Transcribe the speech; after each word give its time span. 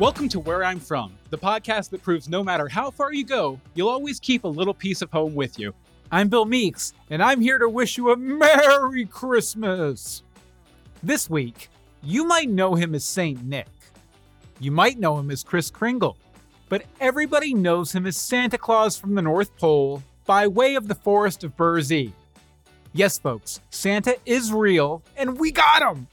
Welcome 0.00 0.30
to 0.30 0.40
Where 0.40 0.64
I'm 0.64 0.80
From, 0.80 1.12
the 1.28 1.36
podcast 1.36 1.90
that 1.90 2.02
proves 2.02 2.26
no 2.26 2.42
matter 2.42 2.68
how 2.68 2.90
far 2.90 3.12
you 3.12 3.22
go, 3.22 3.60
you'll 3.74 3.90
always 3.90 4.18
keep 4.18 4.44
a 4.44 4.48
little 4.48 4.72
piece 4.72 5.02
of 5.02 5.10
home 5.10 5.34
with 5.34 5.58
you. 5.58 5.74
I'm 6.10 6.30
Bill 6.30 6.46
Meeks, 6.46 6.94
and 7.10 7.22
I'm 7.22 7.38
here 7.38 7.58
to 7.58 7.68
wish 7.68 7.98
you 7.98 8.10
a 8.10 8.16
Merry 8.16 9.04
Christmas! 9.04 10.22
This 11.02 11.28
week, 11.28 11.68
you 12.02 12.24
might 12.24 12.48
know 12.48 12.74
him 12.74 12.94
as 12.94 13.04
St. 13.04 13.44
Nick. 13.44 13.68
You 14.58 14.70
might 14.70 14.98
know 14.98 15.18
him 15.18 15.30
as 15.30 15.44
Kris 15.44 15.70
Kringle, 15.70 16.16
but 16.70 16.86
everybody 16.98 17.52
knows 17.52 17.92
him 17.92 18.06
as 18.06 18.16
Santa 18.16 18.56
Claus 18.56 18.96
from 18.96 19.14
the 19.14 19.20
North 19.20 19.54
Pole 19.58 20.02
by 20.24 20.46
way 20.46 20.76
of 20.76 20.88
the 20.88 20.94
Forest 20.94 21.44
of 21.44 21.54
Burzee. 21.58 22.12
Yes, 22.94 23.18
folks, 23.18 23.60
Santa 23.68 24.16
is 24.24 24.50
real, 24.50 25.02
and 25.18 25.38
we 25.38 25.52
got 25.52 25.82
him! 25.82 26.06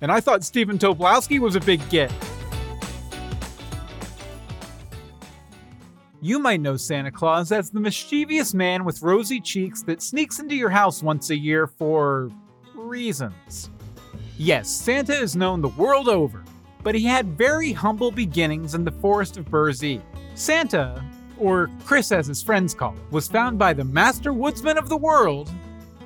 And 0.00 0.12
I 0.12 0.20
thought 0.20 0.44
Stephen 0.44 0.78
Tobolowsky 0.78 1.40
was 1.40 1.56
a 1.56 1.60
big 1.60 1.80
get. 1.90 2.12
You 6.22 6.38
might 6.38 6.62
know 6.62 6.78
Santa 6.78 7.10
Claus 7.10 7.52
as 7.52 7.70
the 7.70 7.80
mischievous 7.80 8.54
man 8.54 8.84
with 8.84 9.02
rosy 9.02 9.38
cheeks 9.38 9.82
that 9.82 10.00
sneaks 10.00 10.38
into 10.38 10.54
your 10.54 10.70
house 10.70 11.02
once 11.02 11.28
a 11.28 11.36
year 11.36 11.66
for 11.66 12.30
reasons. 12.74 13.70
Yes, 14.38 14.70
Santa 14.70 15.12
is 15.12 15.36
known 15.36 15.60
the 15.60 15.68
world 15.68 16.08
over, 16.08 16.42
but 16.82 16.94
he 16.94 17.04
had 17.04 17.36
very 17.36 17.70
humble 17.72 18.10
beginnings 18.10 18.74
in 18.74 18.82
the 18.82 18.92
forest 18.92 19.36
of 19.36 19.50
Burzee. 19.50 20.00
Santa, 20.34 21.04
or 21.38 21.70
Kris 21.84 22.10
as 22.12 22.26
his 22.28 22.42
friends 22.42 22.74
call 22.74 22.94
was 23.10 23.28
found 23.28 23.58
by 23.58 23.74
the 23.74 23.84
master 23.84 24.32
woodsman 24.32 24.78
of 24.78 24.88
the 24.88 24.96
world 24.96 25.50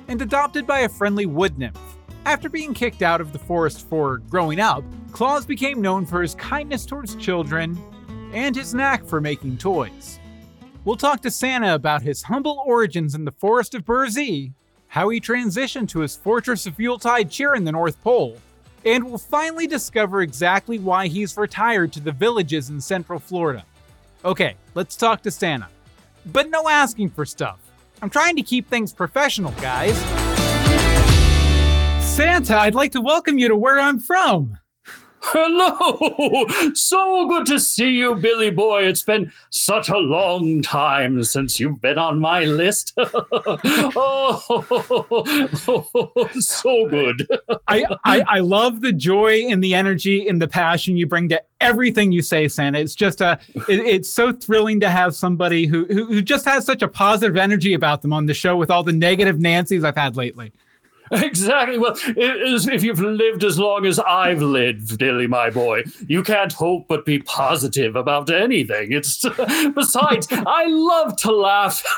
and 0.09 0.21
adopted 0.21 0.67
by 0.67 0.81
a 0.81 0.89
friendly 0.89 1.25
wood 1.25 1.57
nymph. 1.57 1.79
After 2.25 2.49
being 2.49 2.73
kicked 2.73 3.01
out 3.01 3.21
of 3.21 3.31
the 3.31 3.39
forest 3.39 3.87
for 3.87 4.17
growing 4.17 4.59
up, 4.59 4.83
Claus 5.13 5.45
became 5.45 5.81
known 5.81 6.05
for 6.05 6.21
his 6.21 6.35
kindness 6.35 6.85
towards 6.85 7.15
children 7.15 7.77
and 8.33 8.55
his 8.55 8.73
knack 8.73 9.05
for 9.05 9.21
making 9.21 9.57
toys. 9.57 10.19
We'll 10.83 10.95
talk 10.95 11.21
to 11.21 11.31
Santa 11.31 11.75
about 11.75 12.01
his 12.01 12.23
humble 12.23 12.63
origins 12.65 13.13
in 13.13 13.25
the 13.25 13.31
forest 13.31 13.75
of 13.75 13.85
Burzee, 13.85 14.53
how 14.87 15.09
he 15.09 15.21
transitioned 15.21 15.89
to 15.89 15.99
his 15.99 16.15
fortress 16.15 16.65
of 16.65 16.79
Yuletide 16.79 17.29
cheer 17.29 17.55
in 17.55 17.63
the 17.63 17.71
North 17.71 18.01
Pole, 18.01 18.37
and 18.83 19.03
we'll 19.03 19.17
finally 19.17 19.67
discover 19.67 20.21
exactly 20.21 20.79
why 20.79 21.07
he's 21.07 21.37
retired 21.37 21.93
to 21.93 21.99
the 21.99 22.11
villages 22.11 22.69
in 22.69 22.81
central 22.81 23.19
Florida. 23.19 23.63
Okay, 24.25 24.55
let's 24.73 24.95
talk 24.95 25.21
to 25.21 25.31
Santa. 25.31 25.67
But 26.25 26.49
no 26.49 26.67
asking 26.67 27.11
for 27.11 27.25
stuff. 27.25 27.59
I'm 28.01 28.09
trying 28.09 28.35
to 28.35 28.41
keep 28.43 28.67
things 28.67 28.91
professional, 28.91 29.51
guys. 29.53 29.95
Santa, 32.03 32.57
I'd 32.57 32.75
like 32.75 32.91
to 32.93 33.01
welcome 33.01 33.37
you 33.37 33.47
to 33.47 33.55
where 33.55 33.79
I'm 33.79 33.99
from. 33.99 34.57
Hello! 35.23 36.47
So 36.73 37.27
good 37.27 37.45
to 37.45 37.59
see 37.59 37.91
you, 37.91 38.15
Billy 38.15 38.49
boy. 38.49 38.83
It's 38.83 39.03
been 39.03 39.31
such 39.51 39.89
a 39.89 39.97
long 39.97 40.61
time 40.61 41.23
since 41.23 41.59
you've 41.59 41.79
been 41.79 41.97
on 41.99 42.19
my 42.19 42.45
list. 42.45 42.93
oh, 42.97 44.39
so 46.39 46.87
good. 46.89 47.27
I, 47.67 47.85
I, 48.03 48.23
I 48.27 48.39
love 48.39 48.81
the 48.81 48.91
joy 48.91 49.41
and 49.47 49.63
the 49.63 49.75
energy 49.75 50.27
and 50.27 50.41
the 50.41 50.47
passion 50.47 50.97
you 50.97 51.05
bring 51.05 51.29
to 51.29 51.41
everything 51.59 52.11
you 52.11 52.23
say, 52.23 52.47
Santa. 52.47 52.79
It's 52.79 52.95
just 52.95 53.21
a 53.21 53.39
it, 53.69 53.79
it's 53.79 54.09
so 54.09 54.31
thrilling 54.31 54.79
to 54.79 54.89
have 54.89 55.15
somebody 55.15 55.67
who, 55.67 55.85
who 55.85 56.05
who 56.05 56.21
just 56.21 56.45
has 56.45 56.65
such 56.65 56.81
a 56.81 56.87
positive 56.87 57.37
energy 57.37 57.73
about 57.73 58.01
them 58.01 58.11
on 58.11 58.25
the 58.25 58.33
show 58.33 58.57
with 58.57 58.71
all 58.71 58.83
the 58.83 58.93
negative 58.93 59.39
Nancy's 59.39 59.83
I've 59.83 59.95
had 59.95 60.17
lately. 60.17 60.51
Exactly. 61.31 61.77
Well, 61.77 61.95
if 62.05 62.83
you've 62.83 63.01
lived 63.01 63.43
as 63.43 63.59
long 63.59 63.85
as 63.85 63.99
I've 63.99 64.41
lived, 64.41 64.97
Dilly, 64.97 65.27
my 65.27 65.49
boy, 65.49 65.83
you 66.07 66.23
can't 66.23 66.53
hope 66.53 66.87
but 66.87 67.05
be 67.05 67.19
positive 67.19 67.97
about 67.97 68.29
anything. 68.29 68.93
It's 68.93 69.25
besides, 69.75 70.27
I 70.31 70.67
love 70.67 71.17
to 71.17 71.31
laugh. 71.33 71.83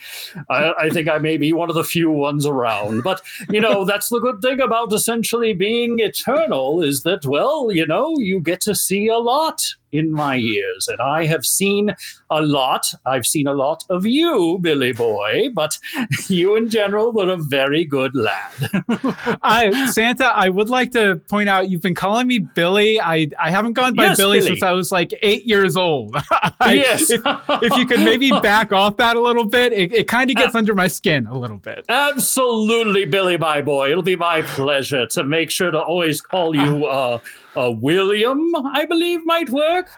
I, 0.51 0.71
I, 0.77 0.89
think 0.91 1.07
I 1.09 1.17
may 1.17 1.37
be 1.37 1.51
one 1.51 1.69
of 1.69 1.75
the 1.75 1.83
few 1.83 2.11
ones 2.11 2.45
around. 2.45 3.01
But 3.01 3.23
you 3.49 3.59
know, 3.59 3.85
that's 3.85 4.09
the 4.09 4.19
good 4.19 4.39
thing 4.43 4.61
about 4.61 4.93
essentially 4.93 5.53
being 5.53 5.99
eternal 5.99 6.83
is 6.83 7.01
that, 7.03 7.25
well, 7.25 7.71
you 7.71 7.87
know, 7.87 8.19
you 8.19 8.39
get 8.39 8.61
to 8.61 8.75
see 8.75 9.07
a 9.07 9.17
lot 9.17 9.65
in 9.91 10.11
my 10.11 10.35
years, 10.35 10.87
and 10.87 11.01
I 11.01 11.25
have 11.25 11.45
seen 11.45 11.95
a 12.29 12.41
lot. 12.41 12.93
I've 13.05 13.25
seen 13.25 13.47
a 13.47 13.53
lot 13.53 13.83
of 13.89 14.05
you, 14.05 14.57
Billy 14.61 14.93
Boy, 14.93 15.49
but 15.53 15.77
you 16.27 16.55
in 16.55 16.69
general 16.69 17.11
were 17.11 17.29
a 17.29 17.37
very 17.37 17.85
good 17.85 18.15
lad. 18.15 18.51
I 19.43 19.91
Santa, 19.91 20.25
I 20.25 20.49
would 20.49 20.69
like 20.69 20.91
to 20.93 21.17
point 21.29 21.49
out 21.49 21.69
you've 21.69 21.81
been 21.81 21.95
calling 21.95 22.27
me 22.27 22.39
Billy. 22.39 22.99
I 23.01 23.29
I 23.39 23.51
haven't 23.51 23.73
gone 23.73 23.93
by 23.93 24.05
yes, 24.07 24.17
Billy, 24.17 24.39
Billy, 24.39 24.49
since 24.49 24.63
I 24.63 24.71
was 24.71 24.91
like 24.91 25.13
eight 25.21 25.45
years 25.45 25.75
old. 25.75 26.15
I, 26.59 26.73
yes. 26.73 27.09
If, 27.09 27.21
if, 27.25 27.75
you 27.77 27.85
could 27.85 27.99
maybe 27.99 28.29
back 28.29 28.71
off 28.71 28.97
that 28.97 29.15
a 29.15 29.21
little 29.21 29.45
bit, 29.45 29.73
it, 29.73 29.93
it 29.93 30.07
kind 30.07 30.29
of 30.29 30.35
gets 30.35 30.55
uh, 30.55 30.59
under 30.59 30.75
my 30.75 30.87
skin 30.87 31.27
a 31.27 31.37
little 31.37 31.57
bit. 31.57 31.85
Absolutely, 31.89 33.05
Billy, 33.05 33.37
my 33.37 33.61
boy. 33.61 33.91
It'll 33.91 34.03
be 34.03 34.15
my 34.15 34.41
pleasure 34.41 35.05
to 35.07 35.23
make 35.23 35.51
sure 35.51 35.71
to 35.71 35.79
always 35.79 36.21
call 36.21 36.55
you 36.55 36.85
uh, 36.85 37.19
uh, 37.55 37.71
William, 37.71 38.55
I 38.55 38.85
believe 38.85 39.25
might 39.25 39.49
work. 39.49 39.89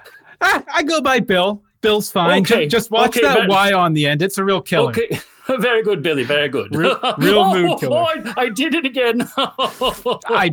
Ah, 0.41 0.63
I 0.73 0.83
go 0.83 1.01
by 1.01 1.19
Bill. 1.19 1.61
Bill's 1.81 2.11
fine. 2.11 2.41
Okay. 2.41 2.67
Just, 2.67 2.71
just 2.71 2.91
watch 2.91 3.17
okay, 3.17 3.21
that 3.21 3.47
Y 3.47 3.73
on 3.73 3.93
the 3.93 4.07
end. 4.07 4.21
It's 4.21 4.37
a 4.37 4.43
real 4.43 4.61
killer. 4.61 4.89
Okay. 4.89 5.19
Very 5.59 5.83
good, 5.83 6.01
Billy. 6.01 6.23
Very 6.23 6.47
good. 6.47 6.73
Real, 6.73 6.97
real 7.17 7.39
oh, 7.39 7.53
mood 7.53 7.79
killer. 7.79 7.97
Oh, 7.97 8.05
I, 8.05 8.43
I, 8.43 8.49
did 8.49 8.73
it 8.73 8.85
again. 8.85 9.29
I, 9.37 10.49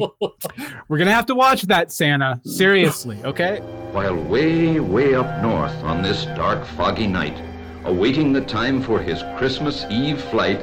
we're 0.89 0.99
gonna 0.99 1.13
have 1.13 1.27
to 1.27 1.35
watch 1.37 1.63
that, 1.63 1.93
Santa. 1.93 2.41
Seriously, 2.45 3.21
okay? 3.25 3.61
While 3.93 4.17
way, 4.17 4.81
way 4.81 5.15
up 5.15 5.43
north 5.43 5.75
on 5.85 6.03
this 6.03 6.25
dark, 6.37 6.67
foggy 6.67 7.07
night, 7.07 7.41
awaiting 7.85 8.33
the 8.33 8.41
time 8.41 8.83
for 8.83 9.01
his 9.01 9.23
Christmas 9.39 9.87
Eve 9.91 10.21
flight, 10.25 10.59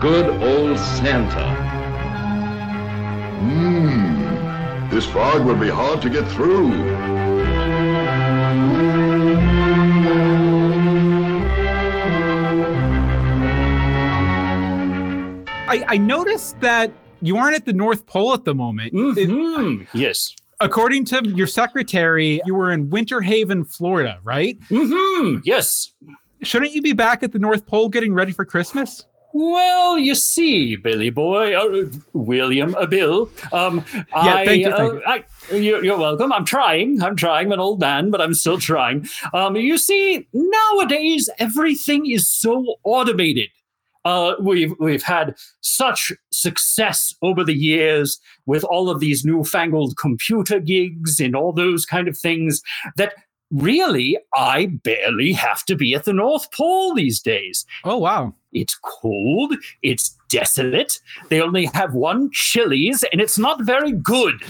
good 0.00 0.28
old 0.40 0.78
Santa. 0.78 1.74
Mmm, 3.40 4.13
this 4.94 5.06
fog 5.06 5.44
will 5.44 5.56
be 5.56 5.68
hard 5.68 6.00
to 6.00 6.08
get 6.08 6.24
through. 6.28 6.72
I, 15.66 15.84
I 15.88 15.96
noticed 15.96 16.60
that 16.60 16.92
you 17.20 17.36
aren't 17.36 17.56
at 17.56 17.66
the 17.66 17.72
North 17.72 18.06
Pole 18.06 18.34
at 18.34 18.44
the 18.44 18.54
moment. 18.54 18.94
Mm-hmm. 18.94 19.82
It, 19.82 19.88
yes. 19.94 20.36
According 20.60 21.06
to 21.06 21.28
your 21.28 21.48
secretary, 21.48 22.40
you 22.46 22.54
were 22.54 22.70
in 22.70 22.88
Winter 22.88 23.20
Haven, 23.20 23.64
Florida, 23.64 24.20
right? 24.22 24.60
Mm-hmm. 24.70 25.40
Yes. 25.42 25.92
Shouldn't 26.42 26.72
you 26.72 26.82
be 26.82 26.92
back 26.92 27.24
at 27.24 27.32
the 27.32 27.40
North 27.40 27.66
Pole 27.66 27.88
getting 27.88 28.14
ready 28.14 28.30
for 28.30 28.44
Christmas? 28.44 29.04
Well, 29.36 29.98
you 29.98 30.14
see, 30.14 30.76
Billy 30.76 31.10
boy, 31.10 31.56
uh, 31.56 31.90
William, 32.12 32.76
uh, 32.76 32.86
Bill. 32.86 33.28
Um, 33.52 33.84
yeah, 33.92 34.04
I, 34.14 34.44
thank 34.44 34.62
you. 34.62 34.70
Thank 34.70 34.94
uh, 34.94 35.00
I, 35.08 35.24
you're, 35.52 35.84
you're, 35.84 35.98
welcome. 35.98 36.32
I'm 36.32 36.44
trying. 36.44 37.02
I'm 37.02 37.16
trying. 37.16 37.46
I'm 37.46 37.52
an 37.52 37.58
old 37.58 37.80
man, 37.80 38.12
but 38.12 38.20
I'm 38.20 38.34
still 38.34 38.58
trying. 38.58 39.08
Um, 39.32 39.56
you 39.56 39.76
see, 39.76 40.28
nowadays 40.32 41.28
everything 41.40 42.08
is 42.08 42.28
so 42.28 42.76
automated. 42.84 43.48
Uh, 44.04 44.34
we've 44.40 44.72
we've 44.78 45.02
had 45.02 45.34
such 45.62 46.12
success 46.30 47.12
over 47.20 47.42
the 47.42 47.54
years 47.54 48.20
with 48.46 48.62
all 48.62 48.88
of 48.88 49.00
these 49.00 49.24
newfangled 49.24 49.96
computer 49.96 50.60
gigs 50.60 51.18
and 51.18 51.34
all 51.34 51.52
those 51.52 51.84
kind 51.84 52.06
of 52.06 52.16
things 52.16 52.62
that 52.96 53.14
really 53.50 54.16
I 54.34 54.66
barely 54.66 55.32
have 55.32 55.64
to 55.64 55.74
be 55.74 55.94
at 55.94 56.04
the 56.04 56.12
North 56.12 56.52
Pole 56.52 56.94
these 56.94 57.20
days. 57.20 57.66
Oh 57.82 57.98
wow! 57.98 58.34
It's 58.54 58.78
cold. 58.82 59.54
It's 59.82 60.16
desolate. 60.28 61.00
They 61.28 61.40
only 61.40 61.66
have 61.74 61.94
one 61.94 62.30
Chili's, 62.32 63.04
and 63.12 63.20
it's 63.20 63.38
not 63.38 63.62
very 63.62 63.92
good. 63.92 64.42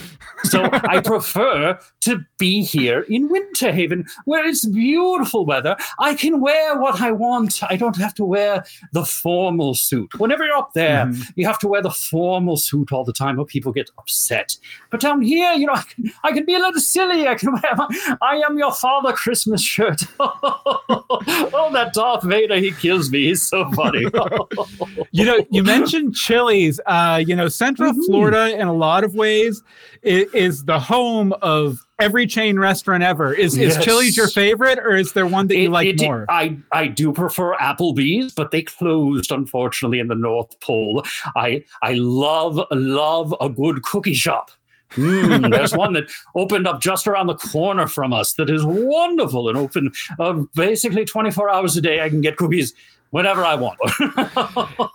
So 0.45 0.65
I 0.73 1.01
prefer 1.01 1.79
to 2.03 2.25
be 2.39 2.63
here 2.63 3.01
in 3.03 3.29
Winter 3.29 3.73
Haven, 3.73 4.07
where 4.25 4.47
it's 4.47 4.67
beautiful 4.67 5.45
weather. 5.45 5.77
I 5.99 6.15
can 6.15 6.41
wear 6.41 6.79
what 6.79 7.01
I 7.01 7.13
want. 7.13 7.63
I 7.65 7.77
don't 7.77 7.97
have 7.97 8.15
to 8.15 8.25
wear 8.25 8.65
the 8.93 9.05
formal 9.05 9.75
suit. 9.75 10.19
Whenever 10.19 10.45
you're 10.45 10.57
up 10.57 10.73
there, 10.75 11.07
mm-hmm. 11.07 11.23
you 11.37 11.47
have 11.47 11.59
to 11.61 11.69
wear 11.69 11.83
the 11.83 11.91
formal 11.91 12.57
suit 12.57 12.93
all 12.93 13.05
the 13.05 13.13
time, 13.13 13.39
or 13.39 13.45
people 13.45 13.73
get 13.73 13.91
upset. 13.99 14.57
But 14.91 15.01
down 15.01 15.21
here, 15.23 15.53
you 15.53 15.67
know, 15.67 15.75
I 15.75 15.83
can, 15.83 16.13
I 16.25 16.33
can 16.33 16.47
be 16.47 16.55
a 16.55 16.59
little 16.59 16.81
silly. 16.81 17.29
I 17.29 17.35
can 17.35 17.53
wear 17.53 17.75
my 17.77 18.17
I 18.23 18.37
am 18.37 18.59
your 18.59 18.73
father 18.73 19.13
Christmas 19.13 19.63
shirt. 19.63 20.03
oh, 20.21 21.71
that 21.73 21.93
Darth 21.93 22.25
Vader, 22.25 22.57
he 22.57 22.73
kills 22.73 23.11
me. 23.11 23.27
He's 23.27 23.43
so 23.43 23.71
funny. 23.73 23.94
you 25.11 25.25
know, 25.25 25.45
you 25.51 25.63
mentioned 25.63 26.15
Chili's. 26.15 26.81
Uh, 26.87 27.23
you 27.25 27.35
know, 27.35 27.49
Central 27.49 27.93
mm-hmm. 27.93 28.03
Florida, 28.05 28.59
in 28.59 28.67
a 28.67 28.73
lot 28.73 29.05
of 29.05 29.15
ways, 29.15 29.63
is, 30.03 30.33
is, 30.35 30.65
the 30.65 30.79
home 30.79 31.33
of 31.43 31.79
every 31.99 32.27
chain 32.27 32.59
restaurant 32.59 33.03
ever. 33.03 33.33
Is, 33.33 33.57
yes. 33.57 33.77
is 33.77 33.85
Chili's 33.85 34.17
your 34.17 34.29
favorite, 34.29 34.79
or 34.79 34.97
is 34.97 35.13
there 35.13 35.27
one 35.27 35.47
that 35.49 35.57
you 35.57 35.71
like 35.71 35.87
it, 35.87 36.01
more? 36.01 36.27
I, 36.29 36.59
I 36.73 36.87
do 36.87 37.13
prefer 37.13 37.55
Applebee's, 37.57 38.33
but 38.33 38.51
they 38.51 38.63
closed, 38.63 39.31
unfortunately, 39.31 39.99
in 39.99 40.09
the 40.09 40.15
North 40.15 40.59
Pole. 40.61 41.05
I, 41.37 41.65
I 41.83 41.95
love, 41.95 42.61
love 42.71 43.35
a 43.41 43.49
good 43.49 43.83
cookie 43.83 44.15
shop. 44.15 44.51
Mm, 44.95 45.51
there's 45.51 45.75
one 45.75 45.93
that 45.95 46.11
opened 46.35 46.67
up 46.67 46.81
just 46.81 47.07
around 47.07 47.27
the 47.27 47.35
corner 47.35 47.87
from 47.87 48.13
us 48.13 48.35
that 48.35 48.51
is 48.51 48.65
wonderful 48.65 49.49
and 49.49 49.59
open 49.59 49.93
uh, 50.19 50.43
basically 50.55 51.05
24 51.05 51.51
hours 51.51 51.77
a 51.77 51.81
day. 51.81 52.01
I 52.01 52.09
can 52.09 52.21
get 52.21 52.37
cookies 52.37 52.75
whenever 53.11 53.45
I 53.45 53.55
want. 53.55 53.79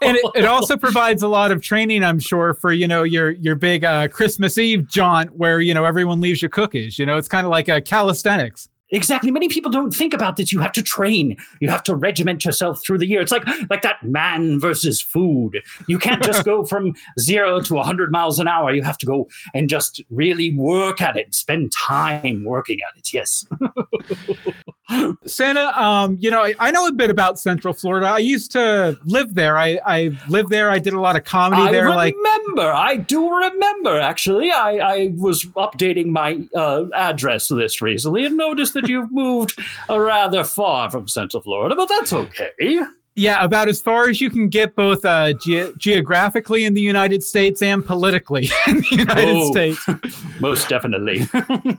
and 0.02 0.18
it, 0.18 0.32
it, 0.36 0.46
also 0.46 0.76
provides 0.76 1.24
a 1.24 1.28
lot 1.30 1.52
of 1.52 1.62
training, 1.62 2.04
I'm 2.04 2.20
sure, 2.20 2.54
for 2.54 2.74
you 2.74 2.88
know 2.88 3.04
your 3.04 3.32
your 3.32 3.56
big 3.56 3.86
uh, 3.86 4.10
Christmas 4.10 4.58
Eve 4.58 4.88
jaunt 4.88 5.36
where 5.36 5.62
you 5.62 5.74
know 5.74 5.86
everyone 5.86 6.20
leaves 6.20 6.42
you 6.42 6.50
cookies. 6.50 7.00
You 7.00 7.06
know, 7.06 7.18
it's 7.18 7.30
kind 7.30 7.46
of 7.46 7.52
like 7.52 7.70
a 7.70 7.82
calisthenics. 7.82 8.68
Exactly. 8.92 9.30
Many 9.32 9.50
people 9.50 9.72
don't 9.72 9.92
think 9.92 10.14
about 10.14 10.38
this. 10.38 10.52
You 10.52 10.60
have 10.60 10.72
to 10.74 10.84
train. 10.84 11.38
You 11.60 11.70
have 11.70 11.84
to 11.84 11.96
regiment 11.96 12.44
yourself 12.44 12.82
through 12.84 12.98
the 12.98 13.06
year. 13.06 13.22
It's 13.22 13.32
like 13.32 13.46
like 13.70 13.82
that 13.84 14.04
man 14.04 14.60
versus 14.60 15.02
food. 15.02 15.62
You 15.88 16.00
can't 16.00 16.24
just 16.24 16.44
go 16.44 16.66
from 16.70 16.96
zero 17.20 17.60
to 17.62 17.76
100 17.76 18.12
miles 18.12 18.40
an 18.40 18.48
hour. 18.48 18.74
You 18.74 18.84
have 18.84 18.98
to 19.00 19.06
go 19.06 19.30
and 19.54 19.70
just 19.70 20.02
really 20.10 20.56
work 20.56 21.02
at 21.02 21.18
it. 21.18 21.36
Spend 21.36 21.72
time 21.72 22.44
working 22.44 22.80
at 22.82 22.98
it. 22.98 23.14
Yes. 23.14 23.46
Santa, 25.26 25.80
um, 25.80 26.18
you 26.20 26.32
know, 26.32 26.42
I, 26.42 26.56
I, 26.58 26.72
know 26.72 26.88
a 26.88 26.92
bit 26.92 27.12
about 27.12 27.40
Central 27.40 27.76
Florida. 27.76 28.08
I 28.08 28.18
used 28.18 28.52
to 28.54 28.98
live 29.06 29.36
there. 29.36 29.56
I, 29.56 29.80
I 29.86 30.18
lived 30.30 30.50
there. 30.50 30.72
I 30.72 30.80
did 30.80 30.94
a 30.94 31.00
lot 31.00 31.16
of 31.16 31.26
comedy 31.26 31.62
there. 31.72 31.90
I 31.90 32.12
there. 32.12 32.18
remember. 32.18 32.64
Like, 32.64 32.90
I 32.90 32.96
do 32.98 33.32
remember. 33.32 34.00
Actually, 34.00 34.50
I, 34.50 34.78
I 34.78 35.14
was 35.16 35.46
updating 35.46 36.08
my 36.08 36.40
uh, 36.56 36.86
address 36.96 37.52
list 37.52 37.82
recently 37.82 38.26
and 38.26 38.36
noticed 38.36 38.76
that 38.82 38.90
you've 38.90 39.12
moved 39.12 39.60
rather 39.90 40.44
far 40.44 40.90
from 40.90 41.08
Central 41.08 41.42
Florida, 41.42 41.76
but 41.76 41.88
that's 41.88 42.14
okay. 42.14 42.52
Yeah, 43.20 43.44
about 43.44 43.68
as 43.68 43.82
far 43.82 44.08
as 44.08 44.22
you 44.22 44.30
can 44.30 44.48
get 44.48 44.76
both 44.76 45.04
uh, 45.04 45.34
ge- 45.34 45.76
geographically 45.78 46.64
in 46.64 46.74
the 46.74 46.82
United 46.82 47.22
States 47.22 47.62
and 47.62 47.86
politically 47.86 48.50
in 48.68 48.78
the 48.78 48.88
United 48.92 49.36
oh, 49.36 49.52
States. 49.52 49.86
Most 50.40 50.70
definitely. 50.70 51.28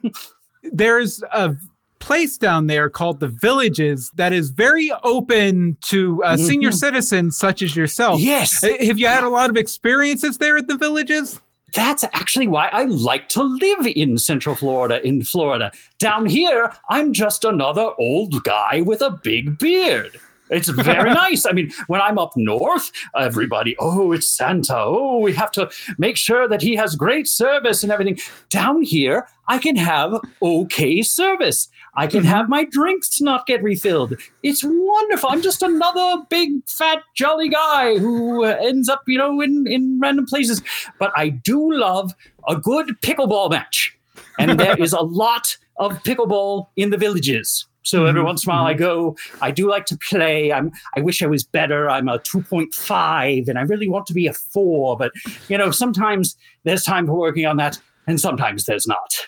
There's 0.62 1.22
a 1.32 1.56
place 1.98 2.36
down 2.36 2.66
there 2.66 2.90
called 2.90 3.20
the 3.20 3.28
Villages 3.28 4.10
that 4.16 4.34
is 4.34 4.50
very 4.50 4.92
open 5.02 5.78
to 5.82 6.22
uh, 6.24 6.34
mm-hmm. 6.34 6.44
senior 6.44 6.72
citizens 6.72 7.38
such 7.38 7.62
as 7.62 7.74
yourself. 7.74 8.20
Yes. 8.20 8.62
Have 8.62 8.98
you 8.98 9.06
had 9.06 9.24
a 9.24 9.28
lot 9.30 9.48
of 9.48 9.56
experiences 9.56 10.36
there 10.36 10.58
at 10.58 10.66
the 10.66 10.76
Villages? 10.76 11.40
That's 11.74 12.04
actually 12.04 12.48
why 12.48 12.68
I 12.68 12.84
like 12.84 13.28
to 13.30 13.42
live 13.42 13.86
in 13.86 14.18
Central 14.18 14.54
Florida, 14.54 15.04
in 15.06 15.22
Florida. 15.22 15.72
Down 15.98 16.26
here, 16.26 16.72
I'm 16.88 17.12
just 17.12 17.44
another 17.44 17.90
old 17.98 18.42
guy 18.44 18.80
with 18.80 19.02
a 19.02 19.10
big 19.10 19.58
beard. 19.58 20.18
It's 20.50 20.68
very 20.68 21.10
nice. 21.14 21.46
I 21.46 21.52
mean, 21.52 21.72
when 21.86 22.00
I'm 22.00 22.18
up 22.18 22.32
north, 22.36 22.90
everybody, 23.16 23.76
oh, 23.78 24.12
it's 24.12 24.26
Santa. 24.26 24.76
Oh, 24.76 25.18
we 25.18 25.32
have 25.34 25.50
to 25.52 25.70
make 25.98 26.16
sure 26.16 26.48
that 26.48 26.62
he 26.62 26.76
has 26.76 26.94
great 26.96 27.28
service 27.28 27.82
and 27.82 27.92
everything. 27.92 28.18
Down 28.48 28.82
here, 28.82 29.28
I 29.48 29.58
can 29.58 29.76
have 29.76 30.20
okay 30.42 31.02
service. 31.02 31.68
I 31.94 32.06
can 32.06 32.20
mm-hmm. 32.20 32.28
have 32.28 32.48
my 32.48 32.64
drinks 32.64 33.20
not 33.20 33.46
get 33.46 33.62
refilled. 33.62 34.14
It's 34.42 34.62
wonderful. 34.64 35.30
I'm 35.30 35.42
just 35.42 35.62
another 35.62 36.22
big, 36.28 36.66
fat, 36.68 37.02
jolly 37.14 37.48
guy 37.48 37.98
who 37.98 38.44
ends 38.44 38.88
up, 38.88 39.02
you 39.06 39.18
know, 39.18 39.40
in, 39.40 39.66
in 39.66 39.98
random 40.00 40.26
places. 40.26 40.62
But 40.98 41.12
I 41.16 41.30
do 41.30 41.72
love 41.72 42.12
a 42.48 42.56
good 42.56 43.00
pickleball 43.02 43.50
match. 43.50 43.96
And 44.38 44.58
there 44.58 44.76
is 44.82 44.92
a 44.92 45.00
lot 45.00 45.56
of 45.78 45.92
pickleball 46.02 46.68
in 46.76 46.90
the 46.90 46.96
villages. 46.96 47.66
So 47.82 48.06
every 48.06 48.20
mm-hmm. 48.20 48.26
once 48.26 48.44
in 48.44 48.50
a 48.50 48.54
while 48.54 48.66
I 48.66 48.72
mm-hmm. 48.72 48.82
go, 48.82 49.16
I 49.40 49.50
do 49.50 49.68
like 49.68 49.86
to 49.86 49.98
play. 49.98 50.52
I'm 50.52 50.70
I 50.96 51.00
wish 51.00 51.22
I 51.22 51.26
was 51.26 51.44
better. 51.44 51.88
I'm 51.88 52.08
a 52.08 52.18
2.5 52.18 53.48
and 53.48 53.58
I 53.58 53.62
really 53.62 53.88
want 53.88 54.06
to 54.06 54.14
be 54.14 54.26
a 54.26 54.32
4, 54.32 54.96
but 54.96 55.12
you 55.48 55.56
know, 55.56 55.70
sometimes 55.70 56.36
there's 56.64 56.84
time 56.84 57.06
for 57.06 57.14
working 57.14 57.46
on 57.46 57.56
that 57.56 57.80
and 58.06 58.20
sometimes 58.20 58.64
there's 58.64 58.86
not 58.86 59.26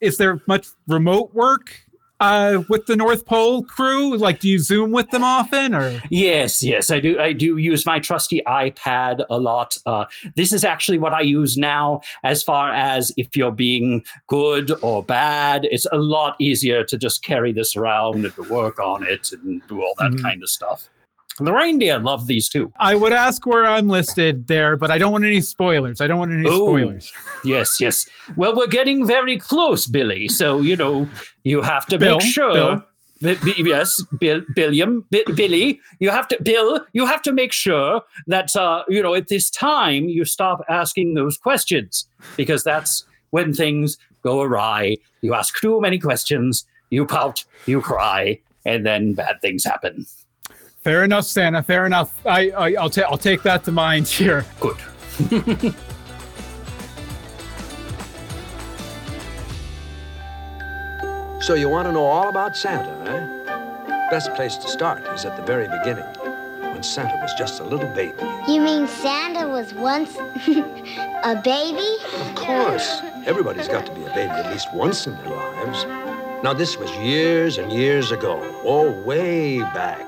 is 0.00 0.16
there 0.16 0.40
much 0.46 0.68
remote 0.86 1.34
work 1.34 1.80
uh, 2.20 2.62
with 2.68 2.86
the 2.86 2.96
North 2.96 3.26
Pole 3.26 3.62
crew? 3.62 4.16
Like, 4.16 4.40
do 4.40 4.48
you 4.48 4.58
Zoom 4.58 4.92
with 4.92 5.10
them 5.10 5.24
often? 5.24 5.74
Or 5.74 6.00
yes, 6.10 6.62
yes, 6.62 6.90
I 6.90 7.00
do. 7.00 7.18
I 7.18 7.32
do 7.32 7.56
use 7.56 7.86
my 7.86 7.98
trusty 7.98 8.42
iPad 8.46 9.24
a 9.30 9.38
lot. 9.38 9.76
Uh, 9.86 10.06
this 10.34 10.52
is 10.52 10.64
actually 10.64 10.98
what 10.98 11.12
I 11.12 11.20
use 11.20 11.56
now. 11.56 12.00
As 12.24 12.42
far 12.42 12.72
as 12.72 13.12
if 13.16 13.36
you're 13.36 13.52
being 13.52 14.04
good 14.26 14.72
or 14.82 15.02
bad, 15.02 15.66
it's 15.70 15.86
a 15.92 15.98
lot 15.98 16.36
easier 16.40 16.84
to 16.84 16.98
just 16.98 17.22
carry 17.22 17.52
this 17.52 17.76
around 17.76 18.24
and 18.24 18.34
to 18.34 18.42
work 18.42 18.78
on 18.78 19.06
it 19.06 19.32
and 19.32 19.66
do 19.68 19.82
all 19.82 19.94
that 19.98 20.12
mm-hmm. 20.12 20.24
kind 20.24 20.42
of 20.42 20.48
stuff. 20.48 20.88
The 21.40 21.52
reindeer 21.52 21.98
love 21.98 22.26
these 22.26 22.48
too. 22.48 22.72
I 22.80 22.94
would 22.94 23.12
ask 23.12 23.46
where 23.46 23.64
I'm 23.64 23.88
listed 23.88 24.48
there, 24.48 24.76
but 24.76 24.90
I 24.90 24.98
don't 24.98 25.12
want 25.12 25.24
any 25.24 25.40
spoilers. 25.40 26.00
I 26.00 26.06
don't 26.06 26.18
want 26.18 26.32
any 26.32 26.48
Ooh, 26.48 26.66
spoilers. 26.66 27.12
Yes, 27.44 27.80
yes. 27.80 28.08
Well, 28.36 28.56
we're 28.56 28.66
getting 28.66 29.06
very 29.06 29.38
close, 29.38 29.86
Billy. 29.86 30.28
So, 30.28 30.60
you 30.60 30.76
know, 30.76 31.08
you 31.44 31.62
have 31.62 31.86
to 31.86 31.98
Bill, 31.98 32.18
make 32.18 32.26
sure. 32.26 32.82
Bill. 33.20 33.36
yes, 33.56 34.02
Bill, 34.18 34.42
Billiam, 34.54 35.04
B- 35.10 35.24
Billy, 35.34 35.80
you 36.00 36.10
have 36.10 36.28
to, 36.28 36.38
Bill, 36.42 36.84
you 36.92 37.06
have 37.06 37.22
to 37.22 37.32
make 37.32 37.52
sure 37.52 38.02
that, 38.26 38.54
uh, 38.56 38.84
you 38.88 39.02
know, 39.02 39.14
at 39.14 39.28
this 39.28 39.50
time 39.50 40.08
you 40.08 40.24
stop 40.24 40.64
asking 40.68 41.14
those 41.14 41.36
questions 41.36 42.08
because 42.36 42.64
that's 42.64 43.04
when 43.30 43.52
things 43.52 43.98
go 44.22 44.40
awry. 44.42 44.96
You 45.20 45.34
ask 45.34 45.58
too 45.60 45.80
many 45.80 45.98
questions, 45.98 46.64
you 46.90 47.06
pout, 47.06 47.44
you 47.66 47.80
cry, 47.80 48.40
and 48.64 48.84
then 48.84 49.14
bad 49.14 49.40
things 49.40 49.64
happen. 49.64 50.06
Fair 50.88 51.04
enough, 51.04 51.26
Santa. 51.26 51.62
Fair 51.62 51.84
enough. 51.84 52.10
I, 52.24 52.48
I 52.48 52.70
will 52.70 52.88
take 52.88 53.04
I'll 53.04 53.18
take 53.18 53.42
that 53.42 53.62
to 53.64 53.70
mind 53.70 54.08
here. 54.08 54.46
Good. 54.58 54.78
so 61.42 61.52
you 61.52 61.68
want 61.68 61.88
to 61.88 61.92
know 61.92 62.06
all 62.06 62.30
about 62.30 62.56
Santa, 62.56 62.88
eh? 63.06 63.20
Best 64.10 64.32
place 64.32 64.56
to 64.56 64.66
start 64.66 65.06
is 65.08 65.26
at 65.26 65.36
the 65.36 65.42
very 65.42 65.68
beginning, 65.68 66.06
when 66.72 66.82
Santa 66.82 67.18
was 67.20 67.34
just 67.34 67.60
a 67.60 67.64
little 67.64 67.94
baby. 67.94 68.14
You 68.50 68.62
mean 68.62 68.88
Santa 68.88 69.46
was 69.46 69.74
once 69.74 70.16
a 71.22 71.36
baby? 71.44 71.96
Of 72.18 72.34
course. 72.34 73.02
Everybody's 73.26 73.68
got 73.68 73.84
to 73.84 73.92
be 73.92 74.06
a 74.06 74.14
baby 74.14 74.30
at 74.30 74.50
least 74.50 74.72
once 74.72 75.06
in 75.06 75.14
their 75.16 75.36
lives. 75.36 75.84
Now, 76.42 76.54
this 76.54 76.78
was 76.78 76.90
years 76.96 77.58
and 77.58 77.70
years 77.70 78.10
ago. 78.10 78.40
Oh, 78.64 78.90
way 79.02 79.58
back. 79.58 80.07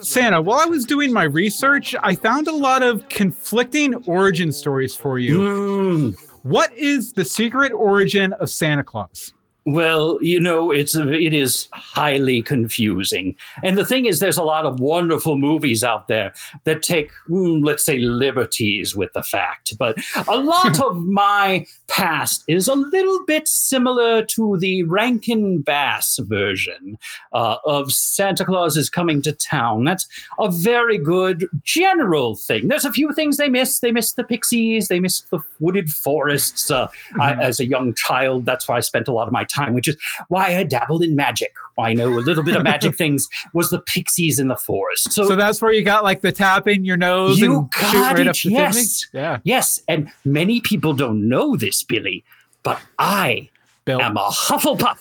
Santa, 0.00 0.40
while 0.40 0.60
I 0.60 0.66
was 0.66 0.84
doing 0.84 1.12
my 1.12 1.24
research, 1.24 1.94
I 2.02 2.14
found 2.14 2.48
a 2.48 2.54
lot 2.54 2.82
of 2.82 3.08
conflicting 3.08 3.94
origin 4.06 4.52
stories 4.52 4.94
for 4.94 5.18
you. 5.18 5.38
Mm. 5.38 6.18
What 6.42 6.72
is 6.74 7.12
the 7.12 7.24
secret 7.24 7.72
origin 7.72 8.32
of 8.34 8.50
Santa 8.50 8.84
Claus? 8.84 9.32
Well, 9.64 10.18
you 10.22 10.40
know, 10.40 10.70
it's 10.70 10.94
it 10.94 11.34
is 11.34 11.68
highly 11.72 12.40
confusing. 12.40 13.36
And 13.62 13.76
the 13.76 13.84
thing 13.84 14.06
is, 14.06 14.18
there's 14.18 14.38
a 14.38 14.42
lot 14.42 14.64
of 14.64 14.80
wonderful 14.80 15.36
movies 15.36 15.84
out 15.84 16.08
there 16.08 16.32
that 16.64 16.82
take, 16.82 17.10
mm, 17.28 17.62
let's 17.62 17.84
say, 17.84 17.98
liberties 17.98 18.96
with 18.96 19.12
the 19.12 19.22
fact. 19.22 19.76
But 19.78 19.98
a 20.26 20.38
lot 20.38 20.80
of 20.84 20.96
my 21.04 21.66
past 21.86 22.44
is 22.48 22.66
a 22.66 22.74
little 22.74 23.26
bit 23.26 23.46
similar 23.46 24.24
to 24.24 24.56
the 24.56 24.84
Rankin 24.84 25.60
Bass 25.60 26.18
version 26.22 26.96
uh, 27.34 27.56
of 27.66 27.92
Santa 27.92 28.46
Claus 28.46 28.76
is 28.78 28.88
coming 28.88 29.20
to 29.20 29.32
town. 29.32 29.84
That's 29.84 30.08
a 30.38 30.50
very 30.50 30.96
good 30.96 31.46
general 31.62 32.36
thing. 32.36 32.68
There's 32.68 32.86
a 32.86 32.92
few 32.92 33.12
things 33.12 33.36
they 33.36 33.50
miss. 33.50 33.80
They 33.80 33.92
miss 33.92 34.14
the 34.14 34.24
pixies. 34.24 34.88
They 34.88 35.00
miss 35.00 35.20
the 35.30 35.40
wooded 35.60 35.90
forests. 35.90 36.70
Uh, 36.70 36.86
mm-hmm. 36.86 37.20
I, 37.20 37.34
as 37.34 37.60
a 37.60 37.66
young 37.66 37.92
child, 37.92 38.46
that's 38.46 38.66
where 38.66 38.78
I 38.78 38.80
spent 38.80 39.08
a 39.08 39.12
lot 39.12 39.26
of 39.26 39.32
my 39.32 39.44
time 39.44 39.57
time, 39.58 39.74
which 39.74 39.88
is 39.88 39.96
why 40.28 40.56
I 40.56 40.62
dabbled 40.64 41.02
in 41.02 41.16
magic. 41.16 41.52
I 41.78 41.92
know 41.94 42.08
a 42.08 42.20
little 42.20 42.42
bit 42.42 42.56
of 42.56 42.62
magic 42.62 42.96
things 43.02 43.28
was 43.52 43.70
the 43.70 43.80
pixies 43.80 44.38
in 44.38 44.48
the 44.48 44.56
forest. 44.56 45.12
So, 45.12 45.28
So 45.28 45.36
that's 45.36 45.60
where 45.62 45.72
you 45.72 45.82
got 45.82 46.04
like 46.04 46.20
the 46.20 46.32
tapping 46.32 46.84
your 46.84 46.96
nose 46.96 47.38
You 47.38 47.60
and 47.60 47.74
shoot 47.74 47.80
got 47.92 48.14
right 48.14 48.26
it, 48.26 48.28
up 48.28 48.36
the 48.36 48.50
yes. 48.50 49.00
chimney. 49.02 49.22
Yeah, 49.24 49.38
yes, 49.44 49.80
and 49.88 50.10
many 50.24 50.60
people 50.60 50.92
don't 50.92 51.28
know 51.28 51.56
this, 51.56 51.82
Billy, 51.82 52.24
but 52.62 52.80
I 52.98 53.48
Bill. 53.84 54.00
am 54.00 54.16
a 54.16 54.28
Hufflepuff. 54.28 54.98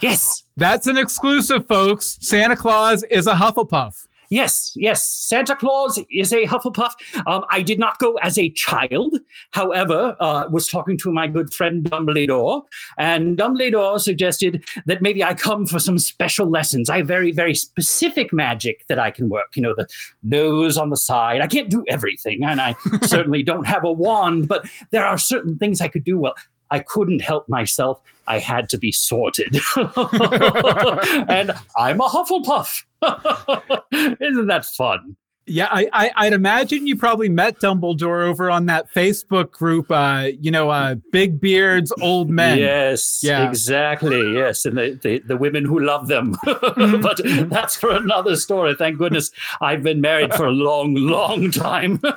Yes. 0.00 0.44
That's 0.56 0.86
an 0.86 0.98
exclusive, 0.98 1.66
folks. 1.66 2.18
Santa 2.20 2.56
Claus 2.56 3.02
is 3.04 3.26
a 3.26 3.34
Hufflepuff. 3.34 4.06
Yes, 4.32 4.72
yes. 4.74 5.06
Santa 5.06 5.54
Claus 5.54 6.00
is 6.10 6.32
a 6.32 6.46
Hufflepuff. 6.46 6.92
Um, 7.26 7.44
I 7.50 7.60
did 7.60 7.78
not 7.78 7.98
go 7.98 8.14
as 8.22 8.38
a 8.38 8.48
child. 8.48 9.18
However, 9.50 10.16
uh, 10.20 10.48
was 10.50 10.68
talking 10.68 10.96
to 11.00 11.12
my 11.12 11.28
good 11.28 11.52
friend 11.52 11.84
Dumbledore, 11.84 12.62
and 12.96 13.36
Dumbledore 13.36 14.00
suggested 14.00 14.64
that 14.86 15.02
maybe 15.02 15.22
I 15.22 15.34
come 15.34 15.66
for 15.66 15.78
some 15.78 15.98
special 15.98 16.48
lessons. 16.48 16.88
I 16.88 16.96
have 16.96 17.06
very, 17.06 17.30
very 17.30 17.54
specific 17.54 18.32
magic 18.32 18.86
that 18.86 18.98
I 18.98 19.10
can 19.10 19.28
work. 19.28 19.54
You 19.54 19.60
know, 19.64 19.74
the 19.76 19.86
nose 20.22 20.78
on 20.78 20.88
the 20.88 20.96
side. 20.96 21.42
I 21.42 21.46
can't 21.46 21.68
do 21.68 21.84
everything, 21.86 22.42
and 22.42 22.58
I 22.58 22.74
certainly 23.02 23.42
don't 23.42 23.66
have 23.66 23.84
a 23.84 23.92
wand, 23.92 24.48
but 24.48 24.66
there 24.92 25.04
are 25.04 25.18
certain 25.18 25.58
things 25.58 25.82
I 25.82 25.88
could 25.88 26.04
do 26.04 26.18
well. 26.18 26.36
I 26.70 26.78
couldn't 26.78 27.20
help 27.20 27.50
myself. 27.50 28.00
I 28.26 28.38
had 28.38 28.70
to 28.70 28.78
be 28.78 28.92
sorted. 28.92 29.56
and 29.76 31.52
I'm 31.76 32.00
a 32.00 32.08
Hufflepuff. 32.08 32.84
Isn't 34.20 34.46
that 34.46 34.64
fun? 34.76 35.16
Yeah, 35.44 35.66
I, 35.72 35.88
I 35.92 36.10
I'd 36.14 36.32
imagine 36.34 36.86
you 36.86 36.94
probably 36.94 37.28
met 37.28 37.58
Dumbledore 37.58 38.24
over 38.28 38.48
on 38.48 38.66
that 38.66 38.94
Facebook 38.94 39.50
group. 39.50 39.90
Uh, 39.90 40.28
you 40.40 40.52
know, 40.52 40.70
uh, 40.70 40.94
big 41.10 41.40
beards, 41.40 41.92
old 42.00 42.30
men. 42.30 42.58
Yes, 42.58 43.22
Yeah. 43.24 43.48
exactly. 43.48 44.34
Yes, 44.34 44.64
and 44.64 44.78
the, 44.78 44.96
the, 45.02 45.18
the 45.18 45.36
women 45.36 45.64
who 45.64 45.80
love 45.80 46.06
them. 46.06 46.36
Mm-hmm. 46.72 47.00
but 47.02 47.20
that's 47.50 47.76
for 47.76 47.90
another 47.90 48.34
story. 48.36 48.74
Thank 48.74 48.98
goodness 48.98 49.30
I've 49.60 49.82
been 49.82 50.00
married 50.00 50.32
for 50.34 50.46
a 50.46 50.50
long, 50.52 50.94
long 50.94 51.50
time. 51.50 52.00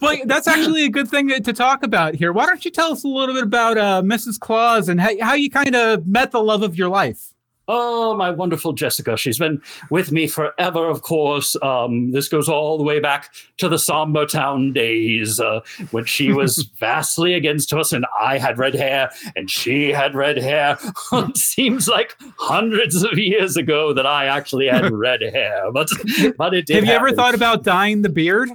Well, 0.00 0.16
that's 0.24 0.48
actually 0.48 0.84
a 0.84 0.88
good 0.88 1.08
thing 1.08 1.28
to, 1.28 1.40
to 1.40 1.52
talk 1.52 1.82
about 1.82 2.14
here. 2.14 2.32
Why 2.32 2.46
don't 2.46 2.64
you 2.64 2.70
tell 2.70 2.92
us 2.92 3.04
a 3.04 3.08
little 3.08 3.34
bit 3.34 3.44
about 3.44 3.76
uh, 3.76 4.00
Mrs. 4.02 4.38
Claus 4.40 4.88
and 4.88 4.98
how, 5.00 5.10
how 5.20 5.34
you 5.34 5.50
kind 5.50 5.76
of 5.76 6.06
met 6.06 6.30
the 6.30 6.42
love 6.42 6.62
of 6.62 6.76
your 6.76 6.88
life? 6.88 7.34
Oh, 7.72 8.16
my 8.16 8.30
wonderful 8.30 8.72
Jessica. 8.72 9.16
She's 9.16 9.38
been 9.38 9.62
with 9.90 10.10
me 10.10 10.26
forever, 10.26 10.88
of 10.88 11.02
course. 11.02 11.54
Um, 11.62 12.10
this 12.10 12.28
goes 12.28 12.48
all 12.48 12.76
the 12.76 12.82
way 12.82 12.98
back 12.98 13.32
to 13.58 13.68
the 13.68 13.78
Somber 13.78 14.26
Town 14.26 14.72
days 14.72 15.38
uh, 15.38 15.60
when 15.92 16.04
she 16.04 16.32
was 16.40 16.68
vastly 16.80 17.32
against 17.32 17.72
us 17.72 17.92
and 17.92 18.04
I 18.20 18.38
had 18.38 18.58
red 18.58 18.74
hair 18.74 19.10
and 19.36 19.48
she 19.48 19.92
had 19.92 20.16
red 20.16 20.36
hair. 20.36 20.78
it 21.12 21.36
seems 21.36 21.86
like 21.86 22.16
hundreds 22.38 23.04
of 23.04 23.16
years 23.16 23.56
ago 23.56 23.92
that 23.92 24.04
I 24.04 24.26
actually 24.26 24.66
had 24.66 24.90
red 24.90 25.22
hair, 25.22 25.70
but, 25.70 25.88
but 26.36 26.52
it 26.52 26.66
did 26.66 26.74
Have 26.74 26.86
you 26.86 26.92
ever 26.92 27.12
thought 27.12 27.36
about 27.36 27.62
dyeing 27.62 28.02
the 28.02 28.08
beard? 28.08 28.50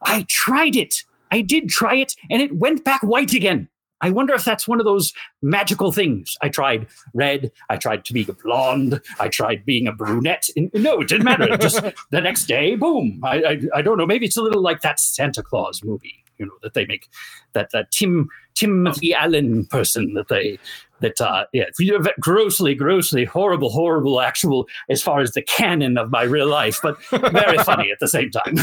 I 0.00 0.24
tried 0.30 0.74
it. 0.74 1.04
I 1.30 1.42
did 1.42 1.68
try 1.68 1.96
it, 1.96 2.14
and 2.30 2.40
it 2.40 2.56
went 2.56 2.82
back 2.82 3.02
white 3.02 3.34
again. 3.34 3.68
I 4.04 4.10
wonder 4.10 4.34
if 4.34 4.44
that's 4.44 4.68
one 4.68 4.80
of 4.80 4.84
those 4.84 5.14
magical 5.40 5.90
things. 5.90 6.36
I 6.42 6.50
tried 6.50 6.88
red. 7.14 7.50
I 7.70 7.78
tried 7.78 8.04
to 8.04 8.12
be 8.12 8.26
a 8.28 8.34
blonde. 8.34 9.00
I 9.18 9.28
tried 9.28 9.64
being 9.64 9.88
a 9.88 9.92
brunette. 9.92 10.50
And 10.54 10.70
no, 10.74 11.00
it 11.00 11.08
didn't 11.08 11.24
matter. 11.24 11.56
Just 11.56 11.80
the 12.10 12.20
next 12.20 12.44
day, 12.44 12.76
boom. 12.76 13.22
I, 13.24 13.42
I 13.42 13.60
I 13.76 13.82
don't 13.82 13.96
know. 13.96 14.04
Maybe 14.04 14.26
it's 14.26 14.36
a 14.36 14.42
little 14.42 14.60
like 14.60 14.82
that 14.82 15.00
Santa 15.00 15.42
Claus 15.42 15.82
movie, 15.82 16.22
you 16.36 16.44
know, 16.44 16.52
that 16.62 16.74
they 16.74 16.84
make 16.84 17.08
that 17.54 17.70
that 17.70 17.92
Tim 17.92 18.28
Timothy 18.54 19.14
Allen 19.14 19.64
person 19.64 20.12
that 20.12 20.28
they 20.28 20.58
that 21.00 21.20
uh 21.20 21.44
yeah 21.52 21.64
grossly 22.20 22.74
grossly 22.74 23.24
horrible 23.24 23.70
horrible 23.70 24.20
actual 24.20 24.66
as 24.88 25.02
far 25.02 25.20
as 25.20 25.32
the 25.32 25.42
canon 25.42 25.98
of 25.98 26.10
my 26.10 26.22
real 26.22 26.46
life 26.46 26.78
but 26.82 26.96
very 27.32 27.58
funny 27.64 27.90
at 27.90 27.98
the 28.00 28.08
same 28.08 28.30
time 28.30 28.54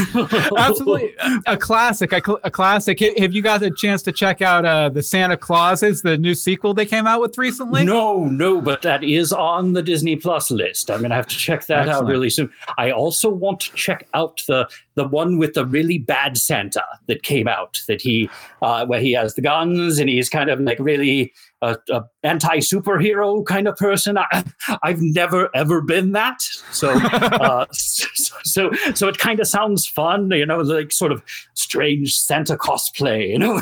Absolutely, 0.56 1.14
a 1.46 1.56
classic, 1.56 2.12
a, 2.12 2.20
cl- 2.24 2.40
a 2.44 2.50
classic. 2.50 2.98
Ha- 3.00 3.14
Have 3.18 3.32
you 3.32 3.42
got 3.42 3.62
a 3.62 3.70
chance 3.70 4.02
to 4.02 4.12
check 4.12 4.42
out 4.42 4.64
uh, 4.64 4.88
the 4.88 5.02
Santa 5.02 5.36
Clauses, 5.36 6.02
the 6.02 6.16
new 6.18 6.34
sequel 6.34 6.74
they 6.74 6.86
came 6.86 7.06
out 7.06 7.20
with 7.20 7.36
recently? 7.38 7.84
No, 7.84 8.24
no, 8.26 8.60
but 8.60 8.82
that 8.82 9.02
is 9.04 9.32
on 9.32 9.72
the 9.72 9.82
Disney 9.82 10.16
Plus 10.16 10.50
list. 10.50 10.90
I'm 10.90 11.02
gonna 11.02 11.14
have 11.14 11.26
to 11.28 11.36
check 11.36 11.66
that 11.66 11.88
out 11.88 12.06
really 12.06 12.30
soon. 12.30 12.50
I 12.78 12.90
also 12.90 13.28
want 13.28 13.60
to 13.60 13.72
check 13.74 14.08
out 14.14 14.42
the 14.46 14.68
the 14.94 15.06
one 15.06 15.38
with 15.38 15.54
the 15.54 15.66
really 15.66 15.98
bad 15.98 16.36
Santa 16.36 16.84
that 17.06 17.22
came 17.22 17.48
out. 17.48 17.80
That 17.88 18.00
he 18.00 18.28
uh, 18.60 18.86
where 18.86 19.00
he 19.00 19.12
has 19.12 19.34
the 19.34 19.42
guns 19.42 19.98
and 19.98 20.08
he's 20.08 20.28
kind 20.28 20.50
of 20.50 20.60
like 20.60 20.78
really 20.78 21.32
a, 21.62 21.76
a 21.90 22.02
anti 22.22 22.58
superhero 22.58 23.44
kind 23.46 23.68
of 23.68 23.76
person. 23.76 24.18
I, 24.18 24.44
I've 24.82 25.00
never 25.00 25.48
ever 25.54 25.80
been 25.80 26.12
that, 26.12 26.42
so 26.70 26.90
uh, 26.98 27.66
so 27.72 28.06
so, 28.44 28.70
so 28.94 29.08
it 29.08 29.18
kind 29.18 29.40
of 29.40 29.46
sounds 29.46 29.86
fun, 29.86 30.30
you 30.30 30.44
know, 30.44 30.58
like 30.58 30.92
sort 30.92 31.12
of 31.12 31.22
strange 31.54 32.18
Santa 32.18 32.56
cosplay, 32.56 33.28
you 33.28 33.38
know. 33.38 33.60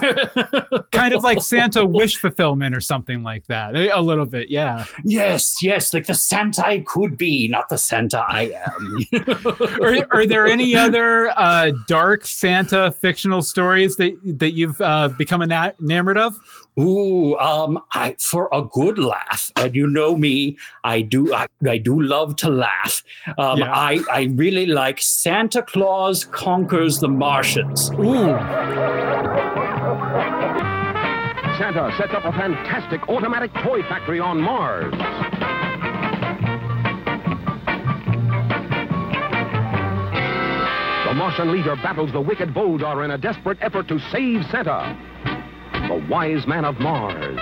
kind 0.93 1.15
of 1.15 1.23
like 1.23 1.43
Santa 1.43 1.85
wish 1.85 2.17
fulfillment 2.17 2.75
or 2.75 2.81
something 2.81 3.23
like 3.23 3.47
that. 3.47 3.77
A 3.77 3.91
a 3.91 4.01
little 4.01 4.27
bit, 4.27 4.51
yeah. 4.51 4.85
Yes, 5.05 5.63
yes, 5.63 5.93
like 5.93 6.07
the 6.07 6.15
Santa 6.15 6.67
I 6.67 6.81
could 6.81 7.17
be, 7.17 7.49
not 7.49 7.69
the 7.69 7.79
Santa 7.79 8.25
I 8.27 8.53
am. 8.67 9.07
Are, 9.83 10.07
are 10.11 10.27
there 10.27 10.47
any 10.47 10.75
other 10.75 11.20
uh, 11.29 11.73
dark 11.87 12.25
Santa 12.27 12.91
fictional 12.93 13.43
stories 13.43 13.97
that 13.97 14.19
that 14.25 14.53
you've 14.53 14.81
uh, 14.81 15.09
become 15.09 15.43
enamored 15.43 16.19
of? 16.19 16.39
Ooh, 16.79 17.37
um, 17.39 17.79
I 17.93 18.17
for 18.19 18.49
a 18.53 18.63
good 18.63 18.99
laugh, 18.99 19.53
and 19.57 19.75
you 19.75 19.87
know 19.87 20.17
me, 20.17 20.57
I 20.85 21.03
do, 21.03 21.35
I, 21.35 21.47
I 21.69 21.79
do 21.79 22.01
love 22.01 22.37
to 22.37 22.49
laugh. 22.49 23.03
Um, 23.39 23.59
Yeah. 23.59 23.73
I, 23.73 24.01
I 24.11 24.23
really 24.35 24.67
like 24.67 25.01
Santa 25.03 25.63
Claus 25.63 26.25
conquers 26.25 26.99
the 27.01 27.09
Martians. 27.09 27.91
Ooh, 27.91 28.37
Santa 31.59 31.93
sets 31.99 32.15
up 32.15 32.25
a 32.25 32.33
fantastic 32.33 33.07
automatic 33.09 33.53
toy 33.63 33.83
factory 33.83 34.21
on 34.21 34.41
Mars. 34.41 34.95
The 41.11 41.17
Martian 41.17 41.51
leader 41.51 41.75
battles 41.75 42.13
the 42.13 42.21
wicked 42.21 42.55
Voldar 42.55 43.05
in 43.05 43.11
a 43.11 43.19
desperate 43.19 43.59
effort 43.61 43.89
to 43.89 43.99
save 44.13 44.45
Santa. 44.45 44.97
The 45.89 46.07
wise 46.09 46.47
man 46.47 46.65
of 46.65 46.79
Mars. 46.79 47.37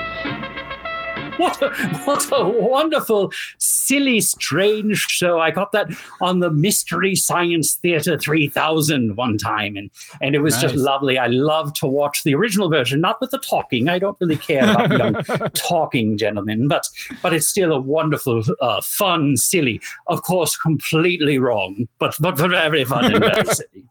What 1.49 1.63
a, 1.63 1.69
what 2.05 2.29
a 2.33 2.49
wonderful, 2.49 3.33
silly, 3.59 4.21
strange 4.21 4.99
show. 4.99 5.39
I 5.39 5.53
got 5.53 5.71
that 5.71 5.89
on 6.21 6.41
the 6.41 6.51
Mystery 6.51 7.15
Science 7.15 7.75
Theater 7.75 8.19
3000 8.19 9.17
one 9.17 9.39
time, 9.39 9.77
and, 9.77 9.89
and 10.21 10.35
it 10.35 10.41
was 10.41 10.59
just 10.61 10.75
lovely. 10.75 11.17
I 11.17 11.29
love 11.29 11.73
to 11.75 11.87
watch 11.87 12.25
the 12.25 12.35
original 12.35 12.69
version, 12.69 13.01
not 13.01 13.21
with 13.21 13.31
the 13.31 13.39
talking. 13.39 13.89
I 13.89 14.01
don't 14.01 14.17
really 14.21 14.37
care 14.37 14.69
about 14.69 14.91
young 14.99 15.51
talking 15.55 16.19
gentlemen, 16.19 16.67
but 16.67 16.89
but 17.23 17.33
it's 17.33 17.47
still 17.47 17.73
a 17.73 17.81
wonderful, 17.81 18.43
uh, 18.61 18.81
fun, 18.81 19.37
silly, 19.37 19.81
of 20.09 20.23
course, 20.23 20.57
completely 20.57 21.39
wrong, 21.39 21.87
but 22.01 22.17
but 22.19 22.37
very 22.37 22.85
fun 22.85 23.15
and 23.15 23.25
very 23.25 23.45
silly. 23.55 23.85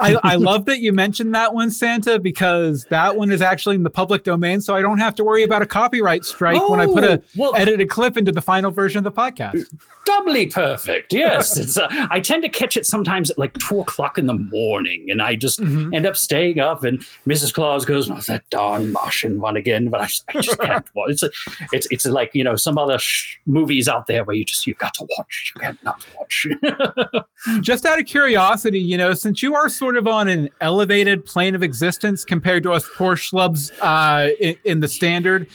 I, 0.00 0.16
I 0.22 0.34
love 0.36 0.66
that 0.66 0.80
you 0.80 0.92
mentioned 0.92 1.34
that 1.34 1.54
one, 1.54 1.70
Santa, 1.70 2.18
because 2.18 2.84
that 2.90 3.16
one 3.16 3.30
is 3.30 3.42
actually 3.42 3.76
in 3.76 3.82
the 3.82 3.90
public 3.90 4.24
domain, 4.24 4.60
so 4.60 4.74
I 4.74 4.82
don't 4.82 4.98
have 4.98 5.14
to 5.16 5.24
worry 5.24 5.42
about 5.42 5.62
a 5.62 5.66
copyright 5.66 6.24
strike 6.24 6.67
when 6.70 6.80
I 6.80 6.86
put 6.86 7.04
a 7.04 7.22
well- 7.36 7.54
edited 7.56 7.88
clip 7.90 8.16
into 8.16 8.32
the 8.32 8.42
final 8.42 8.70
version 8.70 8.98
of 8.98 9.04
the 9.04 9.12
podcast. 9.12 9.64
doubly 10.04 10.46
perfect. 10.46 11.12
Yes, 11.12 11.56
it's. 11.58 11.76
Uh, 11.76 11.86
I 12.10 12.20
tend 12.20 12.42
to 12.42 12.48
catch 12.48 12.76
it 12.78 12.86
sometimes 12.86 13.30
at 13.30 13.38
like 13.38 13.52
two 13.58 13.80
o'clock 13.80 14.16
in 14.18 14.26
the 14.26 14.34
morning, 14.34 15.10
and 15.10 15.20
I 15.20 15.34
just 15.36 15.60
Mhm. 15.60 15.94
end 15.94 16.06
up 16.06 16.16
staying 16.16 16.60
up. 16.60 16.82
And 16.84 17.00
Mrs. 17.26 17.52
Claus 17.52 17.84
goes, 17.84 18.10
"Oh, 18.10 18.18
that 18.28 18.48
darn 18.50 18.90
Martian 18.92 19.38
one 19.40 19.56
again!" 19.56 19.88
But 19.90 20.00
I, 20.00 20.08
I 20.34 20.40
just 20.40 20.58
can't 20.60 20.86
watch. 20.94 21.10
It's 21.10 21.22
a, 21.22 21.30
it's 21.72 21.86
it's 21.90 22.06
like 22.06 22.30
you 22.34 22.42
know 22.42 22.56
some 22.56 22.78
other 22.78 22.98
sh- 22.98 23.36
movies 23.46 23.86
out 23.88 24.06
there 24.06 24.24
where 24.24 24.34
you 24.36 24.44
just 24.46 24.66
you've 24.66 24.78
got 24.78 24.94
to 24.94 25.06
watch. 25.18 25.52
You 25.54 25.60
can't 25.60 25.82
not 25.84 26.04
watch. 26.18 26.46
Just 27.60 27.86
out 27.86 27.98
of 28.00 28.06
curiosity, 28.06 28.80
you 28.80 28.96
know, 28.98 29.14
since 29.14 29.42
you 29.42 29.54
are 29.54 29.68
sort 29.68 29.96
of 29.96 30.06
on 30.08 30.26
an 30.28 30.48
elevated 30.60 31.24
plane 31.24 31.54
of 31.54 31.62
existence 31.62 32.24
compared 32.24 32.62
to 32.64 32.72
us 32.72 32.84
poor 32.96 33.14
schlubs 33.14 33.70
uh, 33.80 34.30
in, 34.40 34.56
in 34.64 34.80
the 34.80 34.88
standard 34.88 35.46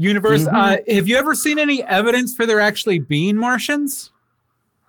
universe, 0.00 0.46
uh, 0.46 0.78
have 0.88 1.08
you 1.08 1.16
ever 1.16 1.34
seen 1.34 1.58
any 1.58 1.82
evidence 1.84 2.34
for 2.34 2.46
there 2.46 2.60
actually 2.60 2.98
being 2.98 3.36
Martians? 3.36 4.10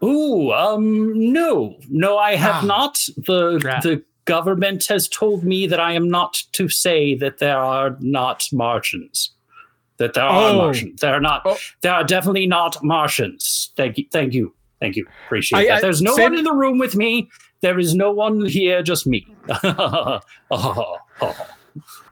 Ooh, 0.03 0.51
um, 0.51 1.31
no, 1.31 1.77
no, 1.89 2.17
I 2.17 2.35
have 2.35 2.63
Ah. 2.63 2.67
not. 2.67 3.07
The 3.17 3.59
Drat. 3.59 3.83
the 3.83 4.01
government 4.25 4.87
has 4.87 5.07
told 5.07 5.43
me 5.43 5.67
that 5.67 5.79
I 5.79 5.93
am 5.93 6.09
not 6.09 6.41
to 6.53 6.69
say 6.69 7.15
that 7.15 7.37
there 7.39 7.57
are 7.59 7.97
not 7.99 8.47
Martians. 8.51 9.31
That 9.97 10.13
there 10.15 10.23
are 10.23 10.49
Oh. 10.51 10.57
Martians. 10.57 11.01
There 11.01 11.13
are 11.13 11.19
not. 11.19 11.41
Oh. 11.45 11.57
There 11.81 11.93
are 11.93 12.03
definitely 12.03 12.47
not 12.47 12.83
Martians. 12.83 13.71
Thank 13.77 13.97
you. 13.99 14.05
Thank 14.11 14.33
you. 14.33 14.53
Thank 14.79 14.95
you. 14.95 15.05
Appreciate 15.27 15.59
I- 15.59 15.65
that. 15.75 15.81
There's 15.81 16.01
no 16.01 16.15
one 16.15 16.35
in 16.35 16.43
the 16.45 16.53
room 16.53 16.79
with 16.79 16.95
me. 16.95 17.29
There 17.61 17.77
is 17.77 17.93
no 17.93 18.11
one 18.11 18.43
here, 18.47 18.81
just 18.81 19.05
me. 19.05 19.27
Oh, 19.63 20.19
oh, 20.49 20.97
oh. 21.21 21.35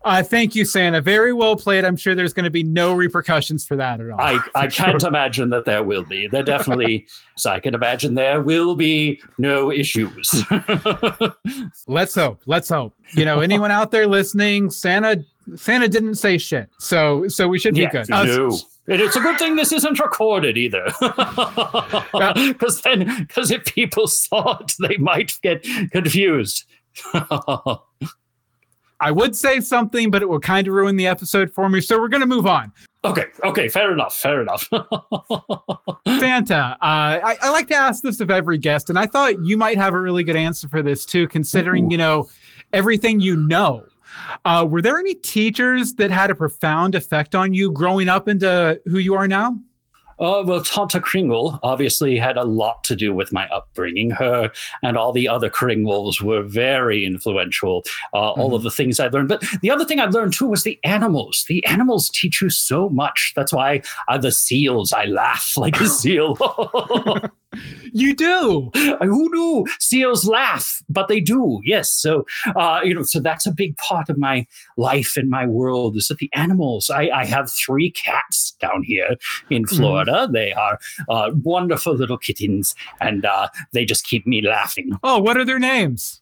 Uh, 0.04 0.24
thank 0.24 0.56
you, 0.56 0.66
Santa. 0.66 1.02
Very 1.02 1.34
well 1.34 1.56
played. 1.56 1.86
I'm 1.86 1.96
sure 1.96 2.16
there's 2.16 2.34
going 2.34 2.46
to 2.46 2.50
be 2.50 2.64
no 2.64 2.94
repercussions 2.94 3.66
for 3.66 3.76
that 3.76 4.00
at 4.00 4.10
all. 4.10 4.20
I, 4.20 4.40
I 4.56 4.68
can't 4.68 5.04
imagine 5.04 5.50
that 5.50 5.66
there 5.66 5.84
will 5.84 6.04
be. 6.04 6.28
There 6.28 6.44
definitely, 6.44 7.08
so 7.38 7.50
I 7.52 7.60
can 7.60 7.74
imagine 7.74 8.16
there 8.16 8.42
will 8.42 8.76
be 8.76 9.22
no 9.38 9.72
issues. 9.72 10.44
Let's 11.88 12.16
hope. 12.16 12.42
Let's 12.46 12.70
hope. 12.70 12.96
You 13.14 13.26
know, 13.26 13.42
anyone 13.42 13.72
out 13.72 13.92
there 13.92 14.08
listening, 14.08 14.70
Santa 14.70 15.24
Santa 15.56 15.88
didn't 15.88 16.16
say 16.16 16.38
shit. 16.38 16.70
So 16.80 17.28
so 17.28 17.48
we 17.48 17.60
should 17.60 17.76
be 17.76 17.82
yeah, 17.82 17.92
good. 17.92 18.12
Uh, 18.12 18.24
no. 18.24 18.60
And 18.90 19.00
it's 19.00 19.16
a 19.16 19.20
good 19.20 19.38
thing 19.38 19.56
this 19.56 19.72
isn't 19.72 20.00
recorded 20.00 20.58
either. 20.58 20.86
Because 22.50 22.82
then, 22.82 23.06
because 23.20 23.52
if 23.52 23.66
people 23.66 24.08
saw 24.08 24.58
it, 24.60 24.74
they 24.80 24.98
might 24.98 25.38
get 25.42 25.64
confused. 25.92 26.66
I 29.00 29.12
would 29.12 29.36
say 29.36 29.60
something, 29.62 30.12
but 30.12 30.22
it 30.22 30.30
will 30.30 30.40
kind 30.40 30.68
of 30.68 30.74
ruin 30.74 30.96
the 30.96 31.08
episode 31.08 31.52
for 31.52 31.70
me. 31.70 31.82
So 31.82 32.00
we're 32.00 32.10
going 32.10 32.22
to 32.22 32.28
move 32.28 32.46
on. 32.46 32.72
okay, 33.06 33.26
okay, 33.44 33.70
fair 33.70 33.94
enough, 33.94 34.16
fair 34.16 34.42
enough. 34.42 34.68
Santa, 36.08 36.56
uh, 36.56 36.76
I, 36.82 37.38
I 37.42 37.50
like 37.50 37.68
to 37.70 37.76
ask 37.76 38.04
this 38.04 38.20
of 38.20 38.30
every 38.30 38.58
guest, 38.58 38.90
and 38.90 39.00
I 39.00 39.06
thought 39.06 39.42
you 39.44 39.56
might 39.56 39.78
have 39.78 39.94
a 39.94 40.00
really 40.00 40.24
good 40.24 40.36
answer 40.36 40.68
for 40.68 40.82
this 40.82 41.06
too, 41.06 41.28
considering, 41.28 41.90
you 41.92 41.98
know, 41.98 42.30
everything 42.74 43.22
you 43.22 43.38
know. 43.38 43.86
Uh, 44.44 44.68
were 44.70 44.82
there 44.82 45.00
any 45.00 45.16
teachers 45.16 45.94
that 45.94 46.12
had 46.12 46.30
a 46.30 46.36
profound 46.36 46.96
effect 46.96 47.36
on 47.36 47.54
you 47.54 47.72
growing 47.72 48.10
up 48.10 48.28
into 48.28 48.82
who 48.86 48.98
you 48.98 49.14
are 49.14 49.28
now? 49.28 49.58
Uh, 50.20 50.44
well, 50.46 50.62
Tanta 50.62 51.00
Kringle 51.00 51.60
obviously 51.64 52.18
had 52.18 52.38
a 52.38 52.44
lot 52.44 52.84
to 52.86 52.96
do 52.96 53.14
with 53.14 53.32
my 53.32 53.48
upbringing. 53.50 54.12
Her 54.12 54.52
and 54.84 54.98
all 54.98 55.12
the 55.12 55.28
other 55.28 55.50
Kringles 55.50 56.22
were 56.22 56.44
very 56.44 57.06
influential. 57.06 57.84
Uh, 58.14 58.32
All 58.32 58.56
of 58.56 58.64
the 58.64 58.72
things 58.72 59.00
I 59.00 59.08
learned, 59.08 59.30
but 59.30 59.44
the 59.62 59.72
other 59.72 59.86
thing 59.86 60.00
I 60.00 60.06
learned 60.06 60.34
too 60.34 60.48
was 60.48 60.64
the 60.64 60.80
animals. 60.84 61.46
The 61.48 61.66
animals 61.66 62.10
teach 62.10 62.42
you 62.42 62.50
so 62.50 62.90
much. 62.90 63.34
That's 63.36 63.54
why 63.54 63.82
uh, 64.08 64.18
the 64.18 64.32
seals. 64.32 64.94
I 64.94 65.06
laugh 65.06 65.56
like 65.58 65.80
a 65.80 65.88
seal. 65.88 66.38
You 67.92 68.16
do. 68.16 68.70
Who 68.74 69.30
knew 69.34 69.66
seals 69.80 70.28
laugh? 70.28 70.84
But 70.90 71.08
they 71.08 71.20
do. 71.20 71.60
Yes. 71.64 71.92
So, 71.92 72.26
uh, 72.56 72.82
you 72.84 72.94
know, 72.94 73.04
so 73.04 73.20
that's 73.20 73.48
a 73.48 73.52
big 73.52 73.76
part 73.78 74.10
of 74.10 74.18
my 74.18 74.46
life 74.78 75.18
and 75.18 75.30
my 75.30 75.48
world 75.48 75.96
is 75.96 76.08
that 76.08 76.20
the 76.20 76.30
animals. 76.34 76.90
I, 76.90 77.10
I 77.10 77.26
have 77.26 77.52
three 77.52 77.92
cats 77.92 78.52
down 78.60 78.84
here 78.84 79.16
in 79.50 79.66
Florida. 79.66 80.30
They 80.32 80.54
are 80.54 80.80
uh, 81.10 81.32
wonderful 81.44 81.96
little 81.96 82.18
kittens, 82.18 82.76
and 83.02 83.26
uh, 83.26 83.50
they 83.74 83.86
just 83.86 84.06
keep 84.06 84.28
me 84.28 84.42
laughing. 84.42 84.92
Oh, 85.04 85.20
what 85.20 85.38
are 85.38 85.46
their 85.46 85.60
names? 85.60 86.22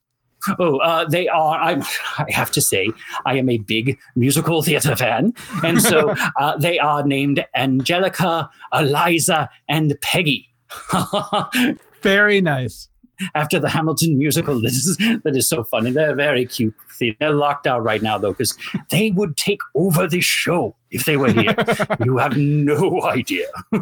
Oh, 0.59 0.77
uh, 0.77 1.05
they 1.05 1.27
are. 1.27 1.57
I'm, 1.59 1.81
I 2.17 2.31
have 2.31 2.51
to 2.51 2.61
say, 2.61 2.91
I 3.25 3.37
am 3.37 3.49
a 3.49 3.57
big 3.57 3.97
musical 4.15 4.61
theater 4.61 4.95
fan, 4.95 5.33
and 5.63 5.81
so 5.81 6.15
uh, 6.39 6.57
they 6.57 6.79
are 6.79 7.03
named 7.03 7.45
Angelica, 7.55 8.49
Eliza, 8.73 9.49
and 9.67 9.97
Peggy. 10.01 10.49
Very 12.01 12.41
nice. 12.41 12.89
After 13.33 13.59
the 13.59 13.69
Hamilton 13.69 14.17
musical, 14.17 14.61
this 14.61 14.85
is 14.85 14.97
that 14.97 15.35
is 15.35 15.49
so 15.49 15.63
funny. 15.63 15.89
They're 15.91 16.15
very 16.15 16.45
cute. 16.45 16.75
They're 17.19 17.31
locked 17.31 17.65
out 17.65 17.83
right 17.83 18.01
now 18.01 18.17
though, 18.17 18.31
because 18.31 18.55
they 18.91 19.11
would 19.11 19.37
take 19.37 19.61
over 19.73 20.07
this 20.07 20.23
show 20.23 20.75
if 20.91 21.05
they 21.05 21.17
were 21.17 21.31
here. 21.31 21.55
you 22.05 22.17
have 22.17 22.37
no 22.37 23.03
idea. 23.03 23.47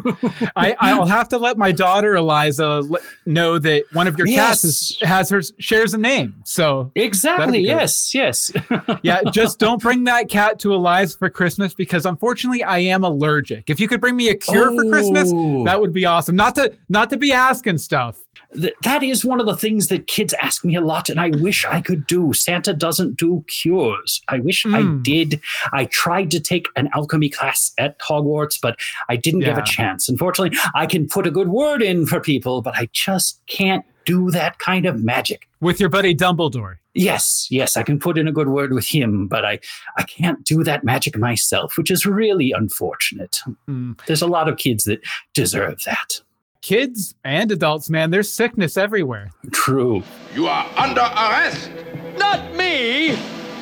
I, 0.56 0.76
I'll 0.80 1.06
have 1.06 1.28
to 1.30 1.38
let 1.38 1.56
my 1.56 1.72
daughter 1.72 2.16
Eliza 2.16 2.82
know 3.26 3.58
that 3.58 3.84
one 3.92 4.06
of 4.06 4.18
your 4.18 4.26
cats 4.26 4.64
is, 4.64 4.98
has 5.02 5.30
her 5.30 5.42
shares 5.58 5.94
a 5.94 5.98
name. 5.98 6.34
So 6.44 6.90
Exactly. 6.94 7.60
Yes. 7.60 8.14
Yes. 8.14 8.52
yeah, 9.02 9.20
just 9.32 9.58
don't 9.58 9.80
bring 9.80 10.04
that 10.04 10.28
cat 10.28 10.58
to 10.60 10.72
Eliza 10.74 11.16
for 11.18 11.30
Christmas 11.30 11.74
because 11.74 12.06
unfortunately 12.06 12.62
I 12.62 12.78
am 12.78 13.04
allergic. 13.04 13.68
If 13.70 13.80
you 13.80 13.88
could 13.88 14.00
bring 14.00 14.16
me 14.16 14.28
a 14.28 14.34
cure 14.34 14.74
for 14.74 14.88
Christmas, 14.90 15.30
Oh. 15.34 15.64
that 15.64 15.80
would 15.80 15.92
be 15.92 16.04
awesome. 16.06 16.36
Not 16.36 16.54
to 16.56 16.72
not 16.88 17.10
to 17.10 17.16
be 17.16 17.32
asking 17.32 17.78
stuff. 17.78 18.18
Th- 18.54 18.74
that 18.84 19.02
is 19.02 19.24
one 19.24 19.40
of 19.40 19.46
the 19.46 19.56
things 19.56 19.88
that 19.88 20.06
kids 20.06 20.32
ask 20.40 20.64
me 20.64 20.76
a 20.76 20.80
lot, 20.80 21.08
and 21.10 21.18
I 21.20 21.30
wish 21.30 21.64
I 21.64 21.80
could 21.80 22.06
do. 22.06 22.32
Santa 22.32 22.72
doesn't 22.72 23.16
do 23.16 23.44
cures. 23.48 24.22
I 24.28 24.38
wish 24.38 24.64
I 24.66 24.82
Mm. 24.82 25.02
did. 25.02 25.40
I 25.72 25.86
tried 25.86 26.30
to 26.30 26.40
take 26.40 26.68
an 26.76 26.88
alchemy 26.96 27.28
class 27.28 27.72
at 27.78 27.98
Hogwarts, 28.00 28.58
but 28.60 28.76
I 29.08 29.16
didn't 29.16 29.40
give 29.40 29.56
Yeah. 29.56 29.62
a 29.62 29.64
chance. 29.64 30.08
Unfortunately, 30.08 30.56
I 30.74 30.86
can 30.86 31.06
put 31.06 31.26
a 31.26 31.30
good 31.30 31.48
word 31.48 31.82
in 31.82 32.06
for 32.06 32.18
people, 32.20 32.62
but 32.62 32.74
I 32.76 32.88
just 32.92 33.40
can't 33.46 33.84
do 34.06 34.30
that 34.30 34.58
kind 34.58 34.86
of 34.86 35.02
magic. 35.02 35.48
With 35.60 35.80
your 35.80 35.88
buddy 35.90 36.14
Dumbledore. 36.14 36.76
Yes, 36.94 37.46
yes, 37.50 37.76
I 37.76 37.82
can 37.82 37.98
put 37.98 38.16
in 38.16 38.26
a 38.28 38.32
good 38.32 38.48
word 38.48 38.72
with 38.72 38.86
him, 38.86 39.26
but 39.28 39.44
I, 39.44 39.58
I 39.98 40.04
can't 40.04 40.42
do 40.44 40.64
that 40.64 40.82
magic 40.84 41.18
myself, 41.18 41.76
which 41.76 41.90
is 41.90 42.06
really 42.06 42.52
unfortunate. 42.52 43.40
Mm. 43.68 44.00
There's 44.06 44.22
a 44.22 44.26
lot 44.26 44.48
of 44.48 44.56
kids 44.56 44.84
that 44.84 45.00
deserve 45.34 45.82
that. 45.84 46.20
Kids 46.62 47.14
and 47.24 47.52
adults, 47.52 47.90
man, 47.90 48.10
there's 48.10 48.32
sickness 48.32 48.76
everywhere. 48.76 49.30
True. 49.52 50.02
You 50.34 50.46
are 50.46 50.66
under 50.78 51.02
arrest. 51.02 51.70
Not 52.16 52.54
me! 52.56 53.18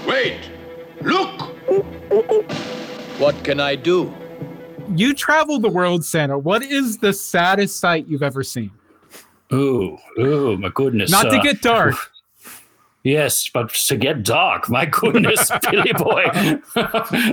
Wait. 0.07 0.38
Look. 1.03 1.31
Mm, 1.66 1.83
mm, 2.09 2.27
mm, 2.29 2.84
What 3.18 3.44
can 3.44 3.61
I 3.61 3.77
do? 3.77 4.12
You 4.96 5.14
travel 5.14 5.61
the 5.61 5.68
world, 5.68 6.05
Santa. 6.05 6.37
What 6.37 6.62
is 6.62 6.98
the 6.98 7.12
saddest 7.12 7.79
sight 7.79 8.07
you've 8.09 8.22
ever 8.22 8.42
seen? 8.42 8.70
Oh, 9.50 9.98
oh, 10.18 10.57
my 10.57 10.68
goodness. 10.70 11.11
Not 11.11 11.31
to 11.31 11.38
uh, 11.38 11.42
get 11.42 11.62
dark. 11.62 11.94
Yes, 13.05 13.50
but 13.53 13.68
to 13.68 13.98
get 13.98 14.22
dark, 14.22 14.70
my 14.70 14.87
goodness, 14.87 15.50
Billy 15.70 15.92
boy, 15.92 16.24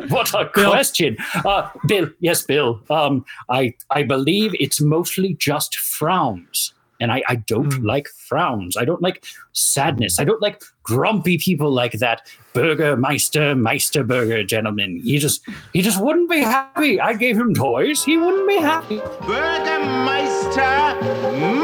what 0.10 0.34
a 0.34 0.52
Bill. 0.54 0.70
question, 0.70 1.16
uh, 1.46 1.70
Bill. 1.88 2.10
Yes, 2.20 2.42
Bill. 2.42 2.82
Um, 2.90 3.24
I 3.48 3.74
I 3.90 4.04
believe 4.04 4.54
it's 4.60 4.82
mostly 4.82 5.34
just 5.36 5.78
frowns, 5.78 6.74
and 7.02 7.12
I 7.12 7.22
I 7.28 7.36
don't 7.36 7.74
Hmm. 7.74 7.86
like 7.86 8.08
frowns. 8.08 8.78
I 8.78 8.86
don't 8.86 9.02
like 9.02 9.26
sadness. 9.54 10.20
I 10.20 10.24
don't 10.24 10.42
like 10.42 10.62
grumpy 10.84 11.38
people 11.38 11.72
like 11.72 11.94
that 11.94 12.22
Burgermeister 12.54 13.56
Meisterburger 13.56 14.46
gentleman. 14.48 15.02
He 15.04 15.18
just 15.18 15.42
he 15.74 15.82
just 15.82 16.02
wouldn't 16.02 16.30
be 16.30 16.40
happy. 16.40 17.00
I 17.02 17.14
gave 17.14 17.38
him 17.38 17.54
toys. 17.54 18.04
He 18.04 18.18
wouldn't 18.18 18.48
be 18.48 18.58
happy. 18.58 19.00
Bürgermeister 19.00 21.00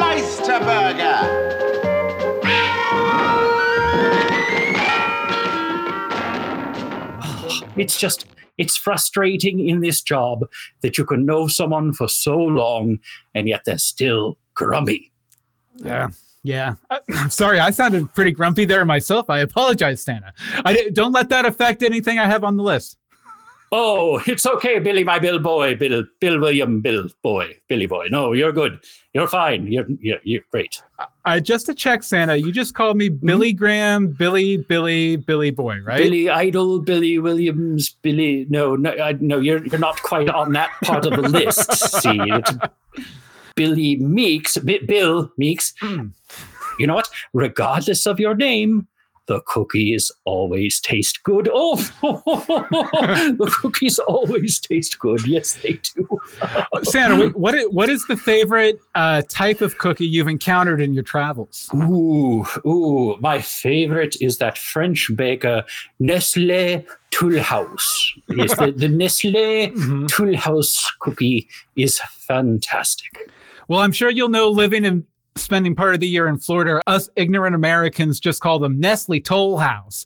Meisterburger. 0.01 1.57
it's 7.77 7.99
just 7.99 8.25
it's 8.57 8.75
frustrating 8.75 9.67
in 9.69 9.81
this 9.81 10.01
job 10.01 10.47
that 10.81 10.97
you 10.97 11.05
can 11.05 11.25
know 11.25 11.47
someone 11.47 11.93
for 11.93 12.07
so 12.07 12.35
long 12.37 12.99
and 13.35 13.47
yet 13.47 13.61
they're 13.65 13.77
still 13.77 14.37
grumpy 14.55 15.11
Yeah. 15.77 16.09
Yeah. 16.43 16.75
Sorry, 17.29 17.59
I 17.59 17.71
sounded 17.71 18.13
pretty 18.13 18.31
grumpy 18.31 18.65
there 18.65 18.85
myself. 18.85 19.29
I 19.29 19.39
apologize, 19.39 20.01
Santa. 20.01 20.33
I 20.65 20.89
don't 20.93 21.11
let 21.11 21.29
that 21.29 21.45
affect 21.45 21.83
anything 21.83 22.19
I 22.19 22.25
have 22.25 22.43
on 22.43 22.57
the 22.57 22.63
list. 22.63 22.97
oh 23.71 24.21
it's 24.27 24.45
okay 24.45 24.79
billy 24.79 25.03
my 25.03 25.19
bill 25.19 25.39
boy 25.39 25.75
bill 25.75 26.03
bill 26.21 26.39
william 26.39 26.79
bill 26.79 27.07
boy 27.21 27.53
billy 27.67 27.85
boy 27.85 28.07
no 28.09 28.31
you're 28.31 28.53
good 28.53 28.79
you're 29.13 29.27
fine 29.27 29.67
you're 29.67 29.85
you're, 29.99 30.19
you're 30.23 30.41
great 30.51 30.81
I 31.25 31.41
just 31.41 31.65
to 31.65 31.75
check, 31.75 32.03
Santa, 32.03 32.37
you 32.37 32.51
just 32.53 32.73
called 32.73 32.95
me 32.95 33.09
mm-hmm. 33.09 33.27
Billy 33.27 33.53
Graham, 33.53 34.07
Billy, 34.07 34.57
Billy, 34.57 35.17
Billy 35.17 35.51
Boy, 35.51 35.79
right? 35.81 36.01
billy 36.01 36.29
idol 36.29 36.79
billy 36.79 37.19
williams 37.19 37.89
billy 38.01 38.47
no 38.49 38.75
no 38.77 38.91
I, 38.91 39.11
no 39.19 39.39
you're 39.39 39.65
you're 39.65 39.79
not 39.79 40.01
quite 40.01 40.29
on 40.29 40.53
that 40.53 40.71
part 40.83 41.05
of 41.05 41.21
the 41.21 41.27
list 41.27 41.73
see 42.01 42.17
billy 43.57 43.97
meeks 43.97 44.57
Bi- 44.59 44.79
bill 44.85 45.29
meeks 45.37 45.73
Mm. 45.81 46.11
you 46.79 46.87
know 46.87 46.95
what? 46.95 47.09
Regardless 47.33 48.05
of 48.07 48.19
your 48.19 48.35
name, 48.35 48.87
the 49.25 49.41
cookies 49.41 50.09
always 50.23 50.79
taste 50.79 51.21
good. 51.23 51.49
Oh, 51.59 51.75
the 53.41 53.51
cookies 53.61 53.99
always 53.99 54.59
taste 54.59 54.97
good. 54.99 55.25
Yes, 55.27 55.55
they 55.61 55.73
do. 55.95 56.07
Santa, 56.83 57.17
what, 57.17 57.35
what 57.35 57.55
i- 57.55 57.65
what 57.77 57.89
is 57.89 58.05
the 58.07 58.15
favorite 58.15 58.79
uh, 58.95 59.21
type 59.27 59.59
of 59.61 59.77
cookie 59.79 60.05
you've 60.05 60.29
encountered 60.29 60.79
in 60.81 60.93
your 60.93 61.03
travels? 61.03 61.69
Ooh, 61.75 62.45
ooh, 62.65 63.17
my 63.19 63.41
favorite 63.41 64.15
is 64.21 64.37
that 64.37 64.57
French 64.57 65.11
baker 65.15 65.63
Nestle 65.99 66.85
Tool 67.11 67.39
House. 67.41 68.13
Yes, 68.29 68.55
the, 68.57 68.71
the 68.71 68.87
Nestle 69.01 69.71
Mhm. 69.71 70.07
Toolhouse 70.07 70.85
cookie 70.99 71.47
is 71.75 71.99
fantastic. 72.27 73.29
Well, 73.67 73.79
I'm 73.79 73.91
sure 73.91 74.09
you'll 74.09 74.29
know 74.29 74.49
living 74.49 74.85
and 74.85 75.03
spending 75.35 75.75
part 75.75 75.93
of 75.93 75.99
the 75.99 76.07
year 76.07 76.27
in 76.27 76.37
Florida, 76.37 76.81
us 76.87 77.09
ignorant 77.15 77.55
Americans 77.55 78.19
just 78.19 78.41
call 78.41 78.59
them 78.59 78.79
Nestle 78.79 79.19
Toll 79.19 79.57
House. 79.57 80.05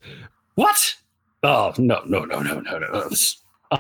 What? 0.56 0.96
Oh 1.44 1.74
no, 1.78 2.02
no, 2.06 2.26
no, 2.26 2.40
no, 2.42 2.60
no, 2.60 2.80
no. 2.80 3.10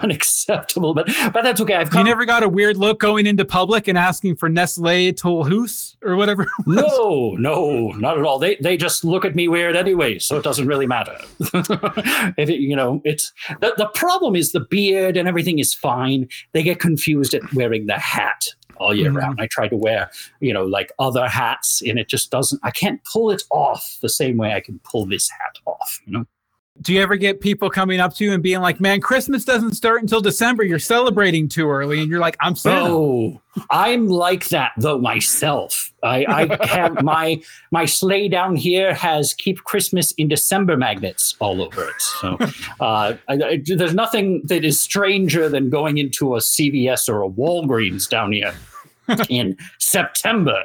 unacceptable. 0.02 0.94
But 0.94 1.08
but 1.34 1.44
that's 1.44 1.60
okay. 1.62 1.76
I've 1.76 1.94
You 1.94 2.04
never 2.04 2.26
got 2.26 2.44
a 2.44 2.50
weird 2.50 2.78
look 2.78 3.00
going 3.00 3.26
into 3.28 3.46
public 3.46 3.88
and 3.88 3.98
asking 3.98 4.38
for 4.38 4.50
Nestle 4.50 5.13
Tollhouse 5.13 5.96
or 6.04 6.15
whatever. 6.15 6.48
No, 6.65 7.36
no, 7.38 7.89
not 7.91 8.17
at 8.17 8.24
all. 8.24 8.39
They 8.39 8.56
they 8.62 8.78
just 8.78 9.04
look 9.04 9.26
at 9.26 9.36
me 9.36 9.48
weird 9.48 9.76
anyway, 9.76 10.20
so 10.20 10.38
it 10.38 10.44
doesn't 10.44 10.67
really 10.67 10.88
matter. 10.88 11.17
if 11.39 12.50
it, 12.50 12.60
you 12.62 12.76
know, 12.76 13.02
it's 13.04 13.32
the, 13.60 13.74
the 13.78 13.88
problem 13.94 14.36
is 14.36 14.52
the 14.52 14.62
beard 14.62 15.17
and 15.17 15.28
everything 15.28 15.60
is 15.60 15.74
fine. 15.74 16.28
They 16.54 16.63
get 16.63 16.80
confused 16.80 17.34
at 17.34 17.54
wearing 17.54 17.88
the 17.88 18.00
hat 18.00 18.48
all 18.82 18.94
year 18.94 19.12
Mhm. 19.12 19.17
round. 19.17 19.39
I 19.41 19.48
try 19.48 19.67
to 19.67 19.78
wear, 19.78 20.10
you 20.39 20.54
know, 20.54 20.65
like 20.65 20.91
other 21.00 21.28
hats, 21.28 21.82
and 21.86 21.98
it 22.00 22.08
just 22.10 22.32
doesn't. 22.32 22.60
I 22.63 22.72
can't 22.72 23.02
pull 23.06 23.32
it 23.32 23.44
off 23.52 23.98
the 24.02 24.10
same 24.10 24.38
way 24.38 24.54
I 24.54 24.60
can 24.62 24.80
pull 24.84 25.06
this 25.06 25.30
hat 25.30 25.58
off. 25.65 26.00
You 26.06 26.13
know. 26.13 26.26
Do 26.82 26.94
you 26.94 27.02
ever 27.02 27.15
get 27.15 27.41
people 27.41 27.70
coming 27.70 28.00
up 28.00 28.15
to 28.15 28.24
you 28.24 28.32
and 28.34 28.41
being 28.41 28.62
like, 28.62 28.80
"Man, 28.80 29.02
Christmas 29.02 29.46
doesn't 29.46 29.74
start 29.74 30.02
until 30.02 30.22
December. 30.22 30.63
You're 30.63 30.80
celebrating 30.80 31.48
too 31.48 31.70
early," 31.70 32.00
and 32.00 32.10
you're 32.10 32.22
like, 32.22 32.38
"I'm 32.39 32.56
Santa." 32.56 32.89
Oh, 32.89 33.39
I'm 33.70 34.08
like 34.08 34.48
that 34.50 34.72
though 34.78 34.98
myself. 34.98 35.91
I, 36.02 36.26
I 36.28 36.65
have 36.65 37.02
my 37.04 37.41
my 37.72 37.86
sleigh 37.86 38.30
down 38.30 38.56
here 38.56 38.94
has 38.96 39.34
keep 39.36 39.63
Christmas 39.65 40.13
in 40.13 40.28
December 40.30 40.76
magnets 40.78 41.36
all 41.39 41.62
over 41.62 41.84
it. 41.84 42.02
So 42.02 42.38
uh, 42.80 43.15
I, 43.28 43.34
I- 43.34 43.62
there's 43.63 43.94
nothing 43.94 44.41
that 44.46 44.63
is 44.65 44.80
stranger 44.80 45.50
than 45.50 45.70
going 45.70 45.98
into 46.00 46.36
a 46.36 46.39
CVS 46.39 47.10
or 47.10 47.22
a 47.22 47.30
Walgreens 47.30 48.10
down 48.10 48.32
here 48.32 48.56
in 49.30 49.58
September. 49.80 50.63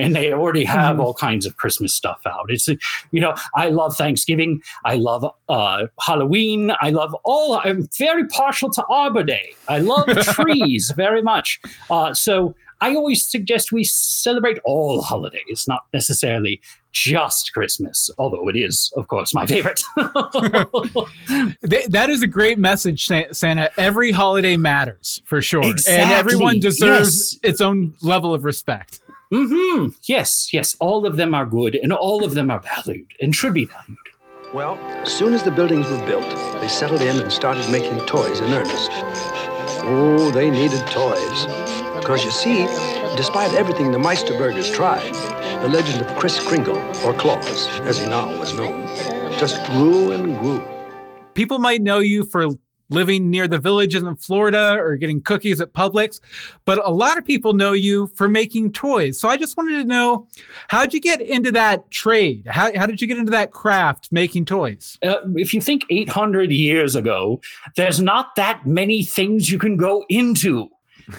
And 0.00 0.14
they 0.14 0.32
already 0.32 0.62
have 0.62 1.00
all 1.00 1.12
kinds 1.12 1.44
of 1.44 1.56
Christmas 1.56 1.92
stuff 1.92 2.20
out. 2.24 2.46
It's, 2.50 2.68
you 2.68 3.20
know, 3.20 3.34
I 3.56 3.70
love 3.70 3.96
Thanksgiving. 3.96 4.62
I 4.84 4.94
love 4.94 5.26
uh, 5.48 5.86
Halloween. 6.00 6.72
I 6.80 6.90
love 6.90 7.16
all. 7.24 7.60
I'm 7.64 7.88
very 7.98 8.28
partial 8.28 8.70
to 8.70 8.84
Arbor 8.84 9.24
Day. 9.24 9.54
I 9.66 9.78
love 9.80 10.06
trees 10.22 10.92
very 10.96 11.20
much. 11.20 11.60
Uh, 11.90 12.14
so 12.14 12.54
I 12.80 12.94
always 12.94 13.24
suggest 13.24 13.72
we 13.72 13.84
celebrate 13.84 14.58
all 14.64 15.02
holidays, 15.02 15.64
not 15.66 15.82
necessarily 15.92 16.60
just 16.92 17.52
Christmas, 17.52 18.10
although 18.18 18.48
it 18.48 18.56
is, 18.56 18.92
of 18.96 19.08
course, 19.08 19.34
my 19.34 19.46
favorite. 19.46 19.82
That 21.62 22.08
is 22.10 22.22
a 22.22 22.26
great 22.26 22.58
message, 22.58 23.06
Santa. 23.06 23.70
Every 23.78 24.10
holiday 24.12 24.56
matters 24.56 25.20
for 25.24 25.42
sure, 25.42 25.64
and 25.64 26.10
everyone 26.10 26.60
deserves 26.60 27.38
yes. 27.42 27.52
its 27.52 27.60
own 27.60 27.94
level 28.00 28.32
of 28.34 28.44
respect. 28.44 29.00
hmm 29.30 29.88
Yes, 30.04 30.52
yes, 30.52 30.76
all 30.80 31.06
of 31.06 31.16
them 31.16 31.34
are 31.34 31.46
good, 31.46 31.74
and 31.74 31.92
all 31.92 32.24
of 32.24 32.34
them 32.34 32.50
are 32.50 32.60
valued 32.60 33.12
and 33.20 33.34
should 33.34 33.54
be 33.54 33.64
valued. 33.64 33.98
Well, 34.54 34.76
as 35.02 35.12
soon 35.12 35.34
as 35.34 35.42
the 35.42 35.50
buildings 35.50 35.88
were 35.90 36.06
built, 36.06 36.28
they 36.60 36.68
settled 36.68 37.02
in 37.02 37.20
and 37.20 37.30
started 37.30 37.68
making 37.70 37.98
toys 38.06 38.40
in 38.40 38.52
earnest. 38.52 38.90
Oh, 39.90 40.30
they 40.30 40.50
needed 40.50 40.86
toys. 40.86 41.67
Because 42.08 42.24
you 42.24 42.30
see, 42.30 42.62
despite 43.18 43.52
everything 43.52 43.92
the 43.92 43.98
Meisterburgers 43.98 44.74
tried, 44.74 45.12
the 45.60 45.68
legend 45.68 46.00
of 46.00 46.16
Kris 46.16 46.40
Kringle, 46.40 46.78
or 47.04 47.12
Claus, 47.12 47.68
as 47.80 47.98
he 47.98 48.06
now 48.06 48.26
was 48.38 48.54
known, 48.54 48.86
just 49.36 49.62
grew 49.66 50.12
and 50.12 50.38
grew. 50.38 50.66
People 51.34 51.58
might 51.58 51.82
know 51.82 51.98
you 51.98 52.24
for 52.24 52.48
living 52.88 53.28
near 53.28 53.46
the 53.46 53.58
villages 53.58 54.02
in 54.02 54.16
Florida 54.16 54.78
or 54.78 54.96
getting 54.96 55.20
cookies 55.20 55.60
at 55.60 55.74
Publix, 55.74 56.18
but 56.64 56.82
a 56.82 56.90
lot 56.90 57.18
of 57.18 57.26
people 57.26 57.52
know 57.52 57.72
you 57.72 58.06
for 58.14 58.26
making 58.26 58.72
toys. 58.72 59.20
So 59.20 59.28
I 59.28 59.36
just 59.36 59.58
wanted 59.58 59.76
to 59.82 59.84
know 59.84 60.26
how'd 60.68 60.94
you 60.94 61.02
get 61.02 61.20
into 61.20 61.52
that 61.52 61.90
trade? 61.90 62.46
How, 62.46 62.74
how 62.74 62.86
did 62.86 63.02
you 63.02 63.06
get 63.06 63.18
into 63.18 63.32
that 63.32 63.50
craft 63.50 64.08
making 64.10 64.46
toys? 64.46 64.98
Uh, 65.02 65.16
if 65.34 65.52
you 65.52 65.60
think 65.60 65.84
800 65.90 66.50
years 66.52 66.96
ago, 66.96 67.42
there's 67.76 68.00
not 68.00 68.34
that 68.36 68.64
many 68.66 69.02
things 69.02 69.50
you 69.50 69.58
can 69.58 69.76
go 69.76 70.06
into. 70.08 70.70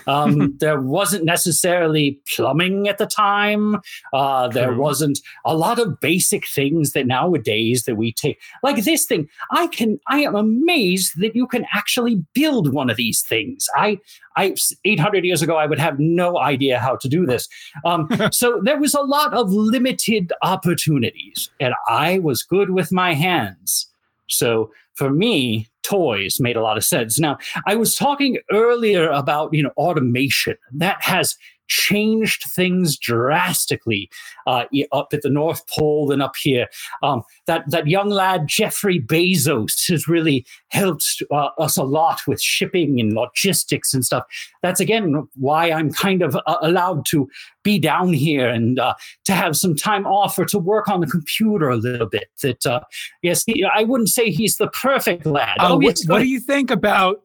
Um, 0.07 0.55
there 0.59 0.79
wasn't 0.79 1.25
necessarily 1.25 2.19
plumbing 2.35 2.87
at 2.87 2.97
the 2.97 3.05
time. 3.05 3.77
Uh, 4.13 4.47
there 4.47 4.73
wasn't 4.73 5.19
a 5.45 5.55
lot 5.55 5.79
of 5.79 5.99
basic 5.99 6.47
things 6.47 6.93
that 6.93 7.07
nowadays 7.07 7.83
that 7.83 7.95
we 7.95 8.11
take, 8.11 8.39
like 8.63 8.83
this 8.83 9.05
thing. 9.05 9.27
I 9.51 9.67
can, 9.67 9.99
I 10.07 10.21
am 10.21 10.35
amazed 10.35 11.19
that 11.19 11.35
you 11.35 11.47
can 11.47 11.65
actually 11.73 12.23
build 12.33 12.73
one 12.73 12.89
of 12.89 12.97
these 12.97 13.21
things. 13.21 13.67
I, 13.75 13.99
I, 14.35 14.55
800 14.85 15.25
years 15.25 15.41
ago, 15.41 15.57
I 15.57 15.65
would 15.65 15.79
have 15.79 15.99
no 15.99 16.37
idea 16.37 16.79
how 16.79 16.95
to 16.97 17.09
do 17.09 17.25
this. 17.25 17.47
Um, 17.85 18.09
so 18.31 18.61
there 18.63 18.79
was 18.79 18.93
a 18.93 19.01
lot 19.01 19.33
of 19.33 19.51
limited 19.51 20.31
opportunities, 20.41 21.49
and 21.59 21.73
I 21.87 22.19
was 22.19 22.43
good 22.43 22.71
with 22.71 22.91
my 22.91 23.13
hands. 23.13 23.87
So 24.27 24.71
for 24.99 25.09
me, 25.09 25.69
toys 25.81 26.41
made 26.41 26.57
a 26.57 26.61
lot 26.61 26.77
of 26.77 26.83
sense. 26.83 27.17
Now, 27.19 27.37
I 27.65 27.75
was 27.75 27.95
talking 27.95 28.37
earlier 28.51 29.09
about 29.09 29.53
you 29.53 29.63
know 29.63 29.71
automation 29.77 30.57
that 30.73 31.01
has 31.01 31.37
changed 31.69 32.43
things 32.43 32.97
drastically 32.97 34.09
uh, 34.47 34.65
up 34.91 35.13
at 35.13 35.21
the 35.21 35.29
North 35.29 35.65
Pole 35.67 36.11
and 36.11 36.21
up 36.21 36.35
here. 36.35 36.67
Um, 37.01 37.23
that 37.47 37.69
that 37.69 37.87
young 37.87 38.09
lad 38.09 38.47
Jeffrey 38.47 38.99
Bezos 38.99 39.87
has 39.89 40.07
really 40.07 40.45
helped 40.69 41.23
uh, 41.31 41.49
us 41.57 41.77
a 41.77 41.83
lot 41.83 42.21
with 42.27 42.41
shipping 42.41 42.99
and 42.99 43.13
logistics 43.13 43.93
and 43.93 44.05
stuff. 44.05 44.25
That's 44.61 44.79
again 44.79 45.27
why 45.35 45.71
I'm 45.71 45.91
kind 45.91 46.21
of 46.21 46.35
uh, 46.35 46.57
allowed 46.61 47.05
to 47.07 47.29
be 47.63 47.79
down 47.79 48.13
here 48.13 48.49
and 48.49 48.79
uh, 48.79 48.95
to 49.25 49.33
have 49.33 49.55
some 49.55 49.75
time 49.75 50.05
off 50.05 50.37
or 50.39 50.45
to 50.45 50.59
work 50.59 50.87
on 50.87 51.01
the 51.01 51.07
computer 51.07 51.69
a 51.69 51.77
little 51.77 52.07
bit. 52.07 52.29
That 52.41 52.65
uh, 52.65 52.81
yes, 53.21 53.43
he, 53.45 53.63
I 53.63 53.83
wouldn't 53.83 54.09
say 54.09 54.31
he's 54.31 54.57
the 54.57 54.69
perfect 54.69 55.25
lad. 55.25 55.57
Oh, 55.59 55.75
what, 55.75 55.83
yes, 55.83 56.07
what 56.07 56.19
do 56.19 56.27
you 56.27 56.39
think 56.39 56.71
about 56.71 57.21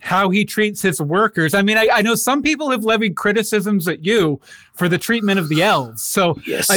how 0.00 0.30
he 0.30 0.44
treats 0.44 0.80
his 0.82 1.00
workers? 1.00 1.54
I 1.54 1.62
mean, 1.62 1.76
I, 1.78 1.88
I 1.92 2.02
know 2.02 2.14
some 2.14 2.42
people 2.42 2.70
have 2.70 2.84
levied 2.84 3.16
criticisms 3.16 3.86
at 3.88 4.04
you 4.04 4.40
for 4.74 4.88
the 4.88 4.98
treatment 4.98 5.38
of 5.40 5.48
the 5.48 5.62
elves. 5.62 6.02
So, 6.02 6.38
Yes. 6.46 6.68
I, 6.70 6.76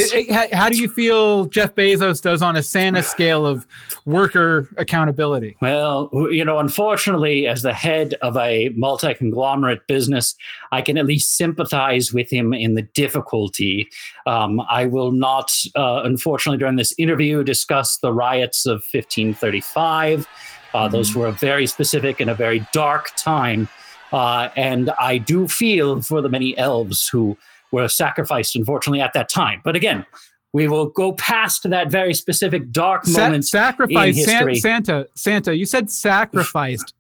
I- 0.52 0.56
how, 0.56 0.70
do 0.70 0.78
you 0.78 0.90
feel 0.90 1.46
Jeff 1.46 1.76
Bezos 1.76 2.22
does 2.22 2.42
on 2.42 2.56
a 2.56 2.64
Santa 2.64 3.04
scale 3.04 3.46
of 3.46 3.68
worker 4.06 4.68
accountability? 4.78 5.56
Well, 5.62 6.10
you 6.32 6.44
know, 6.44 6.58
unfortunately, 6.60 7.48
as 7.48 7.62
the 7.62 7.74
head 7.74 8.16
of 8.22 8.36
a 8.38 8.70
multi 8.70 9.14
conglomerate 9.14 9.86
business, 9.88 10.36
I 10.72 10.82
can 10.82 10.98
at 10.98 11.06
least 11.06 11.38
sympathize 11.38 12.12
with 12.12 12.30
him 12.32 12.54
in 12.54 12.74
the 12.74 12.82
difficulty. 12.82 13.88
Um, 14.26 14.62
I 14.70 14.86
will 14.86 15.12
not, 15.12 15.52
uh, 15.76 16.02
unfortunately, 16.04 16.58
during 16.58 16.76
this 16.78 16.94
interview, 16.98 17.44
discuss 17.44 17.98
the 17.98 18.12
riots 18.14 18.66
of 18.66 18.84
1535. 18.92 20.28
Uh, 20.74 20.88
Those 20.88 21.16
were 21.16 21.28
a 21.28 21.32
very 21.32 21.68
specific 21.68 22.20
and 22.20 22.30
a 22.30 22.36
very 22.36 22.66
dark 22.74 23.12
time. 23.18 23.68
Uh, 24.12 24.50
and 24.56 24.90
I 25.00 25.18
do 25.18 25.48
feel 25.48 26.02
for 26.02 26.22
the 26.22 26.30
many 26.30 26.58
elves 26.58 27.08
who 27.08 27.38
were 27.72 27.88
sacrificed, 27.88 28.56
unfortunately, 28.56 29.02
at 29.02 29.14
that 29.14 29.30
time. 29.30 29.62
But 29.64 29.76
again, 29.76 30.06
we 30.54 30.68
will 30.68 30.88
go 30.88 31.14
past 31.14 31.70
that 31.70 31.90
very 31.90 32.14
specific 32.14 32.72
dark 32.72 33.06
Sa- 33.06 33.22
moment. 33.22 33.46
sacrifice, 33.46 34.18
in 34.18 34.24
San-. 34.26 34.56
Santa, 34.56 35.08
Santa. 35.16 35.56
You 35.56 35.66
said 35.66 35.90
sacrificed. 35.90 36.94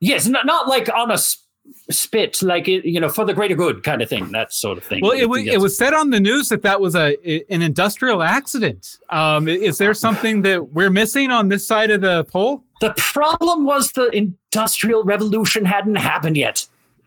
Yes, 0.00 0.26
not, 0.26 0.44
not 0.44 0.68
like 0.68 0.90
on 0.94 1.10
a 1.10 1.16
spit, 1.90 2.42
like 2.42 2.68
it, 2.68 2.84
you 2.84 3.00
know, 3.00 3.08
for 3.08 3.24
the 3.24 3.34
greater 3.34 3.54
good 3.54 3.82
kind 3.82 4.02
of 4.02 4.08
thing, 4.08 4.30
that 4.32 4.52
sort 4.52 4.78
of 4.78 4.84
thing. 4.84 5.00
well, 5.02 5.12
it, 5.12 5.28
wa- 5.28 5.36
it 5.36 5.60
was 5.60 5.76
said 5.76 5.92
on 5.94 6.10
the 6.10 6.20
news 6.20 6.48
that 6.48 6.62
that 6.62 6.80
was 6.80 6.94
a 6.94 7.16
an 7.52 7.62
industrial 7.62 8.22
accident. 8.22 8.98
Um, 9.10 9.48
is 9.48 9.78
there 9.78 9.94
something 9.94 10.42
that 10.42 10.72
we're 10.72 10.90
missing 10.90 11.30
on 11.30 11.48
this 11.48 11.66
side 11.66 11.90
of 11.90 12.00
the 12.00 12.24
pole? 12.24 12.62
The 12.80 12.94
problem 12.96 13.64
was 13.64 13.92
the 13.92 14.08
industrial 14.10 15.04
revolution 15.04 15.64
hadn't 15.64 15.96
happened 15.96 16.36
yet. 16.36 16.66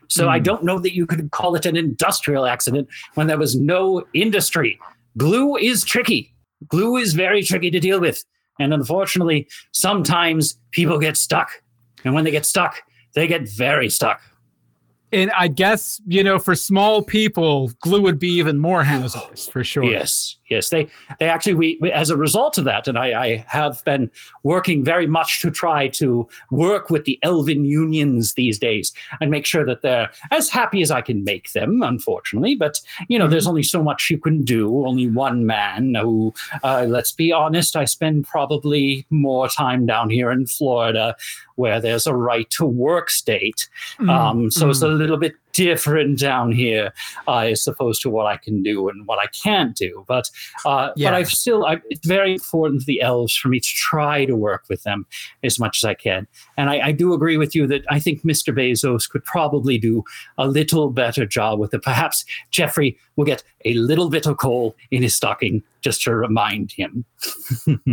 So 0.10 0.30
I 0.30 0.38
Hmm. 0.38 0.44
don't 0.44 0.64
know 0.64 0.80
that 0.80 0.96
you 0.96 1.06
could 1.06 1.32
call 1.32 1.56
it 1.56 1.66
an 1.66 1.76
industrial 1.76 2.46
accident 2.46 2.88
when 3.16 3.28
there 3.28 3.38
was 3.38 3.56
no 3.56 4.06
industry. 4.14 4.80
Glue 5.18 5.58
is 5.58 5.84
tricky. 5.84 6.34
Glue 6.68 6.96
is 6.98 7.14
very 7.14 7.44
tricky 7.44 7.70
to 7.72 7.80
deal 7.80 8.00
with. 8.00 8.24
And 8.60 8.74
unfortunately, 8.74 9.48
sometimes 9.74 10.58
people 10.72 10.98
get 10.98 11.16
stuck. 11.18 11.50
And 12.04 12.14
when 12.16 12.24
they 12.24 12.32
get 12.32 12.46
stuck, 12.46 12.82
they 13.16 13.28
get 13.28 13.48
very 13.50 13.90
stuck. 13.90 14.22
And 15.14 15.32
I 15.32 15.48
guess 15.48 16.02
you 16.06 16.24
know, 16.24 16.38
for 16.38 16.54
small 16.56 17.02
people, 17.02 17.72
glue 17.82 18.02
would 18.02 18.20
be 18.20 18.30
even 18.34 18.60
more 18.60 18.84
hazardous 18.84 19.48
for 19.48 19.64
sure. 19.64 19.86
Yes, 19.86 20.36
yes. 20.50 20.68
They 20.70 20.88
they 21.20 21.30
actually 21.30 21.54
we, 21.54 21.78
we- 21.80 21.92
as 21.94 22.10
a 22.10 22.18
result 22.18 22.58
of 22.58 22.66
that, 22.66 22.88
and 22.90 22.98
I, 22.98 23.24
I 23.24 23.46
have 23.48 23.82
been 23.86 24.12
working 24.44 24.84
very 24.84 25.08
much 25.08 25.42
to 25.44 25.50
try 25.50 25.88
to 25.90 26.28
work 26.52 26.90
with 26.90 27.06
the 27.06 27.18
Elven 27.24 27.64
unions 27.64 28.34
these 28.34 28.60
days 28.60 28.92
and 29.22 29.32
make 29.32 29.46
sure 29.46 29.66
that 29.66 29.82
they're 29.82 30.10
as 30.32 30.50
happy 30.50 30.82
as 30.82 30.92
I 30.92 31.02
can 31.02 31.24
make 31.24 31.54
them. 31.54 31.82
Unfortunately, 31.82 32.56
but 32.56 32.82
you 33.08 33.18
know, 33.18 33.28
there's 33.28 33.48
only 33.48 33.64
so 33.64 33.82
much 33.82 34.10
you 34.10 34.18
can 34.18 34.44
do. 34.44 34.86
Only 34.86 35.10
one 35.10 35.46
man. 35.46 35.96
Who, 35.96 36.34
uh, 36.64 36.86
let's 36.88 37.14
be 37.14 37.32
honest, 37.32 37.76
I 37.78 37.86
spend 37.86 38.28
probably 38.28 39.06
more 39.10 39.48
time 39.48 39.86
down 39.86 40.10
here 40.10 40.32
in 40.32 40.48
Florida, 40.48 41.16
where 41.58 41.82
there's 41.82 42.08
a 42.08 42.16
right 42.16 42.50
to 42.52 42.66
work 42.66 43.10
state. 43.10 43.68
Mm, 44.00 44.10
Um, 44.10 44.52
so 44.52 44.70
it's 44.70 44.82
a 44.82 44.88
little 44.88 45.18
bit 45.18 45.36
different 45.58 46.20
down 46.20 46.52
here 46.52 46.94
uh, 47.28 47.40
as 47.40 47.68
opposed 47.68 48.00
to 48.04 48.10
what 48.12 48.28
I 48.28 48.38
can 48.38 48.62
do 48.62 48.88
and 48.90 49.08
what 49.08 49.18
I 49.18 49.26
can't 49.28 49.76
do. 49.76 50.06
But 50.08 50.30
uh, 50.66 50.92
Yeah. 50.96 51.10
but 51.10 51.16
I've 51.18 51.30
still 51.30 51.66
I, 51.66 51.82
it's 51.90 52.06
very 52.08 52.34
important 52.34 52.82
to 52.82 52.86
the 52.86 53.02
elves 53.02 53.36
for 53.36 53.48
me 53.50 53.60
to 53.60 53.68
try 53.68 54.24
to 54.26 54.36
work 54.36 54.66
with 54.70 54.84
them 54.84 55.08
as 55.44 55.60
much 55.60 55.80
as 55.84 55.88
I 55.88 55.96
can. 55.96 56.28
And 56.58 56.70
I, 56.70 56.88
I 56.88 56.92
do 56.92 57.14
agree 57.14 57.38
with 57.38 57.56
you 57.56 57.66
that 57.68 57.84
I 57.90 58.00
think 58.00 58.22
Mr. 58.22 58.56
Bezos 58.56 59.10
could 59.10 59.26
probably 59.26 59.80
do 59.80 60.04
a 60.38 60.48
little 60.48 60.92
better 60.92 61.26
job 61.26 61.58
with 61.60 61.74
it. 61.74 61.82
Perhaps 61.82 62.24
Jeffrey 62.52 62.96
will 63.16 63.26
get 63.26 63.44
a 63.66 63.74
little 63.74 64.10
bit 64.10 64.28
of 64.28 64.38
coal 64.38 64.76
in 64.92 65.02
his 65.02 65.16
stocking 65.16 65.64
just 65.82 66.04
to 66.04 66.14
remind 66.16 66.72
him. 66.72 67.04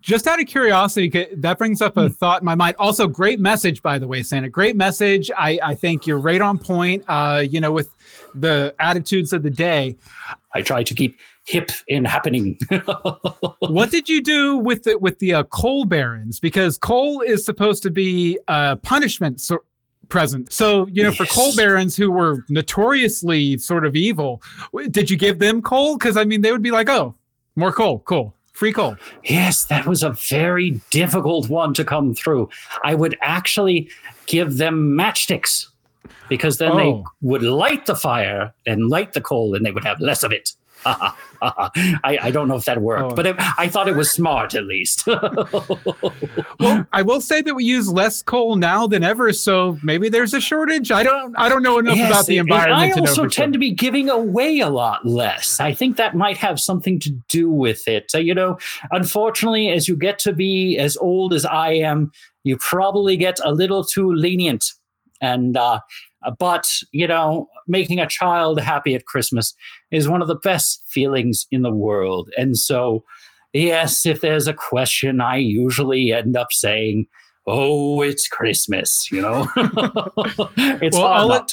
Just 0.00 0.26
out 0.26 0.40
of 0.40 0.46
curiosity, 0.46 1.28
that 1.36 1.58
brings 1.58 1.80
up 1.82 1.96
a 1.96 2.08
thought 2.08 2.42
in 2.42 2.46
my 2.46 2.54
mind. 2.54 2.76
Also, 2.78 3.06
great 3.06 3.38
message, 3.38 3.82
by 3.82 3.98
the 3.98 4.06
way, 4.08 4.22
Santa. 4.22 4.48
Great 4.48 4.74
message. 4.74 5.30
I, 5.36 5.58
I 5.62 5.74
think 5.74 6.06
you're 6.06 6.18
right 6.18 6.40
on 6.40 6.58
point. 6.62 7.04
Uh, 7.08 7.44
you 7.48 7.60
know, 7.60 7.72
with 7.72 7.90
the 8.34 8.74
attitudes 8.78 9.32
of 9.32 9.42
the 9.42 9.50
day. 9.50 9.96
I 10.54 10.62
try 10.62 10.82
to 10.82 10.94
keep 10.94 11.18
hip 11.44 11.70
in 11.88 12.04
happening. 12.04 12.58
what 13.58 13.90
did 13.90 14.08
you 14.08 14.22
do 14.22 14.56
with 14.56 14.84
the 14.84 14.98
with 14.98 15.18
the 15.18 15.34
uh, 15.34 15.42
coal 15.44 15.84
barons? 15.84 16.40
Because 16.40 16.78
coal 16.78 17.20
is 17.20 17.44
supposed 17.44 17.82
to 17.84 17.90
be 17.90 18.38
a 18.48 18.76
punishment 18.76 19.40
so- 19.40 19.64
present. 20.08 20.52
So 20.52 20.86
you 20.88 21.02
know, 21.02 21.12
for 21.12 21.26
coal 21.26 21.54
barons 21.56 21.96
who 21.96 22.10
were 22.10 22.44
notoriously 22.48 23.58
sort 23.58 23.84
of 23.84 23.96
evil, 23.96 24.42
did 24.90 25.10
you 25.10 25.16
give 25.16 25.38
them 25.38 25.62
coal? 25.62 25.96
Because 25.96 26.16
I 26.16 26.24
mean, 26.24 26.42
they 26.42 26.52
would 26.52 26.62
be 26.62 26.70
like, 26.70 26.88
oh, 26.88 27.14
more 27.56 27.72
coal, 27.72 28.00
cool, 28.00 28.34
free 28.52 28.72
coal. 28.72 28.96
Yes, 29.24 29.64
that 29.66 29.86
was 29.86 30.02
a 30.02 30.10
very 30.10 30.80
difficult 30.90 31.48
one 31.48 31.74
to 31.74 31.84
come 31.84 32.14
through. 32.14 32.48
I 32.84 32.94
would 32.94 33.16
actually 33.20 33.90
give 34.26 34.58
them 34.58 34.96
matchsticks 34.96 35.71
because 36.28 36.58
then 36.58 36.76
they 36.76 36.86
Oh. 36.88 37.04
would 37.20 37.42
light 37.42 37.86
the 37.86 37.94
fire 37.94 38.52
and 38.66 38.88
light 38.88 39.12
the 39.12 39.20
coal 39.20 39.54
and 39.54 39.64
they 39.64 39.70
would 39.72 39.84
have 39.84 40.00
less 40.00 40.22
of 40.22 40.32
it. 40.32 40.52
I, 40.84 42.18
I 42.22 42.30
don't 42.32 42.48
know 42.48 42.56
if 42.56 42.64
that 42.64 42.80
worked, 42.82 43.12
Oh. 43.12 43.14
but 43.14 43.24
it, 43.26 43.36
I 43.56 43.68
thought 43.68 43.86
it 43.88 43.94
was 43.94 44.10
smart 44.10 44.54
at 44.54 44.64
least. 44.64 45.06
Well, 46.60 46.86
I 46.92 47.02
will 47.02 47.20
say 47.20 47.42
that 47.42 47.54
we 47.54 47.64
use 47.64 47.88
less 47.92 48.22
coal 48.22 48.54
now 48.54 48.86
than 48.86 49.02
ever, 49.02 49.32
so 49.32 49.78
maybe 49.82 50.08
there's 50.08 50.32
a 50.32 50.40
shortage. 50.40 50.92
I 50.92 51.02
don't 51.02 51.34
I 51.36 51.48
don't 51.48 51.62
know 51.62 51.78
enough 51.78 51.96
Yes, 51.96 52.10
about 52.10 52.26
the 52.26 52.38
and 52.38 52.48
environment 52.48 52.92
I 52.92 52.94
to 52.94 53.00
also 53.00 53.22
tend 53.22 53.32
sure. 53.32 53.46
to 53.52 53.58
be 53.58 53.72
giving 53.72 54.08
away 54.08 54.60
a 54.60 54.68
lot 54.68 55.04
less. 55.04 55.58
I 55.58 55.72
think 55.72 55.96
that 55.96 56.14
might 56.16 56.36
have 56.36 56.60
something 56.60 57.00
to 57.00 57.10
do 57.28 57.50
with 57.50 57.88
it. 57.88 58.12
Uh, 58.14 58.18
you 58.18 58.32
know, 58.34 58.58
unfortunately, 58.92 59.70
as 59.70 59.88
you 59.88 59.96
get 59.96 60.18
to 60.20 60.32
be 60.32 60.78
as 60.78 60.96
old 60.98 61.32
as 61.34 61.44
I 61.44 61.72
am, 61.72 62.12
you 62.44 62.56
probably 62.58 63.16
get 63.16 63.40
a 63.44 63.52
little 63.52 63.82
too 63.84 64.12
lenient. 64.12 64.72
And 65.22 65.56
uh, 65.56 65.80
but 66.38 66.70
you 66.92 67.06
know, 67.06 67.48
making 67.66 67.98
a 68.00 68.06
child 68.06 68.60
happy 68.60 68.94
at 68.94 69.06
Christmas 69.06 69.54
is 69.90 70.08
one 70.08 70.20
of 70.20 70.28
the 70.28 70.34
best 70.36 70.82
feelings 70.88 71.46
in 71.50 71.62
the 71.62 71.72
world. 71.72 72.28
And 72.36 72.58
so, 72.58 73.04
yes, 73.54 74.04
if 74.04 74.20
there's 74.20 74.46
a 74.48 74.52
question, 74.52 75.20
I 75.22 75.36
usually 75.36 76.12
end 76.12 76.36
up 76.36 76.52
saying. 76.52 77.06
Oh, 77.44 78.02
it's 78.02 78.28
Christmas, 78.28 79.10
you 79.10 79.20
know. 79.20 79.48
it's 80.56 80.96
Well, 80.96 81.08
hard 81.08 81.20
I'll 81.22 81.28
not 81.28 81.52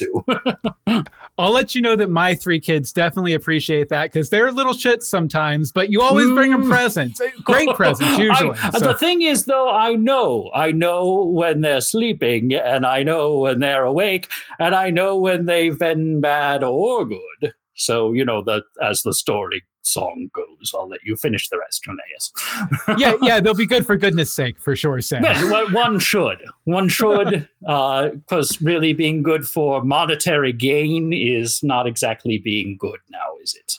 let- 0.86 1.04
to. 1.04 1.04
I'll 1.40 1.52
let 1.52 1.74
you 1.74 1.82
know 1.82 1.96
that 1.96 2.10
my 2.10 2.34
three 2.34 2.60
kids 2.60 2.92
definitely 2.92 3.34
appreciate 3.34 3.88
that 3.88 4.04
because 4.12 4.30
they're 4.30 4.52
little 4.52 4.72
shits 4.74 5.04
sometimes, 5.04 5.72
but 5.72 5.90
you 5.90 6.00
always 6.02 6.26
bring 6.28 6.50
them 6.52 6.64
Mm. 6.64 6.70
presents. 6.70 7.20
Great 7.44 7.68
presents, 7.74 8.18
usually. 8.18 8.56
I- 8.62 8.70
So- 8.70 8.86
The 8.86 8.94
thing 8.94 9.22
is, 9.22 9.44
though, 9.46 9.68
I 9.70 9.94
know, 9.94 10.50
I 10.54 10.72
know 10.72 11.24
when 11.24 11.60
they're 11.62 11.80
sleeping, 11.80 12.54
and 12.54 12.84
I 12.86 13.02
know 13.02 13.38
when 13.38 13.60
they're 13.60 13.84
awake, 13.84 14.28
and 14.58 14.74
I 14.74 14.90
know 14.90 15.16
when 15.16 15.46
they've 15.46 15.78
been 15.78 16.20
bad 16.20 16.62
or 16.62 17.04
good. 17.06 17.52
So 17.74 18.12
you 18.12 18.24
know 18.24 18.42
that 18.44 18.64
as 18.82 19.02
the 19.02 19.14
story 19.14 19.62
song 19.92 20.30
goes, 20.32 20.72
I'll 20.74 20.88
let 20.88 21.00
you 21.04 21.16
finish 21.16 21.48
the 21.48 21.58
rest, 21.58 21.84
Janaeus. 21.84 22.98
yeah, 22.98 23.14
yeah, 23.22 23.40
they'll 23.40 23.54
be 23.54 23.66
good 23.66 23.86
for 23.86 23.96
goodness 23.96 24.32
sake, 24.32 24.60
for 24.60 24.74
sure, 24.76 25.00
Sam. 25.00 25.22
Well, 25.22 25.70
one- 25.72 25.98
should, 25.98 26.38
one 26.64 26.88
should, 26.88 27.48
uh, 27.66 28.08
because 28.10 28.60
really 28.62 28.92
being 28.92 29.22
good 29.22 29.46
for 29.46 29.82
monetary 29.82 30.52
gain 30.52 31.12
is 31.12 31.62
not 31.62 31.86
exactly 31.86 32.38
being 32.38 32.76
good 32.78 33.00
now, 33.10 33.36
is 33.42 33.54
it? 33.54 33.78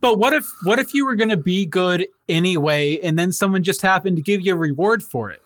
But 0.00 0.18
what 0.18 0.32
if 0.32 0.50
what 0.64 0.78
if 0.78 0.92
you 0.92 1.06
were 1.06 1.14
going 1.14 1.30
to 1.30 1.36
be 1.36 1.64
good 1.64 2.06
anyway, 2.28 2.98
and 2.98 3.18
then 3.18 3.32
someone 3.32 3.62
just 3.62 3.80
happened 3.80 4.16
to 4.16 4.22
give 4.22 4.40
you 4.40 4.52
a 4.52 4.56
reward 4.56 5.02
for 5.02 5.30
it? 5.30 5.40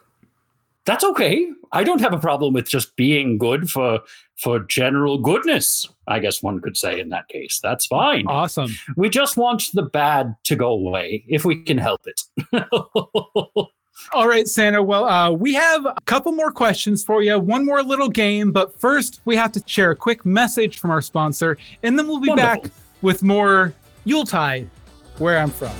that's 0.88 1.04
okay. 1.04 1.46
I 1.70 1.84
don't 1.84 2.00
have 2.00 2.14
a 2.14 2.18
problem 2.18 2.54
with 2.54 2.66
just 2.66 2.96
being 2.96 3.36
good 3.36 3.70
for 3.70 4.00
for 4.36 4.60
general 4.60 5.18
goodness. 5.18 5.86
I 6.08 6.18
guess 6.18 6.42
one 6.42 6.60
could 6.60 6.76
say 6.76 6.98
in 6.98 7.10
that 7.10 7.28
case. 7.28 7.60
That's 7.62 7.86
fine. 7.86 8.26
Awesome. 8.26 8.72
We 8.96 9.08
just 9.10 9.36
want 9.36 9.70
the 9.74 9.82
bad 9.82 10.34
to 10.44 10.56
go 10.56 10.70
away 10.70 11.24
if 11.28 11.44
we 11.44 11.62
can 11.62 11.78
help 11.78 12.00
it. 12.06 12.22
All 14.12 14.26
right, 14.26 14.48
Santa. 14.48 14.82
Well, 14.82 15.04
uh, 15.04 15.30
we 15.30 15.52
have 15.54 15.84
a 15.84 16.00
couple 16.06 16.32
more 16.32 16.50
questions 16.50 17.04
for 17.04 17.22
you, 17.22 17.38
one 17.38 17.66
more 17.66 17.82
little 17.82 18.08
game, 18.08 18.52
but 18.52 18.80
first 18.80 19.20
we 19.24 19.36
have 19.36 19.52
to 19.52 19.62
share 19.66 19.90
a 19.90 19.96
quick 19.96 20.24
message 20.24 20.78
from 20.78 20.90
our 20.90 21.02
sponsor, 21.02 21.58
and 21.82 21.98
then 21.98 22.08
we'll 22.08 22.20
be 22.20 22.28
Wonderful. 22.28 22.62
back 22.62 22.72
with 23.02 23.22
more 23.22 23.74
Yuletide, 24.04 24.70
where 25.18 25.38
I'm 25.38 25.50
from. 25.50 25.74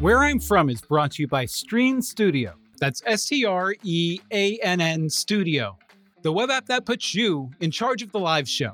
Where 0.00 0.18
I'm 0.18 0.38
From 0.38 0.70
is 0.70 0.80
brought 0.80 1.12
to 1.12 1.22
you 1.22 1.26
by 1.26 1.46
Stream 1.46 2.00
Studio. 2.02 2.54
That's 2.78 3.02
S 3.06 3.24
T 3.24 3.44
R 3.44 3.74
E 3.82 4.20
A 4.30 4.58
N 4.58 4.80
N 4.80 5.10
Studio, 5.10 5.76
the 6.22 6.32
web 6.32 6.50
app 6.50 6.66
that 6.66 6.84
puts 6.84 7.14
you 7.14 7.50
in 7.60 7.70
charge 7.70 8.02
of 8.02 8.12
the 8.12 8.20
live 8.20 8.48
show. 8.48 8.72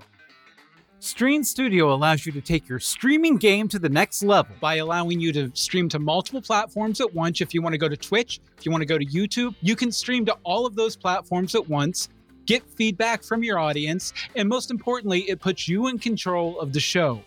Stream 1.01 1.45
Studio 1.45 1.93
allows 1.93 2.25
you 2.25 2.33
to 2.33 2.40
take 2.40 2.67
your 2.67 2.79
streaming 2.79 3.37
game 3.37 3.69
to 3.69 3.79
the 3.79 3.88
next 3.90 4.23
level 4.23 4.57
by 4.59 4.77
allowing 4.77 5.21
you 5.21 5.33
to 5.35 5.51
stream 5.55 5.87
to 5.90 5.99
multiple 5.99 6.40
platforms 6.40 6.99
at 6.99 7.14
once. 7.14 7.43
If 7.43 7.53
you 7.53 7.61
want 7.61 7.75
to 7.75 7.79
go 7.79 7.90
to 7.90 7.97
Twitch, 7.97 8.40
if 8.57 8.64
you 8.64 8.73
want 8.73 8.81
to 8.81 8.87
go 8.87 8.97
to 8.97 9.05
YouTube, 9.05 9.55
you 9.61 9.77
can 9.77 9.93
stream 9.93 10.25
to 10.25 10.37
all 10.45 10.64
of 10.64 10.77
those 10.77 10.97
platforms 10.97 11.55
at 11.55 11.69
once, 11.69 12.09
get 12.47 12.62
feedback 12.71 13.23
from 13.23 13.43
your 13.43 13.59
audience, 13.59 14.14
and 14.35 14.49
most 14.49 14.71
importantly, 14.71 15.29
it 15.29 15.40
puts 15.40 15.69
you 15.69 15.88
in 15.88 15.99
control 15.99 16.59
of 16.59 16.73
the 16.73 16.81
show. 16.81 17.23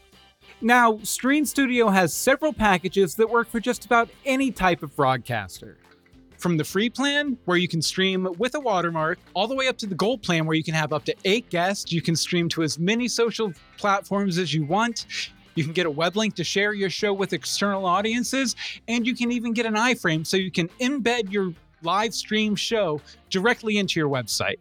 Now, 0.59 0.97
Stream 1.03 1.45
Studio 1.45 1.87
has 1.89 2.15
several 2.15 2.53
packages 2.53 3.13
that 3.15 3.29
work 3.29 3.47
for 3.47 3.59
just 3.59 3.85
about 3.85 4.09
any 4.25 4.51
type 4.51 4.81
of 4.81 4.95
broadcaster. 4.95 5.77
From 6.37 6.55
the 6.55 6.63
free 6.63 6.89
plan, 6.89 7.37
where 7.45 7.57
you 7.57 7.67
can 7.67 7.81
stream 7.81 8.27
with 8.37 8.53
a 8.53 8.59
watermark, 8.59 9.17
all 9.33 9.47
the 9.47 9.55
way 9.55 9.67
up 9.67 9.77
to 9.79 9.87
the 9.87 9.95
gold 9.95 10.21
plan, 10.21 10.45
where 10.45 10.55
you 10.55 10.63
can 10.63 10.75
have 10.75 10.93
up 10.93 11.03
to 11.05 11.15
eight 11.25 11.49
guests. 11.49 11.91
You 11.91 12.01
can 12.01 12.15
stream 12.15 12.47
to 12.49 12.61
as 12.61 12.77
many 12.77 13.07
social 13.07 13.51
platforms 13.77 14.37
as 14.37 14.53
you 14.53 14.63
want. 14.63 15.07
You 15.55 15.63
can 15.63 15.73
get 15.73 15.87
a 15.87 15.91
web 15.91 16.15
link 16.15 16.35
to 16.35 16.43
share 16.43 16.73
your 16.73 16.91
show 16.91 17.11
with 17.11 17.33
external 17.33 17.87
audiences, 17.87 18.55
and 18.87 19.07
you 19.07 19.15
can 19.15 19.31
even 19.31 19.53
get 19.53 19.65
an 19.65 19.73
iframe 19.73 20.25
so 20.25 20.37
you 20.37 20.51
can 20.51 20.67
embed 20.79 21.31
your 21.31 21.53
live 21.81 22.13
stream 22.13 22.55
show 22.55 23.01
directly 23.31 23.79
into 23.79 23.99
your 23.99 24.09
website. 24.09 24.57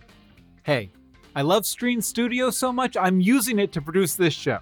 Hey, 0.63 0.91
I 1.35 1.43
love 1.43 1.67
Stream 1.67 2.01
Studio 2.01 2.49
so 2.49 2.73
much, 2.73 2.97
I'm 2.97 3.21
using 3.21 3.59
it 3.59 3.73
to 3.73 3.83
produce 3.83 4.15
this 4.15 4.33
show. 4.33 4.61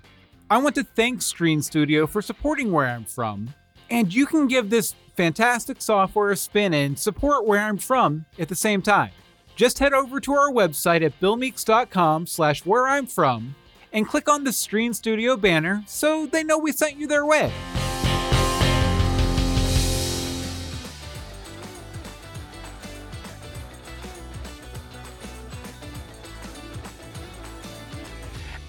I 0.50 0.58
want 0.58 0.74
to 0.74 0.82
thank 0.82 1.22
Stream 1.22 1.62
Studio 1.62 2.08
for 2.08 2.20
supporting 2.20 2.72
where 2.72 2.86
I'm 2.86 3.04
from, 3.04 3.54
and 3.88 4.12
you 4.12 4.26
can 4.26 4.48
give 4.48 4.70
this 4.70 4.96
fantastic 5.16 5.80
software 5.80 6.34
spin 6.36 6.74
and 6.74 6.98
support 6.98 7.46
where 7.46 7.60
I'm 7.60 7.78
from 7.78 8.26
at 8.38 8.48
the 8.48 8.56
same 8.56 8.82
time. 8.82 9.10
Just 9.56 9.78
head 9.78 9.92
over 9.92 10.20
to 10.20 10.32
our 10.34 10.50
website 10.50 11.04
at 11.04 11.18
billmeeks.com 11.20 12.26
slash 12.26 12.66
where 12.66 12.88
I'm 12.88 13.06
from 13.06 13.54
and 13.92 14.08
click 14.08 14.28
on 14.28 14.44
the 14.44 14.52
Stream 14.52 14.92
Studio 14.92 15.36
banner 15.36 15.84
so 15.86 16.26
they 16.26 16.42
know 16.42 16.58
we 16.58 16.72
sent 16.72 16.96
you 16.96 17.06
their 17.06 17.24
way. 17.24 17.52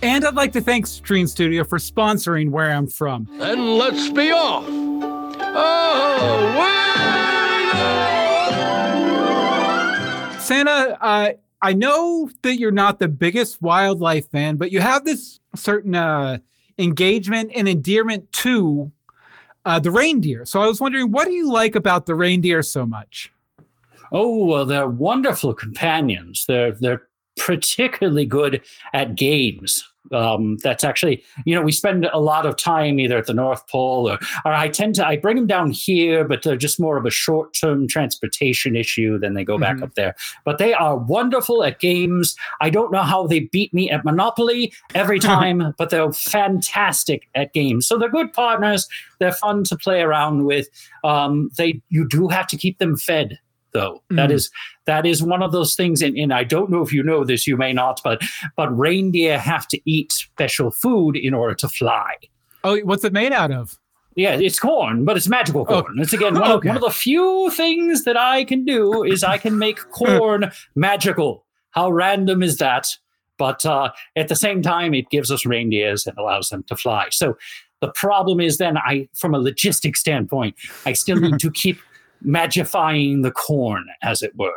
And 0.04 0.24
I'd 0.24 0.36
like 0.36 0.52
to 0.52 0.62
thank 0.62 0.86
Stream 0.86 1.26
Studio 1.26 1.64
for 1.64 1.80
sponsoring 1.80 2.52
where 2.52 2.70
I'm 2.70 2.86
from. 2.86 3.28
Then 3.40 3.80
let's 3.80 4.08
be 4.10 4.30
off. 4.30 5.15
Oh, 5.58 6.52
Santa, 10.40 10.98
uh, 11.02 11.32
I 11.62 11.74
know 11.74 12.30
that 12.44 12.58
you're 12.58 12.72
not 12.72 13.00
the 13.00 13.08
biggest 13.08 13.62
wildlife 13.62 14.30
fan, 14.30 14.58
but 14.58 14.72
you 14.72 14.82
have 14.82 15.06
this 15.06 15.40
certain 15.56 15.96
uh, 15.96 16.38
engagement 16.78 17.52
and 17.56 17.68
endearment 17.68 18.32
to 18.34 18.92
uh, 19.66 19.80
the 19.80 19.90
reindeer. 19.90 20.46
So 20.46 20.62
I 20.62 20.68
was 20.68 20.80
wondering, 20.80 21.12
what 21.12 21.26
do 21.26 21.32
you 21.32 21.52
like 21.52 21.76
about 21.76 22.06
the 22.06 22.14
reindeer 22.14 22.62
so 22.62 22.86
much? 22.86 23.32
Oh, 24.12 24.46
well, 24.46 24.66
they're 24.66 24.88
wonderful 24.88 25.54
companions. 25.54 26.46
They're 26.48 26.74
they're 26.74 27.08
particularly 27.38 28.26
good 28.26 28.62
at 28.94 29.16
games. 29.16 29.84
Um, 30.12 30.58
that's 30.58 30.84
actually, 30.84 31.24
you 31.46 31.56
know, 31.56 31.62
we 31.62 31.72
spend 31.72 32.06
a 32.12 32.20
lot 32.20 32.46
of 32.46 32.58
time 32.58 33.00
either 33.00 33.18
at 33.18 33.26
the 33.26 33.34
North 33.34 33.68
Pole 33.68 34.10
or, 34.10 34.20
or 34.46 34.54
I 34.54 34.68
tend 34.70 34.96
to, 34.96 35.08
I 35.08 35.18
bring 35.18 35.36
them 35.38 35.48
down 35.48 35.72
here, 35.72 36.24
but 36.24 36.44
they're 36.44 36.56
just 36.56 36.80
more 36.80 36.98
of 36.98 37.06
a 37.06 37.10
short 37.10 37.54
term 37.54 37.88
transportation 37.88 38.76
issue. 38.76 39.18
Then 39.18 39.34
they 39.34 39.44
go 39.44 39.58
back 39.58 39.78
Mhm. 39.78 39.84
up 39.84 39.96
there. 39.96 40.16
But 40.44 40.58
they 40.58 40.74
are 40.74 40.98
wonderful 40.98 41.64
at 41.64 41.80
games. 41.80 42.36
I 42.62 42.70
don't 42.70 42.92
know 42.92 43.04
how 43.04 43.28
they 43.28 43.42
beat 43.42 43.74
me 43.74 43.90
at 43.90 44.06
Monopoly 44.06 44.74
every 44.94 45.20
time, 45.32 45.74
but 45.78 45.90
they're 45.90 46.12
fantastic 46.14 47.28
at 47.36 47.54
games. 47.54 47.88
So 47.88 47.98
they're 47.98 48.10
good 48.10 48.32
partners. 48.34 48.88
They're 49.20 49.32
fun 49.32 49.64
to 49.66 49.76
play 49.76 50.02
around 50.02 50.46
with. 50.46 50.68
Um, 51.04 51.50
they, 51.58 51.82
you 51.90 52.08
do 52.08 52.28
have 52.28 52.48
to 52.48 52.58
keep 52.58 52.78
them 52.80 52.98
fed 52.98 53.40
though. 53.76 54.02
That 54.10 54.30
Mm. 54.32 54.34
is 54.34 54.50
that 54.88 55.06
is 55.06 55.22
one 55.22 55.44
of 55.44 55.52
those 55.52 55.76
things, 55.76 56.02
and, 56.02 56.18
and 56.18 56.34
I 56.34 56.44
don't 56.44 56.72
know 56.72 56.82
if 56.82 56.92
you 56.92 57.04
know 57.04 57.24
this, 57.24 57.46
you 57.46 57.58
may 57.58 57.74
not, 57.74 58.02
but 58.04 58.22
but 58.58 58.76
reindeer 58.76 59.38
have 59.38 59.68
to 59.68 59.80
eat 59.86 60.12
special 60.14 60.72
food 60.72 61.16
in 61.16 61.34
order 61.36 61.54
to 61.56 61.68
fly. 61.70 62.14
Oh, 62.64 62.80
what's 62.80 63.04
it 63.04 63.14
made 63.14 63.32
out 63.34 63.52
of? 63.52 63.78
Yeah, 64.16 64.36
it's 64.36 64.60
corn, 64.60 65.04
but 65.06 65.18
it's 65.18 65.28
magical 65.28 65.62
Oh, 65.70 65.82
corn. 65.84 65.98
It's 66.00 66.14
again 66.14 66.34
one, 66.36 66.52
okay. 66.54 66.70
of, 66.70 66.76
one 66.76 66.78
of 66.78 66.82
the 66.84 66.90
few 66.90 67.52
things 67.52 68.06
that 68.06 68.18
I 68.18 68.46
can 68.46 68.64
do 68.66 69.04
is 69.04 69.24
I 69.24 69.38
can 69.38 69.60
make 69.60 69.78
corn 69.92 70.52
magical. 70.76 71.46
How 71.72 71.92
random 71.92 72.42
is 72.42 72.58
that? 72.58 72.88
But 73.38 73.66
uh, 73.66 73.92
at 74.16 74.30
the 74.30 74.36
same 74.36 74.62
time, 74.62 74.94
it 74.94 75.10
gives 75.10 75.30
us 75.30 75.46
reindeers 75.46 76.08
and 76.08 76.18
allows 76.18 76.48
them 76.50 76.64
to 76.68 76.78
fly. 76.78 77.08
So 77.12 77.36
the 77.82 77.90
problem 77.90 78.40
is 78.40 78.58
then 78.58 78.78
I, 78.78 79.10
from 79.14 79.36
a 79.36 79.40
logistic 79.40 79.98
standpoint, 79.98 80.56
I 80.86 80.94
still 80.94 81.18
need 81.20 81.40
to 81.46 81.52
keep 81.52 81.78
magifying 82.24 83.24
the 83.24 83.32
corn, 83.32 83.86
as 84.04 84.22
it 84.22 84.36
were. 84.36 84.54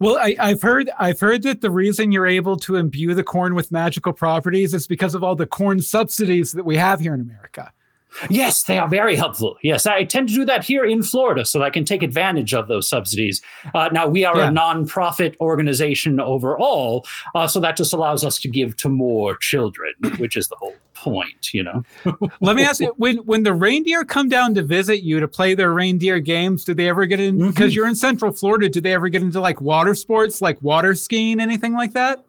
Well, 0.00 0.18
I, 0.18 0.34
I've 0.40 0.60
heard 0.60 0.90
I've 0.98 1.20
heard 1.20 1.42
that 1.44 1.60
the 1.60 1.70
reason 1.70 2.10
you're 2.12 2.26
able 2.26 2.56
to 2.58 2.76
imbue 2.76 3.14
the 3.14 3.22
corn 3.24 3.54
with 3.54 3.70
magical 3.70 4.12
properties 4.12 4.74
is 4.74 4.86
because 4.86 5.14
of 5.14 5.22
all 5.22 5.36
the 5.36 5.46
corn 5.46 5.80
subsidies 5.80 6.52
that 6.52 6.64
we 6.64 6.76
have 6.76 7.00
here 7.00 7.14
in 7.14 7.20
America. 7.20 7.72
Yes, 8.30 8.62
they 8.64 8.78
are 8.78 8.86
very 8.88 9.16
helpful. 9.16 9.56
Yes, 9.62 9.86
I 9.86 10.04
tend 10.04 10.28
to 10.28 10.34
do 10.34 10.44
that 10.44 10.64
here 10.64 10.84
in 10.84 11.02
Florida 11.02 11.44
so 11.44 11.58
that 11.58 11.64
I 11.64 11.70
can 11.70 11.84
take 11.84 12.02
advantage 12.02 12.54
of 12.54 12.68
those 12.68 12.88
subsidies. 12.88 13.42
Uh, 13.74 13.88
now, 13.92 14.06
we 14.06 14.24
are 14.24 14.36
Yeah. 14.36 14.48
a 14.48 14.52
nonprofit 14.52 15.34
organization 15.40 16.20
overall, 16.20 17.04
uh, 17.34 17.48
so 17.48 17.58
that 17.60 17.76
just 17.76 17.92
allows 17.92 18.24
us 18.24 18.38
to 18.40 18.48
give 18.48 18.76
to 18.78 18.88
more 18.88 19.36
children, 19.38 19.94
which 20.18 20.36
is 20.36 20.46
the 20.48 20.54
whole 20.56 20.76
point, 21.04 21.52
you 21.52 21.62
know? 21.62 21.84
Let 22.40 22.56
me 22.56 22.64
ask 22.64 22.80
you: 22.80 22.94
when 22.96 23.18
when 23.18 23.42
the 23.42 23.52
reindeer 23.52 24.04
come 24.04 24.30
down 24.30 24.54
to 24.54 24.62
visit 24.62 25.02
you 25.02 25.20
to 25.20 25.28
play 25.28 25.54
their 25.54 25.72
reindeer 25.72 26.18
games, 26.18 26.64
do 26.64 26.72
they 26.72 26.88
ever 26.88 27.04
get 27.04 27.20
in? 27.20 27.36
Mm-hmm. 27.36 27.48
Because 27.50 27.74
you're 27.74 27.86
in 27.86 27.94
Central 27.94 28.32
Florida, 28.32 28.70
do 28.70 28.80
they 28.80 28.94
ever 28.94 29.10
get 29.10 29.22
into 29.22 29.40
like 29.40 29.60
water 29.60 29.94
sports, 29.94 30.40
like 30.40 30.60
water 30.62 30.94
skiing, 30.94 31.40
anything 31.40 31.74
like 31.74 31.92
that? 31.92 32.24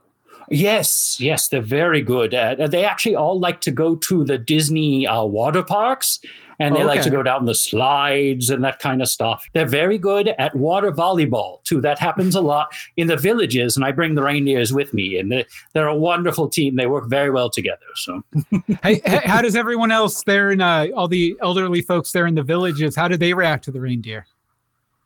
Yes, 0.50 1.20
yes, 1.20 1.48
they're 1.48 1.62
very 1.62 2.02
good. 2.02 2.34
Uh, 2.34 2.68
they 2.68 2.86
actually 2.86 3.16
all 3.16 3.40
like 3.40 3.62
to 3.62 3.72
go 3.72 3.96
to 3.96 4.24
the 4.24 4.38
Disney 4.38 5.08
uh, 5.08 5.24
water 5.24 5.64
parks. 5.64 6.20
And 6.60 6.76
they 6.76 6.84
Oh, 6.84 6.86
like 6.86 7.02
to 7.02 7.10
go 7.10 7.22
down 7.24 7.46
the 7.46 7.56
slides 7.56 8.50
and 8.50 8.63
that 8.63 8.80
kind 8.80 9.02
of 9.02 9.10
stuff. 9.10 9.46
They're 9.54 9.65
very 9.65 9.98
good 9.98 10.30
at 10.39 10.56
water 10.56 10.91
volleyball 10.91 11.63
too. 11.63 11.82
That 11.82 12.00
happens 12.00 12.36
a 12.36 12.41
lot 12.41 12.74
in 12.98 13.08
the 13.08 13.18
villages, 13.18 13.76
and 13.76 13.86
I 13.86 13.91
bring 13.91 14.15
the 14.15 14.24
reindeers 14.24 14.72
with 14.74 14.94
me. 14.94 15.18
And 15.18 15.32
they, 15.32 15.46
they're 15.74 15.88
a 15.88 15.96
wonderful 15.96 16.48
team. 16.50 16.76
They 16.76 16.88
work 16.88 17.10
very 17.10 17.30
well 17.30 17.50
together. 17.50 17.86
So 17.96 18.24
hey, 18.84 19.02
how 19.26 19.41
does 19.41 19.56
everyone 19.56 19.91
else 19.91 20.24
there 20.24 20.52
in 20.52 20.62
uh, 20.62 20.88
all 20.96 21.08
the 21.08 21.36
elderly 21.41 21.82
folks 21.82 22.12
there 22.12 22.26
in 22.28 22.36
the 22.36 22.44
villages? 22.44 22.96
How 22.96 23.08
do 23.08 23.18
they 23.18 23.34
react 23.34 23.65
to 23.65 23.72
the 23.72 23.82
reindeer? 23.82 24.26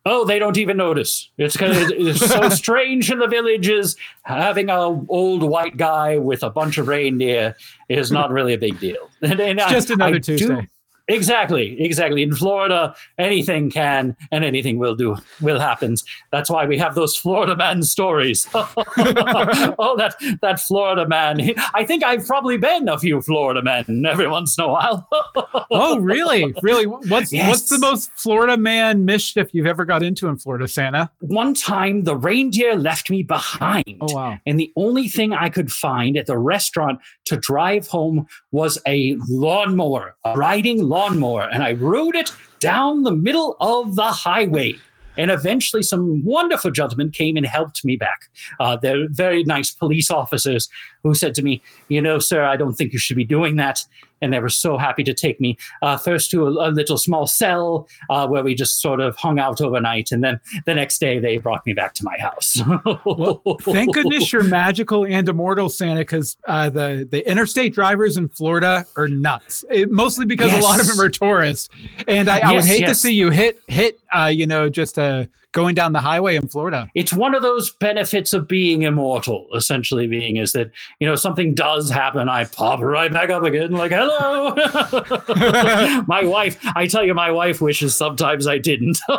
Oh, 0.06 0.24
they 0.24 0.40
don't 0.40 0.58
even 0.58 0.78
notice. 0.78 1.30
It's 1.38 1.58
kind 1.58 1.74
of 1.74 1.92
it's 1.92 2.26
so 2.26 2.48
strange 2.50 3.12
in 3.12 3.20
the 3.20 3.28
villages. 3.28 3.98
Having 4.24 4.70
a 4.70 4.78
old 4.80 5.44
white 5.44 5.76
guy 5.78 6.18
with 6.18 6.42
a 6.42 6.50
bunch 6.50 6.78
of 6.78 6.88
reindeer 6.88 7.56
is 7.90 8.12
not 8.12 8.32
really 8.32 8.54
a 8.54 8.58
big 8.58 8.80
deal. 8.80 9.10
And, 9.22 9.40
and 9.42 9.60
It's 9.60 9.68
I- 9.68 9.72
just 9.74 9.90
another 9.90 10.16
I 10.16 10.20
do- 10.20 10.38
Tuesday. 10.38 10.68
Exactly, 11.10 11.80
exactly. 11.82 12.24
In 12.24 12.34
Florida, 12.34 12.95
anything 13.17 13.69
can 13.69 14.15
and 14.32 14.45
anything 14.45 14.78
will 14.80 14.95
do 14.95 15.17
will 15.41 15.60
happens. 15.60 16.04
That's 16.32 16.50
why 16.50 16.65
we 16.65 16.78
have 16.78 16.95
those 16.95 17.15
Florida 17.15 17.56
man 17.56 17.84
stories. 17.84 18.48
oh, 18.54 19.95
that 19.98 20.15
that 20.41 20.60
Florida 20.60 21.08
man. 21.08 21.41
I 21.74 21.86
think 21.86 22.04
I've 22.04 22.26
probably 22.26 22.58
been 22.58 22.88
a 22.88 22.98
few 22.98 23.22
Florida 23.22 23.62
men 23.62 24.06
every 24.06 24.28
once 24.28 24.58
in 24.58 24.63
a 24.63 24.67
while. 24.67 25.08
Oh, 25.72 26.00
really? 26.00 26.54
Really? 26.63 26.86
What's 26.86 27.32
what's 27.32 27.69
the 27.69 27.78
most 27.80 28.12
Florida 28.15 28.58
man 28.58 29.06
mischief 29.06 29.50
you've 29.54 29.67
ever 29.67 29.86
got 29.86 30.02
into 30.02 30.28
in 30.28 30.38
Florida, 30.38 30.67
Santa? 30.67 31.12
One 31.19 31.54
time, 31.54 32.04
the 32.04 32.15
reindeer 32.15 32.76
left 32.76 33.10
me 33.10 33.24
behind. 33.24 33.98
Oh, 34.02 34.13
wow. 34.13 34.39
And 34.45 34.60
the 34.60 34.72
only 34.76 35.08
thing 35.08 35.34
I 35.34 35.50
could 35.50 35.72
find 35.72 36.17
at 36.17 36.26
the 36.26 36.38
restaurant 36.38 37.00
to 37.26 37.38
drive 37.38 37.88
home 37.88 38.28
was 38.52 38.80
a 38.88 39.15
lawnmower, 39.30 40.15
a 40.26 40.36
riding 40.36 40.84
lawnmower. 40.84 40.99
And 41.08 41.64
I 41.64 41.74
rode 41.74 42.16
it 42.16 42.32
down 42.60 43.04
the 43.04 43.12
middle 43.12 43.56
of 43.60 43.96
the 43.96 44.12
highway. 44.12 44.76
And 45.18 45.32
eventually, 45.32 45.84
some 45.84 46.24
wonderful 46.24 46.72
gentlemen 46.72 47.12
came 47.12 47.36
and 47.36 47.46
helped 47.46 47.84
me 47.84 47.98
back. 47.98 48.30
Uh, 48.60 48.78
they're 48.78 49.08
very 49.10 49.44
nice 49.44 49.72
police 49.72 50.10
officers 50.10 50.70
who 51.04 51.14
said 51.14 51.36
to 51.36 51.42
me, 51.42 51.62
You 51.90 52.02
know, 52.02 52.20
sir, 52.20 52.44
I 52.44 52.56
don't 52.56 52.74
think 52.74 52.94
you 52.94 53.00
should 53.00 53.18
be 53.18 53.26
doing 53.26 53.58
that. 53.58 53.84
And 54.22 54.34
they 54.34 54.40
were 54.40 54.50
so 54.50 54.78
happy 54.78 55.04
to 55.04 55.14
take 55.14 55.40
me 55.40 55.58
uh, 55.82 55.98
first 55.98 56.32
to 56.32 56.46
a, 56.48 56.70
a 56.70 56.72
little 56.72 56.98
small 56.98 57.28
cell 57.28 57.88
uh, 58.10 58.28
where 58.28 58.44
we 58.44 58.56
just 58.56 58.82
sort 58.82 59.00
of 59.00 59.16
hung 59.16 59.40
out 59.40 59.62
overnight. 59.62 60.12
And 60.12 60.24
then 60.24 60.40
the 60.66 60.76
next 60.76 61.00
day, 61.00 61.20
they 61.20 61.38
brought 61.38 61.66
me 61.66 61.74
back 61.74 61.94
to 61.96 62.04
my 62.04 62.18
house. 62.20 62.60
Well, 63.06 63.42
thank 63.62 63.94
goodness 63.94 64.32
you're 64.32 64.44
magical 64.50 65.06
and 65.06 65.28
immortal, 65.28 65.70
Santa, 65.70 66.02
because 66.02 66.38
uh, 66.48 66.70
the 66.70 67.08
the 67.10 67.28
interstate 67.30 67.74
drivers 67.74 68.18
in 68.18 68.30
Florida 68.30 68.86
are 68.96 69.08
nuts. 69.08 69.64
It- 69.70 69.92
mostly 69.92 70.26
because 70.26 70.52
a 70.54 70.58
lot 70.62 70.80
of 70.80 70.88
them 70.88 71.00
are 71.00 71.10
tourists, 71.10 71.70
and 72.08 72.30
I, 72.30 72.40
I 72.40 72.52
would 72.54 72.66
Yes, 72.66 72.68
hate 72.68 72.86
to 72.88 72.96
see 72.96 73.14
you 73.14 73.30
hit 73.30 73.60
hit 73.68 74.00
uh, 74.14 74.26
you 74.26 74.48
know 74.48 74.70
just 74.70 74.98
uh, 75.00 75.26
going 75.52 75.74
down 75.74 75.94
the 75.94 76.00
highway 76.00 76.36
in 76.36 76.48
Florida. 76.48 76.88
it's 76.94 77.12
one 77.12 77.34
of 77.34 77.42
those 77.42 77.72
benefits 77.80 78.34
of 78.34 78.48
being 78.48 78.84
immortal 78.84 79.48
essentially 79.56 80.06
being 80.08 80.38
is 80.38 80.52
that 80.52 80.70
you 81.00 81.08
know 81.08 81.16
something 81.16 81.54
does 81.56 81.90
happen 81.90 82.30
i 82.30 82.44
pop 82.46 82.80
right 82.82 83.12
back 83.12 83.30
up 83.32 83.42
again 83.44 83.72
like 83.72 83.92
hello 83.92 84.54
my 86.08 86.24
wife 86.24 86.60
i 86.76 86.86
tell 86.86 87.04
you 87.04 87.14
my 87.16 87.32
wife 87.32 87.62
wishes 87.62 87.96
sometimes 87.96 88.46
i 88.48 88.58
didn't 88.58 89.00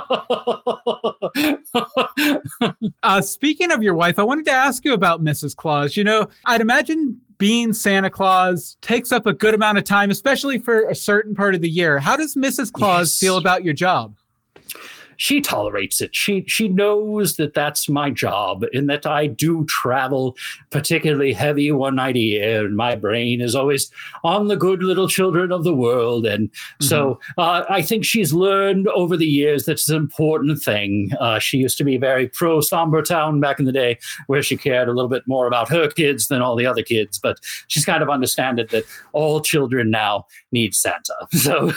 Uh, 3.03 3.21
speaking 3.23 3.71
of 3.73 3.83
your 3.83 3.95
wife, 3.95 4.19
I 4.19 4.23
wanted 4.23 4.45
to 4.47 4.51
ask 4.53 4.85
you 4.85 4.93
about 4.93 5.23
Mrs. 5.25 5.57
Claus. 5.57 5.97
You 5.97 6.05
know, 6.05 6.29
I'd 6.45 6.61
imagine 6.61 7.19
being 7.39 7.73
Santa 7.73 8.11
Claus 8.11 8.77
takes 8.83 9.11
up 9.11 9.27
a 9.27 9.33
good 9.33 9.55
amount 9.55 9.79
of 9.79 9.85
time, 9.85 10.11
especially 10.11 10.59
for 10.59 10.83
a 10.89 10.95
certain 10.95 11.35
part 11.35 11.55
of 11.55 11.63
the 11.63 11.69
year. 11.69 11.99
How 11.99 12.17
does 12.17 12.35
Mrs. 12.35 12.71
Claus 12.71 13.09
Yes. 13.11 13.19
feel 13.21 13.37
about 13.39 13.65
your 13.65 13.73
job? 13.75 14.15
She 15.21 15.41
tolerates 15.43 16.01
it. 16.01 16.17
She 16.17 16.45
she 16.49 16.67
knows 16.67 17.37
that 17.37 17.53
that's 17.53 17.91
my 17.91 18.11
job 18.11 18.65
and 18.73 18.89
that 18.89 19.05
I 19.05 19.27
do 19.27 19.67
travel 19.67 20.35
particularly 20.71 21.35
heavy 21.35 21.71
one 21.71 21.97
night 21.97 22.17
a 22.17 22.21
year, 22.21 22.65
and 22.65 22.75
my 22.75 22.97
brain 22.97 23.43
is 23.43 23.55
always 23.55 23.91
on 24.25 24.49
the 24.49 24.57
good 24.57 24.83
little 24.83 25.09
children 25.09 25.53
of 25.53 25.63
the 25.63 25.75
world. 25.75 26.25
And 26.25 26.51
so 26.81 27.21
uh, 27.37 27.65
I 27.69 27.83
think 27.83 28.05
she's 28.05 28.33
learned 28.33 28.89
over 28.89 29.15
the 29.15 29.27
years 29.27 29.67
that 29.67 29.73
it's 29.73 29.91
an 29.91 29.97
important 29.97 30.63
thing. 30.63 31.11
Uh, 31.21 31.39
she 31.39 31.59
used 31.59 31.77
to 31.79 31.85
be 31.85 31.99
very 31.99 32.27
pro 32.27 32.63
Somber 32.63 33.03
Town 33.03 33.41
back 33.41 33.61
in 33.61 33.67
the 33.67 33.73
day, 33.73 33.99
where 34.27 34.43
she 34.43 34.57
cared 34.57 34.89
a 34.89 34.93
little 34.93 35.11
bit 35.11 35.25
more 35.27 35.47
about 35.47 35.69
her 35.69 35.89
kids 35.89 36.29
than 36.29 36.41
all 36.41 36.57
the 36.57 36.67
other 36.67 36.83
kids. 36.83 37.19
But 37.19 37.39
she's 37.69 37.85
kind 37.85 38.03
of 38.03 38.09
understood 38.09 38.41
that 38.41 38.85
all 39.13 39.41
children 39.41 39.91
now 39.91 40.27
need 40.51 40.75
Santa. 40.75 41.15
So 41.41 41.73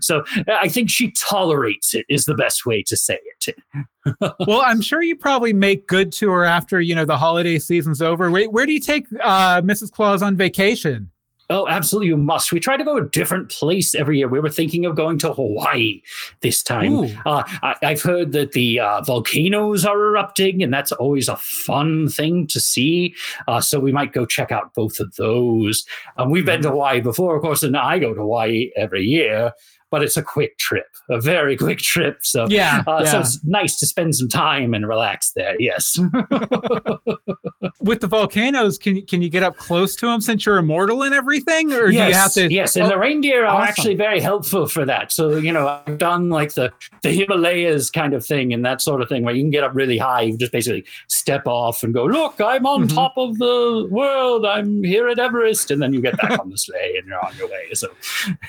so 0.00 0.24
I 0.48 0.68
think 0.68 0.88
she 0.88 1.12
tolerates 1.12 1.94
it 1.94 2.06
is 2.08 2.24
the 2.24 2.34
best 2.34 2.63
way 2.66 2.82
to 2.84 2.96
say 2.96 3.18
it. 3.46 3.56
well, 4.46 4.62
I'm 4.62 4.80
sure 4.80 5.02
you 5.02 5.16
probably 5.16 5.52
make 5.52 5.86
good 5.86 6.12
to 6.14 6.30
her 6.30 6.44
after 6.44 6.80
you 6.80 6.94
know 6.94 7.04
the 7.04 7.18
holiday 7.18 7.58
season's 7.58 8.02
over. 8.02 8.30
Where, 8.30 8.50
where 8.50 8.66
do 8.66 8.72
you 8.72 8.80
take 8.80 9.06
uh, 9.22 9.62
Mrs. 9.62 9.90
Claus 9.90 10.22
on 10.22 10.36
vacation? 10.36 11.10
Oh, 11.50 11.68
absolutely, 11.68 12.08
you 12.08 12.16
must. 12.16 12.52
We 12.52 12.60
try 12.60 12.78
to 12.78 12.84
go 12.84 12.96
a 12.96 13.04
different 13.04 13.50
place 13.50 13.94
every 13.94 14.18
year. 14.18 14.28
We 14.28 14.40
were 14.40 14.48
thinking 14.48 14.86
of 14.86 14.96
going 14.96 15.18
to 15.18 15.32
Hawaii 15.32 16.00
this 16.40 16.62
time. 16.62 17.14
Uh, 17.26 17.42
I, 17.62 17.76
I've 17.82 18.00
heard 18.00 18.32
that 18.32 18.52
the 18.52 18.80
uh, 18.80 19.02
volcanoes 19.02 19.84
are 19.84 19.98
erupting, 19.98 20.62
and 20.62 20.72
that's 20.72 20.92
always 20.92 21.28
a 21.28 21.36
fun 21.36 22.08
thing 22.08 22.46
to 22.46 22.60
see. 22.60 23.14
Uh, 23.46 23.60
so 23.60 23.78
we 23.78 23.92
might 23.92 24.14
go 24.14 24.24
check 24.24 24.52
out 24.52 24.72
both 24.72 25.00
of 25.00 25.14
those. 25.16 25.84
Um, 26.16 26.30
we've 26.30 26.46
been 26.46 26.62
to 26.62 26.70
Hawaii 26.70 27.00
before, 27.00 27.36
of 27.36 27.42
course, 27.42 27.62
and 27.62 27.76
I 27.76 27.98
go 27.98 28.14
to 28.14 28.20
Hawaii 28.20 28.70
every 28.74 29.04
year. 29.04 29.52
But 29.94 30.02
it's 30.02 30.16
a 30.16 30.24
quick 30.24 30.58
trip, 30.58 30.88
a 31.08 31.20
very 31.20 31.56
quick 31.64 31.78
trip. 31.78 32.18
So 32.22 32.48
Yeah, 32.48 32.82
uh, 32.84 33.04
so 33.04 33.20
it's 33.20 33.44
nice 33.44 33.78
to 33.78 33.86
spend 33.86 34.16
some 34.16 34.28
time 34.28 34.74
and 34.74 34.88
relax 34.88 35.30
there. 35.36 35.54
Yes. 35.60 35.96
With 37.80 38.00
the 38.00 38.06
volcanoes, 38.06 38.78
can 38.78 39.02
can 39.02 39.22
you 39.22 39.28
get 39.28 39.42
up 39.42 39.56
close 39.56 39.94
to 39.96 40.06
them 40.06 40.20
since 40.20 40.44
you're 40.46 40.58
immortal 40.58 41.02
and 41.02 41.14
everything, 41.14 41.72
or 41.72 41.88
yes, 41.88 42.04
do 42.04 42.08
you 42.08 42.14
have 42.14 42.32
to? 42.50 42.54
Yes, 42.54 42.76
and 42.76 42.86
Oh, 42.86 42.88
the 42.90 42.98
reindeer 42.98 43.44
are 43.44 43.46
awesome. 43.56 43.68
actually 43.68 43.94
very 43.96 44.20
helpful 44.20 44.66
for 44.66 44.84
that. 44.84 45.12
So 45.12 45.36
you 45.36 45.52
know, 45.52 45.80
I've 45.86 45.98
done 45.98 46.30
like 46.30 46.54
the 46.54 46.72
the 47.02 47.10
Himalayas 47.10 47.90
kind 47.90 48.14
of 48.14 48.24
thing 48.24 48.52
and 48.52 48.64
that 48.64 48.80
sort 48.80 49.00
of 49.02 49.08
thing, 49.08 49.22
where 49.24 49.34
you 49.34 49.42
can 49.42 49.50
get 49.50 49.64
up 49.64 49.72
really 49.74 49.98
high. 49.98 50.22
You 50.22 50.36
just 50.36 50.52
basically 50.52 50.84
step 51.08 51.46
off 51.46 51.82
and 51.82 51.92
go, 51.94 52.04
"Look, 52.04 52.40
I'm 52.40 52.66
on 52.66 52.88
Mhm. 52.88 52.94
top 52.94 53.14
of 53.16 53.38
the 53.38 53.86
world. 53.90 54.44
I'm 54.46 54.82
here 54.84 55.08
at 55.08 55.18
Everest," 55.18 55.70
and 55.70 55.80
then 55.82 55.92
you 55.92 56.00
get 56.00 56.16
back 56.16 56.38
on 56.38 56.50
the 56.50 56.58
sleigh 56.58 56.96
and 56.98 57.06
you're 57.06 57.24
on 57.24 57.36
your 57.36 57.48
way. 57.48 57.68
So 57.74 57.88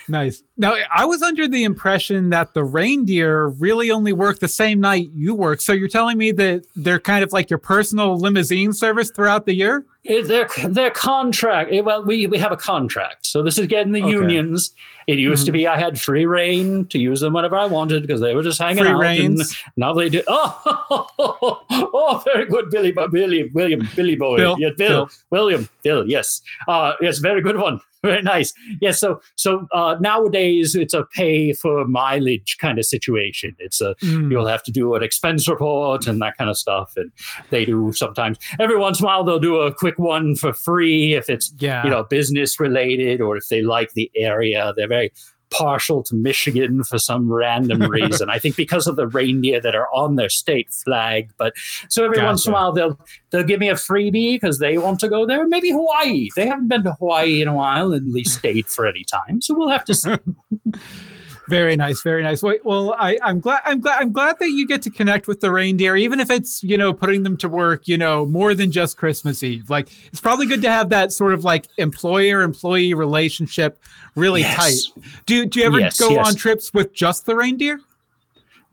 Nice. 0.07 0.43
Now, 0.57 0.76
I 0.95 1.05
was 1.05 1.22
under 1.22 1.47
the 1.47 1.63
impression 1.63 2.30
that 2.30 2.53
the 2.53 2.63
reindeer 2.63 3.47
really 3.49 3.91
only 3.91 4.13
work 4.13 4.39
the 4.39 4.47
same 4.47 4.80
night 4.80 5.09
you 5.13 5.34
work. 5.34 5.59
So 5.61 5.74
you're 5.74 5.88
telling 5.89 6.18
me 6.18 6.32
that 6.34 6.66
they're 6.76 6.99
kind 6.99 7.24
of 7.24 7.34
like 7.34 7.49
your 7.49 7.59
personal 7.59 8.18
limousine 8.18 8.72
service 8.74 9.05
throughout 9.12 9.45
the 9.45 9.53
year? 9.53 9.86
It- 10.03 10.28
their 10.28 10.47
their 10.68 10.91
contract. 10.91 11.72
eh, 11.74 11.82
Well, 11.82 12.03
we 12.06 12.28
we 12.28 12.38
have 12.38 12.51
a 12.51 12.58
contract, 12.58 13.26
so 13.26 13.41
this 13.43 13.58
is 13.58 13.68
getting 13.68 13.91
the 13.93 14.01
Okay. 14.03 14.12
unions. 14.12 14.72
It 15.08 15.20
used 15.20 15.45
to 15.45 15.51
be 15.51 15.68
I 15.68 15.78
had 15.78 15.99
free 15.99 16.26
reign 16.26 16.86
to 16.88 16.97
use 16.97 17.20
them 17.22 17.34
whenever 17.34 17.56
I 17.56 17.66
wanted 17.68 18.01
because 18.01 18.22
they 18.22 18.34
were 18.34 18.41
just 18.41 18.60
hanging 18.60 18.84
Free 18.84 18.88
out. 18.88 18.93
and 18.93 18.99
reigns. 19.01 19.56
now 19.78 19.93
they 19.93 20.10
do. 20.10 20.22
Oh, 20.28 21.08
oh, 21.20 22.22
very 22.26 22.45
good, 22.45 22.70
Billy, 22.72 22.91
Billy, 23.12 23.49
William, 23.53 23.88
Billy 23.95 24.16
boy, 24.16 24.38
Bill, 24.38 24.56
yeah, 24.60 24.70
Bill, 24.78 25.06
Bill. 25.06 25.10
William, 25.32 25.70
Bill. 25.84 26.08
Yes, 26.08 26.41
uh, 26.68 26.93
yes, 27.01 27.20
very 27.20 27.41
good 27.41 27.58
one. 27.58 27.80
Very 28.06 28.22
nice. 28.22 28.53
Yes. 28.82 28.99
So, 28.99 29.22
so 29.36 29.68
uh, 29.74 29.95
nowadays 29.99 30.76
it's 30.76 30.93
a 30.93 31.06
pay 31.16 31.53
for 31.53 31.86
mileage 31.88 32.58
kind 32.60 32.78
of 32.80 32.86
situation. 32.86 33.56
It's 33.60 33.82
a 33.82 33.95
Mm. 34.01 34.30
you'll 34.32 34.45
have 34.47 34.64
to 34.64 34.72
do 34.72 34.93
an 34.95 35.03
expense 35.03 35.47
report 35.47 36.06
and 36.08 36.22
that 36.22 36.38
kind 36.38 36.49
of 36.49 36.58
stuff. 36.58 36.93
And 36.97 37.12
they 37.49 37.66
do 37.66 37.91
sometimes. 37.93 38.38
Every 38.60 38.78
once 38.78 38.99
in 38.99 39.06
a 39.06 39.08
while, 39.08 39.24
they'll 39.24 39.39
do 39.39 39.58
a 39.58 39.74
quick 39.74 39.97
one 39.97 40.36
for 40.36 40.53
free 40.53 41.14
if 41.14 41.30
it's 41.30 41.51
Yeah. 41.60 41.84
you 41.84 41.89
know 41.89 42.03
business 42.03 42.60
related 42.60 43.22
or 43.22 43.38
if 43.38 43.47
they 43.49 43.62
like 43.62 43.93
the 43.93 44.12
area. 44.16 44.74
They're 44.76 44.88
very 44.88 45.12
partial 45.50 46.04
to 46.04 46.16
Michigan 46.16 46.84
for 46.84 46.98
some 46.98 47.32
random 47.32 47.82
reason. 47.89 48.30
I 48.30 48.39
think 48.39 48.56
because 48.56 48.88
of 48.88 48.96
the 48.96 49.08
reindeer 49.08 49.62
that 49.62 49.76
are 49.76 49.88
on 49.93 50.16
their 50.16 50.30
state 50.30 50.70
flag. 50.72 51.32
But 51.38 51.54
so 51.89 52.06
every 52.06 52.22
once 52.22 52.46
in 52.46 52.52
a 52.52 52.54
while 52.54 52.72
they'll 52.72 53.00
they'll 53.30 53.43
give 53.43 53.60
me 53.60 53.70
a 53.70 53.76
freebie 53.76 54.36
because 54.36 54.60
they 54.60 54.78
want 54.78 55.00
to 55.02 55.10
go 55.10 55.26
there. 55.26 55.48
Maybe 55.48 55.72
Hawaii. 55.72 56.30
They 56.36 56.48
haven't 56.48 56.68
been 56.68 56.84
to 56.84 56.93
Hawaii 56.93 57.41
in 57.41 57.48
a 57.48 57.54
while, 57.54 57.93
at 57.93 58.04
least 58.04 58.39
stayed 58.39 58.68
for 58.68 58.86
any 58.86 59.04
time. 59.04 59.41
So 59.41 59.56
we'll 59.56 59.70
have 59.70 59.86
to 59.86 59.96
see. 59.96 60.16
Very 61.48 61.76
nice, 61.76 62.02
very 62.02 62.24
nice. 62.24 62.41
Wait, 62.41 62.66
well, 62.66 62.93
I, 62.98 63.20
I'm 63.22 63.39
glad, 63.39 63.62
I'm 63.66 63.80
glad, 63.80 64.02
I'm 64.02 64.12
glad 64.12 64.39
that 64.39 64.50
you 64.50 64.68
get 64.68 64.82
to 64.84 64.89
connect 64.89 65.28
with 65.28 65.41
the 65.41 65.52
reindeer, 65.52 65.96
even 65.96 66.20
if 66.20 66.32
it's 66.32 66.64
you 66.64 66.78
know 66.78 66.91
putting 66.93 67.22
them 67.24 67.38
to 67.38 67.48
work, 67.50 67.88
you 67.88 67.98
know, 67.98 68.26
more 68.26 68.56
than 68.56 68.72
just 68.72 68.98
Christmas 68.98 69.43
Eve. 69.43 69.70
Like 69.70 69.89
it's 70.08 70.22
probably 70.22 70.48
good 70.48 70.62
to 70.64 70.72
have 70.72 70.89
that 70.89 71.12
sort 71.12 71.34
of 71.34 71.43
like 71.43 71.68
employer-employee 71.78 72.93
relationship 72.93 73.80
really 74.16 74.41
Yes. 74.41 74.56
tight. 74.56 75.04
Do 75.26 75.46
do 75.46 75.60
you 75.60 75.66
ever 75.66 75.80
Yes, 75.80 76.00
go 76.00 76.10
yes. 76.10 76.28
on 76.28 76.36
trips 76.36 76.74
with 76.74 76.93
just 76.93 77.26
the 77.26 77.36
reindeer? 77.36 77.80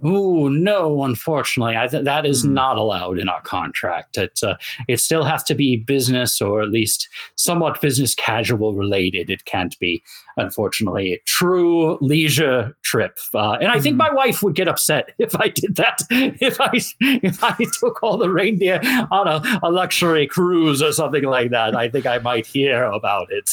Oh 0.05 0.49
no! 0.49 1.05
Unfortunately, 1.05 1.77
I 1.77 1.87
th- 1.87 2.05
that 2.05 2.27
is 2.27 2.43
Hmm. 2.43 2.55
not 2.55 2.77
allowed 2.77 3.19
in 3.19 3.29
our 3.29 3.41
contract. 3.43 4.19
It 4.19 4.41
uh, 4.43 4.57
it 4.89 4.99
still 5.01 5.23
has 5.25 5.43
to 5.45 5.55
be 5.55 5.77
business 5.77 6.41
or 6.41 6.61
at 6.63 6.71
least 6.71 7.09
somewhat 7.37 7.81
business 7.81 8.15
casual 8.15 8.75
related. 8.75 9.31
It 9.31 9.45
can't 9.45 9.79
be, 9.79 10.03
unfortunately, 10.37 11.13
a 11.15 11.19
true 11.27 11.99
leisure 12.01 12.77
trip. 12.83 13.19
Uh, 13.35 13.53
and 13.61 13.69
I 13.69 13.79
think 13.81 13.95
Hmm. 13.95 13.99
my 13.99 14.13
wife 14.13 14.43
would 14.43 14.55
get 14.55 14.69
upset 14.69 15.11
if 15.19 15.35
I 15.37 15.49
did 15.49 15.77
that. 15.77 16.01
If 16.41 16.61
I 16.61 16.71
if 17.01 17.43
I 17.45 17.55
took 17.81 18.03
all 18.03 18.17
the 18.19 18.31
reindeer 18.31 18.81
on 19.11 19.29
a, 19.29 19.61
a 19.63 19.71
luxury 19.71 20.27
cruise 20.27 20.83
or 20.83 20.93
something 20.93 21.25
like 21.25 21.51
that, 21.51 21.77
I 21.77 21.89
think 21.89 22.07
I 22.07 22.19
might 22.19 22.47
hear 22.47 22.85
about 22.85 23.29
it. 23.31 23.51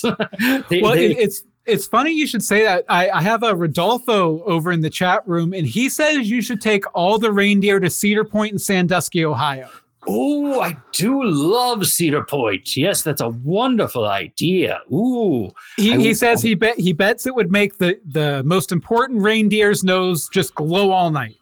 They- 0.69 0.81
well, 0.81 0.95
they- 0.95 1.11
it, 1.11 1.17
it's 1.19 1.43
it's 1.69 1.87
funny 1.87 2.11
you 2.11 2.27
should 2.27 2.43
say 2.43 2.63
that. 2.63 2.85
I, 2.89 3.09
I 3.09 3.21
have 3.21 3.43
a 3.43 3.55
Rodolfo 3.55 4.43
over 4.43 4.71
in 4.71 4.81
the 4.81 4.89
chat 4.89 5.27
room, 5.27 5.53
and 5.53 5.65
he 5.65 5.89
says 5.89 6.29
you 6.29 6.41
should 6.41 6.61
take 6.61 6.83
all 6.93 7.17
the 7.17 7.31
reindeer 7.31 7.79
to 7.79 7.89
Cedar 7.89 8.25
Point 8.25 8.53
in 8.53 8.59
Sandusky, 8.59 9.23
Ohio. 9.23 9.69
Oh, 10.07 10.61
I 10.61 10.77
do 10.91 11.23
love 11.23 11.85
Cedar 11.85 12.23
Point. 12.23 12.75
Yes, 12.75 13.01
that's 13.01 13.21
a 13.21 13.29
wonderful 13.29 14.07
idea. 14.07 14.81
Ooh. 14.91 15.51
He, 15.77 15.95
he 15.97 16.13
says 16.13 16.41
he 16.41 16.55
bet 16.55 16.79
he 16.79 16.93
bets 16.93 17.25
it 17.25 17.35
would 17.35 17.51
make 17.51 17.77
the 17.77 17.99
the 18.05 18.41
most 18.43 18.71
important 18.71 19.21
reindeer's 19.21 19.83
nose 19.83 20.29
just 20.29 20.55
glow 20.55 20.91
all 20.91 21.11
night. 21.11 21.35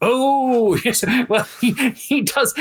Oh, 0.00 0.76
yes. 0.84 1.04
Well, 1.28 1.46
he, 1.60 1.72
he 1.90 2.22
does. 2.22 2.54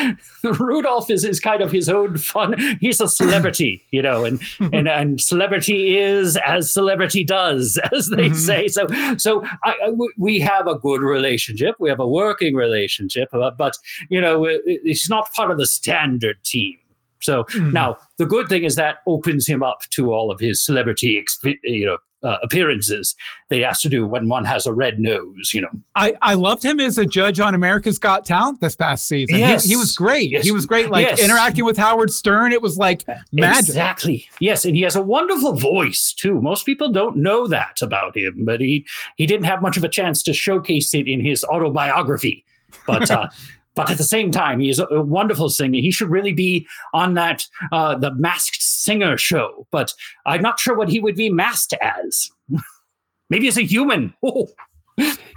Rudolph 0.44 1.10
is, 1.12 1.24
is 1.24 1.40
kind 1.40 1.62
of 1.62 1.72
his 1.72 1.88
own 1.88 2.18
fun. 2.18 2.56
He's 2.82 3.00
a 3.00 3.08
celebrity, 3.08 3.86
you 3.92 4.02
know, 4.02 4.26
and, 4.26 4.42
and, 4.74 4.88
and 4.88 5.22
celebrity 5.22 5.98
is 5.98 6.38
as 6.38 6.72
celebrity 6.74 7.24
does, 7.24 7.80
as 7.96 8.10
they 8.10 8.30
Mhm. 8.30 8.36
say. 8.36 8.68
So, 8.68 8.88
so 9.18 9.44
I, 9.64 9.76
I- 9.86 9.90
we- 9.92 10.14
we 10.18 10.40
have 10.40 10.68
a 10.68 10.76
good 10.80 11.02
relationship. 11.02 11.76
We 11.80 11.90
have 11.90 12.00
a 12.00 12.08
working 12.08 12.56
relationship, 12.56 13.30
uh, 13.34 13.52
but, 13.52 13.78
you 14.10 14.20
know, 14.20 14.46
it, 14.46 14.62
it's 14.66 15.10
not 15.10 15.32
part 15.34 15.52
of 15.52 15.58
the 15.58 15.68
standard 15.68 16.44
team. 16.44 16.78
So 17.20 17.44
Mhm. 17.46 17.72
now 17.74 17.98
the 18.18 18.26
good 18.26 18.48
thing 18.48 18.64
is 18.64 18.76
that 18.76 18.98
opens 19.08 19.48
him 19.48 19.62
up 19.64 19.82
to 19.92 20.12
all 20.14 20.32
of 20.32 20.40
his 20.40 20.64
celebrity, 20.64 21.24
you 21.64 21.86
know, 21.86 21.98
uh, 22.24 22.38
appearances 22.42 23.16
he 23.50 23.60
has 23.62 23.80
to 23.82 23.90
do 23.90 24.06
when 24.08 24.28
one 24.28 24.44
has 24.44 24.66
a 24.66 24.74
red 24.74 25.00
nose, 25.00 25.52
you 25.54 25.62
know. 25.62 25.70
I, 25.96 26.16
I 26.22 26.34
loved 26.34 26.64
him 26.64 26.80
as 26.80 26.98
a 26.98 27.06
judge 27.06 27.40
on 27.40 27.54
America's 27.56 28.00
Got 28.00 28.26
Talent 28.26 28.60
this 28.60 28.76
past 28.76 29.08
season. 29.08 29.36
He- 29.36 29.42
Yes. 29.42 29.64
He, 29.66 29.76
was 29.76 29.96
great. 29.96 30.32
Yes. 30.32 30.44
He 30.44 30.52
was 30.52 30.66
great. 30.66 30.90
Like 30.90 31.06
Yes. 31.08 31.20
interacting 31.24 31.64
with 31.66 31.78
Howard 31.78 32.12
Stern, 32.12 32.52
it 32.54 32.62
was 32.62 32.78
like 32.78 33.06
magic. 33.32 33.70
Exactly. 33.70 34.28
Yes, 34.40 34.66
and 34.66 34.76
he 34.76 34.82
has 34.82 34.96
a 34.96 35.02
wonderful 35.02 35.54
voice 35.54 36.12
too. 36.14 36.42
Most 36.42 36.66
people 36.66 36.92
don't 36.92 37.18
know 37.18 37.48
that 37.48 37.82
about 37.82 38.18
him, 38.18 38.46
but 38.46 38.60
he 38.62 38.86
he 39.16 39.26
didn't 39.26 39.46
have 39.46 39.62
much 39.62 39.78
of 39.78 39.84
a 39.84 39.90
chance 39.90 40.22
to 40.24 40.34
showcase 40.34 40.94
it 40.94 41.08
in 41.08 41.24
his 41.24 41.44
autobiography. 41.46 42.44
But 42.86 43.10
uh, 43.12 43.30
but 43.78 43.92
at 43.92 43.98
the 43.98 44.04
same 44.04 44.32
time, 44.32 44.60
he 44.60 44.70
is 44.70 44.80
a, 44.80 45.02
wonderful 45.02 45.50
singer. 45.50 45.80
He 45.80 45.92
should 45.92 46.10
really 46.10 46.34
be 46.34 46.68
on 46.94 47.14
that 47.14 47.46
uh, 47.72 47.96
the 47.96 48.14
Masked 48.16 48.62
Singer 48.62 49.18
show. 49.18 49.68
But 49.72 49.94
I'm 50.26 50.42
not 50.42 50.60
sure 50.60 50.76
what 50.76 50.90
he 50.90 51.00
would 51.00 51.16
be 51.16 51.30
masked 51.30 51.76
as. 51.80 52.30
Maybe 53.30 53.48
as 53.48 53.58
a 53.58 53.62
human. 53.64 54.14
Oh, 54.24 54.48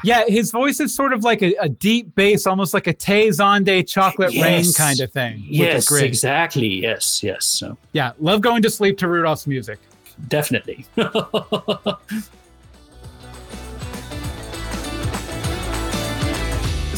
Yeah, 0.03 0.25
his 0.27 0.51
voice 0.51 0.81
is 0.81 0.95
sort 0.95 1.13
of 1.13 1.23
like 1.23 1.43
a, 1.43 1.55
a 1.61 1.69
deep 1.69 2.15
bass, 2.15 2.47
almost 2.47 2.73
like 2.73 2.87
a 2.87 2.95
Tay 2.95 3.31
chocolate 3.83 4.35
rain 4.41 4.65
kind 4.73 5.01
of 5.01 5.13
thing. 5.13 5.45
yes, 5.47 5.93
exactly. 5.93 6.67
Yes, 6.67 7.23
yes. 7.23 7.45
So 7.45 7.77
Yeah, 7.93 8.13
love 8.19 8.41
going 8.41 8.63
to 8.63 8.71
sleep 8.71 8.97
to 8.99 9.09
Rudolph's 9.09 9.47
music. 9.47 9.79
definitely. 10.29 10.87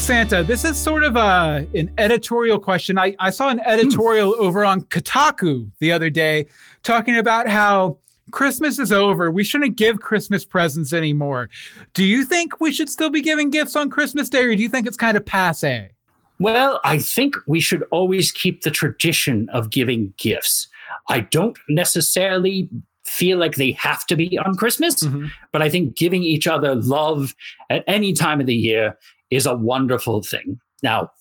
Santa, 0.03 0.43
this 0.43 0.65
is 0.65 0.77
sort 0.77 1.05
of 1.05 1.15
a, 1.15 1.65
an 1.73 1.89
editorial 1.97 2.59
question. 2.59 2.97
I, 2.97 3.15
I 3.19 3.29
saw 3.29 3.47
an 3.47 3.61
editorial 3.61 4.35
over 4.37 4.65
on 4.65 4.81
Kotaku 4.81 5.71
the 5.79 5.93
other 5.93 6.09
day 6.09 6.47
talking 6.83 7.17
about 7.17 7.47
how 7.47 7.97
Christmas 8.31 8.79
is 8.79 8.91
over. 8.91 9.31
We 9.31 9.45
shouldn't 9.45 9.77
give 9.77 10.01
Christmas 10.01 10.43
presents 10.43 10.91
anymore. 10.91 11.49
Do 11.93 12.03
you 12.03 12.25
think 12.25 12.59
we 12.59 12.73
should 12.73 12.89
still 12.89 13.09
be 13.09 13.21
giving 13.21 13.49
gifts 13.49 13.77
on 13.77 13.89
Christmas 13.89 14.27
Day, 14.27 14.43
or 14.43 14.53
do 14.53 14.61
you 14.61 14.67
think 14.67 14.87
it's 14.87 14.97
kind 14.97 15.15
of 15.15 15.25
passe? 15.25 15.89
Well, 16.37 16.81
I 16.83 16.97
think 16.99 17.35
we 17.47 17.61
should 17.61 17.83
always 17.89 18.33
keep 18.33 18.63
the 18.63 18.71
tradition 18.71 19.47
of 19.53 19.69
giving 19.69 20.13
gifts. 20.17 20.67
I 21.07 21.21
don't 21.21 21.57
necessarily 21.69 22.67
feel 23.05 23.37
like 23.37 23.55
they 23.55 23.71
have 23.73 24.05
to 24.07 24.17
be 24.17 24.37
on 24.37 24.55
Christmas, 24.55 24.95
Mhm. 25.03 25.31
but 25.53 25.61
I 25.61 25.69
think 25.69 25.95
giving 25.95 26.23
each 26.23 26.45
other 26.47 26.75
love 26.75 27.33
at 27.69 27.85
any 27.87 28.11
time 28.11 28.41
of 28.41 28.47
the 28.47 28.55
year 28.55 28.97
is 29.35 29.45
a 29.45 29.55
wonderful 29.55 30.21
thing. 30.21 30.59
Now, 30.81 31.11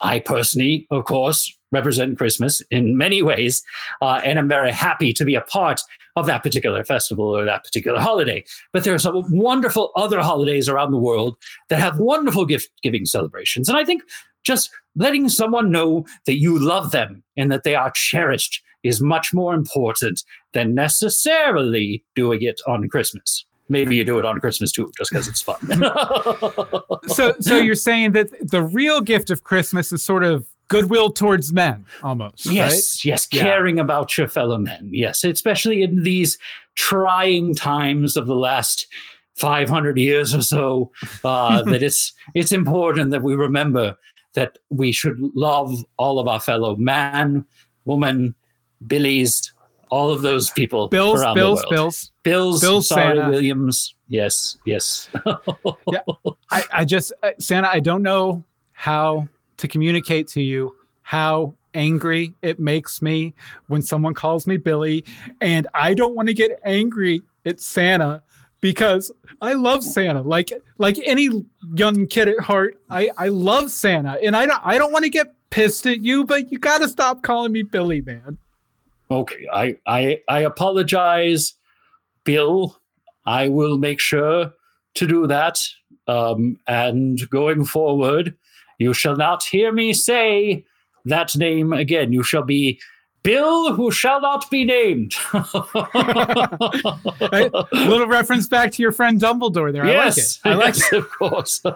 I 0.00 0.20
personally, 0.20 0.86
of 0.90 1.04
course, 1.04 1.52
represent 1.72 2.18
Christmas 2.18 2.62
in 2.70 2.96
many 2.96 3.22
ways, 3.22 3.62
uh, 4.00 4.20
and 4.24 4.38
I'm 4.38 4.48
very 4.48 4.72
happy 4.72 5.12
to 5.12 5.24
be 5.24 5.34
a 5.34 5.42
part 5.42 5.80
of 6.16 6.26
that 6.26 6.42
particular 6.42 6.84
festival 6.84 7.24
or 7.24 7.44
that 7.44 7.64
particular 7.64 8.00
holiday. 8.00 8.44
But 8.72 8.84
there 8.84 8.94
are 8.94 8.98
some 8.98 9.24
wonderful 9.30 9.92
other 9.96 10.20
holidays 10.20 10.68
around 10.68 10.90
the 10.90 10.98
world 10.98 11.36
that 11.68 11.78
have 11.78 11.98
wonderful 11.98 12.46
gift 12.46 12.70
giving 12.82 13.04
celebrations. 13.04 13.68
And 13.68 13.78
I 13.78 13.84
think 13.84 14.02
just 14.42 14.70
letting 14.96 15.28
someone 15.28 15.70
know 15.70 16.06
that 16.26 16.38
you 16.38 16.58
love 16.58 16.90
them 16.90 17.22
and 17.36 17.52
that 17.52 17.62
they 17.62 17.74
are 17.74 17.92
cherished 17.94 18.62
is 18.82 19.00
much 19.00 19.32
more 19.34 19.54
important 19.54 20.24
than 20.52 20.74
necessarily 20.74 22.02
doing 22.16 22.42
it 22.42 22.60
on 22.66 22.88
Christmas. 22.88 23.44
Maybe 23.70 23.96
you 23.96 24.04
do 24.04 24.18
it 24.18 24.24
on 24.26 24.40
Christmas 24.40 24.72
too, 24.72 24.90
just 24.98 25.10
because 25.10 25.28
it's 25.28 25.40
fun. 25.40 25.58
So, 27.06 27.34
so 27.40 27.56
you're 27.56 27.74
saying 27.74 28.12
that 28.12 28.28
the 28.46 28.62
real 28.62 29.00
gift 29.00 29.30
of 29.30 29.42
Christmas 29.42 29.90
is 29.90 30.02
sort 30.02 30.22
of 30.22 30.46
goodwill 30.68 31.10
towards 31.10 31.52
men, 31.52 31.84
almost. 32.02 32.46
Yes, 32.46 33.04
yes, 33.04 33.26
Yeah. 33.32 33.42
caring 33.42 33.78
about 33.80 34.16
your 34.18 34.28
fellow 34.28 34.58
men. 34.58 34.90
Yes, 34.92 35.24
especially 35.24 35.82
in 35.82 36.02
these 36.02 36.38
trying 36.76 37.54
times 37.54 38.16
of 38.16 38.26
the 38.26 38.34
last 38.36 38.86
500 39.36 39.98
years 39.98 40.34
or 40.34 40.42
so, 40.42 40.92
uh, 41.24 41.62
that 41.70 41.82
it's 41.82 42.12
it's 42.34 42.52
important 42.52 43.10
that 43.12 43.22
we 43.22 43.34
remember 43.34 43.96
that 44.34 44.58
we 44.68 44.92
should 44.92 45.18
love 45.34 45.84
all 45.96 46.18
of 46.18 46.28
our 46.28 46.38
fellow 46.40 46.76
man, 46.76 47.44
woman, 47.86 48.34
Billy's, 48.86 49.52
all 49.90 50.10
of 50.10 50.22
those 50.22 50.50
people. 50.50 50.88
Bills, 50.88 51.20
Bills. 51.34 51.64
Bills. 51.68 52.12
Bills, 52.22 52.60
Bills, 52.60 52.88
sorry, 52.88 53.16
Santa. 53.16 53.30
Williams. 53.30 53.94
Yes, 54.08 54.56
yes. 54.64 55.08
Yeah. 55.92 56.00
I, 56.50 56.64
I 56.72 56.84
just, 56.84 57.12
uh, 57.22 57.30
Santa, 57.38 57.68
I 57.68 57.80
don't 57.80 58.02
know 58.02 58.44
how 58.72 59.28
to 59.56 59.68
communicate 59.68 60.28
to 60.28 60.42
you 60.42 60.74
how 61.02 61.54
angry 61.74 62.34
it 62.42 62.58
makes 62.58 63.02
me 63.02 63.34
when 63.66 63.82
someone 63.82 64.14
calls 64.14 64.46
me 64.46 64.56
Billy. 64.56 65.04
And 65.40 65.66
I 65.74 65.94
don't 65.94 66.14
want 66.14 66.28
to 66.28 66.34
get 66.34 66.60
angry 66.64 67.22
at 67.44 67.60
Santa 67.60 68.22
because 68.60 69.10
I 69.40 69.54
love 69.54 69.82
Santa. 69.82 70.22
Like 70.22 70.52
like 70.78 70.98
any 71.04 71.28
young 71.74 72.06
kid 72.06 72.28
at 72.28 72.40
heart, 72.40 72.80
I, 72.90 73.10
I 73.16 73.28
love 73.28 73.70
Santa. 73.70 74.18
And 74.22 74.36
I 74.36 74.46
don't 74.46 74.60
I 74.64 74.78
don't 74.78 74.92
want 74.92 75.04
to 75.04 75.10
get 75.10 75.34
pissed 75.50 75.86
at 75.86 76.00
you, 76.00 76.24
but 76.24 76.50
you 76.52 76.58
gotta 76.58 76.88
stop 76.88 77.22
calling 77.22 77.52
me 77.52 77.62
Billy, 77.62 78.00
man. 78.00 78.38
Okay, 79.10 79.46
I, 79.52 79.76
I 79.86 80.20
I 80.28 80.40
apologize, 80.40 81.54
Bill. 82.24 82.76
I 83.26 83.48
will 83.48 83.78
make 83.78 84.00
sure 84.00 84.52
to 84.94 85.06
do 85.06 85.26
that. 85.26 85.58
Um, 86.06 86.58
and 86.66 87.28
going 87.30 87.64
forward, 87.64 88.34
you 88.78 88.92
shall 88.94 89.16
not 89.16 89.42
hear 89.44 89.72
me 89.72 89.92
say 89.92 90.64
that 91.04 91.36
name 91.36 91.72
again. 91.72 92.12
You 92.12 92.22
shall 92.22 92.42
be 92.42 92.80
Bill, 93.22 93.74
who 93.74 93.90
shall 93.90 94.20
not 94.20 94.50
be 94.50 94.64
named. 94.64 95.14
Right? 97.32 97.52
Little 97.72 98.06
reference 98.06 98.48
back 98.48 98.72
to 98.72 98.82
your 98.82 98.92
friend 98.92 99.20
Dumbledore 99.20 99.72
there. 99.72 99.84
yes, 99.86 100.40
I 100.44 100.54
like 100.54 100.74
it. 100.76 100.82
I 100.92 101.28
like 101.28 101.52
yes, 101.52 101.62
of 101.62 101.72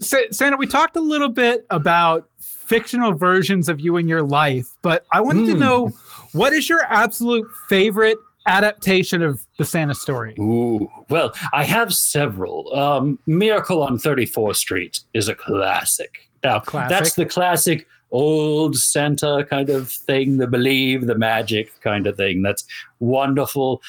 course. 0.00 0.30
Santa, 0.30 0.56
we 0.56 0.66
talked 0.66 0.96
a 0.96 1.00
little 1.00 1.28
bit 1.28 1.66
about 1.70 2.28
fictional 2.68 3.12
versions 3.14 3.68
of 3.68 3.80
you 3.80 3.96
in 3.96 4.06
your 4.08 4.22
life, 4.22 4.68
but 4.82 5.04
I 5.12 5.20
wanted 5.20 5.46
to 5.46 5.52
Hmm. 5.54 5.58
know 5.60 5.92
what 6.32 6.52
is 6.52 6.68
your 6.68 6.82
absolute 6.84 7.46
favorite 7.68 8.18
adaptation 8.46 9.22
of 9.22 9.40
the 9.58 9.64
Santa 9.64 9.94
story? 9.94 10.34
Ooh, 10.38 10.88
well, 11.10 11.32
I 11.52 11.64
have 11.64 11.92
several. 11.94 12.74
Um, 12.74 13.18
Miracle 13.26 13.82
on 13.82 13.98
34th 13.98 14.56
Street 14.56 15.00
is 15.14 15.28
a 15.28 15.34
classic. 15.34 16.28
Now, 16.44 16.60
Classic. 16.60 16.88
that's 16.90 17.14
the 17.14 17.26
classic 17.26 17.86
old 18.10 18.74
Santa 18.76 19.44
kind 19.50 19.68
of 19.68 19.90
thing, 19.90 20.38
the 20.38 20.46
believe, 20.46 21.06
the 21.06 21.14
magic 21.18 21.70
kind 21.82 22.06
of 22.06 22.16
thing. 22.16 22.40
That's 22.42 22.64
wonderful. 23.00 23.82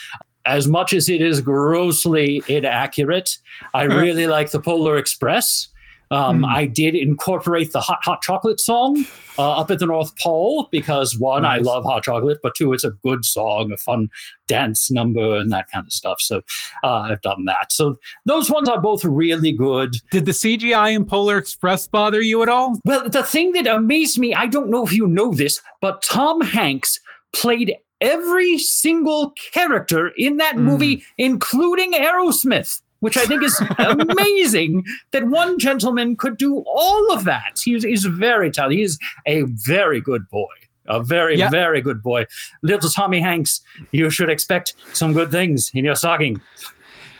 As 0.45 0.67
much 0.67 0.93
as 0.93 1.07
it 1.09 1.21
is 1.21 1.39
grossly 1.41 2.41
inaccurate, 2.47 3.37
I 3.73 3.83
really 3.83 4.25
like 4.27 4.51
the 4.51 4.59
Polar 4.59 4.97
Express. 4.97 5.68
Um, 6.11 6.43
I 6.43 6.65
did 6.65 6.95
incorporate 6.95 7.71
the 7.71 7.81
hot 7.81 7.99
hot 8.03 8.21
chocolate 8.21 8.59
song 8.59 9.05
uh, 9.37 9.59
up 9.59 9.69
at 9.69 9.79
the 9.79 9.85
North 9.85 10.17
Pole 10.17 10.67
because 10.71 11.17
one, 11.17 11.45
I 11.45 11.57
love 11.57 11.83
hot 11.83 12.03
chocolate, 12.03 12.39
but 12.41 12.55
two, 12.55 12.73
it's 12.73 12.83
a 12.83 12.91
good 12.91 13.23
song, 13.23 13.71
a 13.71 13.77
fun 13.77 14.09
dance 14.47 14.89
number, 14.89 15.37
and 15.37 15.51
that 15.51 15.69
kind 15.71 15.85
of 15.85 15.93
stuff. 15.93 16.19
So 16.19 16.41
uh, 16.83 17.07
I've 17.11 17.21
done 17.21 17.45
that. 17.45 17.71
So 17.71 17.99
those 18.25 18.49
ones 18.49 18.67
are 18.67 18.81
both 18.81 19.05
really 19.05 19.51
good. 19.51 19.95
Did 20.09 20.25
the 20.25 20.31
CGI 20.31 20.95
in 20.95 21.05
Polar 21.05 21.37
Express 21.37 21.87
bother 21.87 22.21
you 22.21 22.41
at 22.41 22.49
all? 22.49 22.79
Well, 22.85 23.07
the 23.07 23.23
thing 23.23 23.51
that 23.53 23.67
amazed 23.67 24.17
me, 24.17 24.33
I 24.33 24.47
don't 24.47 24.69
know 24.69 24.85
if 24.85 24.93
you 24.93 25.07
know 25.07 25.33
this, 25.33 25.61
but 25.79 26.01
Tom 26.01 26.41
Hanks 26.41 26.99
played 27.33 27.75
every 28.01 28.57
single 28.57 29.33
character 29.53 30.11
in 30.17 30.37
that 30.37 30.57
movie, 30.57 31.03
including 31.17 31.93
Aerosmith. 31.93 32.81
Which 33.01 33.15
I 33.17 33.25
think 33.25 33.43
is 33.43 33.59
amazing 33.79 34.83
that 35.11 35.25
one 35.27 35.57
gentleman 35.59 36.15
could 36.15 36.37
do 36.37 36.63
all 36.67 37.11
of 37.13 37.23
that. 37.25 37.61
He's, 37.63 37.83
he's 37.83 38.05
very 38.05 38.51
talented. 38.51 38.79
He's 38.79 38.99
a 39.25 39.43
very 39.43 40.01
good 40.01 40.27
boy. 40.29 40.47
A 40.87 41.01
very, 41.03 41.37
Yeah. 41.37 41.49
very 41.49 41.81
good 41.81 42.01
boy. 42.01 42.25
Little 42.61 42.89
Tommy 42.89 43.19
Hanks, 43.21 43.61
you 43.91 44.09
should 44.09 44.29
expect 44.29 44.73
some 44.93 45.13
good 45.13 45.29
things 45.31 45.71
in 45.73 45.85
your 45.85 45.95
stocking. 45.95 46.41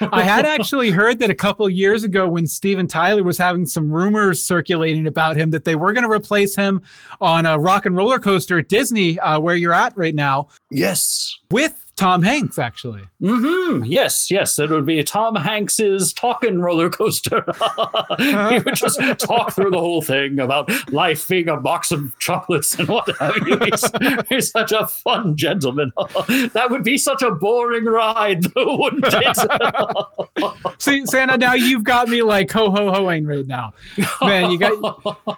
I 0.02 0.24
had 0.24 0.46
actually 0.56 0.90
heard 0.90 1.20
that 1.20 1.30
a 1.30 1.36
couple 1.36 1.70
years 1.70 2.04
ago 2.04 2.28
when 2.28 2.48
Steven 2.48 2.88
Tyler 2.88 3.22
was 3.24 3.38
having 3.38 3.66
some 3.66 3.92
rumors 3.92 4.42
circulating 4.42 5.06
about 5.08 5.38
him 5.38 5.52
that 5.52 5.66
they 5.66 5.76
were 5.76 5.94
going 5.94 6.04
to 6.06 6.10
replace 6.12 6.56
him 6.56 6.82
on 7.22 7.46
a 7.46 7.60
rock 7.60 7.86
and 7.86 7.96
roller 7.96 8.18
coaster 8.18 8.58
at 8.60 8.70
Disney, 8.70 9.20
uh, 9.20 9.40
where 9.40 9.56
you're 9.56 9.74
at 9.74 9.96
right 9.96 10.16
now, 10.16 10.48
Yes. 10.72 11.38
with 11.52 11.86
Tom 12.00 12.24
Hanks, 12.24 12.58
actually. 12.58 13.04
Mm-hmm. 13.22 13.84
Yes, 13.84 14.32
yes. 14.32 14.58
It 14.58 14.70
would 14.70 14.86
be 14.86 15.04
Tom 15.04 15.36
Hanks's 15.36 16.14
talking 16.14 16.60
roller 16.60 16.90
coaster. 16.90 17.44
he 18.18 18.60
would 18.60 18.76
just 18.76 19.00
talk 19.20 19.52
through 19.52 19.72
the 19.72 19.80
whole 19.80 20.02
thing 20.02 20.40
about 20.40 20.72
life 20.94 21.28
being 21.28 21.50
a 21.50 21.58
box 21.58 21.92
of 21.92 22.18
chocolates 22.20 22.80
and 22.80 22.88
what 22.88 23.14
have 23.18 23.36
you. 23.46 23.60
He's, 23.66 23.84
he's 24.30 24.52
such 24.52 24.72
a 24.72 24.88
fun 24.88 25.36
gentleman. 25.36 25.92
that 26.54 26.68
would 26.70 26.86
be 26.86 26.98
such 26.98 27.22
a 27.22 27.32
boring 27.32 27.84
ride, 27.84 28.44
though, 28.44 28.78
wouldn't 28.78 29.04
it? 29.06 30.58
See, 30.82 31.06
Santa, 31.06 31.38
now 31.38 31.54
you've 31.54 31.84
got 31.84 32.08
me 32.08 32.22
like 32.22 32.50
ho 32.50 32.72
ho 32.72 32.94
hoing 32.94 33.26
right 33.26 33.46
now. 33.46 33.74
Man, 34.22 34.52
you 34.52 34.58
got 34.58 35.38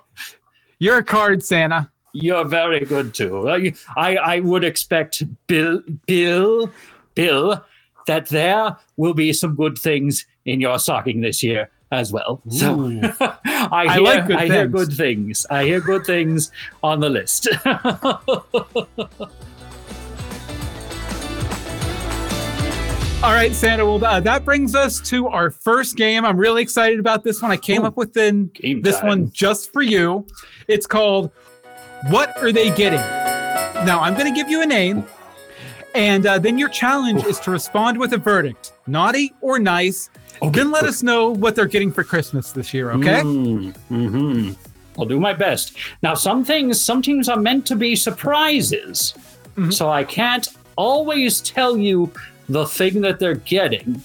you're 0.78 1.00
a 1.00 1.04
card, 1.04 1.44
Santa. 1.44 1.92
You're 2.14 2.46
very 2.46 2.86
good 2.86 3.14
too. 3.14 3.50
I, 3.50 3.74
I 3.96 4.16
I 4.18 4.40
would 4.42 4.64
expect 4.64 5.24
Bill 5.48 5.82
Bill 6.06 6.70
Bill 7.16 7.64
that 8.08 8.28
there 8.28 8.76
will 8.98 9.14
be 9.14 9.32
some 9.34 9.56
good 9.56 9.78
things 9.78 10.26
in 10.46 10.60
your 10.60 10.80
stocking 10.80 11.22
this 11.22 11.42
year 11.44 11.70
as 11.92 12.12
well. 12.12 12.42
So 12.50 13.00
I 13.20 13.70
I 13.72 13.94
hear 13.94 14.02
like 14.02 14.28
good 14.28 14.36
I 14.38 14.46
hear 14.46 14.64
things. 14.64 14.74
good 14.74 14.98
things. 14.98 15.46
I 15.50 15.64
hear 15.64 15.80
good 15.80 16.06
things 16.06 16.52
on 16.84 17.00
the 17.00 17.10
list. 17.10 17.48
All 23.24 23.34
right, 23.34 23.54
Santa. 23.54 23.86
Well, 23.86 24.04
uh, 24.04 24.20
that 24.22 24.44
brings 24.44 24.74
us 24.74 25.00
to 25.02 25.28
our 25.28 25.52
first 25.52 25.96
game. 25.96 26.26
I'm 26.26 26.38
really 26.38 26.64
excited 26.64 27.00
about 27.00 27.24
this 27.24 27.40
one. 27.40 27.52
I 27.52 27.58
came 27.58 27.84
Ooh, 27.84 27.86
up 27.86 27.96
with 27.96 28.14
this 28.14 28.98
time. 28.98 29.08
one 29.08 29.32
just 29.32 29.72
for 29.72 29.84
you. 29.84 30.26
It's 30.68 30.88
called 30.88 31.30
"What 32.10 32.36
Are 32.42 32.52
They 32.52 32.70
Getting?" 32.72 33.00
Now, 33.86 34.00
I'm 34.02 34.14
going 34.14 34.26
to 34.32 34.34
give 34.34 34.50
you 34.50 34.62
a 34.62 34.66
name, 34.66 35.04
and 35.96 36.26
uh, 36.26 36.38
then 36.40 36.58
your 36.58 36.70
challenge 36.70 37.24
is 37.26 37.40
to 37.42 37.52
respond 37.52 37.98
with 37.98 38.14
a 38.14 38.18
verdict, 38.18 38.74
naughty 38.88 39.34
or 39.42 39.60
nice. 39.60 40.10
then 40.52 40.72
let 40.72 40.84
us 40.86 41.04
know 41.04 41.30
what 41.30 41.56
they're 41.56 41.66
getting 41.68 41.92
for 41.92 42.04
Christmas 42.04 42.52
this 42.52 42.74
year. 42.74 42.92
Okay? 42.92 43.22
Mm-hmm. 43.22 44.52
I'll 45.00 45.06
do 45.06 45.20
my 45.20 45.34
best. 45.34 45.78
Now, 46.04 46.14
some 46.16 46.44
things, 46.44 46.80
some 46.82 47.02
things 47.02 47.30
are 47.30 47.38
meant 47.40 47.66
to 47.68 47.76
be 47.76 47.96
surprises, 47.96 49.14
Mm-hmm. 49.56 49.72
so 49.72 49.90
I 49.90 50.06
can't 50.06 50.48
always 50.78 51.42
tell 51.42 51.76
you 51.78 52.10
the 52.48 52.66
thing 52.66 53.02
that 53.02 53.20
they're 53.20 53.36
getting. 53.36 54.02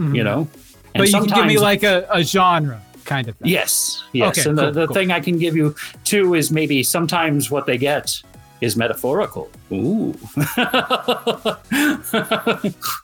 You 0.00 0.24
know, 0.24 0.44
Mm-hmm. 0.44 0.56
And 0.94 1.02
but 1.02 1.08
you 1.12 1.18
can 1.20 1.28
give 1.38 1.46
me 1.46 1.58
like 1.58 1.82
a, 1.84 2.08
a 2.10 2.24
genre 2.24 2.80
kind 3.04 3.28
of 3.28 3.36
thing. 3.36 3.48
Yes, 3.48 4.02
yes. 4.12 4.38
Okay, 4.38 4.48
and 4.48 4.58
the, 4.58 4.70
the 4.70 4.86
cool. 4.86 4.94
thing 4.94 5.10
I 5.10 5.20
can 5.20 5.38
give 5.38 5.56
you 5.56 5.74
too 6.04 6.34
is 6.34 6.50
maybe 6.50 6.82
sometimes 6.82 7.50
what 7.50 7.66
they 7.66 7.78
get 7.78 8.22
is 8.60 8.76
metaphorical. 8.76 9.50
Ooh. 9.72 10.12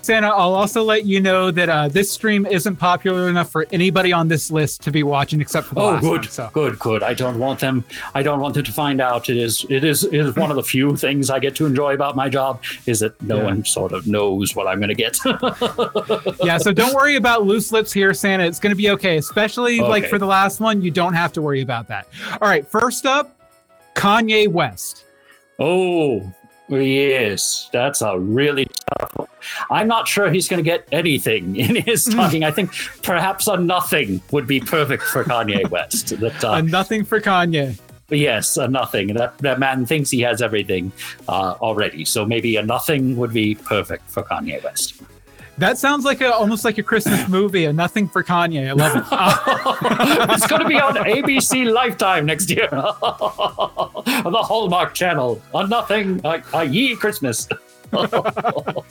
Santa, 0.03 0.29
I'll 0.29 0.55
also 0.55 0.83
let 0.83 1.05
you 1.07 1.21
know 1.21 1.51
that 1.51 1.69
uh, 1.69 1.89
this 1.89 2.13
stream 2.13 2.45
isn't 2.47 2.77
popular 2.77 3.29
enough 3.29 3.51
for 3.51 3.67
anybody 3.73 4.13
on 4.13 4.29
this 4.29 4.51
list 4.51 4.83
to 4.83 4.91
be 4.91 5.03
watching 5.03 5.41
except 5.41 5.69
for 5.69 5.75
the 5.77 5.81
oh, 5.81 5.91
last 5.93 6.03
good, 6.03 6.21
one. 6.21 6.29
So. 6.29 6.51
good, 6.53 6.79
good. 6.79 7.03
I 7.03 7.15
don't 7.15 7.39
want 7.39 7.61
them. 7.61 7.85
I 8.15 8.23
don't 8.23 8.41
want 8.41 8.55
them 8.55 8.65
to 8.65 8.73
find 8.73 9.01
out. 9.01 9.31
It 9.31 9.37
is. 9.37 9.65
It 9.71 9.85
is. 9.85 10.05
It 10.05 10.15
is 10.15 10.37
one 10.37 10.51
of 10.51 10.57
the 10.57 10.63
few 10.63 10.97
things 10.97 11.31
I 11.31 11.39
get 11.39 11.57
to 11.57 11.67
enjoy 11.67 11.95
about 11.95 12.17
my 12.17 12.29
job 12.29 12.63
is 12.87 13.01
that 13.01 13.21
no 13.23 13.39
Yeah. 13.39 13.45
one 13.45 13.65
sort 13.65 13.93
of 13.93 14.07
knows 14.07 14.55
what 14.55 14.67
I'm 14.67 14.79
going 14.79 14.89
to 14.89 14.95
get. 14.95 15.19
yeah, 16.45 16.59
so 16.59 16.73
don't 16.73 16.95
worry 16.95 17.17
about 17.17 17.45
loose 17.47 17.73
lips 17.73 17.93
here, 17.93 18.13
Santa. 18.13 18.45
It's 18.45 18.61
going 18.61 18.73
to 18.73 18.77
be 18.77 18.91
okay. 18.91 19.17
Especially 19.17 19.81
like 19.81 20.07
for 20.07 20.19
the 20.19 20.27
last 20.27 20.61
one, 20.61 20.83
you 20.83 20.91
don't 20.91 21.15
have 21.15 21.33
to 21.33 21.43
worry 21.43 21.63
about 21.63 21.89
that. 21.89 22.09
All 22.41 22.49
right, 22.49 22.67
first 22.69 23.07
up, 23.07 23.39
Kanye 23.95 24.49
West. 24.49 25.06
Oh, 25.59 26.33
yes, 26.69 27.69
that's 27.73 28.03
a 28.03 28.19
really 28.19 28.67
tough. 28.99 29.13
one. 29.17 29.29
I'm 29.71 29.89
not 29.89 30.09
sure 30.09 30.31
he's 30.31 30.49
going 30.49 30.63
to 30.63 30.69
get 30.69 30.87
anything 30.93 31.57
in 31.67 31.77
his 31.77 32.05
talking. 32.05 32.45
I 32.45 32.51
think 32.51 32.73
perhaps 33.03 33.47
a 33.49 33.57
nothing 33.57 34.21
would 34.33 34.47
be 34.47 34.61
perfect 34.61 35.03
for 35.05 35.25
Kanye 35.25 35.69
West. 35.71 36.09
That 36.21 36.45
uh, 36.45 36.53
Uh, 36.53 36.61
nothing 36.63 37.05
for 37.05 37.21
Kanye. 37.21 37.79
Yes, 38.09 38.57
a 38.57 38.69
nothing. 38.69 39.15
That 39.15 39.37
that 39.39 39.59
man 39.59 39.85
thinks 39.85 40.11
he 40.11 40.21
has 40.21 40.41
everything 40.41 40.93
uh, 41.29 41.57
already. 41.61 42.05
So 42.05 42.25
maybe 42.25 42.55
a 42.57 42.63
nothing 42.63 43.17
would 43.17 43.33
be 43.33 43.57
perfect 43.57 44.09
for 44.09 44.23
Kanye 44.23 44.63
West. 44.63 45.03
That 45.59 45.79
sounds 45.79 46.05
like 46.05 46.21
a 46.21 46.35
almost 46.35 46.65
like 46.65 46.77
a 46.79 46.83
Christmas 46.83 47.29
movie. 47.37 47.65
A 47.65 47.73
nothing 47.73 48.09
for 48.09 48.23
Kanye. 48.23 48.69
I 48.69 48.73
love 48.73 48.97
it. 48.97 49.05
Uh, 49.11 50.27
it's 50.35 50.47
going 50.47 50.63
to 50.63 50.69
be 50.69 50.79
on 50.79 50.97
ABC 50.97 51.73
Lifetime 51.73 52.27
next 52.27 52.51
year, 52.51 52.69
the 52.71 54.43
Hallmark 54.45 54.93
Channel. 54.95 55.41
A 55.55 55.67
nothing, 55.67 56.21
a, 56.25 56.43
a 56.53 56.65
ye 56.65 56.95
Christmas. 56.97 57.49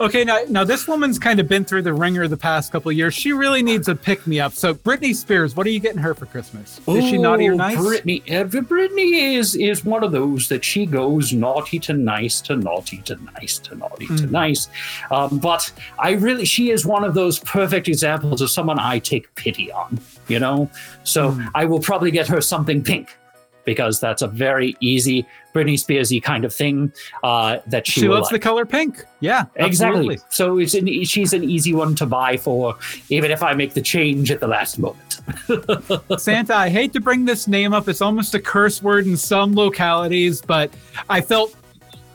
Okay, 0.00 0.24
now 0.24 0.40
now 0.48 0.64
this 0.64 0.88
woman's 0.88 1.18
kind 1.20 1.38
of 1.38 1.48
been 1.48 1.64
through 1.64 1.82
the 1.82 1.92
ringer 1.94 2.26
the 2.26 2.36
past 2.36 2.72
couple 2.72 2.90
of 2.90 2.96
years. 2.96 3.14
She 3.14 3.32
really 3.32 3.62
needs 3.62 3.86
a 3.86 3.94
pick 3.94 4.26
me 4.26 4.40
up. 4.40 4.52
So 4.52 4.74
Britney 4.74 5.14
Spears, 5.14 5.54
what 5.54 5.66
are 5.66 5.70
you 5.70 5.78
getting 5.78 6.00
her 6.00 6.14
for 6.14 6.26
Christmas? 6.26 6.80
Is 6.88 7.04
she 7.04 7.16
naughty 7.16 7.46
or 7.48 7.54
nice? 7.54 7.76
Brittany, 7.76 8.22
uh, 8.30 8.44
Brittany 8.44 9.34
is 9.36 9.54
is 9.54 9.84
one 9.84 10.02
of 10.02 10.10
those 10.10 10.48
that 10.48 10.64
she 10.64 10.84
goes 10.84 11.32
naughty 11.32 11.78
to 11.80 11.92
nice 11.92 12.40
to 12.42 12.56
naughty 12.56 12.98
to 13.02 13.16
nice 13.40 13.58
to 13.60 13.76
naughty 13.76 14.06
to 14.06 14.12
Mm. 14.14 14.30
nice. 14.30 14.68
Um, 15.10 15.38
but 15.38 15.70
I 15.98 16.12
really, 16.12 16.44
she 16.44 16.70
is 16.70 16.84
one 16.84 17.04
of 17.04 17.14
those 17.14 17.38
perfect 17.40 17.86
examples 17.86 18.40
of 18.42 18.50
someone 18.50 18.78
I 18.80 18.98
take 18.98 19.32
pity 19.36 19.70
on. 19.70 20.00
You 20.28 20.40
know, 20.40 20.70
so 21.04 21.32
Mm. 21.32 21.48
I 21.54 21.66
will 21.66 21.80
probably 21.80 22.10
get 22.10 22.26
her 22.28 22.40
something 22.40 22.82
pink 22.82 23.16
because 23.64 24.00
that's 24.00 24.22
a 24.22 24.28
very 24.28 24.76
easy 24.80 25.26
Britney 25.54 25.74
Spearsy 25.74 26.22
kind 26.22 26.44
of 26.44 26.52
thing 26.54 26.92
uh, 27.22 27.58
that 27.66 27.86
she, 27.86 28.00
She 28.00 28.08
loves 28.08 28.28
the 28.28 28.38
color 28.38 28.66
pink. 28.66 29.04
Yeah, 29.20 29.44
Exactly. 29.56 29.98
absolutely. 30.16 30.18
So 30.30 30.58
it's 30.58 30.74
an, 30.74 31.04
she's 31.04 31.32
an 31.32 31.44
easy 31.44 31.72
one 31.74 31.94
to 31.96 32.06
buy 32.06 32.36
for, 32.36 32.76
even 33.08 33.30
if 33.30 33.42
I 33.42 33.54
make 33.54 33.72
the 33.74 33.80
change 33.82 34.30
at 34.30 34.40
the 34.40 34.48
last 34.48 34.78
moment. 34.78 35.20
Santa, 36.20 36.54
I 36.56 36.68
hate 36.68 36.92
to 36.94 37.00
bring 37.00 37.24
this 37.24 37.46
name 37.48 37.72
up. 37.72 37.88
It's 37.88 38.00
almost 38.02 38.34
a 38.34 38.40
curse 38.40 38.82
word 38.82 39.06
in 39.06 39.16
some 39.16 39.54
localities, 39.54 40.42
but 40.42 40.72
I 41.08 41.20
felt 41.20 41.54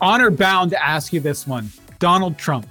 honor 0.02 0.30
bound 0.32 0.72
to 0.72 0.84
ask 0.84 1.14
you 1.14 1.20
this 1.20 1.48
one. 1.48 1.70
Donald 2.00 2.38
Trump. 2.38 2.68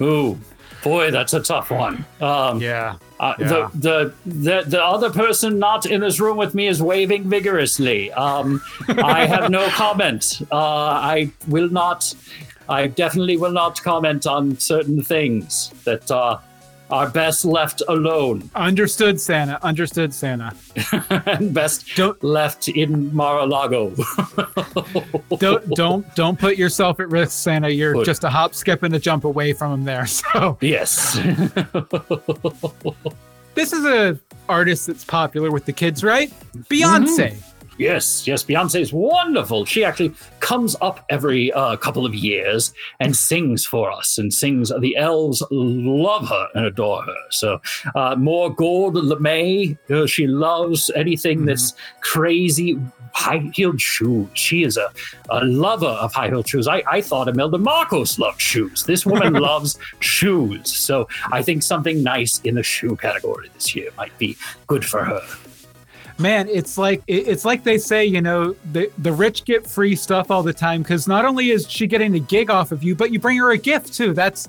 Ooh, 0.00 0.38
boy, 0.82 1.10
that's 1.10 1.34
a 1.34 1.40
tough 1.40 1.70
one. 1.70 2.04
Um, 2.20 2.60
Yeah. 2.60 2.96
Uh, 3.22 3.34
Yeah. 3.38 3.48
the, 3.48 3.70
the 3.74 4.14
the 4.46 4.56
the 4.74 4.82
other 4.94 5.10
person 5.10 5.58
not 5.58 5.86
in 5.86 6.00
this 6.00 6.18
room 6.20 6.36
with 6.36 6.52
me 6.54 6.66
is 6.66 6.82
waving 6.82 7.22
vigorously. 7.30 8.10
Um, 8.12 8.60
I 8.88 9.24
have 9.34 9.48
no 9.50 9.66
comment. 9.82 10.24
Uh, 10.50 10.56
I 11.14 11.30
will 11.48 11.70
not. 11.70 12.14
I 12.68 12.86
definitely 12.88 13.36
will 13.36 13.52
not 13.62 13.82
comment 13.82 14.26
on 14.26 14.58
certain 14.58 15.02
things 15.02 15.72
that 15.84 16.10
uh, 16.10 16.38
are 16.92 17.08
best 17.08 17.44
left 17.44 17.82
alone 17.88 18.50
Understood, 18.54 19.20
Santa. 19.20 19.58
Understood, 19.64 20.12
Santa. 20.12 20.54
and 21.26 21.54
best 21.54 21.86
Don't 21.96 22.22
left 22.22 22.68
in 22.68 23.14
Mar-a-Lago. 23.14 23.90
don't 25.38 25.68
don't 25.70 26.14
don't 26.14 26.38
put 26.38 26.56
yourself 26.56 27.00
at 27.00 27.08
risk, 27.08 27.32
Santa. 27.32 27.70
You're 27.70 27.94
Good. 27.94 28.04
just 28.04 28.24
a 28.24 28.28
hop, 28.28 28.54
skip, 28.54 28.82
and 28.82 28.94
a 28.94 28.98
jump 28.98 29.24
away 29.24 29.52
from 29.52 29.72
him 29.72 29.84
there. 29.84 30.06
So 30.32 30.56
yes. 30.60 31.14
this 33.54 33.72
is 33.72 33.84
a 33.84 34.18
artist 34.48 34.86
that's 34.86 35.04
popular 35.04 35.50
with 35.50 35.64
the 35.64 35.72
kids, 35.72 36.04
right? 36.04 36.30
Beyonce. 36.68 37.32
Mm-hmm. 37.32 37.51
Yes, 37.78 38.26
yes, 38.26 38.44
Beyonce 38.44 38.80
is 38.80 38.92
wonderful. 38.92 39.64
She 39.64 39.84
actually 39.84 40.14
comes 40.40 40.76
up 40.80 41.04
every 41.08 41.52
uh, 41.52 41.76
couple 41.76 42.04
of 42.04 42.14
years 42.14 42.74
and 43.00 43.16
sings 43.16 43.64
for 43.64 43.90
us 43.90 44.18
and 44.18 44.32
sings. 44.32 44.70
The 44.80 44.96
elves 44.96 45.42
love 45.50 46.28
her 46.28 46.48
and 46.54 46.66
adore 46.66 47.02
her. 47.02 47.16
So, 47.30 47.60
uh, 47.94 48.14
more 48.16 48.54
gold 48.54 48.96
lamé. 48.96 49.78
Uh, 49.90 50.06
she 50.06 50.26
loves 50.26 50.90
anything 50.94 51.46
that's 51.46 51.74
crazy. 52.00 52.78
High 53.14 53.50
heeled 53.54 53.80
shoes. 53.80 54.28
She 54.34 54.64
is 54.64 54.76
a, 54.76 54.90
a 55.30 55.44
lover 55.44 55.86
of 55.86 56.12
high 56.12 56.28
heeled 56.28 56.48
shoes. 56.48 56.68
I, 56.68 56.82
I 56.90 57.00
thought 57.00 57.28
Imelda 57.28 57.58
Marcos 57.58 58.18
loved 58.18 58.40
shoes. 58.40 58.84
This 58.84 59.06
woman 59.06 59.32
loves 59.50 59.78
shoes. 60.00 60.76
So, 60.76 61.08
I 61.30 61.42
think 61.42 61.62
something 61.62 62.02
nice 62.02 62.40
in 62.42 62.54
the 62.54 62.62
shoe 62.62 62.96
category 62.96 63.48
this 63.54 63.74
year 63.74 63.90
might 63.96 64.16
be 64.18 64.36
good 64.66 64.84
for 64.84 65.04
her. 65.04 65.22
Man, 66.22 66.48
it's 66.48 66.78
like 66.78 67.02
it's 67.08 67.44
like 67.44 67.64
they 67.64 67.78
say, 67.78 68.04
you 68.04 68.20
know, 68.20 68.54
the 68.72 68.90
the 68.98 69.12
rich 69.12 69.44
get 69.44 69.66
free 69.66 69.96
stuff 69.96 70.30
all 70.30 70.44
the 70.44 70.52
time 70.52 70.82
because 70.82 71.08
not 71.08 71.24
only 71.24 71.50
is 71.50 71.68
she 71.68 71.88
getting 71.88 72.14
a 72.14 72.20
gig 72.20 72.48
off 72.48 72.70
of 72.70 72.84
you, 72.84 72.94
but 72.94 73.12
you 73.12 73.18
bring 73.18 73.38
her 73.38 73.50
a 73.50 73.58
gift 73.58 73.92
too. 73.92 74.12
That's 74.12 74.48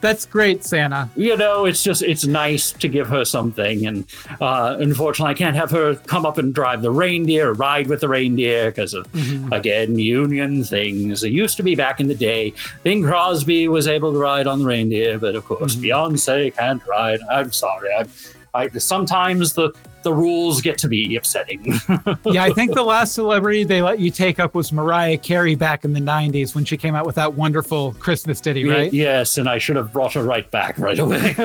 that's 0.00 0.26
great, 0.26 0.64
Santa. 0.64 1.08
you 1.14 1.36
know, 1.36 1.64
it's 1.64 1.84
just 1.84 2.02
it's 2.02 2.26
nice 2.26 2.72
to 2.72 2.88
give 2.88 3.08
her 3.08 3.24
something, 3.24 3.86
and 3.86 4.04
uh, 4.40 4.76
unfortunately, 4.80 5.30
I 5.30 5.34
can't 5.34 5.54
have 5.54 5.70
her 5.70 5.94
come 5.94 6.26
up 6.26 6.38
and 6.38 6.52
drive 6.52 6.82
the 6.82 6.90
reindeer, 6.90 7.50
or 7.50 7.54
ride 7.54 7.86
with 7.86 8.00
the 8.00 8.08
reindeer, 8.08 8.72
because 8.72 8.92
of 8.92 9.06
again 9.52 9.96
union 10.00 10.64
things. 10.64 11.22
It 11.22 11.30
used 11.30 11.56
to 11.58 11.62
be 11.62 11.76
back 11.76 12.00
in 12.00 12.08
the 12.08 12.16
day. 12.16 12.52
Bing 12.82 13.04
Crosby 13.04 13.68
was 13.68 13.86
able 13.86 14.12
to 14.12 14.18
ride 14.18 14.48
on 14.48 14.58
the 14.58 14.64
reindeer, 14.64 15.20
but 15.20 15.36
of 15.36 15.44
course, 15.44 15.76
Beyonce 15.76 16.52
can't 16.56 16.84
ride. 16.84 17.20
I'm 17.30 17.52
sorry. 17.52 17.90
I, 17.94 18.06
I 18.54 18.68
sometimes 18.70 19.52
the 19.52 19.72
the 20.02 20.12
rules 20.12 20.60
get 20.60 20.78
to 20.78 20.88
be 20.88 21.16
upsetting. 21.16 21.74
Yeah, 22.24 22.44
I 22.44 22.52
think 22.52 22.74
the 22.74 22.82
last 22.82 23.12
celebrity 23.14 23.64
they 23.64 23.82
let 23.82 23.98
you 23.98 24.10
take 24.10 24.38
up 24.38 24.54
was 24.54 24.72
Mariah 24.72 25.18
Carey 25.18 25.54
back 25.54 25.84
in 25.84 25.92
the 25.92 26.00
'90s 26.00 26.54
when 26.54 26.64
she 26.64 26.76
came 26.76 26.94
out 26.94 27.04
with 27.04 27.16
that 27.16 27.34
wonderful 27.34 27.92
Christmas 27.94 28.40
ditty, 28.40 28.64
right? 28.64 28.92
Yes, 28.92 29.38
and 29.38 29.48
I 29.48 29.58
should 29.58 29.76
have 29.76 29.92
brought 29.92 30.14
her 30.14 30.22
right 30.22 30.50
back 30.50 30.78
right 30.78 30.98
away. 30.98 31.18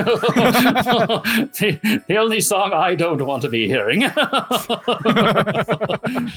the, 1.58 2.04
the 2.08 2.18
only 2.18 2.42
song 2.42 2.74
I 2.74 2.96
don't 2.96 3.24
want 3.26 3.42
to 3.44 3.50
be 3.50 3.68
hearing. 3.68 4.04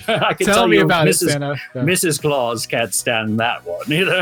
I 0.09 0.35
can 0.35 0.47
Tell 0.47 0.55
tell, 0.55 0.69
me 0.69 0.79
you, 0.79 0.85
about 0.85 1.07
it, 1.07 1.11
Mrs. 1.11 1.31
Santa. 1.31 1.57
Mrs. 1.75 2.21
Claus 2.21 2.67
can't 2.67 2.95
stand 2.95 3.39
that 3.41 3.65
one 3.65 3.93
either. 3.93 4.21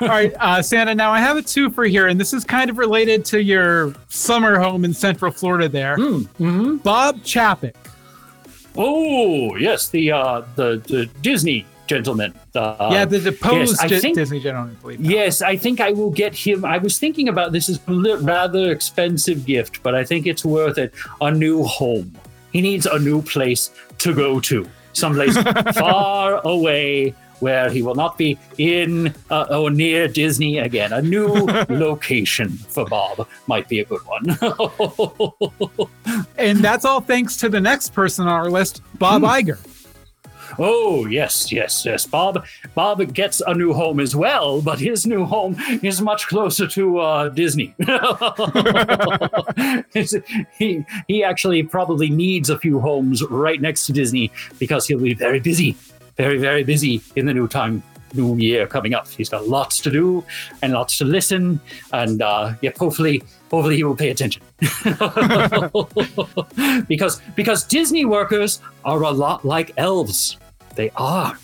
All 0.00 0.08
right, 0.08 0.32
uh, 0.38 0.62
Santa. 0.62 0.94
Now 0.94 1.10
I 1.10 1.18
have 1.18 1.36
a 1.36 1.42
two 1.42 1.70
for 1.70 1.84
here, 1.84 2.06
and 2.06 2.18
this 2.20 2.32
is 2.32 2.44
kind 2.44 2.70
of 2.70 2.78
related 2.78 3.24
to 3.26 3.42
your 3.42 3.94
summer 4.08 4.58
home 4.58 4.84
in 4.84 4.94
Central 4.94 5.32
Florida. 5.32 5.68
There, 5.76 5.98
mm-hmm. 5.98 6.76
Bob 6.76 7.18
Chapek. 7.18 7.74
Oh 8.78 9.56
yes, 9.56 9.90
the 9.90 10.10
uh, 10.10 10.42
the 10.54 10.82
the 10.88 11.04
Disney 11.20 11.66
gentleman. 11.86 12.32
Uh, 12.54 12.88
yeah, 12.92 13.04
the 13.04 13.20
deposed 13.20 13.72
yes, 13.72 13.80
I 13.80 14.00
think- 14.00 14.16
Disney 14.16 14.40
gentleman, 14.40 14.78
I. 14.82 14.96
Yes, 14.98 15.42
I 15.42 15.54
think 15.58 15.82
I 15.82 15.92
will 15.92 16.10
get 16.10 16.34
him. 16.34 16.64
I 16.64 16.78
was 16.78 16.98
thinking 16.98 17.28
about 17.28 17.52
this 17.52 17.68
as 17.68 17.78
a 17.86 18.16
rather 18.16 18.70
expensive 18.70 19.44
gift, 19.44 19.82
but 19.82 19.94
I 19.94 20.02
think 20.02 20.26
it's 20.26 20.46
worth 20.46 20.78
it. 20.78 20.94
A 21.20 21.30
new 21.30 21.62
home. 21.64 22.10
He 22.52 22.62
needs 22.62 22.86
a 22.86 22.98
new 22.98 23.20
place 23.20 23.70
to 23.98 24.14
go 24.14 24.40
to, 24.40 24.66
someplace 24.94 25.36
far 25.74 26.40
away 26.44 27.14
where 27.40 27.68
he 27.70 27.82
will 27.82 27.94
not 27.94 28.16
be 28.18 28.38
in 28.58 29.14
uh, 29.30 29.46
or 29.50 29.70
near 29.70 30.08
Disney 30.08 30.58
again. 30.58 30.92
A 30.92 31.02
new 31.02 31.26
location 31.68 32.50
for 32.50 32.84
Bob 32.86 33.26
might 33.46 33.68
be 33.68 33.80
a 33.80 33.84
good 33.84 34.02
one. 34.06 34.38
And 36.38 36.58
that's 36.58 36.84
all 36.84 37.00
thanks 37.00 37.36
to 37.38 37.48
the 37.48 37.60
next 37.60 37.92
person 37.94 38.26
on 38.26 38.32
our 38.32 38.50
list, 38.50 38.82
Bob 38.98 39.22
Hmm. 39.22 39.28
Iger. 39.28 39.58
Oh 40.58 41.06
yes, 41.06 41.50
yes, 41.50 41.84
yes. 41.84 42.06
Bob 42.06 42.46
Bob 42.74 43.12
gets 43.12 43.40
a 43.46 43.52
new 43.52 43.72
home 43.72 43.98
as 44.00 44.14
well, 44.14 44.62
but 44.62 44.78
his 44.78 45.04
new 45.06 45.24
home 45.24 45.56
is 45.82 46.00
much 46.00 46.28
closer 46.28 46.66
to 46.68 46.98
uh, 46.98 47.28
Disney. 47.30 47.74
He 50.58 50.84
he 51.08 51.24
actually 51.24 51.62
probably 51.64 52.08
needs 52.10 52.48
a 52.50 52.58
few 52.58 52.80
homes 52.80 53.22
right 53.28 53.60
next 53.60 53.86
to 53.86 53.92
Disney 53.92 54.30
because 54.58 54.86
he'll 54.86 55.00
be 55.00 55.14
very 55.14 55.40
busy, 55.40 55.76
very 56.16 56.38
very 56.38 56.64
busy 56.64 57.00
in 57.16 57.26
the 57.26 57.34
new 57.34 57.48
time 57.48 57.82
new 58.14 58.36
year 58.36 58.66
coming 58.66 58.94
up. 58.94 59.08
He's 59.08 59.28
got 59.28 59.48
lots 59.48 59.80
to 59.82 59.90
do 59.90 60.24
and 60.62 60.72
lots 60.72 60.96
to 60.98 61.04
listen, 61.04 61.60
and 61.92 62.22
uh, 62.22 62.54
yep, 62.62 62.76
hopefully 62.78 63.22
hopefully 63.50 63.76
he 63.76 63.84
will 63.84 63.96
pay 63.96 64.10
attention. 64.10 64.42
because 66.88 67.20
because 67.34 67.64
Disney 67.64 68.04
workers 68.04 68.60
are 68.84 69.02
a 69.02 69.10
lot 69.10 69.44
like 69.44 69.72
elves. 69.76 70.36
They 70.74 70.90
are. 70.96 71.38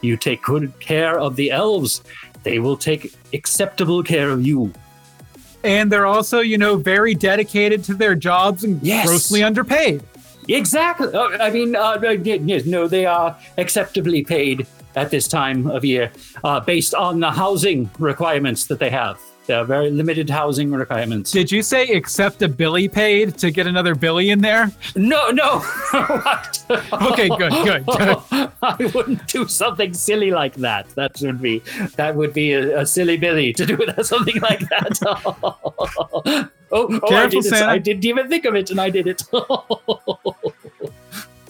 You 0.00 0.16
take 0.16 0.42
good 0.42 0.72
care 0.80 1.18
of 1.18 1.36
the 1.36 1.50
elves, 1.50 2.02
they 2.42 2.58
will 2.58 2.76
take 2.76 3.14
acceptable 3.34 4.02
care 4.02 4.30
of 4.30 4.46
you. 4.46 4.72
And 5.62 5.92
they're 5.92 6.06
also, 6.06 6.40
you 6.40 6.56
know, 6.56 6.76
very 6.76 7.14
dedicated 7.14 7.84
to 7.84 7.94
their 7.94 8.14
jobs 8.14 8.64
and 8.64 8.82
Yes. 8.82 9.06
grossly 9.06 9.42
underpaid. 9.42 10.02
Exactly. 10.50 11.12
Uh, 11.12 11.28
I 11.40 11.50
mean, 11.50 11.76
uh, 11.76 11.98
yes, 12.00 12.66
no, 12.66 12.88
they 12.88 13.06
are 13.06 13.36
acceptably 13.58 14.22
paid 14.24 14.66
at 14.96 15.10
this 15.10 15.28
time 15.28 15.66
of 15.68 15.84
year 15.84 16.10
uh, 16.42 16.60
based 16.60 16.94
on 16.94 17.20
the 17.20 17.30
housing 17.30 17.90
requirements 17.98 18.66
that 18.66 18.78
they 18.78 18.90
have. 18.90 19.18
They 19.46 19.54
are 19.54 19.64
very 19.64 19.90
limited 19.90 20.30
housing 20.30 20.70
requirements. 20.70 21.32
Did 21.32 21.50
you 21.50 21.62
say 21.62 21.88
accept 21.88 22.40
a 22.42 22.48
Billy 22.48 22.88
paid 22.88 23.36
to 23.38 23.50
get 23.50 23.66
another 23.66 23.96
Billy 23.96 24.30
in 24.30 24.40
there? 24.40 24.70
No, 24.94 25.30
no. 25.30 25.58
What? 25.92 26.64
Okay, 26.92 27.28
good, 27.28 27.52
good, 27.64 27.86
good. 27.98 28.50
I 28.62 28.90
wouldn't 28.94 29.26
do 29.26 29.48
something 29.48 29.92
silly 29.92 30.30
like 30.30 30.54
that. 30.56 30.88
That 30.90 31.20
would 31.20 31.42
be 31.42 31.62
that 31.96 32.14
would 32.14 32.32
be 32.32 32.52
a, 32.52 32.80
a 32.80 32.86
silly 32.86 33.16
Billy 33.16 33.52
to 33.54 33.66
do 33.66 33.76
something 34.02 34.40
like 34.40 34.60
that. 34.68 36.50
Oh, 36.72 36.88
oh 36.90 37.06
I 37.06 37.08
Careful, 37.08 37.40
did. 37.42 37.48
Santa. 37.50 37.72
I 37.72 37.78
didn't 37.78 38.04
even 38.04 38.28
think 38.28 38.44
of 38.44 38.54
it, 38.54 38.70
and 38.70 38.80
I 38.80 38.90
did 38.90 39.06
it. 39.06 39.22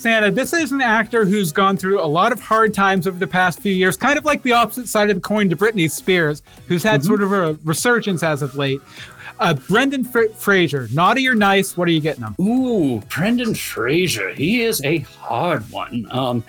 Santa, 0.01 0.31
this 0.31 0.55
is 0.55 0.73
an 0.73 0.81
actor 0.81 1.27
who's 1.27 1.53
gone 1.53 1.77
through 1.77 2.01
a 2.01 2.07
lot 2.07 2.33
of 2.33 2.41
hard 2.41 2.73
times 2.73 3.07
over 3.07 3.19
the 3.19 3.27
past 3.27 3.61
few 3.61 3.73
years, 3.73 3.99
kind 3.99 4.17
of 4.19 4.25
like 4.25 4.43
the 4.43 4.53
opposite 4.53 4.89
side 4.89 5.11
of 5.11 5.17
the 5.17 5.21
coin 5.21 5.51
to 5.51 5.57
Britney 5.57 5.91
Spears, 5.91 6.43
who's 6.69 6.83
had 6.83 7.05
sort 7.05 7.23
of 7.23 7.33
a 7.33 7.59
resurgence 7.65 8.23
as 8.23 8.41
of 8.41 8.55
late. 8.57 8.81
Uh, 9.41 9.55
Brendan 9.55 10.05
Fra- 10.05 10.31
Fraser, 10.31 10.89
naughty 10.93 11.29
or 11.29 11.35
nice? 11.35 11.77
What 11.77 11.87
are 11.89 11.91
you 11.91 12.01
getting 12.01 12.25
him? 12.25 12.35
Ooh, 12.41 13.01
Brendan 13.09 13.55
Fraser. 13.55 14.33
He 14.33 14.63
is 14.63 14.83
a 14.85 14.99
hard 14.99 15.71
one. 15.71 16.07
Um, 16.11 16.43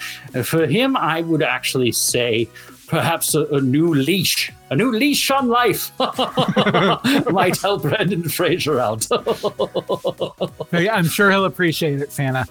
for 0.43 0.65
him, 0.65 0.95
I 0.95 1.21
would 1.21 1.43
actually 1.43 1.91
say 1.91 2.47
perhaps 2.91 3.33
a, 3.33 3.45
a 3.45 3.61
new 3.61 3.93
leash, 3.95 4.51
a 4.69 4.75
new 4.75 4.91
leash 4.91 5.31
on 5.31 5.47
life 5.47 5.91
might 7.31 7.57
help 7.61 7.83
Brendan 7.83 8.27
Fraser 8.29 8.79
out. 8.79 9.07
I'm 10.73 11.05
sure 11.05 11.31
he'll 11.31 11.45
appreciate 11.45 12.01
it, 12.01 12.11
Santa. 12.11 12.45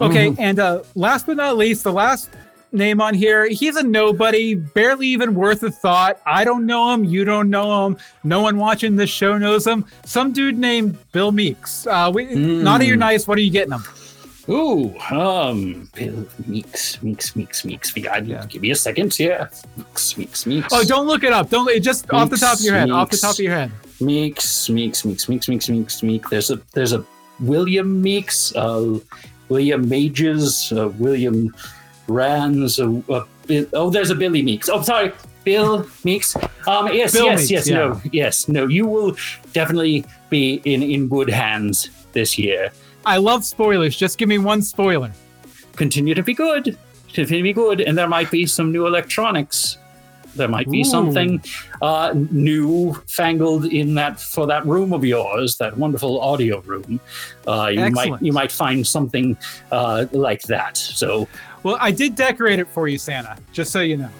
Okay, 0.00 0.28
Mm-hmm. 0.30 0.40
and 0.40 0.58
uh, 0.58 0.82
last 0.94 1.26
but 1.26 1.36
not 1.38 1.56
least, 1.56 1.82
the 1.84 1.92
last 1.92 2.28
name 2.72 3.00
on 3.00 3.14
here, 3.14 3.48
he's 3.48 3.76
a 3.76 3.82
nobody, 3.82 4.54
barely 4.54 5.06
even 5.08 5.34
worth 5.34 5.62
a 5.62 5.70
thought. 5.70 6.20
I 6.26 6.44
don't 6.44 6.66
know 6.66 6.92
him. 6.92 7.04
You 7.04 7.24
don't 7.24 7.48
know 7.48 7.86
him. 7.86 7.96
No 8.22 8.40
one 8.42 8.58
watching 8.58 8.96
this 8.96 9.08
show 9.10 9.38
knows 9.38 9.66
him. 9.66 9.86
Some 10.04 10.32
dude 10.32 10.58
named 10.58 10.98
Bill 11.12 11.32
Meeks. 11.32 11.86
Uh, 11.86 12.10
we, 12.14 12.34
Naughty 12.34 12.90
or 12.92 12.96
nice, 12.96 13.26
what 13.26 13.38
are 13.38 13.42
you 13.42 13.50
getting 13.50 13.72
him? 13.72 13.82
Ooh, 14.48 14.96
um, 15.10 15.88
Bill 15.94 16.24
Meeks, 16.46 17.02
Meeks, 17.02 17.34
Meeks, 17.34 17.64
Meeks. 17.64 17.92
I, 17.96 18.20
Give 18.20 18.62
me 18.62 18.70
a 18.70 18.76
second. 18.76 19.18
Yeah, 19.18 19.48
Meeks, 19.76 20.16
Meeks, 20.16 20.46
Meeks. 20.46 20.68
Oh, 20.72 20.84
don't 20.84 21.06
look 21.06 21.24
it 21.24 21.32
up. 21.32 21.50
Don't 21.50 21.82
just 21.82 22.08
off 22.12 22.30
the 22.30 22.36
top 22.36 22.58
of 22.58 22.60
your 22.60 22.74
head. 22.74 22.90
Off 22.90 23.10
the 23.10 23.16
top 23.16 23.34
of 23.34 23.40
your 23.40 23.54
head. 23.54 23.72
Meeks, 24.00 24.68
Meeks, 24.68 25.04
Meeks, 25.04 25.28
Meeks, 25.28 25.48
Meeks, 25.48 25.68
Meeks, 25.68 26.02
Meeks. 26.02 26.30
There's 26.30 26.50
a 26.50 26.60
there's 26.74 26.92
a 26.92 27.04
William 27.40 28.00
Meeks, 28.00 28.54
uh, 28.54 28.98
William 29.48 29.88
Mages, 29.88 30.72
uh, 30.72 30.90
William 30.98 31.52
Rands. 32.06 32.78
Uh, 32.78 33.00
uh, 33.08 33.24
Bill, 33.48 33.66
oh, 33.72 33.90
there's 33.90 34.10
a 34.10 34.14
Billy 34.14 34.42
Meeks. 34.42 34.68
Oh, 34.68 34.80
sorry, 34.82 35.12
Bill 35.42 35.86
Meeks. 36.04 36.36
Um, 36.68 36.92
yes, 36.92 37.12
Bill 37.12 37.26
yes, 37.26 37.38
Meeks, 37.38 37.50
yes, 37.50 37.68
yeah. 37.68 37.76
no, 37.76 38.00
yes, 38.12 38.48
no. 38.48 38.68
You 38.68 38.86
will 38.86 39.16
definitely 39.52 40.04
be 40.30 40.60
in 40.64 40.84
in 40.84 41.08
good 41.08 41.30
hands 41.30 41.90
this 42.12 42.38
year. 42.38 42.70
I 43.06 43.18
love 43.18 43.44
spoilers. 43.44 43.96
Just 43.96 44.18
give 44.18 44.28
me 44.28 44.38
one 44.38 44.60
spoiler. 44.62 45.12
Continue 45.76 46.14
to 46.14 46.22
be 46.24 46.34
good. 46.34 46.76
Continue 47.12 47.38
to 47.38 47.42
be 47.44 47.52
good, 47.52 47.80
and 47.80 47.96
there 47.96 48.08
might 48.08 48.30
be 48.30 48.46
some 48.46 48.72
new 48.72 48.86
electronics. 48.86 49.78
There 50.34 50.48
might 50.48 50.68
be 50.70 50.80
Ooh. 50.80 50.84
something 50.84 51.42
uh, 51.80 52.12
new 52.30 52.92
fangled 53.06 53.64
in 53.66 53.94
that 53.94 54.20
for 54.20 54.46
that 54.48 54.66
room 54.66 54.92
of 54.92 55.04
yours, 55.04 55.56
that 55.58 55.78
wonderful 55.78 56.20
audio 56.20 56.60
room. 56.60 57.00
Uh, 57.46 57.70
you 57.72 57.90
might 57.90 58.20
you 58.20 58.32
might 58.32 58.52
find 58.52 58.86
something 58.86 59.36
uh, 59.70 60.06
like 60.12 60.42
that. 60.42 60.76
So 60.76 61.26
Well, 61.62 61.78
I 61.80 61.92
did 61.92 62.16
decorate 62.16 62.58
it 62.58 62.68
for 62.68 62.86
you, 62.88 62.98
Santa, 62.98 63.38
just 63.52 63.70
so 63.70 63.80
you 63.80 63.96
know. 63.96 64.10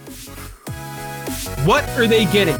What 1.65 1.87
are 1.99 2.07
they 2.07 2.25
getting? 2.27 2.57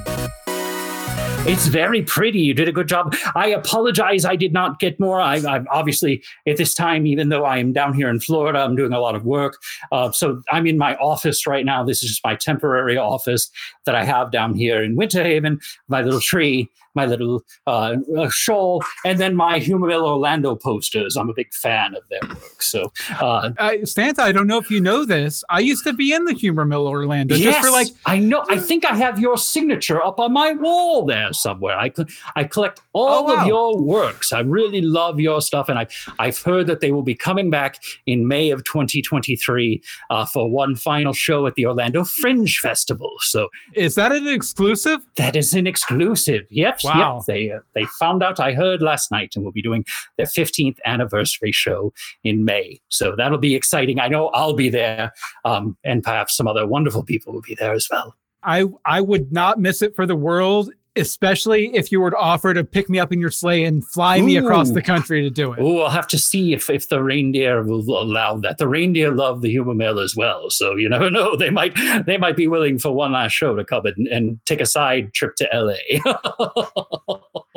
It's 1.49 1.69
very 1.69 2.03
pretty. 2.03 2.41
You 2.41 2.55
did 2.55 2.67
a 2.67 2.73
good 2.73 2.89
job. 2.89 3.15
I 3.37 3.47
apologize. 3.47 4.25
I 4.25 4.35
did 4.35 4.53
not 4.53 4.81
get 4.81 4.99
more. 4.99 5.21
I, 5.21 5.37
I'm 5.37 5.69
obviously 5.71 6.25
at 6.45 6.57
this 6.57 6.75
time, 6.75 7.07
even 7.07 7.29
though 7.29 7.45
I 7.45 7.59
am 7.59 7.73
down 7.73 7.95
here 7.95 8.09
in 8.09 8.19
Florida, 8.19 8.59
I'm 8.59 8.75
doing 8.75 8.93
a 8.93 8.99
lot 8.99 9.15
of 9.15 9.25
work. 9.25 9.63
Uh, 9.93 10.11
so 10.11 10.43
I'm 10.51 10.67
in 10.67 10.77
my 10.77 10.97
office 10.97 11.47
right 11.47 11.65
now. 11.65 11.85
This 11.85 12.03
is 12.03 12.09
just 12.11 12.25
my 12.25 12.35
temporary 12.35 12.97
office 12.97 13.49
that 13.85 13.95
I 13.95 14.05
have 14.05 14.33
down 14.33 14.55
here 14.55 14.83
in 14.83 14.97
Winter 14.97 15.23
Haven. 15.23 15.61
My 15.87 16.03
little 16.03 16.21
tree, 16.21 16.69
my 16.97 17.07
little 17.07 17.45
uh, 17.67 17.97
uh, 18.17 18.29
shawl, 18.31 18.83
and 19.05 19.19
then 19.21 19.37
my 19.37 19.59
Humor 19.59 19.87
Mill 19.87 20.07
Orlando 20.07 20.57
posters. 20.57 21.17
I'm 21.17 21.29
a 21.29 21.35
big 21.35 21.53
fan 21.55 21.95
of 21.95 22.03
their 22.09 22.29
work. 22.29 22.63
So 22.63 22.93
uh, 23.21 23.51
Uh, 23.59 23.85
Santa, 23.85 24.23
I 24.23 24.33
don't 24.33 24.47
know 24.47 24.59
if 24.59 24.71
you 24.71 24.81
know 24.81 25.05
this. 25.05 25.45
I 25.51 25.61
used 25.61 25.85
to 25.85 25.93
be 25.93 26.13
in 26.13 26.25
the 26.25 26.35
Humor 26.35 26.65
Mill 26.65 26.89
Orlando 26.89 27.37
just 27.37 27.61
for 27.61 27.71
like 27.71 27.89
I 28.07 28.19
know. 28.19 28.45
I 28.49 28.59
think 28.59 28.85
I 28.85 28.95
have 28.97 29.21
your 29.21 29.37
signature 29.37 30.03
up 30.03 30.19
on 30.19 30.33
my 30.33 30.53
wall 30.53 31.05
there 31.05 31.33
somewhere. 31.33 31.79
I 31.79 31.93
I 32.35 32.45
collect 32.45 32.81
all 32.97 33.19
Oh, 33.31 33.35
wow. 33.35 33.41
of 33.43 33.47
your 33.47 33.79
works. 33.83 34.33
I 34.33 34.41
really 34.41 34.81
love 34.81 35.21
your 35.21 35.41
stuff, 35.43 35.69
and 35.69 35.79
I've 35.79 35.91
I've 36.19 36.41
heard 36.43 36.67
that 36.69 36.81
they 36.81 36.91
will 36.93 37.03
be 37.03 37.15
coming 37.15 37.51
back 37.51 37.83
in 38.07 38.27
May 38.27 38.51
of 38.51 38.65
2023 38.65 39.83
uh, 40.11 40.25
for 40.27 40.51
one 40.51 40.75
final 40.77 41.13
show 41.13 41.47
at 41.47 41.55
the 41.55 41.67
Orlando 41.67 42.05
Fringe 42.05 42.59
Festival. 42.59 43.13
So 43.21 43.49
Is 43.75 43.95
that 43.97 44.13
an 44.13 44.27
exclusive? 44.27 45.01
that 45.17 45.37
is 45.37 45.53
an 45.55 45.67
exclusive. 45.67 46.43
Yep, 46.51 46.81
Wow. 46.85 47.17
yep. 47.19 47.27
They 47.27 47.51
uh, 47.53 47.61
they 47.75 47.85
found 47.99 48.23
out. 48.23 48.41
I 48.41 48.53
heard 48.53 48.81
last 48.83 49.11
night, 49.11 49.33
and 49.35 49.45
we'll 49.45 49.53
be 49.53 49.63
doing 49.63 49.85
their 50.17 50.27
15th 50.27 50.79
anniversary 50.87 51.53
show 51.53 51.93
in 52.25 52.45
May. 52.45 52.81
So 52.89 53.15
that'll 53.17 53.39
be 53.39 53.55
exciting. 53.55 54.01
I 54.01 54.09
know 54.09 54.29
I'll 54.29 54.55
be 54.55 54.69
there, 54.71 55.13
um, 55.45 55.77
and 55.85 56.03
perhaps 56.03 56.37
some 56.37 56.49
other 56.49 56.67
wonderful 56.67 57.03
people 57.05 57.33
will 57.33 57.43
be 57.43 57.55
there 57.55 57.73
as 57.75 57.87
well. 57.91 58.15
I 58.43 58.65
I 58.85 59.01
would 59.01 59.33
not 59.33 59.59
miss 59.59 59.83
it 59.83 59.95
for 59.97 60.07
the 60.07 60.17
world, 60.17 60.71
especially 60.97 61.75
if 61.75 61.93
you 61.93 62.01
were 62.01 62.11
to 62.11 62.17
offer 62.17 62.55
to 62.55 62.65
pick 62.65 62.89
me 62.89 62.99
up 62.99 63.13
in 63.13 63.21
your 63.21 63.31
sleigh 63.31 63.65
and 63.65 63.87
fly 63.87 64.21
me 64.21 64.37
across 64.37 64.71
the 64.71 64.83
country 64.83 65.23
to 65.23 65.31
do 65.31 65.53
it. 65.53 65.59
Oh, 65.61 65.81
I'll 65.81 65.91
have 65.91 66.09
to 66.09 66.19
see 66.19 66.53
if, 66.53 66.69
if 66.71 66.89
the 66.89 67.03
reindeer 67.03 67.63
will 67.63 67.81
allow 68.03 68.37
that. 68.39 68.59
The 68.59 68.69
reindeer 68.69 69.13
love 69.13 69.43
the 69.43 69.51
humor 69.51 69.75
mill 69.75 69.99
as 69.99 70.17
well, 70.17 70.51
so 70.51 70.77
you 70.77 70.89
never 70.89 71.11
know. 71.17 71.37
They 71.37 71.51
might 71.51 71.77
they 72.07 72.17
might 72.17 72.37
be 72.37 72.49
willing 72.49 72.79
for 72.79 72.93
one 72.93 73.13
last 73.13 73.33
show 73.33 73.55
to 73.55 73.65
come 73.65 73.87
and, 73.87 74.07
and 74.09 74.41
take 74.47 74.61
a 74.61 74.67
side 74.67 75.13
trip 75.15 75.37
to 75.37 75.49
LA. 75.53 76.01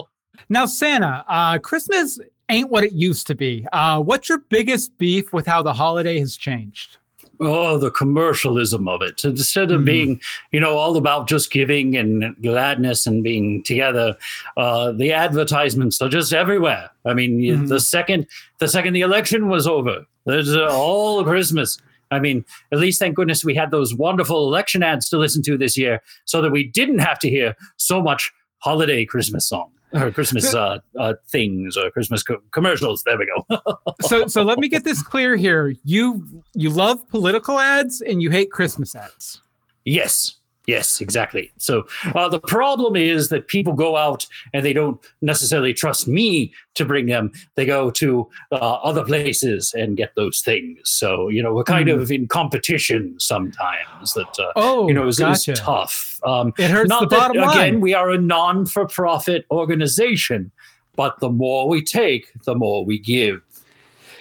Now, 0.51 0.65
Santa, 0.65 1.23
uh, 1.27 1.59
Christmas 1.59 2.19
ain't 2.49 2.71
what 2.71 2.83
it 2.83 2.91
used 2.91 3.27
to 3.27 3.35
be. 3.35 3.67
Uh, 3.71 4.01
what's 4.01 4.27
your 4.27 4.39
biggest 4.49 4.97
beef 4.97 5.31
with 5.31 5.45
how 5.45 5.61
the 5.61 5.73
holiday 5.73 6.19
has 6.19 6.35
changed? 6.35 6.97
Oh, 7.39 7.77
the 7.77 7.91
commercialism 7.91 8.87
of 8.87 9.01
it. 9.01 9.23
Instead 9.23 9.71
of 9.71 9.81
Mhm. 9.81 9.85
being, 9.85 10.21
you 10.51 10.59
know, 10.59 10.77
all 10.77 10.97
about 10.97 11.27
just 11.27 11.51
giving 11.51 11.95
and 11.95 12.35
gladness 12.41 13.07
and 13.07 13.23
being 13.23 13.63
together, 13.63 14.15
uh, 14.57 14.91
the 14.91 15.11
advertisements 15.13 16.01
are 16.01 16.09
just 16.09 16.33
everywhere. 16.33 16.89
I 17.05 17.13
mean, 17.13 17.39
Mhm. 17.39 17.67
the 17.69 17.79
second 17.79 18.27
the 18.59 18.67
second 18.67 18.93
the 18.93 19.01
election 19.01 19.47
was 19.47 19.65
over, 19.67 20.05
there's 20.25 20.53
uh, 20.53 20.67
all 20.69 21.23
Christmas. 21.23 21.77
I 22.11 22.19
mean, 22.19 22.43
at 22.71 22.79
least 22.79 22.99
thank 22.99 23.15
goodness 23.15 23.45
we 23.45 23.55
had 23.55 23.71
those 23.71 23.93
wonderful 23.93 24.47
election 24.47 24.83
ads 24.83 25.07
to 25.09 25.17
listen 25.17 25.41
to 25.43 25.57
this 25.57 25.77
year, 25.77 26.01
so 26.25 26.41
that 26.41 26.51
we 26.51 26.63
didn't 26.65 26.99
have 26.99 27.19
to 27.19 27.29
hear 27.29 27.55
so 27.77 28.01
much 28.01 28.31
holiday 28.57 29.05
Christmas 29.05 29.45
song 29.47 29.69
or 29.93 30.11
Christmas 30.11 30.53
uh, 30.53 30.79
uh, 30.97 31.13
things 31.27 31.77
or 31.77 31.89
Christmas 31.91 32.23
co- 32.23 32.41
commercials. 32.51 33.03
There 33.03 33.17
we 33.17 33.25
go. 33.25 33.61
So, 34.01 34.27
so 34.27 34.43
let 34.43 34.59
me 34.59 34.69
get 34.69 34.85
this 34.85 35.03
clear 35.03 35.35
here. 35.35 35.75
You 35.83 36.25
you 36.53 36.69
love 36.69 37.07
political 37.09 37.59
ads 37.59 38.01
and 38.01 38.21
you 38.21 38.29
hate 38.29 38.49
Christmas 38.51 38.95
ads. 38.95 39.41
Yes. 39.83 40.38
Yes, 40.69 41.01
exactly. 41.01 41.51
So 41.57 41.85
uh, 42.15 42.29
the 42.29 42.39
problem 42.39 42.95
is 42.95 43.29
that 43.29 43.47
people 43.47 43.73
go 43.73 43.95
out 43.97 44.25
and 44.53 44.63
they 44.65 44.73
don't 44.73 44.99
necessarily 45.21 45.73
trust 45.73 46.07
me 46.07 46.53
to 46.75 46.85
bring 46.85 47.07
them. 47.07 47.31
They 47.55 47.65
go 47.65 47.89
to 47.91 48.27
uh, 48.51 48.55
other 48.89 49.03
places 49.03 49.73
and 49.73 49.97
get 49.97 50.11
those 50.15 50.41
things. 50.41 50.79
So 50.83 51.29
you 51.29 51.41
know 51.43 51.53
we're 51.53 51.63
kind 51.63 51.89
Hmm. 51.89 51.99
of 51.99 52.11
in 52.11 52.27
competition 52.27 53.15
sometimes. 53.19 54.13
That 54.13 54.33
uh, 54.39 54.51
Oh, 54.55 54.87
you 54.87 54.93
know 54.93 55.07
is, 55.07 55.15
is 55.19 55.45
gotcha. 55.45 55.53
tough. 55.53 56.19
Um, 56.23 56.53
It 56.57 56.69
hurts 56.71 56.89
not 56.89 57.01
the 57.01 57.07
that, 57.15 57.19
bottom 57.33 57.41
line. 57.41 57.57
again. 57.57 57.81
We 57.81 57.93
are 57.93 58.09
a 58.11 58.17
non-for-profit 58.17 59.45
organization, 59.51 60.51
but 60.95 61.19
the 61.19 61.29
more 61.29 61.67
we 61.67 61.83
take, 61.83 62.25
the 62.45 62.55
more 62.55 62.85
we 62.85 62.99
give. 62.99 63.41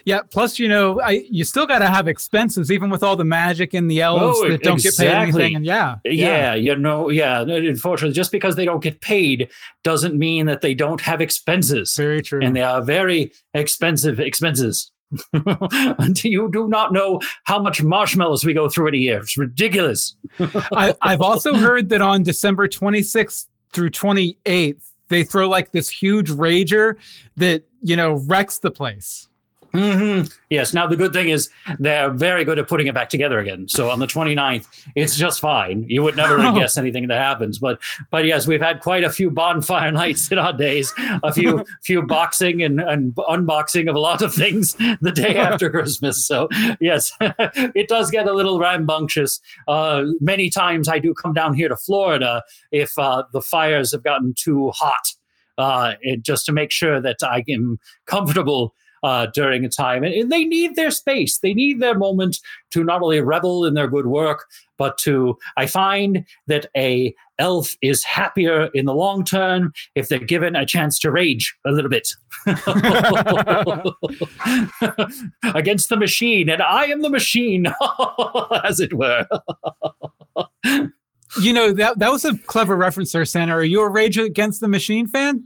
Yeah. 0.08 0.22
Plus, 0.22 0.58
you 0.58 0.68
know, 0.68 1.00
I 1.02 1.26
you 1.30 1.44
still 1.44 1.66
got 1.66 1.80
to 1.80 1.86
have 1.86 2.08
expenses, 2.08 2.72
even 2.72 2.88
with 2.88 3.02
all 3.02 3.14
the 3.14 3.26
magic 3.26 3.74
and 3.74 3.90
the 3.90 4.00
elves 4.00 4.38
Oh, 4.38 4.48
that 4.48 4.62
don't 4.62 4.82
get 4.82 4.96
paid 4.96 5.08
anything. 5.08 5.56
And 5.56 5.66
yeah, 5.66 5.96
Yeah, 6.04 6.54
you 6.54 6.74
know, 6.76 7.10
yeah. 7.10 7.42
Unfortunately, 7.42 8.14
just 8.14 8.32
because 8.32 8.56
they 8.56 8.64
don't 8.64 8.82
get 8.82 9.02
paid 9.02 9.50
doesn't 9.84 10.16
mean 10.16 10.46
that 10.46 10.62
they 10.62 10.72
don't 10.72 11.02
have 11.02 11.20
expenses. 11.20 11.94
very 11.94 12.22
true. 12.22 12.40
And 12.42 12.56
they 12.56 12.62
are 12.62 12.80
very 12.80 13.32
expensive 13.52 14.18
expenses. 14.18 14.90
Until 15.34 16.30
you 16.30 16.50
do 16.50 16.68
not 16.68 16.92
know 16.92 17.20
how 17.44 17.60
much 17.60 17.82
marshmallows 17.82 18.46
we 18.46 18.54
go 18.54 18.68
through 18.70 18.88
in 18.88 18.94
a 18.94 18.98
year. 18.98 19.20
It's 19.20 19.36
ridiculous. 19.36 20.16
I, 20.38 20.94
I've 21.02 21.20
also 21.20 21.54
heard 21.54 21.90
that 21.90 22.00
on 22.00 22.22
December 22.22 22.66
26th 22.66 23.46
through 23.74 23.90
28th, 23.90 24.82
they 25.08 25.24
throw 25.24 25.48
like 25.48 25.72
this 25.72 25.90
huge 25.90 26.30
rager 26.30 26.96
that 27.36 27.64
you 27.82 27.96
know 27.96 28.14
wrecks 28.26 28.58
the 28.58 28.70
place. 28.70 29.28
Hmm 29.72 30.22
Yes. 30.50 30.72
Now, 30.72 30.86
the 30.86 30.96
good 30.96 31.12
thing 31.12 31.28
is 31.28 31.50
they're 31.78 32.10
very 32.10 32.42
good 32.44 32.58
at 32.58 32.68
putting 32.68 32.86
it 32.86 32.94
back 32.94 33.10
together 33.10 33.38
again. 33.38 33.68
So 33.68 33.90
on 33.90 33.98
the 33.98 34.06
29th, 34.06 34.66
it's 34.96 35.14
just 35.14 35.40
fine. 35.40 35.84
You 35.88 36.02
would 36.02 36.16
never 36.16 36.38
Oh. 36.40 36.54
guess 36.58 36.78
anything 36.78 37.06
that 37.08 37.18
happens. 37.18 37.58
But 37.58 37.78
but 38.10 38.24
yes, 38.24 38.46
we've 38.46 38.62
had 38.62 38.80
quite 38.80 39.04
a 39.04 39.10
few 39.10 39.30
bonfire 39.30 39.92
nights 40.02 40.32
in 40.32 40.38
our 40.38 40.52
days, 40.54 40.94
a 41.22 41.32
few 41.32 41.64
few 41.82 42.02
boxing 42.02 42.62
and, 42.62 42.80
and 42.80 43.14
unboxing 43.16 43.90
of 43.90 43.94
a 43.96 44.00
lot 44.00 44.22
of 44.22 44.32
things 44.34 44.74
the 45.02 45.12
day 45.14 45.36
after 45.48 45.68
Christmas. 45.68 46.24
So 46.24 46.48
yes, 46.80 47.12
it 47.20 47.88
does 47.88 48.10
get 48.10 48.26
a 48.26 48.32
little 48.32 48.58
rambunctious. 48.58 49.40
Uh, 49.66 50.04
many 50.20 50.48
times 50.48 50.88
I 50.88 50.98
do 50.98 51.12
come 51.12 51.34
down 51.34 51.52
here 51.54 51.68
to 51.68 51.76
Florida 51.76 52.42
if 52.72 52.98
uh, 52.98 53.24
the 53.32 53.42
fires 53.42 53.92
have 53.92 54.02
gotten 54.02 54.32
too 54.34 54.70
hot. 54.74 55.12
Uh, 55.58 55.94
it, 56.02 56.22
just 56.22 56.46
to 56.46 56.52
make 56.52 56.70
sure 56.70 57.00
that 57.00 57.16
I 57.22 57.42
am 57.48 57.78
comfortable 58.06 58.74
uh, 59.02 59.26
during 59.26 59.64
a 59.64 59.68
time. 59.68 60.04
And, 60.04 60.30
they 60.30 60.44
need 60.44 60.76
their 60.76 60.90
space. 60.90 61.38
They 61.38 61.54
need 61.54 61.80
their 61.80 61.96
moment 61.96 62.38
to 62.70 62.84
not 62.84 63.02
only 63.02 63.20
revel 63.20 63.64
in 63.64 63.74
their 63.74 63.88
good 63.88 64.06
work, 64.06 64.46
but 64.76 64.98
to, 64.98 65.38
I 65.56 65.66
find 65.66 66.24
that 66.46 66.66
a 66.76 67.14
elf 67.38 67.76
is 67.82 68.04
happier 68.04 68.66
in 68.74 68.84
the 68.84 68.94
long 68.94 69.24
term 69.24 69.72
if 69.94 70.08
they're 70.08 70.18
given 70.18 70.56
a 70.56 70.66
chance 70.66 70.98
to 71.00 71.10
rage 71.10 71.56
a 71.64 71.70
little 71.70 71.90
bit 71.90 72.12
against 75.54 75.88
the 75.88 75.96
machine. 75.96 76.48
And 76.50 76.62
I 76.62 76.86
am 76.86 77.02
the 77.02 77.10
machine, 77.10 77.66
as 78.64 78.80
it 78.80 78.92
were. 78.92 79.26
You 81.40 81.52
know 81.52 81.72
that 81.72 81.98
that 81.98 82.10
was 82.10 82.24
a 82.24 82.36
clever 82.38 82.74
reference 82.74 83.12
there, 83.12 83.24
Santa. 83.24 83.52
Are 83.52 83.64
you 83.64 83.82
a 83.82 83.88
Rage 83.88 84.16
Against 84.16 84.60
the 84.60 84.68
Machine 84.68 85.06
fan? 85.06 85.44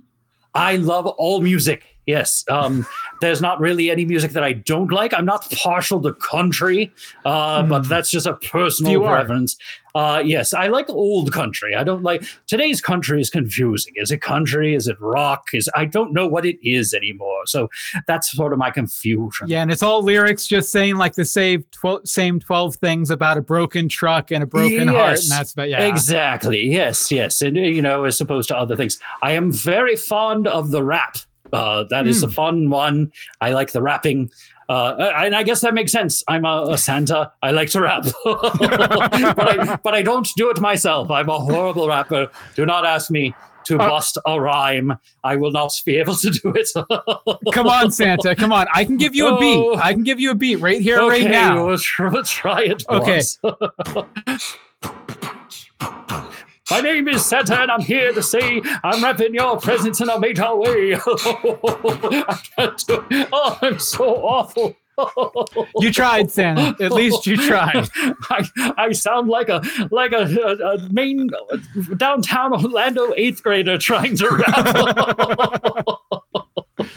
I 0.54 0.76
love 0.76 1.06
all 1.06 1.40
music. 1.40 1.91
Yes. 2.06 2.44
Um, 2.48 2.84
there's 3.20 3.40
not 3.40 3.60
really 3.60 3.90
any 3.90 4.04
music 4.04 4.32
that 4.32 4.42
I 4.42 4.54
don't 4.54 4.90
like. 4.90 5.14
I'm 5.14 5.24
not 5.24 5.48
partial 5.52 6.00
to 6.02 6.12
country, 6.14 6.92
uh, 7.24 7.62
mm. 7.62 7.68
but 7.68 7.88
that's 7.88 8.10
just 8.10 8.26
a 8.26 8.34
personal 8.34 9.00
preference. 9.00 9.56
Uh, 9.94 10.22
yes, 10.24 10.54
I 10.54 10.68
like 10.68 10.88
old 10.88 11.32
country. 11.32 11.74
I 11.76 11.84
don't 11.84 12.02
like 12.02 12.24
today's 12.46 12.80
country 12.80 13.20
is 13.20 13.28
confusing. 13.30 13.92
Is 13.96 14.10
it 14.10 14.22
country? 14.22 14.74
Is 14.74 14.88
it 14.88 14.96
rock? 15.00 15.48
Is 15.52 15.68
I 15.76 15.84
don't 15.84 16.12
know 16.12 16.26
what 16.26 16.46
it 16.46 16.56
is 16.66 16.94
anymore. 16.94 17.46
So 17.46 17.68
that's 18.06 18.32
sort 18.32 18.52
of 18.52 18.58
my 18.58 18.70
confusion. 18.70 19.48
Yeah, 19.48 19.62
and 19.62 19.70
it's 19.70 19.82
all 19.82 20.02
lyrics 20.02 20.46
just 20.46 20.72
saying 20.72 20.96
like 20.96 21.14
the 21.14 21.26
same 21.26 21.64
12, 21.72 22.08
same 22.08 22.40
12 22.40 22.76
things 22.76 23.10
about 23.10 23.36
a 23.36 23.42
broken 23.42 23.88
truck 23.88 24.30
and 24.32 24.42
a 24.42 24.46
broken 24.46 24.88
yes, 24.88 24.94
heart. 24.94 25.18
And 25.20 25.30
that's 25.30 25.52
about, 25.52 25.68
yeah. 25.68 25.86
Exactly. 25.86 26.66
Yes, 26.66 27.12
yes. 27.12 27.42
And, 27.42 27.56
you 27.56 27.82
know, 27.82 28.04
as 28.04 28.20
opposed 28.20 28.48
to 28.48 28.56
other 28.56 28.76
things. 28.76 28.98
I 29.20 29.32
am 29.32 29.52
very 29.52 29.96
fond 29.96 30.46
of 30.46 30.70
the 30.70 30.82
rap. 30.82 31.18
Uh, 31.52 31.84
that 31.84 32.04
mm. 32.04 32.08
is 32.08 32.22
a 32.22 32.26
hmm. 32.26 32.32
fun 32.32 32.70
one. 32.70 33.12
I 33.40 33.50
like 33.50 33.72
the 33.72 33.82
rapping. 33.82 34.30
Uh, 34.68 35.12
and 35.16 35.34
I 35.34 35.42
guess 35.42 35.60
that 35.60 35.74
makes 35.74 35.92
sense. 35.92 36.24
I'm 36.28 36.46
a, 36.46 36.68
a 36.70 36.78
Santa. 36.78 37.32
I 37.42 37.50
like 37.50 37.68
to 37.70 37.82
rap, 37.82 38.04
but, 38.24 38.58
I, 38.58 39.78
but 39.82 39.94
I 39.94 40.02
don't 40.02 40.28
do 40.36 40.50
it 40.50 40.60
myself. 40.60 41.10
I'm 41.10 41.28
a 41.28 41.38
horrible 41.38 41.88
rapper. 41.88 42.30
Do 42.54 42.64
not 42.64 42.86
ask 42.86 43.10
me 43.10 43.34
to 43.64 43.78
uh, 43.78 43.88
bust 43.88 44.18
a 44.26 44.40
rhyme. 44.40 44.96
I 45.24 45.36
will 45.36 45.50
not 45.50 45.72
be 45.84 45.96
able 45.96 46.14
to 46.16 46.30
do 46.30 46.54
it. 46.56 46.68
come 47.52 47.66
on, 47.66 47.90
Santa. 47.90 48.34
Come 48.34 48.52
on. 48.52 48.66
I 48.72 48.84
can 48.84 48.96
give 48.96 49.14
you 49.14 49.28
a 49.28 49.38
beat. 49.38 49.58
Oh. 49.58 49.76
I 49.76 49.92
can 49.92 50.04
give 50.04 50.20
you 50.20 50.30
a 50.30 50.34
beat 50.34 50.56
right 50.56 50.80
here, 50.80 50.98
okay, 51.00 51.22
right 51.22 51.30
now. 51.30 51.66
We'll, 51.66 51.78
we'll 52.10 52.24
try 52.24 52.62
it. 52.62 52.84
Okay. 52.88 53.20
My 56.72 56.80
name 56.80 57.06
is 57.06 57.22
Santa, 57.22 57.60
and 57.60 57.70
I'm 57.70 57.82
here 57.82 58.14
to 58.14 58.22
say 58.22 58.62
I'm 58.82 59.04
wrapping 59.04 59.34
your 59.34 59.58
presents 59.60 60.00
in 60.00 60.08
a 60.08 60.18
major 60.18 60.56
way. 60.56 60.94
I 60.96 62.40
can't 62.56 62.86
do 62.86 63.04
it. 63.10 63.28
Oh, 63.30 63.58
I'm 63.60 63.78
so 63.78 64.06
awful. 64.24 64.74
you 65.76 65.92
tried, 65.92 66.30
Santa. 66.30 66.74
At 66.82 66.92
least 67.00 67.26
you 67.26 67.36
tried. 67.36 67.90
I, 68.30 68.48
I 68.78 68.92
sound 68.92 69.28
like 69.28 69.50
a 69.50 69.60
like 69.90 70.12
a, 70.12 70.22
a, 70.24 70.76
a 70.76 70.88
main 70.88 71.28
downtown 71.98 72.54
Orlando 72.54 73.12
eighth 73.18 73.42
grader 73.42 73.76
trying 73.76 74.16
to 74.16 74.28
rap 76.10 76.21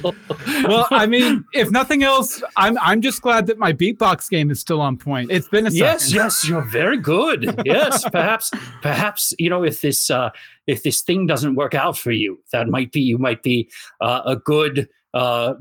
well, 0.63 0.87
I 0.91 1.05
mean, 1.05 1.45
if 1.53 1.71
nothing 1.71 2.03
else, 2.03 2.41
I'm 2.55 2.77
I'm 2.79 3.01
just 3.01 3.21
glad 3.21 3.47
that 3.47 3.57
my 3.57 3.73
beatbox 3.73 4.29
game 4.29 4.51
is 4.51 4.59
still 4.59 4.81
on 4.81 4.97
point. 4.97 5.31
It's 5.31 5.47
been 5.47 5.67
a 5.67 5.69
yes, 5.69 6.03
second. 6.03 6.15
yes, 6.15 6.47
you're 6.47 6.61
very 6.61 6.97
good. 6.97 7.61
Yes, 7.65 8.07
perhaps, 8.11 8.51
perhaps 8.81 9.33
you 9.39 9.49
know 9.49 9.63
if 9.63 9.81
this 9.81 10.09
uh, 10.09 10.29
if 10.67 10.83
this 10.83 11.01
thing 11.01 11.25
doesn't 11.27 11.55
work 11.55 11.73
out 11.73 11.97
for 11.97 12.11
you, 12.11 12.39
that 12.51 12.67
might 12.67 12.91
be 12.91 13.01
you 13.01 13.17
might 13.17 13.43
be 13.43 13.69
uh, 14.01 14.21
a 14.25 14.35
good 14.35 14.87
uh, 15.13 15.53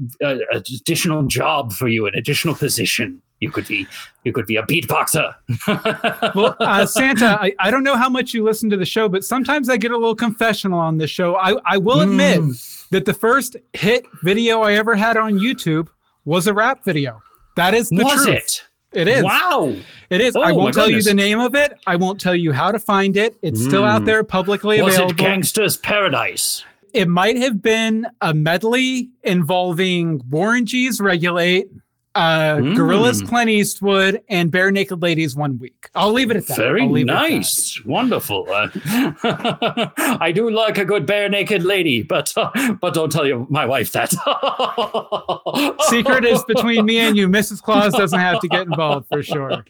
additional 0.53 1.23
job 1.25 1.73
for 1.73 1.89
you, 1.89 2.07
an 2.07 2.15
additional 2.15 2.55
position. 2.55 3.23
You 3.45 3.51
could 3.51 3.69
be 3.69 3.87
you 4.25 4.33
could 4.33 4.47
be 4.47 4.57
a 4.57 4.63
beatboxer. 4.63 5.35
well, 6.35 6.57
uh, 6.59 6.87
Santa, 6.87 7.39
I, 7.39 7.55
I 7.59 7.71
don't 7.71 7.85
know 7.85 7.97
how 7.97 8.09
much 8.09 8.33
you 8.33 8.43
listen 8.43 8.71
to 8.71 8.77
the 8.79 8.87
show, 8.87 9.07
but 9.07 9.23
sometimes 9.23 9.69
I 9.69 9.77
get 9.77 9.91
a 9.91 9.99
little 9.99 10.15
confessional 10.15 10.79
on 10.79 10.97
this 10.97 11.11
show. 11.11 11.37
I, 11.37 11.57
I 11.67 11.77
will 11.77 12.01
admit 12.01 12.41
mm. 12.41 12.89
that 12.89 13.05
the 13.05 13.13
first 13.13 13.57
hit 13.75 14.07
video 14.23 14.63
I 14.63 14.73
ever 14.73 14.95
had 14.95 15.19
on 15.19 15.35
YouTube 15.35 15.89
was 16.25 16.47
a 16.47 16.55
rap 16.55 16.85
video. 16.85 17.23
That 17.57 17.75
is 17.75 17.91
the 17.91 18.03
was 18.03 18.25
truth. 18.25 18.29
it? 18.29 18.65
It 18.93 19.09
is. 19.09 19.25
Wow. 19.25 19.77
It 20.09 20.23
is. 20.23 20.35
Oh, 20.37 20.41
I 20.41 20.53
won't 20.53 20.73
tell 20.73 20.87
goodness. 20.87 21.05
you 21.05 21.11
the 21.11 21.15
name 21.15 21.39
of 21.39 21.55
it. 21.55 21.75
I 21.87 21.97
won't 21.97 22.19
tell 22.19 22.35
you 22.35 22.53
how 22.53 22.73
to 22.73 22.79
find 22.79 23.19
it. 23.19 23.37
It's 23.43 23.61
mm. 23.61 23.67
still 23.67 23.85
out 23.85 24.01
hmm. 24.01 24.07
there 24.07 24.25
publicly 24.25 24.81
was 24.81 24.95
available. 24.95 25.15
Was 25.15 25.21
it 25.21 25.61
Gangsta's 25.61 25.77
Paradise? 25.77 26.65
It 26.95 27.09
might 27.09 27.37
have 27.37 27.61
been 27.61 28.07
a 28.23 28.33
medley 28.33 29.11
involving 29.25 30.23
Warren 30.31 30.65
G's 30.65 31.01
Regulate, 31.01 31.69
uh, 32.15 32.57
mm. 32.57 32.77
Gorillaz 32.77 33.27
Clint 33.27 33.51
Eastwood, 33.51 34.23
and 34.29 34.53
Barenaked 34.53 35.03
Ladies 35.03 35.35
one 35.35 35.59
week. 35.59 35.91
I'll 35.95 36.13
leave 36.13 36.31
it 36.31 36.37
at 36.37 36.47
that. 36.47 36.57
Very 36.57 36.87
nice. 37.05 37.85
Wonderful. 37.85 38.47
Uh, 38.49 38.69
I 40.21 40.31
do 40.33 40.49
like 40.51 40.79
a 40.79 40.85
good 40.85 41.07
Bare 41.07 41.29
Naked 41.29 41.65
Lady, 41.65 42.03
but 42.03 42.33
uh, 42.37 42.51
but 42.81 42.95
don't 42.95 43.11
tell 43.11 43.27
you 43.27 43.47
my 43.51 43.67
wife 43.67 43.93
that. 43.93 44.13
Secret 45.89 46.25
is 46.25 46.45
between 46.45 46.85
me 46.85 46.99
and 46.99 47.17
you. 47.17 47.29
Mrs. 47.29 47.61
Claus 47.61 47.93
doesn't 47.93 48.21
have 48.21 48.41
to 48.41 48.49
get 48.49 48.67
involved 48.67 49.09
for 49.09 49.23
sure. 49.23 49.65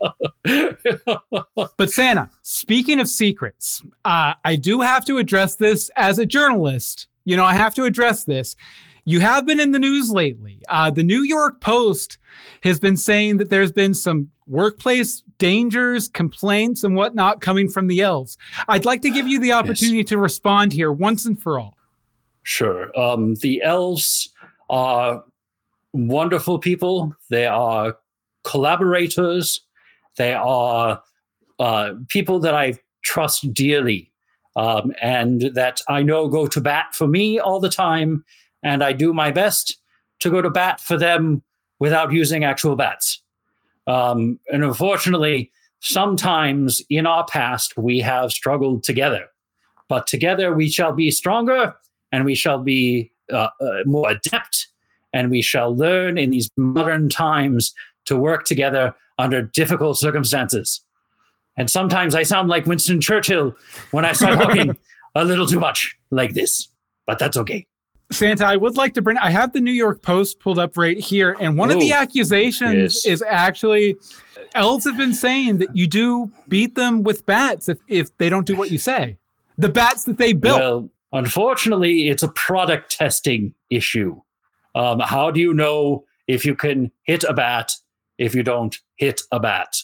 but 1.77 1.91
Santa, 1.91 2.29
speaking 2.43 3.01
of 3.01 3.09
secrets, 3.09 3.83
uh, 4.05 4.35
I 4.45 4.57
do 4.57 4.81
have 4.81 5.05
to 5.07 5.19
address 5.19 5.57
this 5.57 5.91
as 5.97 6.19
a 6.19 6.27
journalist. 6.27 7.09
You 7.25 7.37
know, 7.37 7.45
I 7.45 7.55
have 7.55 7.75
to 7.77 7.85
address 7.85 8.25
this. 8.25 8.55
You 9.07 9.21
have 9.21 9.47
been 9.47 9.61
in 9.61 9.73
the 9.73 9.79
news 9.79 10.11
lately. 10.11 10.63
Uh, 10.69 10.91
the 10.91 11.03
New 11.03 11.23
York 11.23 11.61
Post 11.61 12.19
has 12.65 12.81
been 12.81 12.97
saying 12.97 13.37
that 13.37 13.51
there's 13.51 13.73
been 13.73 13.95
some 13.95 14.31
workplace 14.47 15.23
dangers, 15.39 16.09
complaints, 16.09 16.83
and 16.83 16.97
whatnot 16.97 17.41
coming 17.41 17.69
from 17.69 17.87
the 17.87 18.01
elves. 18.01 18.39
I'd 18.69 18.85
like 18.85 19.03
to 19.03 19.11
give 19.11 19.29
you 19.29 19.39
the 19.39 19.53
opportunity 19.53 19.99
yes. 19.99 20.09
to 20.09 20.19
respond 20.19 20.73
here 20.73 20.91
once 20.91 21.27
and 21.27 21.41
for 21.41 21.59
all. 21.59 21.77
Sure. 22.43 22.99
Um, 22.99 23.35
the 23.37 23.63
elves 23.63 24.31
are 24.71 25.25
wonderful 25.93 26.59
people. 26.59 27.15
They 27.31 27.47
are 27.47 27.97
collaborators. 28.45 29.61
They 30.17 30.35
are 30.35 31.03
uh, 31.59 31.95
people 32.09 32.41
that 32.41 32.55
I 32.55 32.75
trust 33.03 33.53
dearly 33.53 34.11
um, 34.57 34.93
and 35.01 35.51
that 35.55 35.83
I 35.89 36.03
know 36.03 36.29
go 36.29 36.47
to 36.47 36.61
bat 36.61 36.95
for 36.95 37.07
me 37.07 37.39
all 37.39 37.61
the 37.61 37.69
time 37.69 38.25
and 38.63 38.83
I 38.83 38.93
do 38.93 39.13
my 39.13 39.31
best 39.31 39.77
to 40.21 40.31
go 40.31 40.41
to 40.41 40.51
bat 40.51 40.81
for 40.81 40.97
them 40.97 41.43
without 41.79 42.13
using 42.13 42.45
actual 42.45 42.77
bats. 42.77 43.21
Um, 43.87 44.39
and 44.51 44.65
unfortunately, 44.65 45.51
sometimes 45.81 46.81
in 46.89 47.07
our 47.07 47.25
past 47.27 47.77
we 47.77 47.99
have 48.01 48.33
struggled 48.33 48.83
together, 48.83 49.27
but 49.89 50.07
together 50.07 50.55
we 50.55 50.69
shall 50.69 50.93
be 50.93 51.11
stronger 51.11 51.75
and 52.13 52.25
we 52.25 52.35
shall 52.35 52.59
be 52.59 53.11
uh, 53.33 53.49
uh, 53.61 53.83
more 53.85 54.11
adept 54.11 54.69
and 55.13 55.31
we 55.31 55.43
shall 55.43 55.77
learn 55.77 56.19
in 56.19 56.31
these 56.31 56.51
modern 56.57 57.09
times 57.09 57.75
to 58.07 58.17
work 58.17 58.45
together 58.45 58.95
under 59.19 59.43
difficult 59.43 59.99
circumstances. 59.99 60.81
And 61.57 61.71
sometimes 61.71 62.15
I 62.15 62.25
sound 62.25 62.49
like 62.49 62.67
Winston 62.67 63.01
Churchill 63.01 63.55
when 63.93 64.05
I 64.05 64.13
start 64.13 64.41
talking 64.41 64.77
a 65.15 65.25
little 65.25 65.47
too 65.47 65.61
much 65.61 65.97
like 66.11 66.35
this, 66.35 66.69
but 67.07 67.19
that's 67.19 67.37
okay. 67.37 67.67
Santa, 68.15 68.47
I 68.47 68.57
would 68.57 68.77
like 68.77 68.95
to 68.95 69.03
bring. 69.03 69.19
I 69.19 69.31
have 69.31 69.53
the 69.53 69.61
New 69.61 69.73
York 69.73 70.03
Post 70.03 70.41
pulled 70.41 70.59
up 70.59 70.77
right 70.77 70.99
here, 70.99 71.37
and 71.41 71.59
one 71.59 71.71
Ooh, 71.71 71.75
of 71.75 71.81
the 71.81 71.93
accusations 71.93 73.05
yes. 73.05 73.07
is 73.07 73.23
actually 73.23 73.97
elves 74.55 74.85
have 74.85 74.97
been 74.97 75.15
saying 75.15 75.59
that 75.59 75.77
you 75.77 75.87
do 75.87 76.31
beat 76.49 76.75
them 76.75 77.03
with 77.03 77.27
bats 77.27 77.69
if, 77.69 77.79
if 77.89 78.17
they 78.19 78.29
don't 78.29 78.47
do 78.47 78.57
what 78.57 78.71
you 78.71 78.79
say. 78.79 79.19
The 79.59 79.69
bats 79.69 80.05
that 80.05 80.19
they 80.19 80.33
built. 80.33 80.59
Well, 80.59 80.91
unfortunately, 81.13 82.09
it's 82.09 82.23
a 82.23 82.29
product 82.29 82.91
testing 82.91 83.55
issue. 83.71 84.21
Um, 84.75 85.01
how 85.01 85.31
do 85.31 85.41
you 85.41 85.55
know 85.55 86.05
if 86.27 86.45
you 86.45 86.55
can 86.55 86.91
hit 87.03 87.25
a 87.25 87.33
bat 87.33 87.73
if 88.19 88.35
you 88.35 88.43
don't 88.43 88.77
hit 88.97 89.23
a 89.31 89.39
bat? 89.39 89.77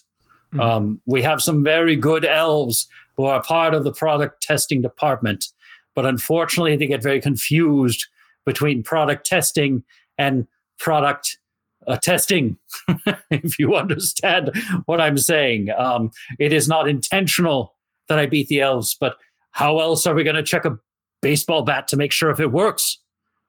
Mm-hmm. 0.53 0.61
Um, 0.61 1.01
we 1.07 1.23
have 1.23 1.43
some 1.43 1.63
very 1.63 1.95
good 1.95 2.25
elves 2.25 2.89
who 3.17 3.25
are 3.25 3.43
part 3.43 3.75
of 3.75 3.85
the 3.85 3.93
product 3.93 4.43
testing 4.43 4.83
department 4.83 5.47
but 5.95 6.07
unfortunately, 6.07 6.77
they 6.77 6.87
get 6.87 7.03
very 7.03 7.21
confused 7.21 8.07
between 8.47 8.83
product 8.83 9.27
testing 9.27 9.83
and 10.19 10.47
product 10.79 11.39
uh, 11.87 11.97
testing, 11.97 12.57
if 13.31 13.59
you 13.59 13.75
understand 13.75 14.51
what 14.87 15.01
I'm 15.01 15.19
saying. 15.19 15.69
Um, 15.77 16.11
it 16.39 16.53
is 16.53 16.69
not 16.69 16.89
intentional 16.89 17.75
that 18.09 18.19
I 18.19 18.27
beat 18.27 18.49
the 18.49 18.61
elves, 18.61 18.97
but 18.99 19.17
how 19.53 19.81
else 19.81 20.07
are 20.07 20.15
we 20.15 20.25
going 20.25 20.37
to 20.37 20.43
check 20.43 20.65
a 20.65 20.79
baseball 21.23 21.63
bat 21.63 21.89
to 21.89 21.97
make 21.97 22.13
sure 22.13 22.31
if 22.31 22.41
it 22.41 22.53
works? 22.53 22.99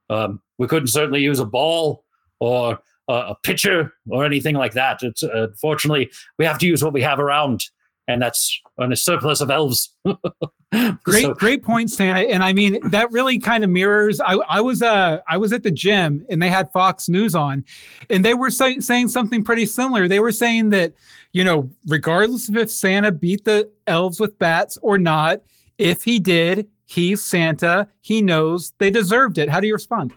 Um, 0.10 0.42
we 0.58 0.68
couldn't 0.68 0.88
certainly 0.88 1.22
use 1.22 1.40
a 1.40 1.46
ball 1.46 2.06
or 2.40 2.80
a, 3.08 3.14
a 3.14 3.36
pitcher 3.44 3.94
or 4.10 4.26
anything 4.26 4.56
like 4.56 4.74
that. 4.74 5.04
It's 5.04 5.24
uh, 5.24 5.48
we 5.64 6.46
have 6.46 6.58
to 6.60 6.68
use 6.68 6.84
what 6.84 6.94
we 6.94 7.02
have 7.02 7.20
around 7.20 7.66
and 8.08 8.22
that's 8.22 8.62
on 8.78 8.92
a 8.92 8.96
surplus 8.96 9.42
of 9.42 9.50
elves. 9.50 9.94
great, 11.04 11.24
so. 11.24 11.34
great 11.34 11.64
point, 11.64 11.90
Stan. 11.90 12.18
And 12.18 12.44
I 12.44 12.54
mean 12.54 12.80
that 12.90 13.12
really 13.12 13.40
kind 13.40 13.64
of 13.64 13.70
mirrors. 13.70 14.20
I, 14.20 14.34
I 14.50 14.62
was 14.62 14.82
uh 14.82 15.20
I 15.28 15.38
was 15.38 15.54
at 15.54 15.64
the 15.64 15.72
gym 15.72 16.26
and 16.30 16.42
they 16.42 16.50
had 16.50 16.72
Fox 16.72 17.10
News 17.10 17.36
on, 17.36 17.64
and 18.10 18.26
they 18.26 18.34
were 18.34 18.50
say, 18.50 18.80
saying 18.80 19.10
something 19.10 19.44
pretty 19.44 19.66
similar. 19.66 20.08
They 20.08 20.20
were 20.20 20.32
saying 20.32 20.70
that 20.72 20.94
you 21.34 21.44
know, 21.44 21.70
regardless 21.88 22.50
of 22.50 22.58
if 22.58 22.70
Santa 22.70 23.12
beat 23.12 23.46
the 23.46 23.70
elves 23.88 24.20
with 24.20 24.38
bats 24.38 24.78
or 24.82 24.98
not, 24.98 25.42
if 25.78 26.04
he 26.04 26.20
did, 26.20 26.68
he's 26.86 27.24
Santa. 27.24 27.88
He 28.02 28.22
knows 28.22 28.74
they 28.80 28.90
deserved 28.90 29.38
it. 29.38 29.50
How 29.50 29.60
do 29.60 29.68
you 29.68 29.74
respond? 29.74 30.14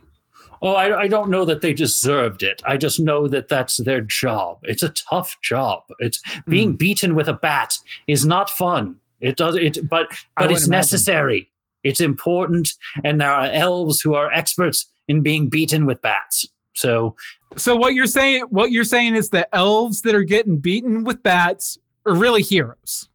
Oh, 0.64 0.72
I, 0.72 1.02
I, 1.02 1.08
don't 1.08 1.28
know 1.28 1.44
that 1.44 1.60
they 1.60 1.74
deserved 1.74 2.42
it. 2.42 2.62
I 2.64 2.78
just 2.78 2.98
know 2.98 3.28
that 3.28 3.48
that's 3.48 3.76
their 3.76 4.00
job. 4.00 4.60
It's 4.62 4.82
a 4.82 4.88
tough 4.88 5.36
job. 5.42 5.82
It's 5.98 6.22
being 6.48 6.72
mm. 6.72 6.78
beaten 6.78 7.14
with 7.14 7.28
a 7.28 7.34
bat 7.34 7.76
is 8.06 8.24
not 8.24 8.48
fun. 8.48 8.96
It 9.20 9.36
does 9.36 9.56
it, 9.56 9.86
but 9.86 10.08
but 10.38 10.50
it's 10.50 10.66
imagine. 10.66 10.70
necessary. 10.70 11.50
It's 11.82 12.00
important, 12.00 12.70
and 13.04 13.20
there 13.20 13.30
are 13.30 13.46
elves 13.46 14.00
who 14.00 14.14
are 14.14 14.32
experts 14.32 14.86
in 15.06 15.20
being 15.20 15.50
beaten 15.50 15.84
with 15.84 16.00
bats. 16.00 16.46
So 16.72 17.14
So 17.56 17.76
what 17.76 17.92
you're 17.92 18.06
saying 18.06 18.44
what 18.48 18.72
you're 18.72 18.84
saying 18.84 19.16
is 19.16 19.28
that 19.30 19.50
elves 19.52 20.00
that 20.02 20.14
are 20.14 20.24
getting 20.24 20.58
beaten 20.58 21.04
with 21.04 21.22
bats 21.22 21.78
are 22.06 22.14
really 22.14 22.42
heroes. 22.42 23.08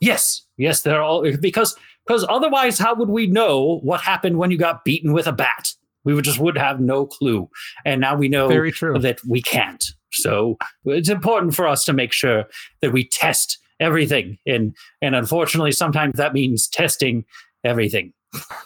yes, 0.00 0.42
yes, 0.58 0.82
they're 0.82 1.02
all 1.02 1.30
because 1.40 1.76
because 2.06 2.26
otherwise, 2.28 2.78
how 2.78 2.94
would 2.94 3.08
we 3.08 3.26
know 3.26 3.80
what 3.82 4.02
happened 4.02 4.36
when 4.36 4.50
you 4.50 4.58
got 4.58 4.84
beaten 4.84 5.14
with 5.14 5.26
a 5.26 5.32
bat? 5.32 5.72
We 6.04 6.14
would 6.14 6.24
just 6.24 6.38
would 6.38 6.58
have 6.58 6.80
no 6.80 7.06
clue, 7.06 7.48
and 7.84 8.00
now 8.00 8.16
we 8.16 8.28
know 8.28 8.48
Very 8.48 8.72
true. 8.72 8.98
that 8.98 9.20
we 9.28 9.42
can't. 9.42 9.84
So 10.12 10.58
it's 10.84 11.08
important 11.08 11.54
for 11.54 11.66
us 11.66 11.84
to 11.86 11.92
make 11.92 12.12
sure 12.12 12.44
that 12.80 12.92
we 12.92 13.08
test 13.08 13.58
everything, 13.80 14.38
and 14.46 14.74
and 15.02 15.14
unfortunately, 15.14 15.72
sometimes 15.72 16.14
that 16.16 16.32
means 16.32 16.68
testing 16.68 17.24
everything. 17.64 18.12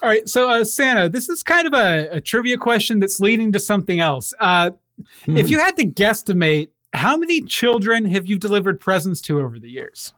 All 0.02 0.08
right, 0.08 0.28
so 0.28 0.48
uh, 0.48 0.64
Santa, 0.64 1.08
this 1.08 1.28
is 1.28 1.42
kind 1.42 1.66
of 1.66 1.74
a, 1.74 2.08
a 2.16 2.20
trivia 2.20 2.56
question 2.56 3.00
that's 3.00 3.20
leading 3.20 3.52
to 3.52 3.60
something 3.60 4.00
else. 4.00 4.32
Uh, 4.40 4.70
If 5.26 5.50
you 5.50 5.58
had 5.60 5.76
to 5.76 5.84
guesstimate, 5.84 6.70
how 6.92 7.16
many 7.16 7.42
children 7.42 8.04
have 8.06 8.26
you 8.26 8.38
delivered 8.38 8.80
presents 8.80 9.20
to 9.22 9.40
over 9.40 9.58
the 9.58 9.70
years? 9.70 10.12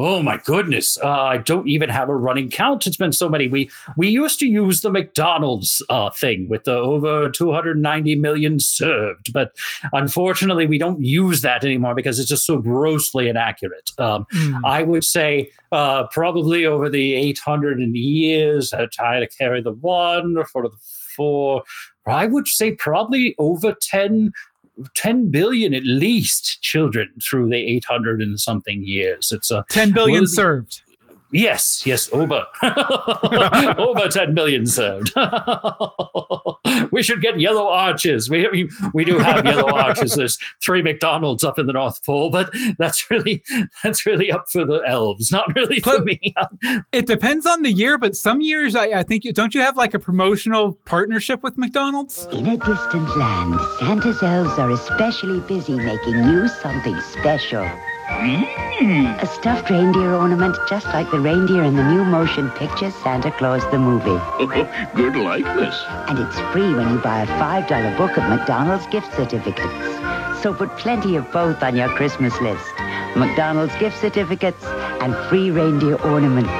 Oh 0.00 0.22
my 0.22 0.36
goodness! 0.36 0.96
Uh, 1.02 1.10
I 1.10 1.38
don't 1.38 1.66
even 1.66 1.88
have 1.88 2.08
a 2.08 2.14
running 2.14 2.50
count. 2.50 2.86
It's 2.86 2.96
been 2.96 3.12
so 3.12 3.28
many. 3.28 3.48
We 3.48 3.68
we 3.96 4.08
used 4.08 4.38
to 4.38 4.46
use 4.46 4.80
the 4.80 4.90
McDonald's 4.90 5.82
uh, 5.88 6.10
thing 6.10 6.48
with 6.48 6.62
the 6.64 6.76
over 6.76 7.28
290 7.30 8.14
million 8.14 8.60
served, 8.60 9.32
but 9.32 9.52
unfortunately, 9.92 10.66
we 10.66 10.78
don't 10.78 11.02
use 11.04 11.40
that 11.40 11.64
anymore 11.64 11.96
because 11.96 12.20
it's 12.20 12.28
just 12.28 12.46
so 12.46 12.58
grossly 12.58 13.28
inaccurate. 13.28 13.90
Um, 13.98 14.26
Hmm. 14.30 14.64
I 14.64 14.82
would 14.82 15.04
say 15.04 15.50
uh, 15.72 16.06
probably 16.08 16.64
over 16.64 16.88
the 16.88 17.14
800 17.14 17.80
years, 17.94 18.72
I 18.72 18.86
try 18.86 19.18
to 19.18 19.26
carry 19.26 19.62
the 19.62 19.72
one 19.72 20.44
for 20.44 20.62
the 20.62 20.70
four. 21.16 21.62
I 22.06 22.26
would 22.26 22.46
say 22.46 22.72
probably 22.74 23.34
over 23.38 23.74
10, 23.80 24.32
10 24.94 25.30
billion 25.30 25.74
at 25.74 25.84
least 25.84 26.62
children 26.62 27.08
through 27.22 27.48
the 27.48 27.56
800 27.56 28.20
and 28.20 28.38
something 28.38 28.84
years. 28.84 29.32
It's 29.32 29.50
a 29.50 29.64
10 29.70 29.92
billion 29.92 30.22
Well, 30.22 30.26
served. 30.26 30.82
Yes, 31.30 31.86
yes, 31.86 32.08
over. 32.12 32.46
over 32.62 34.08
10 34.08 34.32
million 34.32 34.66
served. 34.66 35.12
we 36.90 37.02
should 37.02 37.20
get 37.20 37.38
yellow 37.38 37.68
arches. 37.68 38.30
We, 38.30 38.48
we, 38.48 38.70
we 38.94 39.04
do 39.04 39.18
have 39.18 39.44
yellow 39.44 39.70
arches. 39.74 40.14
There's 40.14 40.38
three 40.62 40.80
McDonald's 40.80 41.44
up 41.44 41.58
in 41.58 41.66
the 41.66 41.74
North 41.74 42.04
Pole, 42.04 42.30
but 42.30 42.50
that's 42.78 43.10
really 43.10 43.42
that's 43.82 44.06
really 44.06 44.32
up 44.32 44.48
for 44.48 44.64
the 44.64 44.82
elves, 44.86 45.30
not 45.30 45.54
really 45.54 45.80
for 45.80 46.00
me. 46.00 46.34
It 46.92 47.06
depends 47.06 47.44
on 47.44 47.62
the 47.62 47.72
year, 47.72 47.98
but 47.98 48.16
some 48.16 48.40
years 48.40 48.74
I, 48.74 48.86
I 48.86 49.02
think 49.02 49.24
you 49.24 49.32
don't 49.32 49.54
you 49.54 49.60
have 49.60 49.76
like 49.76 49.94
a 49.94 49.98
promotional 49.98 50.74
partnership 50.84 51.42
with 51.42 51.58
McDonald's? 51.58 52.26
In 52.32 52.46
a 52.46 52.56
distant 52.56 53.16
land, 53.16 53.60
Santa's 53.78 54.22
elves 54.22 54.58
are 54.58 54.70
especially 54.70 55.40
busy 55.40 55.74
making 55.74 56.24
you 56.24 56.48
something 56.48 56.98
special. 57.00 57.68
Mm. 58.08 59.22
A 59.22 59.26
stuffed 59.26 59.68
reindeer 59.68 60.14
ornament 60.14 60.56
just 60.68 60.86
like 60.86 61.10
the 61.10 61.20
reindeer 61.20 61.62
in 61.62 61.76
the 61.76 61.84
new 61.84 62.04
motion 62.04 62.50
picture 62.52 62.90
Santa 62.90 63.30
Claus 63.30 63.62
the 63.70 63.78
movie. 63.78 64.08
Oh, 64.40 64.90
good 64.94 65.14
likeness. 65.14 65.76
And 66.08 66.18
it's 66.18 66.38
free 66.52 66.74
when 66.74 66.88
you 66.90 66.98
buy 66.98 67.22
a 67.22 67.26
$5 67.26 67.96
book 67.98 68.16
of 68.16 68.24
McDonald's 68.30 68.86
gift 68.86 69.14
certificates. 69.14 70.42
So 70.42 70.54
put 70.54 70.70
plenty 70.78 71.16
of 71.16 71.30
both 71.32 71.62
on 71.62 71.76
your 71.76 71.88
Christmas 71.90 72.32
list. 72.40 72.64
McDonald's 73.16 73.76
gift 73.76 73.98
certificates 74.00 74.64
and 74.64 75.14
free 75.28 75.50
reindeer 75.50 75.96
ornaments. 75.96 76.50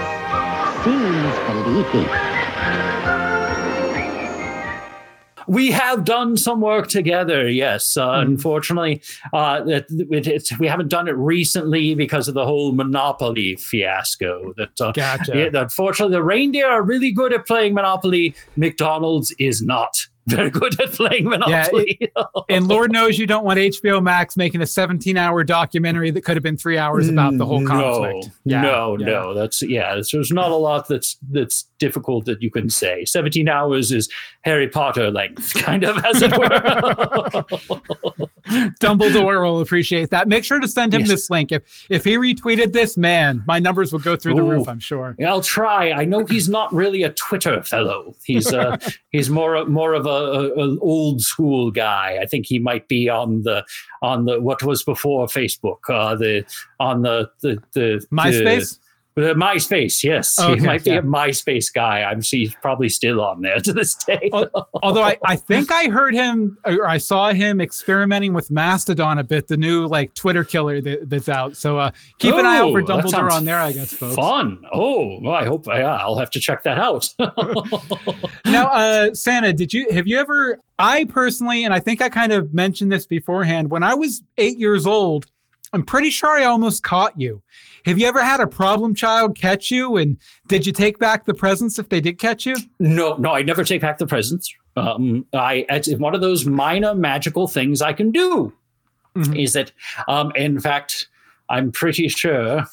Seems 0.85 1.39
believing. 1.49 2.28
We 5.49 5.71
have 5.71 6.05
done 6.05 6.37
some 6.37 6.61
work 6.61 6.89
together, 6.89 7.49
yes. 7.49 7.97
Uh, 7.97 8.23
Unfortunately, 8.27 9.01
uh, 9.33 9.63
it, 9.67 9.87
it, 9.89 10.27
it's, 10.27 10.59
we 10.59 10.69
haven't 10.69 10.89
done 10.89 11.09
it 11.09 11.17
recently 11.17 11.95
because 11.95 12.29
of 12.29 12.35
the 12.35 12.45
whole 12.45 12.73
Monopoly 12.73 13.57
fiasco. 13.57 14.53
That 14.59 14.81
uh, 14.81 14.93
Gotcha. 14.93 15.33
yeah, 15.35 15.61
unfortunately, 15.61 16.15
the 16.15 16.23
reindeer 16.23 16.69
are 16.69 16.83
really 16.83 17.11
good 17.11 17.33
at 17.33 17.47
playing 17.47 17.73
Monopoly. 17.73 18.35
McDonald's 18.57 19.35
is 19.39 19.63
not 19.63 20.07
very 20.29 20.51
good 20.51 20.81
at 20.81 20.93
playing 20.93 21.29
Monopoly. 21.29 22.11
And 22.51 22.67
Lord 22.67 22.91
knows 22.93 23.19
you 23.19 23.27
don't 23.27 23.45
want 23.45 23.59
HBO 23.59 24.03
Max 24.03 24.37
making 24.37 24.63
a 24.63 24.67
17 24.67 25.17
hour 25.17 25.45
documentary 25.45 26.11
that 26.13 26.23
could 26.23 26.37
have 26.37 26.43
been 26.43 26.57
three 26.57 26.79
hours 26.79 27.09
about 27.09 27.37
the 27.37 27.45
whole 27.45 27.65
conflict. 27.67 28.31
No, 28.45 28.57
Yeah, 28.57 28.63
no, 28.63 28.97
yeah. 28.99 29.07
no. 29.07 29.35
That's 29.35 29.63
yeah. 29.63 29.95
There's, 29.95 30.11
there's 30.11 30.31
not 30.33 30.51
a 30.51 30.57
lot 30.57 30.89
that's 30.89 31.17
that's 31.31 31.65
difficult 31.79 32.25
that 32.27 32.41
you 32.43 32.51
can 32.51 32.71
say. 32.71 33.05
Seventeen 33.05 33.49
hours 33.49 33.93
is 33.93 34.09
Harry 34.43 34.69
Potter 34.69 35.11
length, 35.11 35.53
kind 35.63 35.85
of 35.85 36.03
as 36.05 36.23
it 36.23 36.31
were. 36.37 36.49
Dumbledore 38.81 39.43
will 39.45 39.61
appreciate 39.61 40.11
that. 40.11 40.29
Make 40.29 40.45
sure 40.45 40.59
to 40.61 40.69
send 40.69 40.95
him 40.95 41.01
Yes. 41.01 41.09
this 41.11 41.31
link. 41.31 41.53
If 41.53 41.87
if 41.91 42.05
he 42.05 42.17
retweeted 42.17 42.73
this, 42.73 42.97
man, 42.97 43.43
my 43.47 43.59
numbers 43.59 43.93
will 43.93 44.01
go 44.01 44.17
through 44.17 44.35
the 44.35 44.43
roof. 44.43 44.69
I'm 44.69 44.81
sure. 44.81 45.15
I'll 45.27 45.43
try. 45.43 45.93
I 45.93 46.05
know 46.05 46.25
he's 46.25 46.49
not 46.49 46.73
really 46.73 47.03
a 47.03 47.11
Twitter 47.11 47.63
fellow. 47.63 48.15
He's 48.25 48.53
uh, 48.53 48.77
he's 49.11 49.29
more 49.31 49.65
more 49.67 49.95
of 49.95 50.07
a, 50.07 50.09
an 50.19 50.79
old 50.81 51.23
school 51.23 51.71
guy. 51.71 52.19
I 52.21 52.27
think 52.27 52.47
he 52.47 52.59
might 52.59 52.89
be 52.89 53.09
on 53.09 53.43
the 53.43 53.65
on 54.03 54.25
the 54.25 54.41
what 54.41 54.63
was 54.63 54.83
before 54.83 55.27
Facebook. 55.27 55.79
Uh, 55.89 56.15
the 56.15 56.45
on 56.81 57.03
the 57.03 57.31
the 57.41 57.63
the 57.73 58.07
MySpace? 58.13 58.79
The 58.79 58.88
MySpace, 59.35 60.03
yes, 60.03 60.39
Okay, 60.39 60.61
he 60.61 60.67
might 60.67 60.85
be 60.85 60.91
a 60.91 61.03
MySpace 61.03 61.73
guy. 61.73 62.03
I'm 62.03 62.23
he's 62.23 62.55
probably 62.57 62.89
still 62.89 63.21
on 63.21 63.43
there 63.43 63.59
to 63.61 63.73
this 63.73 63.95
day. 63.95 64.31
Although 64.83 65.03
I, 65.03 65.19
I 65.25 65.37
think 65.37 65.71
I 65.73 65.89
heard 65.89 66.15
him 66.15 66.59
or 66.65 66.87
I 66.87 66.99
saw 66.99 67.33
him 67.33 67.61
experimenting 67.61 68.33
with 68.33 68.51
Mastodon 68.51 69.19
a 69.19 69.25
bit, 69.25 69.49
the 69.49 69.57
new 69.57 69.87
like 69.87 70.15
Twitter 70.15 70.45
killer 70.45 70.81
that, 70.81 71.09
that's 71.11 71.29
out. 71.29 71.57
So 71.57 71.79
uh, 71.79 71.91
keep 72.19 72.35
an 72.35 72.47
eye 72.47 72.59
out 72.59 72.73
for 72.73 72.81
Oh, 72.81 72.85
Dumbledore 72.85 73.31
on 73.31 73.45
there, 73.45 73.59
I 73.59 73.73
guess, 73.73 73.93
folks. 73.93 74.15
Fun. 74.15 74.65
Oh, 74.73 75.21
well, 75.21 75.35
I 75.35 75.45
hope 75.45 75.67
yeah, 75.67 75.97
I'll 75.97 76.19
have 76.19 76.31
to 76.31 76.41
check 76.41 76.63
that 76.65 76.79
out. 76.79 77.13
now 78.47 78.69
uh 78.69 79.15
santa 79.15 79.53
did 79.53 79.73
you 79.73 79.87
have 79.91 80.07
you 80.07 80.19
ever 80.19 80.59
i 80.79 81.05
personally 81.05 81.65
and 81.65 81.75
i 81.75 81.79
think 81.81 82.01
i 82.01 82.09
kind 82.09 82.33
of 82.33 82.53
mentioned 82.55 82.91
this 82.91 83.07
beforehand 83.07 83.71
when 83.71 83.83
i 83.83 83.95
was 83.95 84.23
eight 84.39 84.59
years 84.59 84.87
old 84.87 85.27
i'm 85.73 85.85
pretty 85.85 86.11
sure 86.11 86.31
i 86.31 86.45
almost 86.45 86.83
caught 86.83 87.19
you 87.19 87.43
have 87.85 87.99
you 87.99 88.07
ever 88.07 88.23
had 88.23 88.41
a 88.41 88.47
problem 88.47 88.95
child 88.95 89.37
catch 89.37 89.71
you 89.71 89.97
and 89.97 90.17
did 90.47 90.67
you 90.67 90.73
take 90.73 90.99
back 90.99 91.25
the 91.25 91.35
presents 91.35 91.79
if 91.79 91.89
they 91.89 92.01
did 92.01 92.19
catch 92.19 92.47
you 92.47 92.57
No, 92.79 93.17
no, 93.17 93.31
I 93.33 93.43
never 93.43 93.65
take 93.65 93.81
back 93.83 93.99
the 93.99 94.07
presents. 94.07 94.53
Um, 94.77 95.27
I 95.33 95.67
it's 95.69 95.93
one 95.95 96.15
of 96.15 96.21
those 96.21 96.47
minor 96.47 96.95
magical 96.95 97.47
things 97.49 97.83
I 97.83 97.93
can 97.93 98.11
do. 98.11 98.53
Is 99.35 99.53
that, 99.55 99.73
um, 100.07 100.33
in 100.37 100.61
fact, 100.61 101.09
I'm 101.49 101.73
pretty 101.73 102.09
sure 102.09 102.65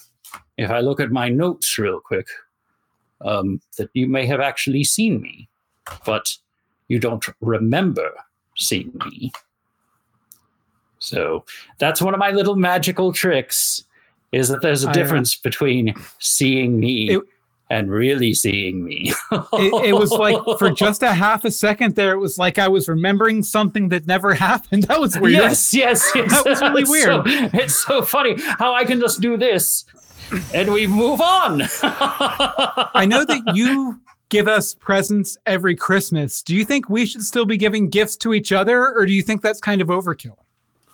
if 0.57 0.69
I 0.69 0.79
look 0.81 0.99
at 0.99 1.11
my 1.11 1.29
notes 1.29 1.77
real 1.77 1.99
quick, 1.99 2.27
um, 3.21 3.61
that 3.77 3.89
you 3.93 4.07
may 4.07 4.25
have 4.27 4.39
actually 4.39 4.83
seen 4.83 5.21
me, 5.21 5.49
but 6.05 6.37
you 6.87 6.99
don't 6.99 7.25
remember 7.41 8.11
seeing 8.57 8.91
me. 9.05 9.31
So 11.05 11.45
that's 11.77 12.01
one 12.01 12.13
of 12.13 12.19
my 12.19 12.31
little 12.31 12.55
magical 12.55 13.13
tricks. 13.13 13.83
Is 14.31 14.49
that 14.49 14.61
there's 14.61 14.83
a 14.83 14.89
uh, 14.89 14.93
difference 14.93 15.35
between 15.35 15.93
seeing 16.19 16.79
me 16.79 17.11
It- 17.11 17.21
and 17.69 17.89
really 17.89 18.33
seeing 18.33 18.83
me? 18.83 19.13
it, 19.31 19.85
it 19.85 19.93
was 19.93 20.11
like 20.11 20.37
for 20.59 20.69
just 20.85 21.01
a 21.03 21.13
half 21.13 21.45
a 21.45 21.51
second 21.51 21.95
there 21.95 22.11
it 22.13 22.19
was 22.19 22.37
like 22.37 22.59
i 22.59 22.67
was 22.67 22.87
remembering 22.87 23.41
something 23.41 23.89
that 23.89 24.05
never 24.05 24.33
happened 24.49 24.83
that 24.83 24.99
was 24.99 25.17
weird 25.19 25.33
Yes, 25.33 25.73
yes, 25.73 26.11
yes. 26.13 26.31
That 26.43 26.45
was 26.45 26.61
really 26.61 26.81
It's 26.83 26.91
weird. 26.91 27.05
so- 27.07 27.23
it's 27.57 27.75
so 27.75 28.01
funny 28.03 28.35
how 28.59 28.73
I 28.75 28.83
can 28.85 28.99
just 28.99 29.19
do 29.21 29.35
this 29.37 29.85
and 30.53 30.71
we 30.73 30.85
move 30.85 31.21
on. 31.21 31.61
i 32.93 33.05
know 33.07 33.23
that 33.25 33.41
you 33.55 33.99
give 34.29 34.47
us 34.47 34.75
presents 34.75 35.37
every 35.45 35.75
christmas 35.75 36.41
do 36.43 36.55
you 36.55 36.65
think 36.65 36.89
we 36.89 37.05
should 37.05 37.23
still 37.23 37.45
be 37.45 37.57
giving 37.57 37.89
gifts 37.89 38.15
to 38.17 38.33
each 38.33 38.51
other 38.51 38.93
or 38.95 39.05
do 39.05 39.13
you 39.13 39.21
think 39.23 39.41
that's 39.41 39.59
kind 39.61 39.81
of 39.81 39.87
overkill 39.87 40.37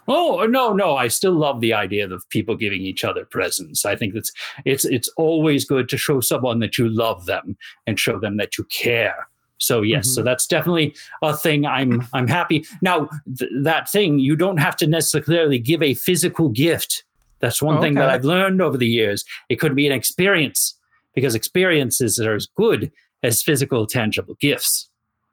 Oh 0.07 0.45
no, 0.45 0.73
no! 0.73 0.95
I 0.95 1.07
still 1.07 1.33
love 1.33 1.61
the 1.61 1.73
idea 1.73 2.09
of 2.09 2.27
people 2.29 2.55
giving 2.55 2.81
each 2.81 3.03
other 3.03 3.25
presents. 3.25 3.85
I 3.85 3.95
think 3.95 4.15
it's 4.15 4.31
it's 4.65 4.85
it's 4.85 5.09
always 5.17 5.65
good 5.65 5.89
to 5.89 5.97
show 5.97 6.19
someone 6.21 6.59
that 6.59 6.77
you 6.77 6.89
love 6.89 7.25
them 7.25 7.55
and 7.87 7.99
show 7.99 8.19
them 8.19 8.37
that 8.37 8.57
you 8.57 8.63
care. 8.65 9.27
So 9.57 9.83
yes, 9.83 10.07
so 10.09 10.21
mm-hmm. 10.21 10.25
that's 10.25 10.47
definitely 10.47 10.95
a 11.21 11.35
thing. 11.35 11.65
I'm 11.65 12.07
I'm 12.13 12.27
happy 12.27 12.65
now. 12.81 13.09
Th- 13.37 13.51
that 13.61 13.89
thing 13.89 14.17
you 14.19 14.35
don't 14.35 14.57
have 14.57 14.75
to 14.77 14.87
necessarily 14.87 15.59
give 15.59 15.83
a 15.83 15.93
physical 15.93 16.49
gift. 16.49 17.03
That's 17.39 17.61
one 17.61 17.81
thing 17.81 17.95
that 17.95 18.09
I've 18.09 18.23
learned 18.23 18.61
over 18.61 18.77
the 18.77 18.87
years. 18.87 19.25
It 19.49 19.55
could 19.55 19.75
be 19.75 19.87
an 19.87 19.93
experience 19.93 20.75
because 21.15 21.33
experiences 21.33 22.19
are 22.19 22.35
as 22.35 22.47
good 22.55 22.91
as 23.23 23.41
physical, 23.41 23.87
tangible 23.87 24.35
gifts. 24.39 24.89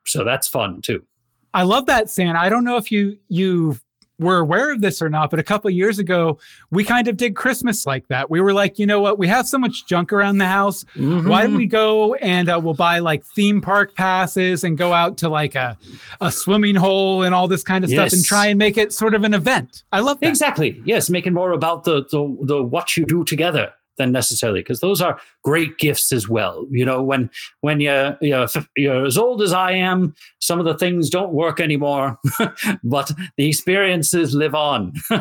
So 0.06 0.24
that's 0.24 0.48
fun 0.48 0.80
too. 0.82 1.02
I 1.54 1.62
love 1.62 1.86
that, 1.86 2.10
Santa. 2.10 2.38
I 2.38 2.48
don't 2.48 2.64
know 2.64 2.76
if 2.76 2.92
you 2.92 3.18
you 3.28 3.78
were 4.18 4.38
aware 4.38 4.72
of 4.72 4.80
this 4.80 5.00
or 5.00 5.08
not, 5.08 5.30
but 5.30 5.38
a 5.38 5.42
couple 5.42 5.70
years 5.70 5.98
ago, 5.98 6.38
we 6.70 6.84
kind 6.84 7.08
of 7.08 7.16
did 7.16 7.36
Christmas 7.36 7.86
like 7.86 8.08
that. 8.08 8.30
We 8.30 8.40
were 8.40 8.52
like, 8.52 8.78
you 8.78 8.86
know 8.86 9.00
what? 9.00 9.18
We 9.18 9.28
have 9.28 9.46
so 9.46 9.58
much 9.58 9.86
junk 9.86 10.12
around 10.12 10.38
the 10.38 10.46
house. 10.46 10.84
Mm-hmm. 10.96 11.28
Why 11.28 11.42
don't 11.42 11.56
we 11.56 11.66
go 11.66 12.14
and 12.14 12.48
uh, 12.48 12.60
we'll 12.62 12.74
buy 12.74 12.98
like 12.98 13.24
theme 13.24 13.60
park 13.60 13.94
passes 13.94 14.64
and 14.64 14.76
go 14.76 14.92
out 14.92 15.18
to 15.18 15.28
like 15.28 15.54
a, 15.54 15.76
a 16.20 16.32
swimming 16.32 16.74
hole 16.74 17.22
and 17.22 17.34
all 17.34 17.48
this 17.48 17.62
kind 17.62 17.84
of 17.84 17.90
stuff 17.90 18.12
and 18.12 18.24
try 18.24 18.46
and 18.46 18.58
make 18.58 18.76
it 18.76 18.92
sort 18.92 19.14
of 19.14 19.24
an 19.24 19.34
event. 19.34 19.84
I 19.92 20.00
love 20.00 20.20
that. 20.20 20.28
Exactly. 20.28 20.82
Yes, 20.84 21.08
making 21.10 21.34
more 21.34 21.52
about 21.52 21.84
the 21.84 22.04
the, 22.10 22.36
the 22.42 22.62
what 22.62 22.96
you 22.96 23.04
do 23.04 23.24
together 23.24 23.72
than 23.98 24.10
necessarily 24.12 24.60
because 24.60 24.80
those 24.80 25.00
are 25.02 25.20
great 25.44 25.76
gifts 25.78 26.10
as 26.12 26.28
well. 26.28 26.66
You 26.70 26.84
know, 26.86 27.02
when 27.02 27.30
when 27.60 27.80
you're, 27.80 28.16
you're 28.22 28.46
you're 28.76 29.04
as 29.04 29.18
old 29.18 29.42
as 29.42 29.52
I 29.52 29.72
am, 29.72 30.14
some 30.40 30.58
of 30.58 30.64
the 30.64 30.76
things 30.78 31.10
don't 31.10 31.32
work 31.32 31.60
anymore, 31.60 32.18
but 32.82 33.12
the 33.36 33.46
experiences 33.48 34.34
live 34.34 34.54
on. 34.54 34.94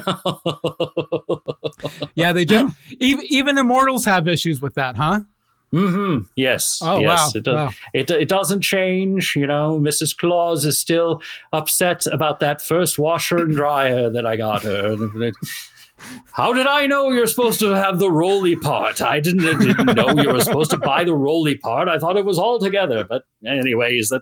Yeah, 2.15 2.33
they 2.33 2.45
do. 2.45 2.71
even, 2.99 3.25
even 3.29 3.57
immortals 3.57 4.05
have 4.05 4.27
issues 4.27 4.61
with 4.61 4.73
that, 4.75 4.95
huh? 4.95 5.21
Mm-hmm. 5.73 6.23
Yes. 6.35 6.79
Oh, 6.81 6.99
yes. 6.99 7.07
wow. 7.07 7.31
It, 7.35 7.43
does, 7.43 7.55
Wow. 7.55 7.71
it 7.93 8.09
it 8.09 8.29
doesn't 8.29 8.61
change. 8.61 9.35
You 9.35 9.45
know, 9.47 9.79
Mrs. 9.79 10.15
Claus 10.17 10.65
is 10.65 10.77
still 10.79 11.21
upset 11.53 12.07
about 12.07 12.39
that 12.39 12.61
first 12.61 12.97
washer 12.97 13.37
and 13.37 13.53
dryer 13.53 14.09
that 14.09 14.25
I 14.25 14.37
got 14.37 14.63
her. 14.63 14.95
How 16.31 16.53
did 16.53 16.67
I 16.67 16.85
know 16.85 17.11
you're 17.11 17.27
supposed 17.27 17.59
to 17.59 17.71
have 17.71 17.99
the 17.99 18.11
roly 18.11 18.55
part? 18.55 19.01
I 19.01 19.19
didn't, 19.19 19.59
didn't 19.59 19.95
know 19.95 20.09
you 20.11 20.31
were 20.31 20.41
supposed 20.41 20.71
to 20.71 20.77
buy 20.77 21.03
the 21.03 21.15
roly 21.15 21.55
part. 21.57 21.87
I 21.87 21.97
thought 21.99 22.17
it 22.17 22.25
was 22.25 22.37
all 22.37 22.59
together. 22.59 23.03
But 23.03 23.23
anyways, 23.45 24.09
that 24.09 24.21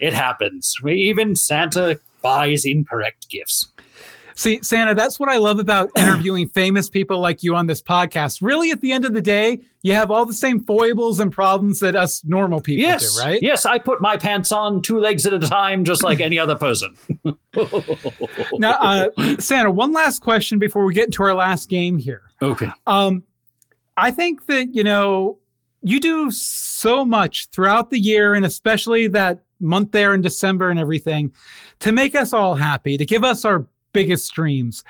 it 0.00 0.12
happens. 0.12 0.74
Even 0.86 1.36
Santa 1.36 2.00
buys 2.20 2.64
incorrect 2.64 3.28
gifts. 3.28 3.71
See, 4.34 4.60
Santa, 4.62 4.94
that's 4.94 5.20
what 5.20 5.28
I 5.28 5.38
love 5.38 5.58
about 5.58 5.90
interviewing 5.96 6.48
famous 6.48 6.88
people 6.88 7.20
like 7.20 7.42
you 7.42 7.54
on 7.54 7.66
this 7.66 7.82
podcast. 7.82 8.40
Really, 8.42 8.70
at 8.70 8.80
the 8.80 8.92
end 8.92 9.04
of 9.04 9.14
the 9.14 9.20
day, 9.20 9.60
you 9.82 9.94
have 9.94 10.10
all 10.10 10.24
the 10.24 10.32
same 10.32 10.60
foibles 10.60 11.20
and 11.20 11.32
problems 11.32 11.80
that 11.80 11.96
us 11.96 12.24
normal 12.24 12.60
people 12.60 12.82
Yes, 12.82 13.16
do, 13.16 13.22
right? 13.22 13.42
Yes, 13.42 13.66
I 13.66 13.78
put 13.78 14.00
my 14.00 14.16
pants 14.16 14.52
on 14.52 14.82
two 14.82 14.98
legs 14.98 15.26
at 15.26 15.34
a 15.34 15.40
time, 15.40 15.84
just 15.84 16.02
like 16.02 16.20
any 16.20 16.38
other 16.38 16.56
person. 16.56 16.96
Now, 18.54 18.72
uh, 18.80 19.36
Santa, 19.38 19.70
one 19.70 19.92
last 19.92 20.20
question 20.20 20.58
before 20.58 20.84
we 20.84 20.94
get 20.94 21.06
into 21.06 21.22
our 21.22 21.34
last 21.34 21.68
game 21.68 21.98
here. 21.98 22.22
okay. 22.40 22.70
Um, 22.86 23.24
I 23.96 24.10
think 24.10 24.46
that, 24.46 24.74
you 24.74 24.84
know, 24.84 25.38
you 25.82 26.00
do 26.00 26.30
so 26.30 27.04
much 27.04 27.48
throughout 27.50 27.90
the 27.90 27.98
year 27.98 28.34
and 28.34 28.46
especially 28.46 29.06
that 29.08 29.40
month 29.60 29.92
there 29.92 30.14
in 30.14 30.22
December 30.22 30.70
and 30.70 30.78
everything 30.78 31.32
to 31.80 31.92
make 31.92 32.14
us 32.14 32.32
all 32.32 32.54
happy, 32.54 32.96
to 32.96 33.04
give 33.04 33.24
us 33.24 33.44
our 33.44 33.66
biggest 33.92 34.32
dreams. 34.34 34.84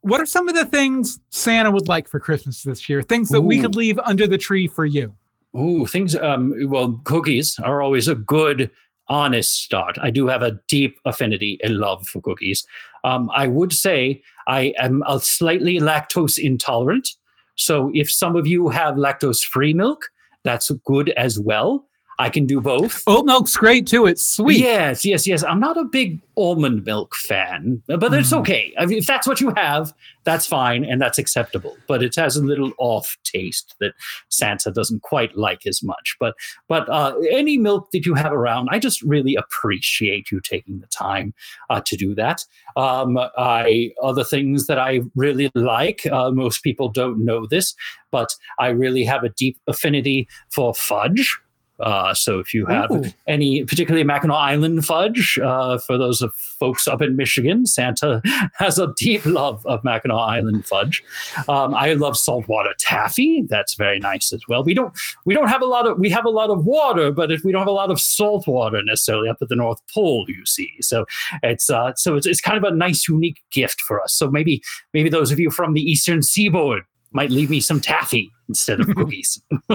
What 0.00 0.20
are 0.20 0.26
some 0.26 0.48
of 0.48 0.54
the 0.54 0.64
things 0.64 1.20
Santa 1.30 1.70
would 1.70 1.88
like 1.88 2.08
for 2.08 2.20
Christmas 2.20 2.62
this 2.62 2.88
year? 2.88 3.02
Things 3.02 3.28
that 3.30 3.42
we 3.42 3.60
could 3.60 3.74
leave 3.76 3.98
under 4.00 4.26
the 4.26 4.38
tree 4.38 4.66
for 4.66 4.84
you? 4.84 5.14
Ooh, 5.56 5.86
things. 5.86 6.16
Um, 6.16 6.54
well, 6.68 7.00
cookies 7.04 7.58
are 7.58 7.82
always 7.82 8.08
a 8.08 8.14
good, 8.14 8.70
honest 9.08 9.54
start. 9.54 9.98
I 10.00 10.10
do 10.10 10.26
have 10.28 10.42
a 10.42 10.58
deep 10.68 10.98
affinity 11.04 11.58
and 11.62 11.78
love 11.78 12.06
for 12.08 12.22
cookies. 12.22 12.66
Um, 13.04 13.30
I 13.34 13.48
would 13.48 13.72
say 13.72 14.22
I 14.46 14.72
am 14.78 15.02
a 15.06 15.20
slightly 15.20 15.78
lactose 15.78 16.38
intolerant. 16.38 17.08
So 17.56 17.90
if 17.94 18.10
some 18.10 18.36
of 18.36 18.46
you 18.46 18.68
have 18.70 18.94
lactose 18.94 19.44
free 19.44 19.74
milk, 19.74 20.10
that's 20.44 20.70
good 20.86 21.10
as 21.10 21.38
well. 21.38 21.86
I 22.22 22.30
can 22.30 22.46
do 22.46 22.60
both. 22.60 23.02
Oat 23.08 23.24
milk's 23.26 23.56
great 23.56 23.84
too. 23.86 24.06
It's 24.06 24.24
sweet. 24.24 24.60
Yes, 24.60 25.04
yes, 25.04 25.26
yes. 25.26 25.42
I'm 25.42 25.58
not 25.58 25.76
a 25.76 25.82
big 25.84 26.20
almond 26.36 26.84
milk 26.84 27.16
fan, 27.16 27.82
but 27.88 28.14
it's 28.14 28.30
Mm. 28.32 28.38
okay. 28.40 28.72
I 28.78 28.86
mean, 28.86 28.98
if 28.98 29.06
that's 29.06 29.26
what 29.26 29.40
you 29.40 29.52
have, 29.56 29.92
that's 30.24 30.46
fine 30.46 30.84
and 30.84 31.02
that's 31.02 31.18
acceptable. 31.18 31.76
But 31.88 32.00
it 32.02 32.14
has 32.14 32.36
a 32.36 32.42
little 32.44 32.72
off 32.78 33.16
taste 33.24 33.74
that 33.80 33.94
Santa 34.28 34.70
doesn't 34.70 35.02
quite 35.02 35.36
like 35.36 35.66
as 35.66 35.82
much. 35.82 36.16
But 36.20 36.34
but 36.68 36.88
uh, 36.88 37.16
any 37.32 37.58
milk 37.58 37.90
that 37.90 38.06
you 38.06 38.14
have 38.14 38.32
around, 38.32 38.68
I 38.70 38.78
just 38.78 39.02
really 39.02 39.34
appreciate 39.34 40.30
you 40.30 40.40
taking 40.40 40.78
the 40.78 40.86
time 40.86 41.34
uh, 41.70 41.80
to 41.80 41.96
do 41.96 42.14
that. 42.14 42.44
Um, 42.76 43.18
I 43.36 43.90
other 44.00 44.22
things 44.24 44.68
that 44.68 44.78
I 44.78 45.00
really 45.16 45.50
like. 45.56 46.06
Uh, 46.06 46.30
most 46.30 46.62
people 46.62 46.88
don't 46.88 47.24
know 47.24 47.46
this, 47.46 47.74
but 48.12 48.32
I 48.60 48.68
really 48.68 49.02
have 49.04 49.24
a 49.24 49.28
deep 49.30 49.58
affinity 49.66 50.28
for 50.50 50.72
fudge. 50.72 51.36
Uh, 51.82 52.14
so 52.14 52.38
if 52.38 52.54
you 52.54 52.64
have 52.66 52.90
Ooh. 52.90 53.04
any, 53.26 53.64
particularly 53.64 54.04
Mackinac 54.04 54.36
Island 54.36 54.84
fudge, 54.86 55.38
uh, 55.42 55.78
for 55.78 55.98
those 55.98 56.22
of 56.22 56.32
folks 56.34 56.86
up 56.86 57.02
in 57.02 57.16
Michigan, 57.16 57.66
Santa 57.66 58.22
has 58.54 58.78
a 58.78 58.92
deep 58.96 59.26
love 59.26 59.64
of 59.66 59.82
Mackinac 59.84 60.16
Island 60.16 60.64
fudge. 60.64 61.02
Um, 61.48 61.74
I 61.74 61.92
love 61.94 62.16
saltwater 62.16 62.72
taffy. 62.78 63.42
That's 63.48 63.74
very 63.74 63.98
nice 63.98 64.32
as 64.32 64.42
well. 64.48 64.62
We 64.62 64.74
don't 64.74 64.96
we 65.24 65.34
don't 65.34 65.48
have 65.48 65.62
a 65.62 65.66
lot 65.66 65.86
of 65.86 65.98
we 65.98 66.08
have 66.10 66.24
a 66.24 66.30
lot 66.30 66.50
of 66.50 66.64
water, 66.64 67.10
but 67.10 67.32
if 67.32 67.42
we 67.44 67.52
don't 67.52 67.60
have 67.60 67.68
a 67.68 67.72
lot 67.72 67.90
of 67.90 68.00
salt 68.00 68.46
water 68.46 68.82
necessarily 68.82 69.28
up 69.28 69.38
at 69.42 69.48
the 69.48 69.56
North 69.56 69.80
Pole, 69.92 70.26
you 70.28 70.46
see. 70.46 70.70
So 70.80 71.04
it's 71.42 71.68
uh, 71.68 71.92
so 71.96 72.16
it's, 72.16 72.26
it's 72.26 72.40
kind 72.40 72.58
of 72.58 72.64
a 72.64 72.74
nice, 72.74 73.08
unique 73.08 73.42
gift 73.50 73.80
for 73.80 74.00
us. 74.00 74.14
So 74.14 74.30
maybe 74.30 74.62
maybe 74.94 75.08
those 75.08 75.32
of 75.32 75.40
you 75.40 75.50
from 75.50 75.74
the 75.74 75.82
Eastern 75.82 76.22
Seaboard 76.22 76.84
might 77.12 77.30
leave 77.30 77.50
me 77.50 77.60
some 77.60 77.80
taffy 77.80 78.30
instead 78.48 78.80
of 78.80 78.86
cookies. 78.96 79.42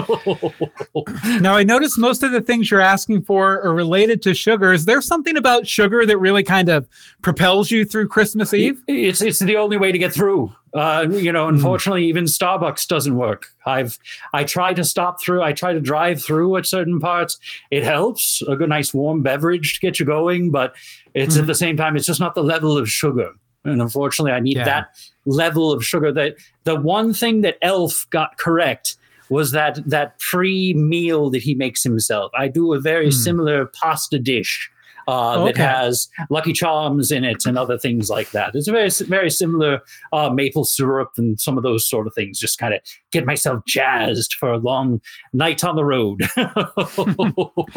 Now, 1.40 1.54
I 1.56 1.62
notice 1.62 1.96
most 1.98 2.22
of 2.22 2.32
the 2.32 2.40
things 2.40 2.70
you're 2.70 2.80
asking 2.80 3.22
for 3.22 3.60
are 3.62 3.72
related 3.74 4.22
to 4.22 4.34
sugar. 4.34 4.72
Is 4.72 4.84
there 4.84 5.00
something 5.00 5.36
about 5.36 5.66
sugar 5.66 6.04
that 6.06 6.18
really 6.18 6.42
kind 6.42 6.68
of 6.68 6.88
propels 7.22 7.70
you 7.70 7.84
through 7.84 8.08
Christmas 8.08 8.52
Eve? 8.54 8.82
It's 8.88 9.22
it's 9.22 9.38
the 9.38 9.56
only 9.56 9.76
way 9.76 9.92
to 9.92 9.98
get 9.98 10.12
through. 10.12 10.52
Uh, 10.74 11.06
you 11.10 11.32
know, 11.32 11.48
unfortunately, 11.48 12.06
even 12.06 12.24
Starbucks 12.24 12.86
doesn't 12.88 13.14
work. 13.16 13.46
I've 13.66 13.98
I 14.32 14.44
try 14.44 14.74
to 14.74 14.84
stop 14.84 15.20
through. 15.20 15.42
I 15.42 15.52
try 15.52 15.72
to 15.72 15.80
drive 15.80 16.22
through 16.22 16.56
at 16.56 16.66
certain 16.66 16.98
parts. 17.00 17.38
It 17.70 17.84
helps 17.84 18.42
a 18.48 18.56
good, 18.56 18.68
nice, 18.68 18.92
warm 18.92 19.22
beverage 19.22 19.74
to 19.74 19.80
get 19.80 19.98
you 20.00 20.06
going, 20.06 20.50
but 20.50 20.74
it's 21.14 21.36
Mhm. 21.36 21.40
at 21.40 21.46
the 21.46 21.54
same 21.54 21.76
time, 21.76 21.96
it's 21.96 22.06
just 22.06 22.20
not 22.20 22.34
the 22.34 22.42
level 22.44 22.76
of 22.76 22.88
sugar. 22.88 23.30
And 23.64 23.82
unfortunately, 23.82 24.32
I 24.32 24.40
need 24.40 24.56
Yeah. 24.56 24.64
that 24.64 24.88
level 25.28 25.70
of 25.72 25.84
sugar. 25.84 26.12
That 26.12 26.34
the 26.64 26.74
one 26.74 27.14
thing 27.14 27.42
that 27.42 27.56
Elf 27.62 28.06
got 28.10 28.38
correct 28.38 28.96
was 29.30 29.52
that 29.52 29.78
that 29.86 30.18
pre 30.18 30.72
meal 30.74 31.30
that 31.30 31.42
he 31.42 31.54
makes 31.54 31.84
himself. 31.84 32.32
I 32.34 32.48
do 32.48 32.72
a 32.72 32.80
very 32.80 33.06
Hmm. 33.06 33.10
similar 33.12 33.66
pasta 33.66 34.18
dish 34.18 34.70
uh, 35.06 35.42
that 35.46 35.56
has 35.56 36.06
Lucky 36.28 36.52
Charms 36.52 37.10
in 37.10 37.24
it 37.24 37.46
and 37.46 37.56
other 37.56 37.78
things 37.78 38.10
like 38.10 38.30
that. 38.32 38.54
It's 38.54 38.68
a 38.68 38.72
very 38.72 38.90
very 39.08 39.30
similar 39.30 39.80
uh, 40.12 40.28
maple 40.30 40.64
syrup 40.64 41.12
and 41.16 41.40
some 41.40 41.56
of 41.56 41.62
those 41.62 41.88
sort 41.88 42.06
of 42.06 42.14
things. 42.14 42.38
Just 42.38 42.58
kind 42.58 42.74
of 42.74 42.80
get 43.10 43.24
myself 43.24 43.64
jazzed 43.66 44.34
for 44.34 44.52
a 44.52 44.58
long 44.58 45.00
night 45.32 45.64
on 45.64 45.76
the 45.76 45.84
road. 45.84 46.20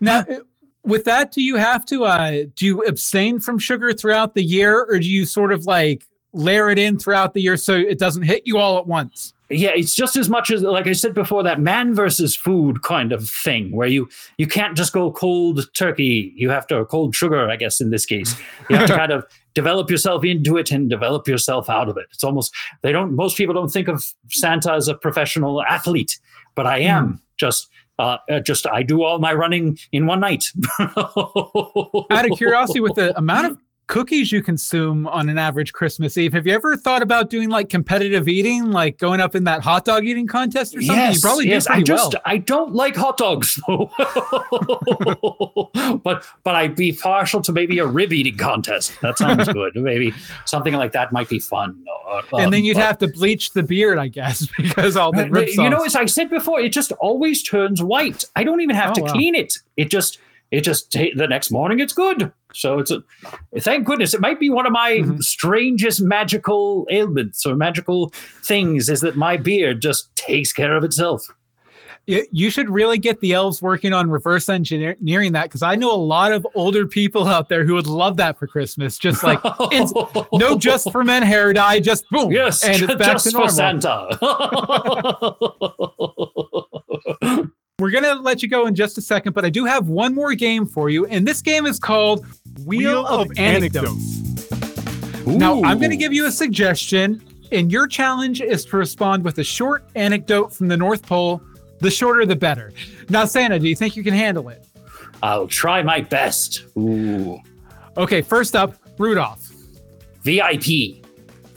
Now, 0.00 0.20
uh, 0.20 0.40
with 0.82 1.04
that, 1.04 1.32
do 1.32 1.42
you 1.42 1.56
have 1.56 1.84
to 1.86 2.04
uh, 2.04 2.44
do 2.54 2.66
you 2.66 2.82
abstain 2.84 3.40
from 3.40 3.58
sugar 3.58 3.92
throughout 3.92 4.34
the 4.34 4.42
year, 4.42 4.84
or 4.88 4.98
do 4.98 5.08
you 5.08 5.24
sort 5.24 5.52
of 5.52 5.66
like 5.66 6.04
layer 6.36 6.70
it 6.70 6.78
in 6.78 6.98
throughout 6.98 7.34
the 7.34 7.40
year 7.40 7.56
so 7.56 7.74
it 7.74 7.98
doesn't 7.98 8.22
hit 8.22 8.42
you 8.44 8.58
all 8.58 8.78
at 8.78 8.86
once? 8.86 9.32
yeah 9.48 9.70
it's 9.74 9.94
just 9.94 10.16
as 10.16 10.28
much 10.28 10.50
as 10.50 10.62
like 10.62 10.86
i 10.86 10.92
said 10.92 11.14
before 11.14 11.42
that 11.42 11.60
man 11.60 11.94
versus 11.94 12.34
food 12.34 12.82
kind 12.82 13.12
of 13.12 13.28
thing 13.28 13.70
where 13.70 13.86
you 13.86 14.08
you 14.38 14.46
can't 14.46 14.76
just 14.76 14.92
go 14.92 15.10
cold 15.10 15.72
turkey 15.74 16.32
you 16.36 16.50
have 16.50 16.66
to 16.66 16.76
or 16.76 16.84
cold 16.84 17.14
sugar 17.14 17.48
i 17.48 17.56
guess 17.56 17.80
in 17.80 17.90
this 17.90 18.04
case 18.04 18.36
you 18.68 18.76
have 18.76 18.88
to 18.88 18.96
kind 18.96 19.12
of 19.12 19.24
develop 19.54 19.90
yourself 19.90 20.24
into 20.24 20.56
it 20.56 20.70
and 20.72 20.90
develop 20.90 21.28
yourself 21.28 21.70
out 21.70 21.88
of 21.88 21.96
it 21.96 22.06
it's 22.12 22.24
almost 22.24 22.52
they 22.82 22.92
don't 22.92 23.14
most 23.14 23.36
people 23.36 23.54
don't 23.54 23.70
think 23.70 23.88
of 23.88 24.12
santa 24.28 24.72
as 24.72 24.88
a 24.88 24.94
professional 24.94 25.62
athlete 25.62 26.18
but 26.54 26.66
i 26.66 26.78
am 26.78 27.20
just 27.36 27.68
uh, 27.98 28.18
uh, 28.30 28.40
just 28.40 28.66
I 28.66 28.82
do 28.82 29.02
all 29.02 29.18
my 29.18 29.32
running 29.32 29.78
in 29.90 30.04
one 30.06 30.20
night. 30.20 30.52
Out 30.78 32.30
of 32.30 32.36
curiosity, 32.36 32.80
with 32.80 32.94
the 32.94 33.16
amount 33.16 33.46
of 33.46 33.58
cookies 33.88 34.32
you 34.32 34.42
consume 34.42 35.06
on 35.06 35.28
an 35.28 35.38
average 35.38 35.72
Christmas 35.72 36.16
Eve, 36.18 36.32
have 36.32 36.46
you 36.46 36.52
ever 36.52 36.76
thought 36.76 37.02
about 37.02 37.30
doing 37.30 37.48
like 37.48 37.68
competitive 37.68 38.26
eating, 38.28 38.70
like 38.72 38.98
going 38.98 39.20
up 39.20 39.34
in 39.34 39.44
that 39.44 39.62
hot 39.62 39.84
dog 39.84 40.04
eating 40.04 40.26
contest 40.26 40.74
or 40.76 40.82
something? 40.82 41.12
you 41.14 41.20
probably 41.20 41.48
yes. 41.48 41.66
I 41.68 41.82
just 41.82 42.14
well. 42.14 42.22
I 42.24 42.38
don't 42.38 42.74
like 42.74 42.96
hot 42.96 43.16
dogs 43.16 43.60
though. 43.68 43.90
but 46.02 46.24
but 46.42 46.54
I'd 46.54 46.74
be 46.76 46.92
partial 46.92 47.40
to 47.42 47.52
maybe 47.52 47.78
a 47.78 47.86
rib 47.86 48.12
eating 48.12 48.36
contest. 48.36 48.92
That 49.02 49.18
sounds 49.18 49.48
good. 49.48 49.76
maybe 49.76 50.12
something 50.44 50.74
like 50.74 50.92
that 50.92 51.12
might 51.12 51.28
be 51.28 51.38
fun. 51.38 51.84
Uh, 52.08 52.22
and 52.32 52.52
then 52.52 52.60
um, 52.60 52.64
you'd 52.64 52.74
but- 52.74 52.82
have 52.84 52.98
to 52.98 53.08
bleach 53.08 53.52
the 53.52 53.62
beard, 53.62 53.98
I 53.98 54.08
guess, 54.08 54.46
because 54.56 54.96
all 54.96 55.12
the 55.12 55.26
you 55.56 55.70
know, 55.70 55.84
as 55.84 55.94
I 55.96 56.06
said 56.06 56.30
before, 56.30 56.60
it 56.60 56.70
just 56.72 56.92
always 56.92 57.42
turns 57.42 57.82
white. 57.82 58.24
I 58.34 58.44
don't 58.44 58.60
even 58.60 58.74
have 58.76 58.90
Oh, 58.90 58.94
to 58.94 59.02
wow. 59.02 59.12
clean 59.12 59.34
it. 59.34 59.58
It 59.76 59.90
just, 59.90 60.18
it 60.50 60.60
just 60.62 60.90
the 60.92 61.26
next 61.28 61.50
morning 61.50 61.80
it's 61.80 61.92
good. 61.92 62.32
So 62.54 62.78
it's 62.78 62.90
a, 62.90 63.02
thank 63.60 63.84
goodness. 63.86 64.14
It 64.14 64.20
might 64.20 64.40
be 64.40 64.48
one 64.50 64.64
of 64.66 64.72
my 64.72 64.92
Mm-hmm. 65.02 65.18
strangest 65.20 66.00
magical 66.00 66.86
ailments 66.90 67.44
or 67.44 67.54
magical 67.56 68.12
things 68.42 68.88
is 68.88 69.00
that 69.00 69.16
my 69.16 69.36
beard 69.36 69.82
just 69.82 70.14
takes 70.16 70.52
care 70.52 70.74
of 70.76 70.84
itself. 70.84 71.26
You 72.08 72.50
should 72.50 72.70
really 72.70 72.98
get 72.98 73.18
the 73.20 73.32
elves 73.32 73.60
working 73.60 73.92
on 73.92 74.08
reverse 74.08 74.48
engineering 74.48 75.32
that 75.32 75.42
because 75.46 75.62
I 75.64 75.74
know 75.74 75.92
a 75.92 75.96
lot 75.98 76.30
of 76.30 76.46
older 76.54 76.86
people 76.86 77.26
out 77.26 77.48
there 77.48 77.64
who 77.64 77.74
would 77.74 77.88
love 77.88 78.16
that 78.18 78.38
for 78.38 78.46
Christmas. 78.46 78.96
Just 78.96 79.24
like 79.24 79.40
no 80.32 80.56
just 80.56 80.92
for 80.92 81.02
men 81.02 81.24
hair 81.24 81.52
dye, 81.52 81.80
just 81.80 82.08
boom. 82.10 82.30
Yes, 82.30 82.62
and 82.62 82.80
it's 82.80 82.94
back 82.98 83.14
just 83.14 83.26
to 83.26 83.32
normal. 83.32 83.48
for 83.48 83.54
Santa. 83.54 84.16
We're 87.78 87.90
gonna 87.90 88.14
let 88.14 88.42
you 88.42 88.48
go 88.48 88.66
in 88.66 88.74
just 88.74 88.96
a 88.96 89.02
second, 89.02 89.34
but 89.34 89.44
I 89.44 89.50
do 89.50 89.66
have 89.66 89.90
one 89.90 90.14
more 90.14 90.32
game 90.34 90.64
for 90.64 90.88
you, 90.88 91.04
and 91.04 91.28
this 91.28 91.42
game 91.42 91.66
is 91.66 91.78
called 91.78 92.24
Wheel, 92.64 93.06
of, 93.06 93.30
Anecdotes. 93.36 94.22
Now, 95.26 95.62
I'm 95.62 95.78
going 95.78 95.90
to 95.90 95.96
give 95.96 96.12
you 96.14 96.24
a 96.24 96.30
suggestion, 96.30 97.22
and 97.52 97.70
your 97.70 97.86
challenge 97.86 98.40
is 98.40 98.64
to 98.66 98.78
respond 98.78 99.24
with 99.24 99.36
a 99.40 99.44
short 99.44 99.84
anecdote 99.94 100.54
from 100.54 100.68
the 100.68 100.76
North 100.78 101.02
Pole. 101.02 101.42
The 101.80 101.90
shorter, 101.90 102.24
the 102.24 102.34
better. 102.36 102.72
Now, 103.10 103.26
Santa, 103.26 103.58
do 103.58 103.68
you 103.68 103.76
think 103.76 103.94
you 103.94 104.02
can 104.02 104.14
handle 104.14 104.48
it? 104.48 104.64
I'll 105.22 105.46
try 105.46 105.82
my 105.82 106.00
best. 106.00 106.64
Ooh. 106.78 107.38
Okay, 107.98 108.22
first 108.22 108.56
up, 108.56 108.74
Rudolph. 108.96 109.50
VIP. 110.22 111.04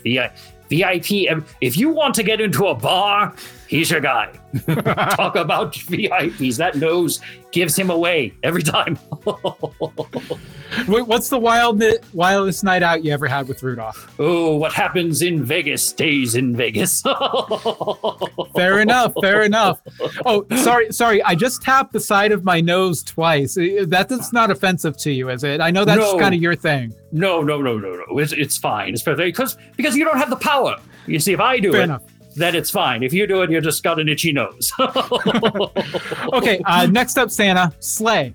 VI, 0.03 0.31
VIP. 0.67 1.31
um, 1.31 1.45
If 1.61 1.77
you 1.77 1.89
want 1.89 2.13
to 2.15 2.23
get 2.23 2.41
into 2.41 2.67
a 2.67 2.75
bar, 2.75 3.33
he's 3.69 3.89
your 3.91 4.01
guy. 4.01 4.33
Talk 5.15 5.35
about 5.35 5.73
VIPs. 5.73 6.57
That 6.57 6.75
nose 6.75 7.21
gives 7.51 7.77
him 7.77 7.89
away 7.89 8.33
every 8.43 8.63
time. 8.63 8.95
Wh- 10.85 11.07
What's 11.07 11.29
the 11.29 11.37
wild, 11.39 11.81
wildest 12.13 12.63
night 12.63 12.83
out 12.83 13.03
you 13.03 13.11
ever 13.13 13.27
had 13.27 13.47
with 13.47 13.61
Rudolph? 13.63 14.13
oh, 14.19 14.55
what 14.55 14.73
happens 14.73 15.21
in 15.21 15.43
Vegas 15.43 15.87
stays 15.87 16.35
in 16.35 16.55
Vegas. 16.55 17.01
Fair 18.55 18.79
enough. 18.79 19.13
Fair 19.21 19.43
enough. 19.43 19.79
Oh, 20.25 20.45
sorry, 20.57 20.91
sorry. 20.91 21.21
I 21.23 21.35
just 21.35 21.61
tapped 21.61 21.93
the 21.93 21.99
side 21.99 22.31
of 22.31 22.43
my 22.43 22.61
nose 22.61 23.03
twice. 23.03 23.57
That's 23.87 24.33
not 24.33 24.51
offensive 24.51 24.97
to 24.97 25.11
you, 25.11 25.29
is 25.29 25.43
it? 25.43 25.61
I 25.61 25.71
know 25.71 25.85
that's 25.85 25.99
No. 25.99 26.19
kind 26.19 26.33
of 26.35 26.41
your 26.41 26.55
thing. 26.55 26.93
No, 27.11 27.41
no, 27.41 27.61
no, 27.61 27.77
no, 27.77 27.95
no. 28.07 28.19
It's, 28.19 28.31
it's 28.33 28.57
fine. 28.57 28.93
It's 28.93 29.03
perfect 29.03 29.35
because 29.35 29.57
because 29.77 29.95
you 29.95 30.05
don't 30.05 30.17
have 30.17 30.29
the 30.29 30.35
power. 30.35 30.75
You 31.07 31.19
see, 31.19 31.33
if 31.33 31.39
I 31.39 31.59
do 31.59 31.71
Fair 31.71 31.81
it, 31.81 31.85
enough. 31.85 32.03
Then 32.35 32.55
it's 32.55 32.69
fine. 32.69 33.03
If 33.03 33.13
you 33.13 33.27
do 33.27 33.41
it, 33.41 33.51
you 33.51 33.59
just 33.61 33.83
got 33.83 33.99
an 33.99 34.07
itchy 34.09 34.31
nose. 34.31 34.71
Okay, 36.33 36.59
uh, 36.65 36.85
next 36.85 37.17
up, 37.17 37.31
Santa, 37.31 37.73
sleigh. 37.79 38.33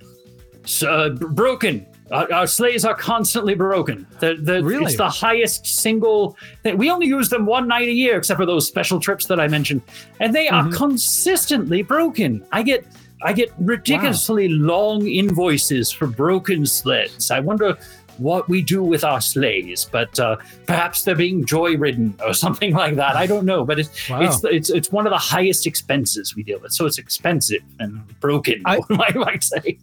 So, 0.66 0.90
uh, 0.90 1.08
broken. 1.10 1.86
Our, 2.10 2.30
our 2.32 2.46
sleighs 2.46 2.84
are 2.84 2.94
constantly 2.94 3.54
broken. 3.54 4.06
The, 4.20 4.34
the, 4.34 4.62
Really? 4.62 4.84
It's 4.86 4.96
the 4.96 5.08
highest 5.08 5.66
single. 5.66 6.36
Thing. 6.62 6.76
We 6.76 6.90
only 6.90 7.06
use 7.06 7.28
them 7.28 7.46
one 7.46 7.66
night 7.66 7.88
a 7.88 7.92
year, 7.92 8.18
except 8.18 8.38
for 8.38 8.46
those 8.46 8.66
special 8.66 9.00
trips 9.00 9.26
that 9.26 9.40
I 9.40 9.48
mentioned, 9.48 9.82
and 10.20 10.34
they 10.34 10.46
Mm-hmm. 10.48 10.68
are 10.68 10.76
consistently 10.76 11.82
broken. 11.82 12.44
I 12.52 12.62
get 12.62 12.86
I 13.22 13.32
get 13.32 13.52
ridiculously 13.58 14.48
long 14.48 15.06
invoices 15.06 15.90
for 15.90 16.06
broken 16.06 16.66
sleds. 16.66 17.30
I 17.30 17.40
wonder 17.40 17.78
what 18.18 18.48
we 18.48 18.62
do 18.62 18.82
with 18.82 19.04
our 19.04 19.20
sleighs, 19.20 19.86
but 19.90 20.18
uh, 20.20 20.36
perhaps 20.66 21.04
they're 21.04 21.14
being 21.14 21.44
joy 21.44 21.76
ridden 21.76 22.14
or 22.24 22.34
something 22.44 22.72
like 22.74 22.96
that. 22.96 23.16
I 23.16 23.26
don't 23.26 23.44
know, 23.46 23.64
but 23.64 23.78
it's 23.78 23.90
Wow. 24.10 24.20
it's 24.22 24.44
it's 24.44 24.70
it's 24.70 24.92
one 24.92 25.06
of 25.06 25.10
the 25.10 25.18
highest 25.18 25.66
expenses 25.66 26.34
we 26.36 26.42
deal 26.42 26.58
with, 26.60 26.72
so 26.72 26.86
it's 26.86 26.98
expensive 26.98 27.62
and 27.78 28.02
broken. 28.20 28.62
I- 28.66 28.80
I 28.90 29.12
might 29.14 29.42
say. 29.44 29.78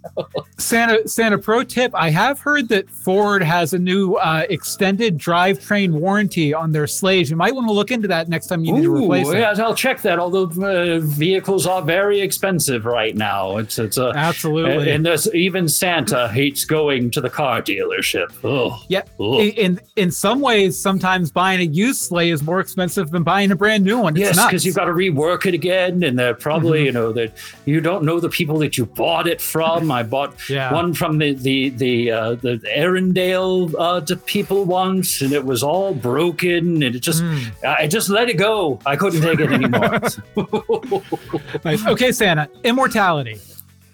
Santa, 0.57 1.07
Santa 1.07 1.37
pro 1.37 1.63
tip. 1.63 1.91
I 1.95 2.09
have 2.09 2.39
heard 2.39 2.69
that 2.69 2.89
Ford 2.89 3.41
has 3.41 3.73
a 3.73 3.79
new 3.79 4.15
uh, 4.15 4.45
extended 4.49 5.17
drivetrain 5.17 5.91
warranty 5.91 6.53
on 6.53 6.71
their 6.71 6.87
sleighs. 6.87 7.29
You 7.31 7.35
might 7.37 7.55
want 7.55 7.67
to 7.67 7.73
look 7.73 7.91
into 7.91 8.07
that 8.09 8.29
next 8.29 8.47
time 8.47 8.63
you 8.63 8.73
need 8.73 8.83
to 8.83 8.95
Ooh, 8.95 9.03
replace 9.03 9.27
it. 9.29 9.39
yeah, 9.39 9.53
I'll 9.57 9.73
check 9.75 10.01
that. 10.03 10.19
Although 10.19 10.45
uh, 10.63 10.99
vehicles 10.99 11.65
are 11.65 11.81
very 11.81 12.21
expensive 12.21 12.85
right 12.85 13.15
now, 13.15 13.57
it's 13.57 13.79
it's 13.79 13.97
a 13.97 14.11
Absolutely. 14.15 14.91
And 14.91 15.05
there's 15.05 15.33
even 15.33 15.67
Santa 15.67 16.27
hates 16.29 16.65
going 16.65 17.09
to 17.11 17.21
the 17.21 17.29
car 17.29 17.61
dealership. 17.61 18.20
Oh, 18.43 18.81
Yeah. 18.89 19.01
Ugh. 19.19 19.39
In 19.57 19.79
in 19.95 20.11
some 20.11 20.41
ways, 20.41 20.77
sometimes 20.79 21.31
buying 21.31 21.59
a 21.59 21.63
used 21.63 22.01
sleigh 22.01 22.29
is 22.31 22.41
more 22.43 22.59
expensive 22.59 23.11
than 23.11 23.23
buying 23.23 23.51
a 23.51 23.55
brand 23.55 23.83
new 23.83 23.99
one. 23.99 24.15
It's 24.15 24.35
yes, 24.37 24.45
because 24.45 24.65
you've 24.65 24.75
got 24.75 24.85
to 24.85 24.91
rework 24.93 25.45
it 25.45 25.53
again, 25.53 26.03
and 26.03 26.17
they're 26.17 26.33
probably 26.33 26.79
Mm-hmm. 26.79 26.85
you 26.85 26.91
know 26.91 27.11
that 27.13 27.33
you 27.65 27.81
don't 27.81 28.03
know 28.03 28.19
the 28.19 28.29
people 28.29 28.57
that 28.59 28.77
you 28.77 28.85
bought 28.85 29.27
it 29.27 29.41
from. 29.41 29.91
I 29.91 30.03
bought 30.03 30.33
Yeah. 30.49 30.73
one 30.73 30.93
from 30.93 31.17
the 31.17 31.33
the 31.33 31.69
the 31.69 32.11
uh, 32.11 32.35
the 32.35 32.57
Arendelle 32.75 33.73
uh, 33.77 34.01
to 34.01 34.15
people 34.15 34.65
once, 34.65 35.21
and 35.21 35.31
it 35.33 35.45
was 35.45 35.63
all 35.63 35.93
broken, 35.93 36.83
and 36.83 36.95
it 36.95 36.99
just 36.99 37.21
Hmm. 37.21 37.37
I 37.65 37.87
just 37.87 38.09
let 38.09 38.29
it 38.29 38.37
go. 38.37 38.79
I 38.85 38.95
couldn't 38.95 39.21
take 39.21 39.39
it 39.39 39.51
anymore. 39.51 39.99
Nice. 41.63 41.85
Okay, 41.85 42.11
Santa, 42.11 42.49
immortality. 42.63 43.39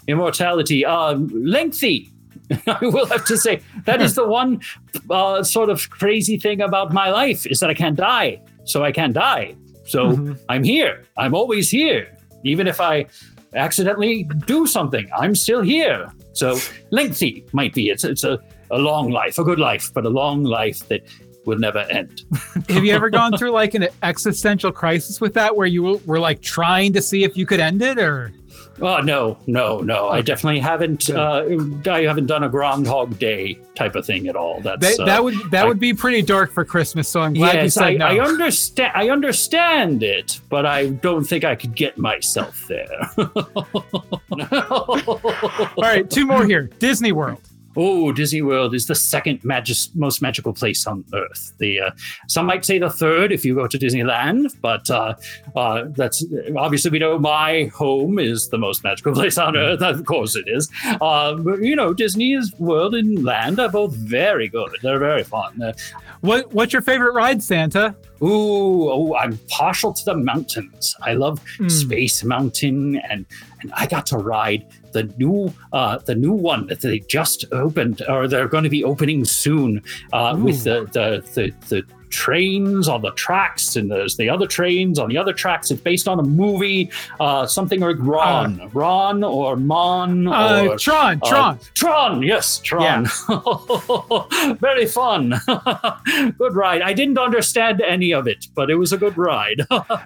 immortality 0.07 0.85
um 0.85 1.27
lengthy 1.33 2.11
i 2.67 2.77
will 2.81 3.05
have 3.05 3.25
to 3.25 3.37
say 3.37 3.61
that 3.85 4.01
is 4.01 4.15
the 4.15 4.25
one 4.27 4.61
uh, 5.09 5.43
sort 5.43 5.69
of 5.69 5.89
crazy 5.89 6.37
thing 6.37 6.61
about 6.61 6.93
my 6.93 7.09
life 7.09 7.45
is 7.45 7.59
that 7.59 7.69
i 7.69 7.73
can't 7.73 7.95
die. 7.97 8.39
So 8.65 8.83
i 8.83 8.91
can't 8.91 9.13
die. 9.13 9.55
So 9.85 9.99
Mhm. 10.11 10.39
i'm 10.49 10.63
here. 10.63 11.03
I'm 11.17 11.33
always 11.33 11.69
here. 11.69 12.03
Even 12.43 12.67
if 12.67 12.79
i 12.81 13.05
accidentally 13.53 14.23
do 14.45 14.67
something 14.67 15.09
i'm 15.17 15.33
still 15.35 15.61
here. 15.61 16.11
So 16.33 16.59
lengthy 16.91 17.45
might 17.53 17.73
be. 17.73 17.89
It's, 17.89 18.03
it's 18.03 18.23
a, 18.23 18.39
a 18.71 18.77
long 18.77 19.09
life 19.09 19.37
a 19.39 19.43
good 19.43 19.59
life 19.59 19.91
but 19.93 20.05
a 20.05 20.09
long 20.09 20.43
life 20.43 20.79
that 20.89 21.01
will 21.45 21.57
never 21.57 21.79
end. 21.79 22.23
Have 22.69 22.83
you 22.83 22.91
ever 22.93 23.09
gone 23.09 23.37
through 23.37 23.51
like 23.51 23.73
an 23.73 23.87
existential 24.03 24.69
crisis 24.71 25.21
with 25.21 25.33
that, 25.35 25.55
where 25.55 25.65
you 25.67 26.01
were 26.05 26.19
like 26.19 26.41
trying 26.41 26.91
to 26.91 27.01
see 27.01 27.23
if 27.23 27.37
you 27.37 27.45
could 27.45 27.61
end 27.61 27.81
it, 27.81 27.97
or 27.97 28.33
Oh 28.79 28.99
no, 28.99 29.37
no, 29.47 29.79
no! 29.79 30.09
I 30.09 30.21
definitely 30.21 30.59
haven't. 30.59 31.09
Uh, 31.09 31.45
I 31.89 32.01
haven't 32.03 32.27
done 32.27 32.43
a 32.43 32.49
Groundhog 32.49 33.17
Day 33.17 33.57
type 33.73 33.95
of 33.95 34.05
thing 34.05 34.27
at 34.27 34.35
all. 34.35 34.61
That's 34.61 34.97
that, 34.97 34.99
uh, 35.03 35.05
that 35.05 35.23
would 35.23 35.35
that 35.49 35.65
I- 35.65 35.67
would 35.67 35.79
be 35.79 35.93
pretty 35.95 36.21
dark 36.21 36.51
for 36.51 36.63
Christmas. 36.63 37.09
So 37.09 37.21
I'm 37.21 37.33
glad 37.33 37.63
you 37.63 37.69
said 37.69 37.83
I, 37.83 37.93
no. 37.95 38.05
I 38.05 38.19
understand. 38.19 38.91
I 38.95 39.09
understand 39.09 40.03
it, 40.03 40.39
but 40.49 40.65
I 40.67 40.89
don't 40.89 41.23
think 41.23 41.43
I 41.43 41.55
could 41.55 41.75
get 41.75 41.97
myself 41.97 42.67
there. 42.67 43.09
All 44.69 45.01
right, 45.77 46.07
two 46.09 46.25
more 46.25 46.45
here. 46.45 46.69
Disney 46.79 47.11
World. 47.11 47.41
Oh, 47.77 48.11
Disney 48.11 48.41
World 48.41 48.73
is 48.73 48.87
the 48.87 48.95
second 48.95 49.39
magis- 49.43 49.95
most 49.95 50.21
magical 50.21 50.51
place 50.51 50.87
on 50.87 51.05
Earth. 51.13 51.53
The 51.59 51.79
uh, 51.79 51.91
some 52.27 52.47
might 52.47 52.65
say 52.65 52.79
the 52.79 52.89
third 52.89 53.31
if 53.31 53.45
you 53.45 53.53
go 53.53 53.67
to 53.67 53.77
Disneyland, 53.77 54.55
but 54.61 54.89
uh, 54.89 55.13
uh, 55.55 55.85
that's 55.89 56.25
obviously 56.57 56.89
we 56.91 56.99
know 56.99 57.19
my 57.19 57.65
home 57.75 58.17
is 58.17 58.49
the 58.49 58.57
most 58.57 58.83
magical 58.83 59.13
place 59.19 59.37
on 59.37 59.55
Earth. 59.55 59.81
Of 59.81 60.05
course, 60.05 60.35
it 60.35 60.45
is. 60.47 60.69
Uh, 60.99 61.35
but 61.35 61.61
you 61.61 61.75
know, 61.75 61.93
Disney's 61.93 62.51
World 62.57 62.95
and 62.95 63.23
Land 63.23 63.59
are 63.59 63.69
both 63.69 63.93
very 63.93 64.47
good. 64.47 64.75
They're 64.81 64.99
very 64.99 65.23
fun. 65.23 65.73
What 66.21 66.51
what's 66.53 66.73
your 66.73 66.81
favorite 66.81 67.13
ride, 67.13 67.41
Santa? 67.43 67.95
Ooh, 68.21 68.89
oh, 68.89 69.15
I'm 69.15 69.37
partial 69.49 69.93
to 69.93 70.05
the 70.05 70.15
mountains. 70.15 70.95
I 71.03 71.13
love 71.13 71.39
Mm. 71.59 71.69
Space 71.71 72.23
Mountain, 72.23 72.97
and 73.09 73.25
and 73.61 73.71
I 73.73 73.85
got 73.85 74.05
to 74.07 74.17
ride 74.17 74.65
the 74.93 75.03
new 75.17 75.53
uh, 75.73 75.99
the 75.99 76.15
new 76.15 76.33
one 76.33 76.67
that 76.67 76.81
they 76.81 76.99
just 76.99 77.45
opened, 77.51 78.01
or 78.09 78.27
they're 78.27 78.47
going 78.47 78.63
to 78.63 78.69
be 78.69 78.83
opening 78.83 79.25
soon, 79.25 79.83
uh, 80.13 80.35
with 80.39 80.63
the, 80.63 80.85
the 80.93 81.23
the 81.35 81.53
the 81.69 81.83
trains 82.09 82.87
on 82.87 83.01
the 83.01 83.11
tracks, 83.11 83.75
and 83.75 83.89
there's 83.91 84.17
the 84.17 84.29
other 84.29 84.47
trains 84.47 84.99
on 84.99 85.09
the 85.09 85.17
other 85.17 85.33
tracks. 85.33 85.71
It's 85.71 85.81
based 85.81 86.07
on 86.07 86.19
a 86.19 86.23
movie, 86.23 86.91
uh, 87.19 87.45
something 87.45 87.79
like 87.79 87.95
Ron, 87.99 88.69
Ron 88.73 89.23
or 89.23 89.55
Mon, 89.55 90.27
Uh, 90.27 90.67
or 90.69 90.77
Tron, 90.77 91.19
uh, 91.23 91.27
Tron. 91.29 91.59
Tron, 91.75 92.23
yes, 92.23 92.59
Tron. 92.59 93.07
Very 94.59 94.85
fun. 94.85 95.33
good 96.37 96.55
ride. 96.55 96.81
I 96.81 96.93
didn't 96.93 97.17
understand 97.17 97.81
any 97.81 98.13
of 98.13 98.27
it, 98.27 98.47
but 98.55 98.69
it 98.69 98.75
was 98.75 98.93
a 98.93 98.97
good 98.97 99.17
ride. 99.17 99.65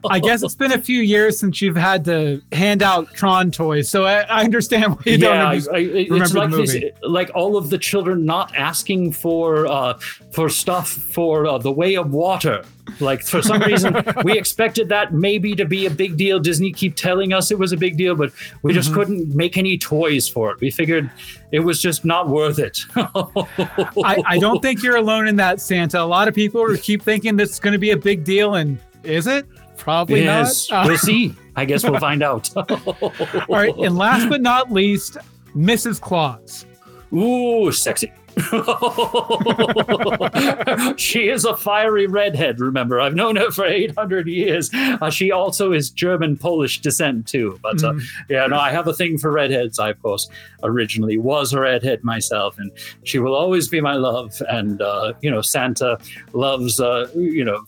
I 0.10 0.20
guess 0.20 0.44
it's 0.44 0.56
been 0.56 0.72
a 0.72 0.82
few 0.82 1.02
years 1.02 1.40
since 1.40 1.62
you've 1.62 1.76
had 1.76 2.06
to 2.06 2.42
hand 2.52 2.82
out 2.84 3.14
Tron 3.14 3.52
toys, 3.52 3.90
so 3.90 4.06
I, 4.06 4.22
I 4.22 4.44
understand 4.44 4.96
why 4.96 5.02
you 5.06 5.14
yeah, 5.14 5.18
don't 5.18 5.38
I, 5.38 5.78
I, 5.78 5.80
it's 5.80 6.10
remember 6.12 6.40
like 6.40 6.50
the 6.52 6.58
movie. 6.58 6.80
this, 6.80 6.92
like 7.04 7.32
all 7.36 7.58
of 7.58 7.70
the 7.70 7.78
children 7.78 8.26
not 8.26 8.56
asking 8.56 9.14
for 9.14 9.68
uh, 9.68 10.00
for 10.32 10.50
stuff 10.50 10.90
for 10.90 11.46
uh, 11.46 11.58
the 11.58 11.72
way 11.72 11.91
of 11.96 12.12
water. 12.12 12.64
Like 13.00 13.22
for 13.24 13.42
some 13.42 13.62
reason, 13.62 13.96
we 14.24 14.38
expected 14.38 14.90
that 14.90 15.14
maybe 15.14 15.56
to 15.56 15.66
be 15.66 15.86
a 15.86 15.90
big 15.90 16.18
deal. 16.18 16.40
Disney 16.40 16.72
keep 16.72 16.96
telling 16.96 17.34
us 17.34 17.50
it 17.52 17.58
was 17.58 17.72
a 17.72 17.78
big 17.78 17.98
deal, 17.98 18.16
but 18.16 18.32
we 18.62 18.74
just 18.74 18.92
Mhm. 18.92 18.94
couldn't 18.96 19.36
make 19.36 19.58
any 19.58 19.78
toys 19.78 20.28
for 20.28 20.52
it. 20.52 20.60
We 20.60 20.72
figured 20.72 21.10
it 21.52 21.62
was 21.62 21.82
just 21.82 22.04
not 22.06 22.28
worth 22.28 22.60
it. 22.60 22.80
I, 22.96 24.22
I 24.26 24.38
don't 24.40 24.62
think 24.62 24.84
you're 24.84 24.98
alone 24.98 25.28
in 25.28 25.36
that, 25.38 25.62
Santa. 25.62 26.02
A 26.02 26.04
lot 26.04 26.28
of 26.28 26.36
people 26.36 26.68
keep 26.78 27.02
thinking 27.02 27.36
this 27.38 27.52
is 27.52 27.60
going 27.60 27.74
to 27.74 27.80
be 27.80 27.92
a 27.92 27.98
big 27.98 28.24
deal, 28.24 28.56
and 28.56 28.78
is 29.04 29.28
it? 29.28 29.46
Probably 29.78 30.24
yes, 30.24 30.70
not. 30.70 30.88
We'll 30.88 30.98
see. 30.98 31.34
I 31.56 31.66
guess 31.66 31.84
we'll 31.84 32.00
find 32.00 32.22
out. 32.22 32.50
all 32.56 33.14
right, 33.50 33.76
and 33.78 33.98
last 33.98 34.30
but 34.30 34.42
not 34.42 34.72
least, 34.72 35.18
Mrs. 35.56 36.00
Claus. 36.00 36.66
Ooh, 37.14 37.72
sexy. 37.72 38.12
she 40.98 41.30
is 41.30 41.46
a 41.46 41.56
fiery 41.56 42.08
redhead. 42.08 42.60
Remember, 42.60 43.00
I've 43.00 43.16
known 43.16 43.36
her 43.36 43.52
for 43.52 43.66
800 43.66 44.28
years. 44.28 44.70
Uh, 44.74 45.10
she 45.10 45.32
also 45.32 45.72
is 45.74 45.90
German 45.90 46.38
Polish 46.38 46.82
descent 46.82 47.28
too. 47.28 47.60
But 47.62 47.84
uh, 47.84 47.92
Mm. 47.92 48.04
yeah, 48.30 48.48
no, 48.48 48.58
I 48.58 48.72
have 48.72 48.88
a 48.88 48.94
thing 48.94 49.18
for 49.18 49.32
redheads. 49.32 49.78
I 49.80 49.90
of 49.90 50.02
course 50.02 50.30
originally 50.64 51.18
was 51.18 51.52
a 51.54 51.60
redhead 51.60 52.04
myself, 52.04 52.58
and 52.58 52.72
she 53.04 53.20
will 53.20 53.36
always 53.36 53.68
be 53.68 53.82
my 53.82 53.96
love. 53.96 54.42
And 54.48 54.82
uh, 54.82 55.14
you 55.22 55.30
know, 55.30 55.42
Santa 55.42 55.98
loves 56.34 56.80
uh, 56.80 57.08
you 57.16 57.44
know 57.44 57.66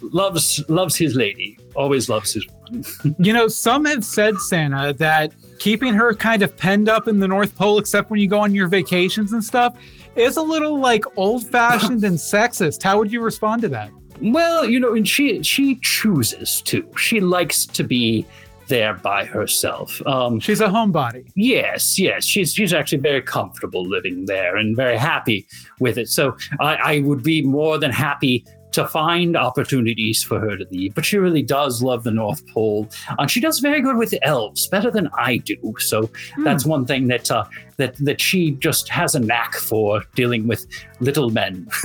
loves 0.00 0.64
loves 0.68 0.96
his 0.96 1.14
lady. 1.14 1.58
Always 1.74 2.08
loves 2.08 2.32
his 2.32 2.46
woman. 2.46 2.84
You 3.20 3.32
know, 3.32 3.46
some 3.48 3.84
have 3.84 4.04
said, 4.04 4.38
Santa, 4.38 4.92
that 4.94 5.32
keeping 5.60 5.94
her 5.94 6.14
kind 6.14 6.42
of 6.42 6.56
penned 6.56 6.88
up 6.88 7.06
in 7.06 7.20
the 7.20 7.28
North 7.28 7.54
Pole, 7.54 7.78
except 7.78 8.10
when 8.10 8.18
you 8.18 8.26
go 8.28 8.40
on 8.40 8.54
your 8.56 8.66
vacations 8.66 9.32
and 9.32 9.44
stuff, 9.44 9.76
is 10.16 10.36
a 10.36 10.42
little 10.42 10.78
like 10.78 11.04
old 11.16 11.46
fashioned 11.46 12.04
and 12.04 12.16
sexist. 12.18 12.82
How 12.82 12.98
would 12.98 13.12
you 13.12 13.20
respond 13.20 13.62
to 13.62 13.68
that? 13.68 13.90
Well, 14.20 14.64
you 14.64 14.80
know, 14.80 14.94
and 14.94 15.06
she 15.06 15.42
she 15.42 15.76
chooses 15.76 16.62
to. 16.62 16.88
She 16.96 17.20
likes 17.20 17.66
to 17.66 17.84
be 17.84 18.26
there 18.68 18.94
by 18.94 19.24
herself. 19.24 20.04
Um, 20.06 20.40
She's 20.40 20.60
a 20.60 20.66
homebody. 20.66 21.30
Yes, 21.34 21.98
yes, 21.98 22.24
she's 22.24 22.52
she's 22.52 22.72
actually 22.72 22.98
very 22.98 23.22
comfortable 23.22 23.86
living 23.86 24.26
there 24.26 24.56
and 24.56 24.74
very 24.74 24.96
happy 24.96 25.46
with 25.80 25.98
it. 25.98 26.08
So 26.08 26.36
I, 26.60 26.76
I 26.76 27.00
would 27.00 27.22
be 27.22 27.42
more 27.42 27.78
than 27.78 27.90
happy 27.90 28.44
to 28.76 28.86
find 28.88 29.36
opportunities 29.36 30.22
for 30.22 30.38
her 30.40 30.56
to 30.56 30.64
leave. 30.70 30.94
But 30.94 31.04
she 31.04 31.18
really 31.18 31.42
does 31.42 31.82
love 31.82 32.04
the 32.04 32.10
North 32.12 32.46
Pole, 32.48 32.88
and 33.18 33.30
she 33.30 33.40
does 33.40 33.58
very 33.58 33.80
good 33.82 33.96
with 33.96 34.14
elves, 34.22 34.68
better 34.68 34.90
than 34.90 35.08
I 35.18 35.38
do. 35.38 35.74
So 35.78 36.08
that's 36.44 36.64
one 36.64 36.86
thing 36.86 37.08
that 37.08 37.30
uh, 37.30 37.44
that 37.76 37.96
that 38.04 38.20
she 38.20 38.52
just 38.52 38.88
has 38.88 39.14
a 39.14 39.20
knack 39.20 39.54
for 39.56 40.02
dealing 40.14 40.46
with 40.46 40.66
little 41.00 41.30
men. 41.30 41.66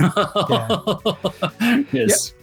yes. 1.92 2.34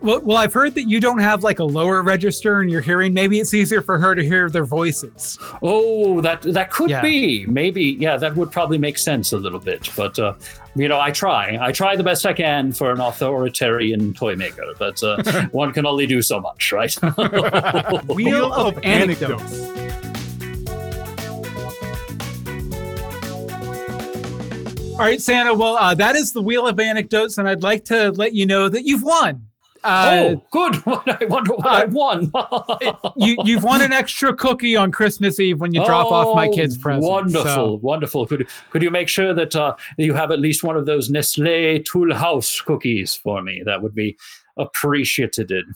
Well, 0.00 0.20
well, 0.20 0.36
I've 0.36 0.52
heard 0.52 0.74
that 0.74 0.88
you 0.88 1.00
don't 1.00 1.18
have 1.18 1.42
like 1.42 1.58
a 1.58 1.64
lower 1.64 2.02
register 2.02 2.62
in 2.62 2.68
your 2.68 2.80
hearing. 2.80 3.14
Maybe 3.14 3.40
it's 3.40 3.54
easier 3.54 3.82
for 3.82 3.98
her 3.98 4.14
to 4.14 4.22
hear 4.24 4.48
their 4.50 4.64
voices. 4.64 5.38
Oh, 5.62 6.20
that 6.20 6.42
that 6.42 6.70
could 6.70 6.90
Yeah. 6.90 7.02
be 7.02 7.46
maybe. 7.46 7.96
Yeah, 7.98 8.16
that 8.16 8.36
would 8.36 8.50
probably 8.52 8.78
make 8.78 8.98
sense 8.98 9.32
a 9.32 9.38
little 9.38 9.58
bit. 9.60 9.88
But 9.96 10.18
uh, 10.18 10.34
you 10.74 10.88
know, 10.88 11.00
I 11.00 11.10
try. 11.10 11.58
I 11.60 11.72
try 11.72 11.96
the 11.96 12.02
best 12.02 12.26
I 12.26 12.32
can 12.32 12.72
for 12.72 12.90
an 12.90 13.00
authoritarian 13.00 14.12
toy 14.14 14.34
maker, 14.36 14.74
but 14.78 15.02
uh, 15.02 15.22
one 15.52 15.72
can 15.72 15.86
only 15.86 16.06
do 16.06 16.20
so 16.20 16.40
much, 16.40 16.72
right? 16.72 16.92
Wheel 18.06 18.52
of 18.52 18.78
anecdotes. 18.84 19.60
All 24.94 25.00
right, 25.00 25.20
Santa. 25.20 25.54
Well, 25.54 25.76
uh, 25.76 25.94
that 25.96 26.14
is 26.14 26.32
the 26.32 26.40
wheel 26.40 26.68
of 26.68 26.78
anecdotes, 26.78 27.36
and 27.36 27.48
I'd 27.48 27.64
like 27.64 27.84
to 27.86 28.12
let 28.12 28.32
you 28.32 28.46
know 28.46 28.68
that 28.68 28.84
you've 28.84 29.02
won. 29.02 29.48
Uh, 29.84 30.34
oh, 30.36 30.44
good. 30.50 30.74
I 30.86 31.26
wonder 31.26 31.52
what 31.54 31.66
I 31.66 31.84
won. 31.84 32.32
you, 33.16 33.36
you've 33.44 33.62
won 33.62 33.82
an 33.82 33.92
extra 33.92 34.34
cookie 34.34 34.76
on 34.76 34.90
Christmas 34.90 35.38
Eve 35.38 35.60
when 35.60 35.74
you 35.74 35.84
drop 35.84 36.10
off 36.10 36.34
my 36.34 36.48
Oh, 36.48 36.52
kids' 36.52 36.78
presents. 36.78 37.06
Wonderful, 37.06 37.44
so- 37.44 37.78
wonderful. 37.82 38.26
Could 38.26 38.48
could 38.70 38.82
you 38.82 38.90
make 38.90 39.08
sure 39.08 39.34
that 39.34 39.54
uh, 39.54 39.76
you 39.98 40.14
have 40.14 40.30
at 40.30 40.40
least 40.40 40.64
one 40.64 40.76
of 40.76 40.86
those 40.86 41.10
Nestle 41.10 41.80
Toll 41.82 42.14
House 42.14 42.60
cookies 42.62 43.14
for 43.14 43.42
me? 43.42 43.62
That 43.64 43.82
would 43.82 43.94
be 43.94 44.16
appreciated. 44.56 45.66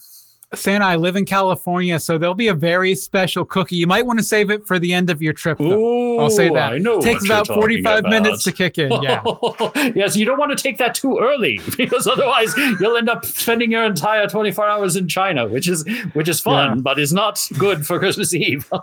Santa, 0.55 0.83
I 0.85 0.95
live 0.95 1.15
in 1.15 1.25
California, 1.25 1.99
so 1.99 2.17
there'll 2.17 2.33
be 2.33 2.47
a 2.47 2.55
very 2.55 2.95
special 2.95 3.45
cookie. 3.45 3.75
You 3.75 3.85
might 3.85 4.07
want 4.07 4.17
to 4.17 4.25
save 4.25 4.49
it 4.49 4.65
for 4.65 4.79
the 4.79 4.93
end 4.93 5.11
of 5.11 5.21
your 5.21 5.31
trip. 5.31 5.59
Though. 5.59 6.19
I'll 6.19 6.31
say 6.31 6.49
that. 6.49 6.73
I 6.73 6.79
know 6.79 6.97
it 6.97 7.03
takes 7.03 7.23
about 7.23 7.45
45 7.47 8.05
minutes 8.05 8.43
to 8.43 8.51
kick 8.51 8.79
in. 8.79 8.91
Yeah. 9.03 9.21
yes, 9.95 10.15
you 10.15 10.25
don't 10.25 10.39
want 10.39 10.57
to 10.57 10.61
take 10.61 10.79
that 10.79 10.95
too 10.95 11.19
early 11.19 11.59
because 11.77 12.07
otherwise 12.07 12.55
you'll 12.57 12.97
end 12.97 13.09
up 13.09 13.25
spending 13.25 13.71
your 13.71 13.83
entire 13.83 14.27
24 14.27 14.67
hours 14.67 14.95
in 14.95 15.07
China, 15.07 15.47
which 15.47 15.67
is 15.69 15.85
which 16.13 16.27
is 16.27 16.39
fun, 16.39 16.77
Yeah. 16.77 16.81
but 16.81 16.97
is 16.99 17.13
not 17.13 17.45
good 17.59 17.85
for 17.85 17.99
Christmas 17.99 18.33
Eve. 18.33 18.69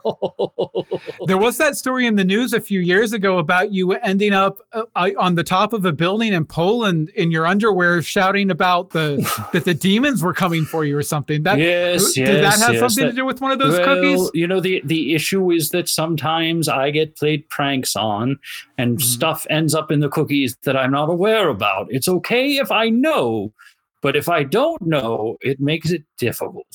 There 1.27 1.39
was 1.39 1.59
that 1.59 1.77
story 1.77 2.07
in 2.07 2.15
the 2.17 2.25
news 2.25 2.53
a 2.53 2.61
few 2.61 2.79
years 2.81 3.13
ago 3.13 3.39
about 3.39 3.73
you 3.73 3.93
ending 3.93 4.33
up 4.33 4.61
uh, 4.73 4.85
on 5.19 5.35
the 5.35 5.43
top 5.43 5.73
of 5.73 5.85
a 5.85 5.93
building 5.93 6.33
in 6.33 6.45
Poland 6.45 7.11
in 7.11 7.31
your 7.31 7.47
underwear, 7.47 8.01
shouting 8.03 8.51
about 8.51 8.91
the 8.91 9.17
that 9.53 9.65
the 9.65 9.75
demons 9.75 10.23
were 10.23 10.33
coming 10.33 10.65
for 10.65 10.85
you 10.85 10.97
or 10.97 11.03
something. 11.03 11.43
That 11.43 11.56
yes, 11.59 12.13
did 12.15 12.29
yes, 12.29 12.59
that 12.59 12.65
have 12.67 12.75
yes, 12.75 12.81
something 12.81 13.05
that- 13.05 13.11
to 13.13 13.17
do 13.17 13.25
with 13.25 13.41
one 13.41 13.51
of 13.53 13.59
those 13.59 13.79
well, 13.79 13.85
cookies? 13.85 14.31
You 14.35 14.47
know, 14.47 14.61
the 14.61 14.83
the 14.85 15.15
issue 15.15 15.51
is 15.51 15.71
that 15.71 15.89
sometimes 15.89 16.69
I 16.69 16.91
get 16.91 17.17
played 17.17 17.49
pranks 17.49 17.97
on, 17.97 18.39
and 18.79 18.99
Mm-hmm. 18.99 19.05
stuff 19.05 19.47
ends 19.51 19.75
up 19.75 19.91
in 19.91 20.01
the 20.01 20.09
cookies 20.09 20.57
that 20.65 20.77
I'm 20.77 20.93
not 20.93 21.09
aware 21.11 21.49
about. 21.49 21.89
It's 21.91 22.09
okay 22.09 22.57
if 22.57 22.71
I 22.71 22.89
know, 22.89 23.53
but 24.03 24.17
if 24.17 24.29
I 24.29 24.43
don't 24.45 24.81
know, 24.83 25.37
it 25.41 25.61
makes 25.61 25.91
it 25.91 26.05
difficult. 26.19 26.67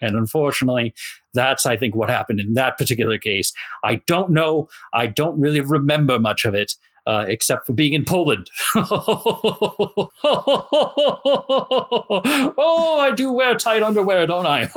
And 0.00 0.14
unfortunately, 0.14 0.92
that's 1.32 1.64
I 1.64 1.76
think 1.76 1.94
what 1.94 2.10
happened 2.10 2.38
in 2.38 2.52
that 2.54 2.76
particular 2.76 3.16
case. 3.18 3.52
I 3.82 3.96
don't 4.06 4.30
know. 4.30 4.68
I 4.92 5.06
don't 5.06 5.40
really 5.40 5.60
remember 5.62 6.18
much 6.18 6.44
of 6.44 6.54
it. 6.54 6.74
Uh, 7.06 7.24
except 7.28 7.66
for 7.66 7.72
being 7.72 7.92
in 7.92 8.04
Poland. 8.04 8.50
oh, 8.74 10.10
I 13.00 13.12
do 13.14 13.32
wear 13.32 13.54
tight 13.54 13.84
underwear, 13.84 14.26
don't 14.26 14.46
I? 14.46 14.68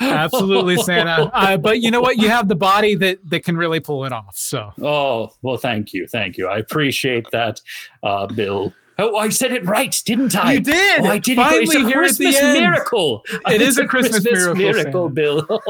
Absolutely, 0.00 0.78
Santa. 0.78 1.30
Uh, 1.32 1.56
but 1.56 1.80
you 1.80 1.92
know 1.92 2.00
what? 2.00 2.16
You 2.16 2.28
have 2.28 2.48
the 2.48 2.56
body 2.56 2.96
that 2.96 3.18
that 3.30 3.44
can 3.44 3.56
really 3.56 3.78
pull 3.80 4.04
it 4.04 4.12
off. 4.12 4.36
So 4.36 4.72
Oh, 4.82 5.32
well, 5.42 5.58
thank 5.58 5.92
you. 5.92 6.06
Thank 6.06 6.36
you. 6.36 6.48
I 6.48 6.58
appreciate 6.58 7.30
that, 7.30 7.60
uh, 8.02 8.26
Bill. 8.26 8.72
Oh, 8.98 9.16
I 9.16 9.28
said 9.28 9.52
it 9.52 9.64
right, 9.66 10.00
didn't 10.06 10.34
I? 10.34 10.54
You 10.54 10.60
did. 10.60 11.00
Oh, 11.00 11.06
I 11.06 11.18
did. 11.18 11.36
Finally 11.36 11.64
it's 11.64 11.74
a 11.74 11.82
the 11.82 11.92
Christmas 11.92 12.40
miracle. 12.40 13.24
It's 13.46 13.62
is 13.62 13.78
a 13.78 13.86
Christmas 13.86 14.24
miracle, 14.24 14.54
miracle, 14.54 15.08
Bill. 15.10 15.62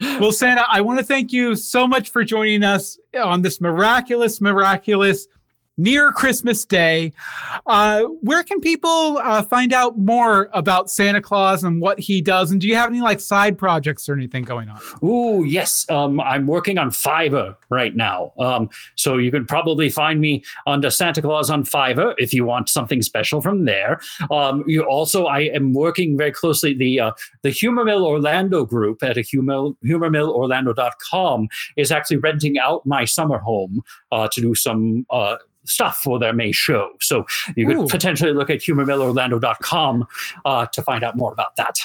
well, 0.20 0.32
Santa, 0.32 0.64
I 0.70 0.82
want 0.82 0.98
to 0.98 1.04
thank 1.04 1.32
you 1.32 1.56
so 1.56 1.86
much 1.86 2.10
for 2.10 2.24
joining 2.24 2.62
us 2.62 2.98
on 3.14 3.40
this 3.42 3.60
miraculous, 3.60 4.40
miraculous 4.40 5.28
near 5.82 6.12
Christmas 6.12 6.64
Day. 6.64 7.12
Uh, 7.66 8.04
where 8.20 8.44
can 8.44 8.60
people 8.60 9.18
uh, 9.18 9.42
find 9.42 9.72
out 9.72 9.98
more 9.98 10.48
about 10.52 10.90
Santa 10.90 11.20
Claus 11.20 11.64
and 11.64 11.80
what 11.80 11.98
he 11.98 12.20
does? 12.20 12.50
And 12.50 12.60
do 12.60 12.68
you 12.68 12.76
have 12.76 12.88
any 12.88 13.00
like 13.00 13.20
side 13.20 13.58
projects 13.58 14.08
or 14.08 14.14
anything 14.14 14.44
going 14.44 14.68
on? 14.68 14.80
Ooh, 15.02 15.44
yes. 15.44 15.84
Um, 15.90 16.20
I'm 16.20 16.46
working 16.46 16.78
on 16.78 16.90
Fiverr 16.90 17.56
right 17.68 17.94
now. 17.96 18.32
Um, 18.38 18.70
so 18.94 19.18
you 19.18 19.30
can 19.30 19.44
probably 19.44 19.90
find 19.90 20.20
me 20.20 20.44
under 20.66 20.90
Santa 20.90 21.20
Claus 21.20 21.50
on 21.50 21.64
Fiverr 21.64 22.14
if 22.18 22.32
you 22.32 22.44
want 22.44 22.68
something 22.68 23.02
special 23.02 23.40
from 23.40 23.64
there. 23.64 24.00
Um, 24.30 24.64
you 24.66 24.82
also, 24.82 25.26
I 25.26 25.40
am 25.40 25.72
working 25.72 26.16
very 26.16 26.32
closely. 26.32 26.74
The 26.74 27.00
uh, 27.00 27.12
the 27.42 27.50
Humor 27.50 27.84
Mill 27.84 28.06
Orlando 28.06 28.64
group 28.64 29.02
at 29.02 29.16
a 29.16 29.22
humor, 29.22 29.70
humormillorlando.com 29.84 31.48
is 31.76 31.90
actually 31.90 32.18
renting 32.18 32.58
out 32.58 32.86
my 32.86 33.04
summer 33.04 33.38
home 33.38 33.82
uh, 34.12 34.28
to 34.32 34.40
do 34.40 34.54
some 34.54 35.06
uh, 35.10 35.36
stuff 35.64 35.98
for 35.98 36.18
their 36.18 36.32
May 36.32 36.52
show. 36.52 36.90
So 37.00 37.24
you 37.56 37.66
could 37.66 37.76
Ooh. 37.76 37.86
potentially 37.86 38.32
look 38.32 38.50
at 38.50 38.58
humormillorlando.com 38.60 40.06
uh, 40.44 40.66
to 40.66 40.82
find 40.82 41.04
out 41.04 41.16
more 41.16 41.32
about 41.32 41.56
that. 41.56 41.78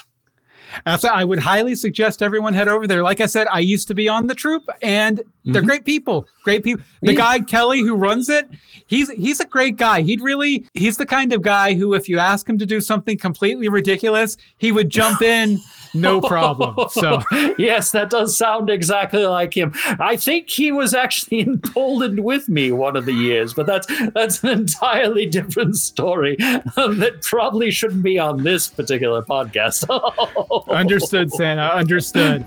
So 1.00 1.08
I 1.08 1.24
would 1.24 1.40
highly 1.40 1.76
suggest 1.76 2.22
everyone 2.22 2.54
head 2.54 2.68
over 2.68 2.88
there. 2.88 3.02
Like 3.02 3.22
I 3.22 3.26
said, 3.26 3.48
I 3.50 3.60
used 3.60 3.88
to 3.88 3.96
be 3.96 4.10
on 4.10 4.28
the 4.28 4.36
troupe, 4.36 4.68
and 4.82 5.22
they're 5.46 5.62
great 5.62 5.86
people. 5.86 6.28
Great 6.44 6.62
people. 6.62 6.84
The 7.02 7.14
Yeah. 7.14 7.18
guy 7.18 7.40
Kelly 7.40 7.80
who 7.80 7.96
runs 7.96 8.28
it, 8.28 8.50
he's 8.86 9.10
he's 9.12 9.40
a 9.40 9.46
great 9.46 9.78
guy. 9.78 10.02
He'd 10.02 10.20
really 10.20 10.68
he's 10.74 10.98
the 10.98 11.06
kind 11.06 11.32
of 11.32 11.42
guy 11.42 11.74
who, 11.74 11.94
if 11.94 12.10
you 12.10 12.20
ask 12.20 12.48
him 12.50 12.58
to 12.58 12.66
do 12.66 12.82
something 12.82 13.18
completely 13.18 13.70
ridiculous, 13.70 14.36
he 14.58 14.74
would 14.74 14.90
jump 14.90 15.22
in, 15.22 15.58
no 16.02 16.22
problem. 16.28 16.76
So 16.90 17.22
yes, 17.58 17.92
that 17.92 18.10
does 18.10 18.38
sound 18.38 18.70
exactly 18.70 19.26
like 19.26 19.56
him. 19.56 19.74
I 20.00 20.16
think 20.16 20.50
he 20.50 20.72
was 20.72 20.94
actually 20.94 21.40
in 21.42 21.60
Poland 21.60 22.24
with 22.24 22.50
me 22.50 22.72
one 22.72 22.96
of 22.96 23.06
the 23.06 23.14
years, 23.14 23.54
but 23.54 23.66
that's 23.66 23.88
that's 24.14 24.44
an 24.44 24.50
entirely 24.50 25.26
different 25.26 25.78
story 25.78 26.38
um, 26.76 27.00
that 27.00 27.22
probably 27.22 27.72
shouldn't 27.72 28.04
be 28.04 28.20
on 28.20 28.44
this 28.44 28.68
particular 28.68 29.22
podcast. 29.22 29.88
understood, 30.70 31.32
Santa. 31.32 31.74
Understood. 31.74 32.46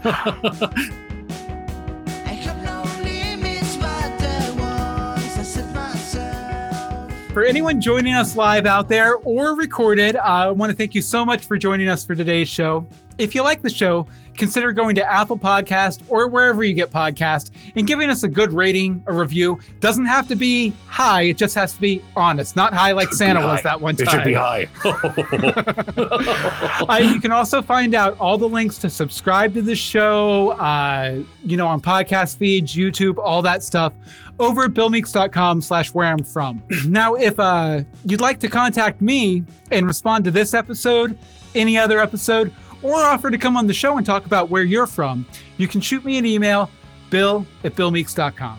For 7.41 7.47
anyone 7.47 7.81
joining 7.81 8.12
us 8.12 8.37
live 8.37 8.67
out 8.67 8.87
there 8.87 9.17
or 9.17 9.55
recorded, 9.55 10.15
I 10.15 10.51
want 10.51 10.69
to 10.69 10.77
thank 10.77 10.95
you 10.95 11.01
so 11.01 11.25
much 11.25 11.47
for 11.47 11.57
joining 11.57 11.89
us 11.89 12.05
for 12.05 12.15
today's 12.15 12.51
show. 12.51 12.87
If 13.17 13.35
you 13.35 13.43
like 13.43 13.62
the 13.62 13.71
show, 13.71 14.07
consider 14.37 14.73
going 14.73 14.95
to 14.97 15.11
Apple 15.11 15.39
Podcast 15.39 16.03
or 16.11 16.29
wherever 16.29 16.62
you 16.62 16.75
get 16.75 16.91
podcast 16.91 17.51
and 17.77 17.87
giving 17.87 18.11
us 18.11 18.25
a 18.25 18.29
good 18.29 18.53
rating, 18.53 19.03
a 19.07 19.15
review. 19.15 19.59
Doesn't 19.81 20.05
have 20.05 20.29
to 20.29 20.37
be 20.37 20.75
high, 20.87 21.23
it 21.23 21.39
just 21.39 21.55
has 21.55 21.73
to 21.75 21.81
be 21.81 22.03
honest. 22.15 22.57
Not 22.57 22.75
high 22.75 22.93
like 22.93 23.11
Santa 23.15 23.41
was 23.41 23.62
that 23.62 23.81
one 23.81 23.97
time. 23.97 24.07
It 24.07 24.11
should 24.11 24.25
be 24.25 24.35
high. 24.35 24.69
uh, 26.89 26.99
you 26.99 27.21
can 27.21 27.33
also 27.33 27.62
find 27.62 27.95
out 27.95 28.19
all 28.21 28.37
the 28.37 28.49
links 28.49 28.77
to 28.79 28.91
subscribe 28.91 29.55
to 29.55 29.62
the 29.62 29.77
show, 29.77 30.51
uh, 30.51 31.23
you 31.43 31.57
know, 31.57 31.67
on 31.67 31.81
podcast 31.81 32.37
feeds, 32.37 32.75
YouTube, 32.75 33.17
all 33.17 33.41
that 33.41 33.62
stuff 33.62 33.95
over 34.41 34.65
at 34.65 34.71
billmeeks.com 34.73 35.61
slash 35.61 35.95
where 35.95 36.09
I'm 36.09 36.25
from. 36.25 36.62
now, 36.87 37.15
if 37.15 37.39
uh, 37.39 37.83
you'd 38.05 38.21
like 38.21 38.41
to 38.41 38.49
contact 38.49 39.01
me 39.01 39.45
and 39.71 39.87
respond 39.87 40.25
to 40.25 40.31
this 40.31 40.55
episode, 40.55 41.17
any 41.55 41.79
other 41.79 42.01
episode, 42.01 42.53
or 42.83 42.97
offer 42.97 43.31
to 43.31 43.39
come 43.39 43.57
on 43.57 43.67
the 43.67 43.75
show 43.75 43.97
and 43.99 44.07
talk 44.07 44.27
about 44.27 44.51
where 44.51 44.62
you're 44.62 44.87
from, 44.87 45.27
you 45.59 45.69
can 45.69 45.81
shoot 45.81 46.05
me 46.05 46.19
an 46.19 46.27
email, 46.27 46.71
bill 47.11 47.47
at 47.62 47.75
billmeeks.com. 47.75 48.59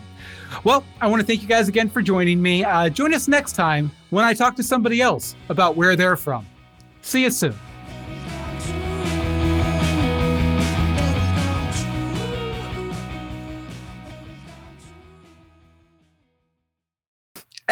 Well, 0.64 0.84
I 1.00 1.08
want 1.08 1.20
to 1.20 1.26
thank 1.26 1.42
you 1.42 1.48
guys 1.48 1.68
again 1.68 1.88
for 1.88 2.02
joining 2.02 2.40
me. 2.40 2.64
Uh, 2.64 2.88
join 2.88 3.14
us 3.14 3.26
next 3.26 3.54
time 3.54 3.90
when 4.10 4.24
I 4.24 4.34
talk 4.34 4.54
to 4.56 4.62
somebody 4.62 5.00
else 5.00 5.34
about 5.48 5.76
where 5.76 5.96
they're 5.96 6.16
from. 6.16 6.46
See 7.00 7.22
you 7.22 7.30
soon. 7.30 7.58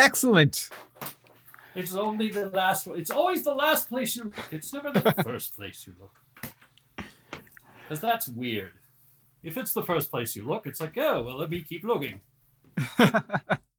Excellent. 0.00 0.70
It's 1.74 1.94
only 1.94 2.30
the 2.30 2.48
last. 2.48 2.86
It's 2.86 3.10
always 3.10 3.44
the 3.44 3.54
last 3.54 3.90
place 3.90 4.16
you 4.16 4.24
look. 4.24 4.48
It's 4.50 4.72
never 4.72 4.90
the 4.90 5.12
first 5.24 5.54
place 5.56 5.86
you 5.86 5.94
look. 6.00 6.14
Because 7.82 8.00
that's 8.00 8.28
weird. 8.28 8.72
If 9.42 9.58
it's 9.58 9.74
the 9.74 9.82
first 9.82 10.10
place 10.10 10.34
you 10.34 10.44
look, 10.46 10.66
it's 10.66 10.80
like, 10.80 10.96
oh, 10.96 11.22
well, 11.22 11.36
let 11.36 11.50
me 11.50 11.60
keep 11.60 11.84
looking. 11.84 12.20